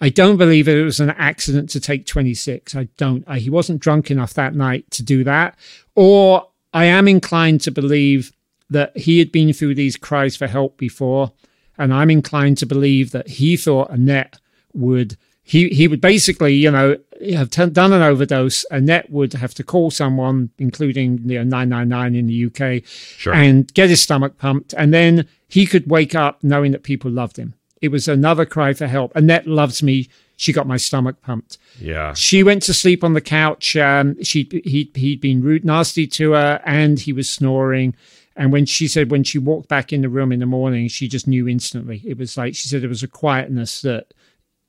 I 0.00 0.10
don't 0.10 0.36
believe 0.36 0.68
it 0.68 0.84
was 0.84 1.00
an 1.00 1.10
accident 1.10 1.70
to 1.70 1.80
take 1.80 2.06
26. 2.06 2.74
I 2.74 2.88
don't. 2.96 3.24
I, 3.26 3.38
he 3.38 3.50
wasn't 3.50 3.80
drunk 3.80 4.10
enough 4.10 4.34
that 4.34 4.54
night 4.54 4.90
to 4.92 5.02
do 5.02 5.24
that. 5.24 5.56
Or 5.94 6.48
I 6.74 6.84
am 6.84 7.08
inclined 7.08 7.62
to 7.62 7.70
believe 7.70 8.32
that 8.70 8.96
he 8.96 9.18
had 9.18 9.30
been 9.32 9.52
through 9.52 9.74
these 9.74 9.96
cries 9.96 10.36
for 10.36 10.46
help 10.46 10.76
before, 10.76 11.32
and 11.78 11.92
I'm 11.92 12.10
inclined 12.10 12.58
to 12.58 12.66
believe 12.66 13.12
that 13.12 13.28
he 13.28 13.56
thought 13.56 13.90
Annette 13.90 14.38
would 14.72 15.16
he 15.42 15.68
he 15.68 15.86
would 15.86 16.00
basically 16.00 16.54
you 16.54 16.70
know 16.70 16.96
have 17.32 17.50
t- 17.50 17.66
done 17.66 17.92
an 17.92 18.02
overdose. 18.02 18.66
Annette 18.70 19.10
would 19.10 19.32
have 19.34 19.54
to 19.54 19.64
call 19.64 19.90
someone, 19.90 20.50
including 20.58 21.20
you 21.24 21.38
know 21.38 21.44
999 21.44 22.14
in 22.14 22.26
the 22.26 22.46
UK, 22.46 22.84
sure. 22.84 23.32
and 23.32 23.72
get 23.72 23.88
his 23.88 24.02
stomach 24.02 24.38
pumped, 24.38 24.74
and 24.76 24.92
then 24.92 25.26
he 25.48 25.66
could 25.66 25.88
wake 25.88 26.14
up 26.14 26.42
knowing 26.42 26.72
that 26.72 26.82
people 26.82 27.10
loved 27.10 27.36
him. 27.36 27.54
It 27.80 27.88
was 27.88 28.08
another 28.08 28.44
cry 28.44 28.72
for 28.72 28.86
help. 28.88 29.14
Annette 29.14 29.46
loves 29.46 29.82
me. 29.82 30.08
She 30.36 30.52
got 30.52 30.66
my 30.66 30.76
stomach 30.76 31.22
pumped. 31.22 31.58
Yeah. 31.80 32.12
She 32.14 32.42
went 32.42 32.62
to 32.64 32.74
sleep 32.74 33.04
on 33.04 33.14
the 33.14 33.20
couch. 33.20 33.76
Um, 33.76 34.22
she 34.22 34.48
he 34.64 34.90
he'd 34.94 35.20
been 35.20 35.42
rude, 35.42 35.64
nasty 35.64 36.06
to 36.08 36.32
her, 36.32 36.60
and 36.64 36.98
he 36.98 37.12
was 37.12 37.30
snoring. 37.30 37.94
And 38.36 38.52
when 38.52 38.66
she 38.66 38.86
said 38.86 39.10
when 39.10 39.24
she 39.24 39.38
walked 39.38 39.68
back 39.68 39.92
in 39.92 40.02
the 40.02 40.10
room 40.10 40.30
in 40.30 40.40
the 40.40 40.46
morning, 40.46 40.88
she 40.88 41.08
just 41.08 41.26
knew 41.26 41.48
instantly. 41.48 42.02
It 42.04 42.18
was 42.18 42.36
like 42.36 42.54
she 42.54 42.68
said 42.68 42.82
there 42.82 42.88
was 42.88 43.02
a 43.02 43.08
quietness 43.08 43.80
that 43.82 44.12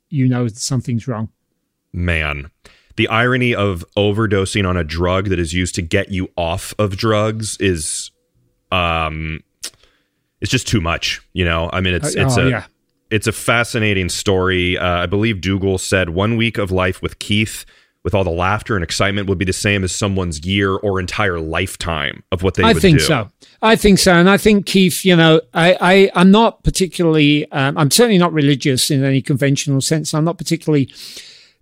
you 0.09 0.27
know 0.27 0.47
something's 0.47 1.07
wrong. 1.07 1.29
Man, 1.91 2.49
the 2.95 3.09
irony 3.09 3.53
of 3.53 3.83
overdosing 3.97 4.67
on 4.67 4.77
a 4.77 4.83
drug 4.85 5.27
that 5.29 5.39
is 5.39 5.53
used 5.53 5.75
to 5.75 5.81
get 5.81 6.09
you 6.09 6.29
off 6.37 6.73
of 6.79 6.95
drugs 6.95 7.57
is 7.59 8.11
um 8.71 9.41
it's 10.39 10.51
just 10.51 10.67
too 10.67 10.79
much, 10.79 11.21
you 11.33 11.43
know. 11.43 11.69
I 11.73 11.81
mean 11.81 11.93
it's 11.93 12.15
uh, 12.15 12.25
it's 12.25 12.37
oh, 12.37 12.47
a 12.47 12.49
yeah. 12.49 12.65
it's 13.11 13.27
a 13.27 13.33
fascinating 13.33 14.07
story. 14.07 14.77
Uh, 14.77 15.03
I 15.03 15.05
believe 15.07 15.41
Dougal 15.41 15.77
said 15.77 16.09
one 16.09 16.37
week 16.37 16.57
of 16.57 16.71
life 16.71 17.01
with 17.01 17.19
Keith 17.19 17.65
with 18.03 18.13
all 18.13 18.23
the 18.23 18.29
laughter 18.29 18.75
and 18.75 18.83
excitement 18.83 19.27
would 19.27 19.37
be 19.37 19.45
the 19.45 19.53
same 19.53 19.83
as 19.83 19.93
someone's 19.93 20.45
year 20.45 20.71
or 20.71 20.99
entire 20.99 21.39
lifetime 21.39 22.23
of 22.31 22.43
what 22.43 22.53
they. 22.53 22.63
I 22.63 22.73
think 22.73 22.99
do. 22.99 23.03
so. 23.03 23.29
I 23.61 23.75
think 23.75 23.99
so. 23.99 24.13
And 24.13 24.29
I 24.29 24.37
think 24.37 24.65
Keith, 24.65 25.03
you 25.03 25.15
know, 25.15 25.41
I, 25.53 25.77
I, 25.81 26.11
I'm 26.15 26.31
not 26.31 26.63
particularly, 26.63 27.51
um, 27.51 27.77
I'm 27.77 27.91
certainly 27.91 28.17
not 28.17 28.33
religious 28.33 28.91
in 28.91 29.03
any 29.03 29.21
conventional 29.21 29.81
sense. 29.81 30.13
I'm 30.13 30.23
not 30.23 30.37
particularly, 30.37 30.93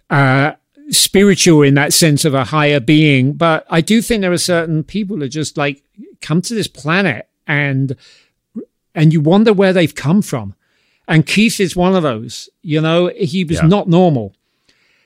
uh, 0.10 0.54
spiritual 0.90 1.64
in 1.64 1.74
that 1.74 1.94
sense 1.94 2.26
of 2.26 2.36
a 2.36 2.44
higher 2.44 2.80
being, 2.80 3.34
but 3.34 3.66
I 3.70 3.82
do 3.82 4.02
think 4.02 4.22
there 4.22 4.32
are 4.32 4.38
certain 4.38 4.84
people 4.84 5.18
that 5.18 5.30
just 5.30 5.58
like 5.58 5.84
come 6.22 6.42
to 6.44 6.54
this 6.54 6.68
planet 6.68 7.28
and, 7.48 7.96
and 8.94 9.12
you 9.12 9.22
wonder 9.22 9.52
where 9.52 9.74
they've 9.74 9.96
come 9.96 10.22
from. 10.22 10.54
And 11.08 11.26
Keith 11.26 11.60
is 11.60 11.76
one 11.76 11.96
of 11.96 12.04
those, 12.04 12.50
you 12.62 12.82
know, 12.82 13.08
he 13.16 13.44
was 13.44 13.58
yeah. 13.58 13.68
not 13.68 13.88
normal. 13.88 14.36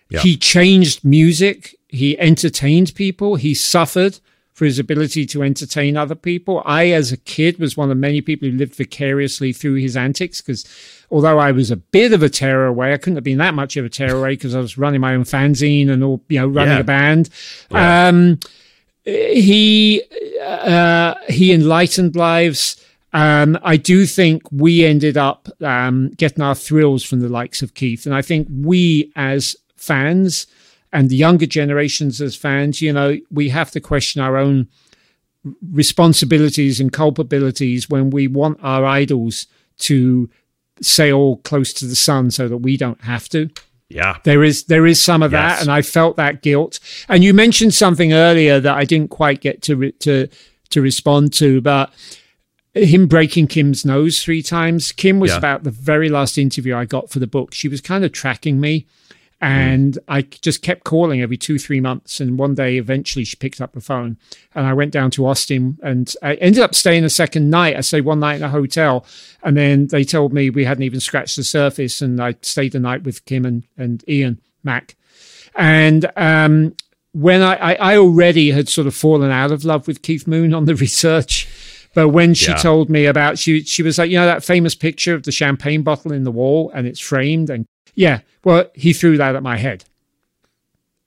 Yeah. 0.10 0.22
He 0.22 0.38
changed 0.38 1.04
music. 1.06 1.76
He 1.88 2.18
entertained 2.20 2.94
people. 2.96 3.36
He 3.36 3.54
suffered 3.54 4.20
for 4.60 4.66
his 4.66 4.78
ability 4.78 5.26
to 5.26 5.42
entertain 5.42 5.96
other 5.96 6.16
people. 6.16 6.62
I, 6.66 6.90
as 6.90 7.14
a 7.14 7.18
kid, 7.18 7.60
was 7.60 7.78
one 7.78 7.90
of 7.90 7.98
many 7.98 8.20
people 8.20 8.50
who 8.50 8.58
lived 8.58 8.76
vicariously 8.76 9.54
through 9.54 9.76
his 9.76 9.96
antics 9.96 10.42
because 10.42 10.66
although 11.10 11.40
I 11.40 11.54
was 11.54 11.72
a 11.72 11.78
bit 11.78 12.12
of 12.12 12.22
a 12.24 12.30
tearaway, 12.30 12.92
I 12.92 12.98
couldn't 12.98 13.16
have 13.16 13.24
been 13.24 13.38
that 13.38 13.54
much 13.54 13.78
of 13.78 13.86
a 13.86 13.90
tearaway 13.90 14.34
because 14.34 14.56
I 14.56 14.60
was 14.60 14.78
running 14.78 15.00
my 15.00 15.16
own 15.16 15.24
fanzine 15.24 15.90
and 15.90 16.04
all, 16.04 16.22
you 16.28 16.40
know, 16.42 16.48
running 16.48 16.74
yeah. 16.74 16.80
a 16.82 16.84
band. 16.84 17.30
Yeah. 17.72 18.08
Um, 18.10 18.40
he, 19.06 20.04
uh, 20.44 21.16
he 21.30 21.54
enlightened 21.54 22.18
lives. 22.18 22.84
Um, 23.14 23.58
I 23.64 23.78
do 23.78 24.06
think 24.06 24.44
we 24.52 24.84
ended 24.84 25.16
up 25.16 25.48
um, 25.62 26.10
getting 26.18 26.44
our 26.44 26.54
thrills 26.54 27.04
from 27.04 27.22
the 27.22 27.30
likes 27.30 27.62
of 27.62 27.76
Keith. 27.76 28.06
And 28.06 28.14
I 28.14 28.22
think 28.22 28.50
we, 28.52 29.14
as 29.16 29.56
fans 29.80 30.48
and 30.92 31.10
the 31.10 31.16
younger 31.16 31.46
generations 31.46 32.20
as 32.22 32.36
fans, 32.36 32.82
you 32.82 32.92
know, 32.94 33.18
we 33.32 33.50
have 33.50 33.72
to 33.72 33.80
question 33.80 34.22
our 34.22 34.38
own 34.38 34.68
responsibilities 35.72 36.80
and 36.80 36.92
culpabilities 36.92 37.90
when 37.90 38.10
we 38.10 38.28
want 38.28 38.60
our 38.62 38.86
idols 38.86 39.48
to 39.80 40.30
sail 40.82 41.38
close 41.38 41.74
to 41.74 41.86
the 41.86 41.96
sun 41.96 42.32
so 42.32 42.48
that 42.48 42.58
we 42.58 42.78
don't 42.78 43.02
have 43.02 43.30
to. 43.30 43.50
Yeah. 43.90 44.18
There 44.24 44.44
is 44.44 44.66
there 44.66 44.86
is 44.86 45.02
some 45.02 45.24
of 45.24 45.32
that, 45.32 45.62
and 45.62 45.72
I 45.72 45.82
felt 45.82 46.16
that 46.18 46.42
guilt. 46.44 46.80
And 47.08 47.24
you 47.24 47.34
mentioned 47.34 47.74
something 47.74 48.14
earlier 48.14 48.60
that 48.60 48.76
I 48.78 48.86
didn't 48.86 49.10
quite 49.10 49.42
get 49.42 49.62
to 49.64 49.76
re- 49.76 49.92
to 49.94 50.28
to 50.70 50.82
respond 50.82 51.34
to, 51.34 51.60
but 51.62 51.92
him 52.76 53.08
breaking 53.08 53.48
Kim's 53.48 53.84
nose 53.84 54.22
three 54.22 54.44
times. 54.44 54.92
Kim 54.92 55.20
was 55.20 55.32
Yeah. 55.32 55.38
about 55.38 55.64
the 55.64 55.72
very 55.72 56.08
last 56.10 56.38
interview 56.38 56.76
I 56.76 56.86
got 56.86 57.10
for 57.10 57.18
the 57.18 57.26
book. 57.26 57.54
She 57.54 57.68
was 57.68 57.82
kind 57.82 58.06
of 58.06 58.12
tracking 58.12 58.60
me. 58.60 58.86
And 59.42 59.98
I 60.10 60.24
just 60.24 60.62
kept 60.62 60.84
calling 60.84 61.22
every 61.22 61.38
two, 61.38 61.58
three 61.58 61.80
months. 61.80 62.20
And 62.20 62.38
one 62.38 62.56
day, 62.56 62.78
eventually, 62.78 63.24
she 63.24 63.38
picked 63.38 63.62
up 63.62 63.72
the 63.72 63.80
phone. 63.80 64.18
And 64.54 64.66
I 64.68 64.74
went 64.74 64.92
down 64.92 65.12
to 65.12 65.26
Austin 65.26 65.78
and 65.82 66.14
I 66.22 66.34
ended 66.36 66.62
up 66.62 66.76
staying 66.76 67.06
a 67.06 67.10
second 67.10 67.50
night. 67.50 67.78
I 67.78 67.82
stayed 67.82 68.02
one 68.06 68.20
night 68.20 68.36
in 68.36 68.44
a 68.44 68.50
hotel. 68.50 69.06
And 69.42 69.56
then 69.56 69.88
they 69.88 70.04
told 70.04 70.34
me 70.34 70.50
we 70.50 70.66
hadn't 70.66 70.84
even 70.84 71.00
scratched 71.00 71.38
the 71.38 71.46
surface. 71.46 72.02
And 72.02 72.22
I 72.22 72.36
stayed 72.42 72.74
the 72.74 72.80
night 72.80 73.04
with 73.04 73.24
Kim 73.24 73.46
and, 73.46 73.64
and 73.78 74.04
Ian 74.10 74.42
Mac. 74.64 74.98
And 75.56 76.12
um, 76.18 76.76
when 77.14 77.42
I, 77.42 77.56
I, 77.56 77.94
I 77.94 77.98
already 77.98 78.52
had 78.52 78.68
sort 78.70 78.88
of 78.88 78.96
fallen 78.96 79.32
out 79.32 79.52
of 79.52 79.64
love 79.66 79.88
with 79.88 80.02
Keith 80.02 80.28
Moon 80.28 80.54
on 80.54 80.66
the 80.66 80.76
research. 80.88 81.48
But 81.96 82.10
when 82.10 82.34
she 82.34 82.52
Yeah. 82.52 82.58
told 82.58 82.90
me 82.90 83.06
about 83.08 83.40
she 83.40 83.64
she 83.64 83.82
was 83.82 83.98
like, 83.98 84.12
you 84.12 84.18
know, 84.20 84.26
that 84.28 84.44
famous 84.44 84.76
picture 84.76 85.16
of 85.16 85.24
the 85.24 85.32
champagne 85.32 85.82
bottle 85.82 86.12
in 86.12 86.24
the 86.24 86.32
wall 86.32 86.72
and 86.76 86.86
it's 86.86 87.00
framed 87.00 87.50
and 87.50 87.66
yeah, 87.96 88.22
well, 88.44 88.70
he 88.74 88.94
threw 88.94 89.18
that 89.18 89.36
at 89.36 89.44
my 89.44 89.58
head. 89.58 89.86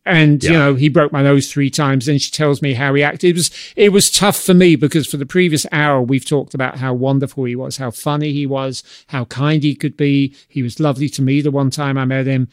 And 0.04 0.42
you 0.42 0.50
know, 0.50 0.74
he 0.74 0.88
broke 0.88 1.12
my 1.12 1.22
nose 1.22 1.50
three 1.52 1.70
times. 1.70 2.08
And 2.08 2.20
she 2.20 2.32
tells 2.32 2.60
me 2.60 2.74
how 2.74 2.92
he 2.92 3.04
acted. 3.04 3.28
It 3.28 3.36
was 3.36 3.72
it 3.76 3.88
was 3.90 4.10
tough 4.10 4.36
for 4.36 4.52
me 4.52 4.74
because 4.74 5.06
for 5.06 5.16
the 5.16 5.26
previous 5.26 5.64
hour 5.70 6.02
we've 6.02 6.24
talked 6.24 6.54
about 6.54 6.78
how 6.78 6.92
wonderful 6.92 7.44
he 7.44 7.54
was, 7.54 7.76
how 7.76 7.92
funny 7.92 8.32
he 8.32 8.44
was, 8.44 8.82
how 9.06 9.26
kind 9.26 9.62
he 9.62 9.76
could 9.76 9.96
be. 9.96 10.34
He 10.48 10.62
was 10.62 10.80
lovely 10.80 11.08
to 11.10 11.22
me 11.22 11.40
the 11.40 11.52
one 11.52 11.70
time 11.70 11.96
I 11.96 12.04
met 12.04 12.26
him. 12.26 12.48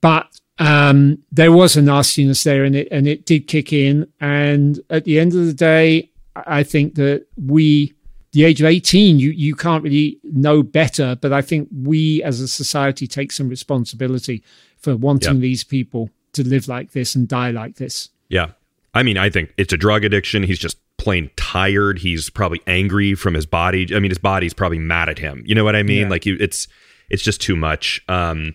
But 0.00 0.28
um, 0.58 1.18
there 1.32 1.50
was 1.50 1.76
a 1.76 1.82
nastiness 1.82 2.44
there, 2.44 2.64
and 2.64 2.76
it 2.76 2.88
and 2.92 3.08
it 3.08 3.26
did 3.26 3.48
kick 3.48 3.72
in. 3.72 4.06
And 4.20 4.78
at 4.88 5.04
the 5.04 5.18
end 5.18 5.34
of 5.34 5.46
the 5.46 5.54
day, 5.54 6.10
I 6.36 6.62
think 6.62 6.94
that 6.94 7.26
we, 7.36 7.94
the 8.32 8.44
age 8.44 8.60
of 8.60 8.66
eighteen, 8.66 9.18
you 9.18 9.30
you 9.30 9.54
can't 9.54 9.82
really 9.84 10.18
know 10.24 10.62
better. 10.62 11.16
But 11.20 11.32
I 11.32 11.42
think 11.42 11.68
we 11.74 12.22
as 12.22 12.40
a 12.40 12.48
society 12.48 13.06
take 13.06 13.30
some 13.32 13.48
responsibility 13.48 14.42
for 14.78 14.96
wanting 14.96 15.34
Yep. 15.34 15.40
these 15.42 15.64
people 15.64 16.10
to 16.32 16.42
live 16.46 16.66
like 16.68 16.92
this 16.92 17.14
and 17.14 17.28
die 17.28 17.50
like 17.50 17.76
this. 17.76 18.08
Yeah. 18.28 18.52
I 18.94 19.02
mean, 19.02 19.16
I 19.18 19.30
think 19.30 19.52
it's 19.56 19.72
a 19.72 19.76
drug 19.76 20.04
addiction. 20.04 20.42
He's 20.42 20.58
just 20.58 20.78
plain 20.98 21.30
tired. 21.36 21.98
He's 21.98 22.30
probably 22.30 22.60
angry 22.66 23.14
from 23.14 23.34
his 23.34 23.46
body. 23.46 23.86
I 23.94 23.98
mean, 23.98 24.10
his 24.10 24.18
body's 24.18 24.54
probably 24.54 24.78
mad 24.78 25.08
at 25.08 25.18
him. 25.18 25.42
You 25.46 25.54
know 25.54 25.64
what 25.64 25.76
I 25.76 25.82
mean? 25.82 26.02
Yeah. 26.02 26.08
Like 26.08 26.26
you 26.26 26.36
it's 26.40 26.68
it's 27.10 27.22
just 27.22 27.40
too 27.40 27.56
much. 27.56 28.02
Um 28.08 28.54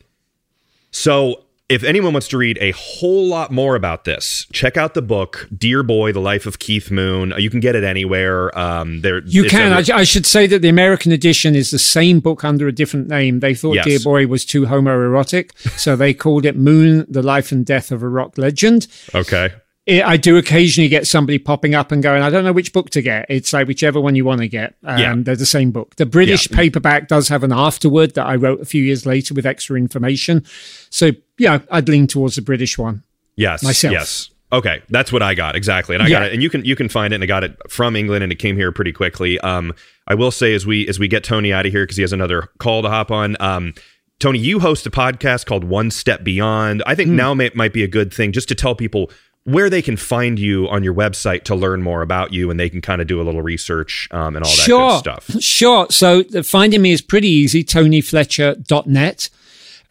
so 0.91 1.43
if 1.69 1.83
anyone 1.83 2.13
wants 2.13 2.29
to 2.29 2.37
read 2.37 2.57
a 2.61 2.71
whole 2.71 3.27
lot 3.27 3.51
more 3.51 3.75
about 3.75 4.05
this, 4.05 4.45
check 4.53 4.77
out 4.77 4.93
the 4.93 5.01
book 5.01 5.47
"Dear 5.55 5.83
Boy: 5.83 6.11
The 6.13 6.19
Life 6.21 6.45
of 6.45 6.59
Keith 6.59 6.89
Moon." 6.91 7.33
You 7.37 7.49
can 7.49 7.59
get 7.59 7.75
it 7.75 7.83
anywhere. 7.83 8.57
Um, 8.57 9.01
there 9.01 9.21
You 9.25 9.43
can. 9.45 9.73
I, 9.73 9.83
I 9.97 10.03
should 10.03 10.25
say 10.25 10.47
that 10.47 10.61
the 10.61 10.69
American 10.69 11.11
edition 11.11 11.55
is 11.55 11.71
the 11.71 11.79
same 11.79 12.19
book 12.21 12.43
under 12.45 12.67
a 12.67 12.71
different 12.71 13.07
name. 13.09 13.39
They 13.41 13.53
thought 13.53 13.75
Yes. 13.75 13.85
Dear 13.85 13.99
Boy 13.99 14.27
was 14.27 14.45
too 14.45 14.63
homoerotic, 14.65 15.57
so 15.77 15.95
they 15.95 16.13
called 16.13 16.45
it 16.45 16.55
Moon: 16.55 17.05
The 17.09 17.21
Life 17.21 17.51
and 17.51 17.65
Death 17.65 17.91
of 17.91 18.01
a 18.03 18.07
Rock 18.09 18.37
Legend. 18.37 18.87
okay. 19.13 19.49
I 19.89 20.17
do 20.17 20.35
occasionally 20.35 20.89
get 20.89 21.07
somebody 21.07 21.39
popping 21.39 21.73
up 21.73 21.93
and 21.93 22.03
going, 22.03 22.21
I 22.21 22.29
don't 22.29 22.43
know 22.43 22.51
which 22.51 22.73
book 22.73 22.89
to 22.89 23.01
get. 23.01 23.25
It's 23.29 23.53
like 23.53 23.67
whichever 23.69 24.01
one 24.01 24.15
you 24.15 24.25
want 24.25 24.41
to 24.41 24.49
get. 24.49 24.75
Um, 24.83 24.99
Yeah. 24.99 25.15
They're 25.17 25.37
the 25.37 25.45
same 25.45 25.71
book. 25.71 25.95
The 25.95 26.05
British 26.05 26.51
Yeah. 26.51 26.57
paperback 26.57 27.07
does 27.07 27.29
have 27.29 27.41
an 27.41 27.53
afterword 27.53 28.13
that 28.15 28.25
I 28.25 28.35
wrote 28.35 28.59
a 28.59 28.65
few 28.65 28.83
years 28.83 29.05
later 29.05 29.33
with 29.33 29.45
extra 29.45 29.77
information. 29.77 30.43
So, 30.89 31.11
yeah, 31.37 31.59
I'd 31.71 31.89
lean 31.89 32.07
towards 32.07 32.35
the 32.35 32.41
British 32.41 32.77
one. 32.77 33.03
Yes. 33.35 33.63
myself. 33.63 33.93
Yes. 33.93 34.29
Okay, 34.51 34.81
that's 34.89 35.11
what 35.11 35.21
I 35.21 35.33
got 35.33 35.57
exactly, 35.57 35.93
and 35.93 36.01
I 36.01 36.07
got 36.07 36.23
it, 36.23 36.31
and 36.31 36.41
you 36.41 36.49
can 36.49 36.63
you 36.63 36.77
can 36.77 36.87
find 36.87 37.11
it, 37.11 37.15
and 37.15 37.23
I 37.23 37.27
got 37.27 37.43
it 37.43 37.57
from 37.69 37.97
England, 37.97 38.23
and 38.23 38.31
it 38.31 38.37
came 38.37 38.55
here 38.55 38.71
pretty 38.71 38.93
quickly. 38.93 39.37
Um, 39.41 39.73
I 40.07 40.15
will 40.15 40.31
say 40.31 40.53
as 40.53 40.65
we 40.65 40.87
as 40.87 40.97
we 40.97 41.09
get 41.09 41.25
Tony 41.25 41.51
out 41.51 41.65
of 41.65 41.73
here 41.73 41.83
because 41.83 41.97
he 41.97 42.01
has 42.01 42.13
another 42.13 42.49
call 42.57 42.81
to 42.81 42.89
hop 42.89 43.11
on. 43.11 43.35
Um, 43.41 43.73
Tony, 44.19 44.39
you 44.39 44.59
host 44.59 44.87
a 44.87 44.89
podcast 44.89 45.45
called 45.45 45.65
One 45.65 45.91
Step 45.91 46.23
Beyond. 46.23 46.81
I 46.87 46.95
think 46.95 47.09
now 47.11 47.33
may, 47.33 47.51
might 47.55 47.73
be 47.73 47.83
a 47.83 47.87
good 47.87 48.13
thing 48.13 48.31
just 48.31 48.47
to 48.47 48.55
tell 48.55 48.73
people 48.73 49.11
where 49.43 49.69
they 49.69 49.81
can 49.81 49.95
find 49.95 50.39
you 50.39 50.67
on 50.69 50.83
your 50.83 50.93
website 50.93 51.43
to 51.43 51.55
learn 51.55 51.81
more 51.81 52.01
about 52.01 52.33
you, 52.33 52.49
and 52.49 52.59
they 52.59 52.69
can 52.69 52.81
kind 52.81 53.01
of 53.01 53.07
do 53.07 53.21
a 53.21 53.23
little 53.23 53.41
research 53.41 54.07
um, 54.11 54.35
and 54.35 54.45
all 54.45 54.51
that 54.51 54.61
sure. 54.61 54.89
good 54.89 54.99
stuff. 54.99 55.41
Sure. 55.41 55.87
So 55.89 56.23
finding 56.43 56.81
me 56.81 56.93
is 56.93 57.01
pretty 57.01 57.29
easy, 57.29 57.65
tonyfletcher.net. 57.65 59.29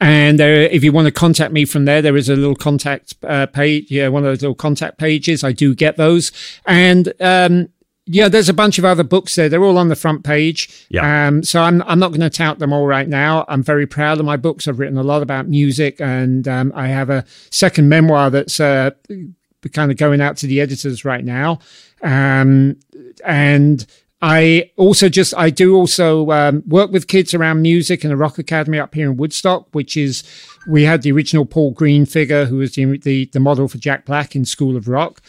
And 0.01 0.39
there, 0.39 0.63
if 0.63 0.85
you 0.85 0.93
want 0.93 1.07
to 1.07 1.13
contact 1.13 1.53
me 1.53 1.65
from 1.65 1.87
there, 1.87 2.03
there 2.03 2.17
is 2.17 2.29
a 2.29 2.37
little 2.37 2.55
contact 2.55 3.15
uh, 3.23 3.47
page. 3.47 3.91
Yeah, 3.91 4.09
one 4.09 4.25
of 4.25 4.31
those 4.31 4.43
little 4.43 4.55
contact 4.55 4.99
pages. 4.99 5.43
I 5.43 5.53
do 5.53 5.75
get 5.75 5.97
those. 5.97 6.33
And 6.67 7.13
um, 7.21 7.69
yeah, 8.07 8.29
there's 8.29 8.49
a 8.49 8.55
bunch 8.55 8.79
of 8.79 8.85
other 8.85 9.03
books 9.03 9.35
there. 9.35 9.49
They're 9.49 9.65
all 9.65 9.79
on 9.79 9.89
the 9.89 9.97
front 9.97 10.23
page. 10.23 10.87
Yeah. 10.91 11.27
Um, 11.27 11.43
so 11.43 11.63
I'm 11.63 11.83
I'm 11.83 11.99
not 11.99 12.09
going 12.09 12.21
to 12.21 12.31
tout 12.31 12.59
them 12.59 12.73
all 12.73 12.87
right 12.87 13.09
now. 13.09 13.45
I'm 13.49 13.63
very 13.63 13.87
proud 13.87 14.21
of 14.21 14.27
my 14.27 14.37
books. 14.37 14.69
I've 14.69 14.79
written 14.79 14.99
a 14.99 15.03
lot 15.03 15.23
about 15.23 15.49
music, 15.49 16.01
and 16.01 16.47
um, 16.47 16.73
I 16.75 16.89
have 16.89 17.11
a 17.11 17.25
second 17.51 17.89
memoir 17.89 18.31
that's 18.31 18.61
uh, 18.61 18.91
kind 19.73 19.91
of 19.91 19.97
going 19.97 20.21
out 20.21 20.37
to 20.39 20.47
the 20.47 20.61
editors 20.61 21.05
right 21.05 21.25
now. 21.25 21.59
Um, 22.03 22.77
and 23.25 23.85
I 24.23 24.71
also 24.77 25.09
just 25.09 25.35
I 25.37 25.51
do 25.51 25.77
also 25.77 26.31
um, 26.31 26.63
work 26.67 26.91
with 26.91 27.07
kids 27.07 27.35
around 27.35 27.61
music 27.63 28.03
in 28.03 28.11
the 28.11 28.17
rock 28.17 28.39
academy 28.39 28.79
up 28.79 28.95
here 28.95 29.11
in 29.11 29.17
Woodstock, 29.17 29.69
which 29.73 29.97
is 29.97 30.25
we 30.67 30.85
had 30.85 31.03
the 31.03 31.13
original 31.13 31.45
Paul 31.45 31.73
Green 31.73 32.07
figure 32.07 32.47
who 32.47 32.57
was 32.57 32.75
the 32.75 32.99
the, 32.99 33.27
the 33.27 33.41
model 33.41 33.69
for 33.69 33.79
Jack 33.79 34.07
Black 34.07 34.35
in 34.35 34.45
School 34.45 34.77
of 34.77 34.89
Rock. 34.89 35.21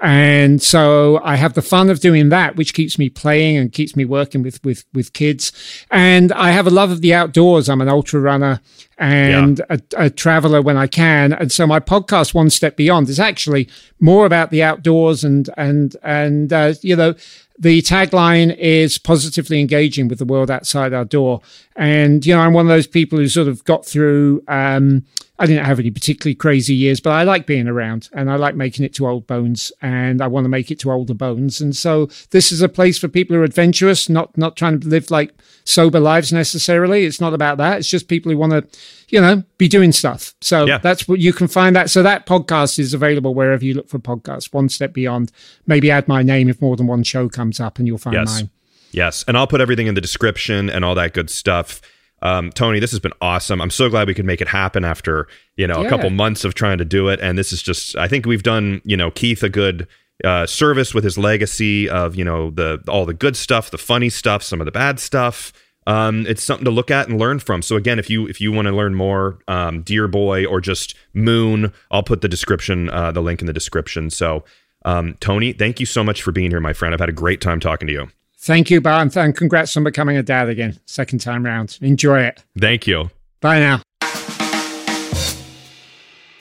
And 0.00 0.60
so 0.60 1.18
I 1.24 1.36
have 1.36 1.54
the 1.54 1.62
fun 1.62 1.88
of 1.88 2.00
doing 2.00 2.28
that, 2.28 2.56
which 2.56 2.74
keeps 2.74 2.98
me 2.98 3.08
playing 3.08 3.56
and 3.56 3.72
keeps 3.72 3.96
me 3.96 4.04
working 4.04 4.42
with, 4.42 4.62
with, 4.62 4.84
with 4.92 5.14
kids. 5.14 5.50
And 5.90 6.30
I 6.32 6.50
have 6.50 6.66
a 6.66 6.70
love 6.70 6.90
of 6.90 7.00
the 7.00 7.14
outdoors. 7.14 7.70
I'm 7.70 7.80
an 7.80 7.88
ultra 7.88 8.20
runner 8.20 8.60
and 8.98 9.60
a, 9.70 9.80
a 9.96 10.10
traveler 10.10 10.60
when 10.60 10.76
I 10.76 10.88
can. 10.88 11.32
And 11.32 11.50
so 11.50 11.66
my 11.66 11.80
podcast, 11.80 12.34
One 12.34 12.50
Step 12.50 12.76
Beyond, 12.76 13.08
is 13.08 13.18
actually 13.18 13.66
more 13.98 14.26
about 14.26 14.50
the 14.50 14.62
outdoors 14.62 15.24
and, 15.24 15.48
and, 15.56 15.96
and, 16.02 16.52
uh, 16.52 16.74
you 16.82 16.96
know, 16.96 17.14
the 17.58 17.82
tagline 17.82 18.56
is 18.56 18.98
positively 18.98 19.60
engaging 19.60 20.08
with 20.08 20.18
the 20.18 20.24
world 20.24 20.50
outside 20.50 20.92
our 20.92 21.04
door. 21.04 21.40
And, 21.76 22.24
you 22.26 22.34
know, 22.34 22.40
I'm 22.40 22.52
one 22.52 22.66
of 22.66 22.70
those 22.70 22.86
people 22.86 23.18
who 23.18 23.28
sort 23.28 23.46
of 23.46 23.64
got 23.64 23.86
through, 23.86 24.42
um, 24.48 25.04
I 25.38 25.46
didn't 25.46 25.64
have 25.64 25.78
any 25.78 25.90
particularly 25.90 26.34
crazy 26.34 26.74
years, 26.74 27.00
but 27.00 27.10
I 27.10 27.22
like 27.22 27.46
being 27.46 27.68
around 27.68 28.08
and 28.12 28.30
I 28.30 28.36
like 28.36 28.56
making 28.56 28.84
it 28.84 28.94
to 28.94 29.06
old 29.06 29.26
bones 29.26 29.70
and 29.82 30.20
I 30.20 30.26
want 30.26 30.44
to 30.44 30.48
make 30.48 30.70
it 30.70 30.80
to 30.80 30.90
older 30.90 31.14
bones. 31.14 31.60
And 31.60 31.74
so 31.76 32.06
this 32.30 32.50
is 32.50 32.60
a 32.60 32.68
place 32.68 32.98
for 32.98 33.08
people 33.08 33.36
who 33.36 33.42
are 33.42 33.44
adventurous, 33.44 34.08
not, 34.08 34.36
not 34.36 34.56
trying 34.56 34.80
to 34.80 34.88
live 34.88 35.10
like 35.10 35.32
sober 35.64 36.00
lives 36.00 36.32
necessarily. 36.32 37.04
It's 37.04 37.20
not 37.20 37.34
about 37.34 37.58
that. 37.58 37.78
It's 37.78 37.88
just 37.88 38.08
people 38.08 38.32
who 38.32 38.38
want 38.38 38.52
to, 38.52 38.66
you 39.14 39.20
know, 39.20 39.42
be 39.58 39.68
doing 39.68 39.92
stuff. 39.92 40.34
So 40.40 40.66
Yeah. 40.66 40.78
that's 40.78 41.06
what 41.08 41.20
you 41.20 41.32
can 41.32 41.48
find 41.48 41.74
that. 41.76 41.88
So 41.88 42.02
that 42.02 42.26
podcast 42.26 42.78
is 42.78 42.92
available 42.92 43.32
wherever 43.34 43.64
you 43.64 43.72
look 43.74 43.88
for 43.88 43.98
podcasts, 44.00 44.52
one 44.52 44.68
step 44.68 44.92
beyond. 44.92 45.30
Maybe 45.66 45.90
add 45.90 46.08
my 46.08 46.22
name 46.22 46.48
if 46.48 46.60
more 46.60 46.76
than 46.76 46.86
one 46.88 47.04
show 47.04 47.28
comes 47.28 47.60
up 47.60 47.78
and 47.78 47.86
you'll 47.86 47.98
find 47.98 48.14
Yes. 48.14 48.28
mine. 48.28 48.50
Yes. 48.92 49.24
And 49.26 49.36
I'll 49.38 49.46
put 49.46 49.60
everything 49.60 49.86
in 49.86 49.94
the 49.94 50.00
description 50.00 50.68
and 50.68 50.84
all 50.84 50.94
that 50.96 51.14
good 51.14 51.30
stuff. 51.30 51.80
Um, 52.22 52.50
Tony, 52.52 52.80
this 52.80 52.90
has 52.90 53.00
been 53.00 53.12
awesome. 53.20 53.60
I'm 53.60 53.70
so 53.70 53.88
glad 53.88 54.06
we 54.08 54.14
could 54.14 54.24
make 54.24 54.40
it 54.40 54.48
happen 54.48 54.84
after, 54.84 55.28
you 55.56 55.66
know, 55.66 55.84
a 55.84 55.88
couple 55.88 56.10
months 56.10 56.44
of 56.44 56.54
trying 56.54 56.78
to 56.78 56.84
do 56.84 57.08
it. 57.08 57.20
And 57.20 57.36
this 57.38 57.52
is 57.52 57.62
just, 57.62 57.96
I 57.96 58.08
think 58.08 58.26
we've 58.26 58.42
done, 58.42 58.80
you 58.84 58.96
know, 58.96 59.10
Keith 59.10 59.42
a 59.42 59.48
good 59.48 59.86
uh, 60.24 60.46
service 60.46 60.94
with 60.94 61.04
his 61.04 61.18
legacy 61.18 61.88
of, 61.88 62.14
you 62.16 62.24
know, 62.24 62.50
the 62.50 62.82
all 62.88 63.04
the 63.04 63.12
good 63.14 63.36
stuff, 63.36 63.70
the 63.70 63.78
funny 63.78 64.08
stuff, 64.08 64.42
some 64.42 64.60
of 64.60 64.64
the 64.64 64.70
bad 64.72 64.98
stuff. 65.00 65.52
Um, 65.86 66.26
it's 66.26 66.42
something 66.42 66.64
to 66.64 66.70
look 66.70 66.90
at 66.90 67.08
and 67.08 67.18
learn 67.18 67.38
from. 67.38 67.62
So 67.62 67.76
again, 67.76 67.98
if 67.98 68.08
you 68.08 68.26
if 68.26 68.40
you 68.40 68.52
want 68.52 68.66
to 68.68 68.74
learn 68.74 68.94
more, 68.94 69.38
um, 69.48 69.82
Dear 69.82 70.08
Boy 70.08 70.46
or 70.46 70.60
just 70.60 70.94
Moon, 71.12 71.72
I'll 71.90 72.02
put 72.02 72.20
the 72.20 72.28
description, 72.28 72.88
uh, 72.90 73.12
the 73.12 73.20
link 73.20 73.40
in 73.40 73.46
the 73.46 73.52
description. 73.52 74.10
So, 74.10 74.44
um, 74.84 75.16
Tony, 75.20 75.52
thank 75.52 75.80
you 75.80 75.86
so 75.86 76.02
much 76.02 76.22
for 76.22 76.32
being 76.32 76.50
here, 76.50 76.60
my 76.60 76.72
friend. 76.72 76.94
I've 76.94 77.00
had 77.00 77.08
a 77.08 77.12
great 77.12 77.40
time 77.40 77.60
talking 77.60 77.86
to 77.86 77.92
you. 77.92 78.08
Thank 78.38 78.70
you, 78.70 78.80
Bart, 78.80 79.16
and 79.16 79.34
congrats 79.34 79.74
on 79.76 79.84
becoming 79.84 80.18
a 80.18 80.22
dad 80.22 80.50
again, 80.50 80.78
second 80.84 81.20
time 81.20 81.44
round. 81.44 81.78
Enjoy 81.80 82.20
it. 82.20 82.42
Thank 82.58 82.86
you. 82.86 83.10
Bye 83.40 83.58
now. 83.58 83.80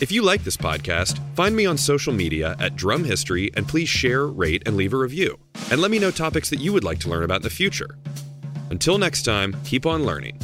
If 0.01 0.11
you 0.11 0.21
like 0.21 0.43
this 0.43 0.57
podcast, 0.57 1.17
find 1.33 1.55
me 1.55 1.65
on 1.65 1.77
social 1.77 2.11
media 2.11 2.57
at 2.59 2.75
Drum 2.75 3.05
History 3.05 3.51
and 3.55 3.65
please 3.65 3.87
share, 3.87 4.27
rate, 4.27 4.63
and 4.65 4.75
leave 4.75 4.93
a 4.93 4.97
review. 4.97 5.39
And 5.71 5.79
let 5.79 5.91
me 5.91 5.99
know 5.99 6.11
topics 6.11 6.49
that 6.49 6.59
you 6.59 6.73
would 6.73 6.83
like 6.83 6.99
to 6.99 7.09
learn 7.09 7.23
about 7.23 7.37
in 7.37 7.43
the 7.43 7.49
future. 7.49 7.97
Until 8.73 8.97
next 8.97 9.21
time, 9.21 9.55
keep 9.63 9.85
on 9.85 10.03
learning. 10.03 10.39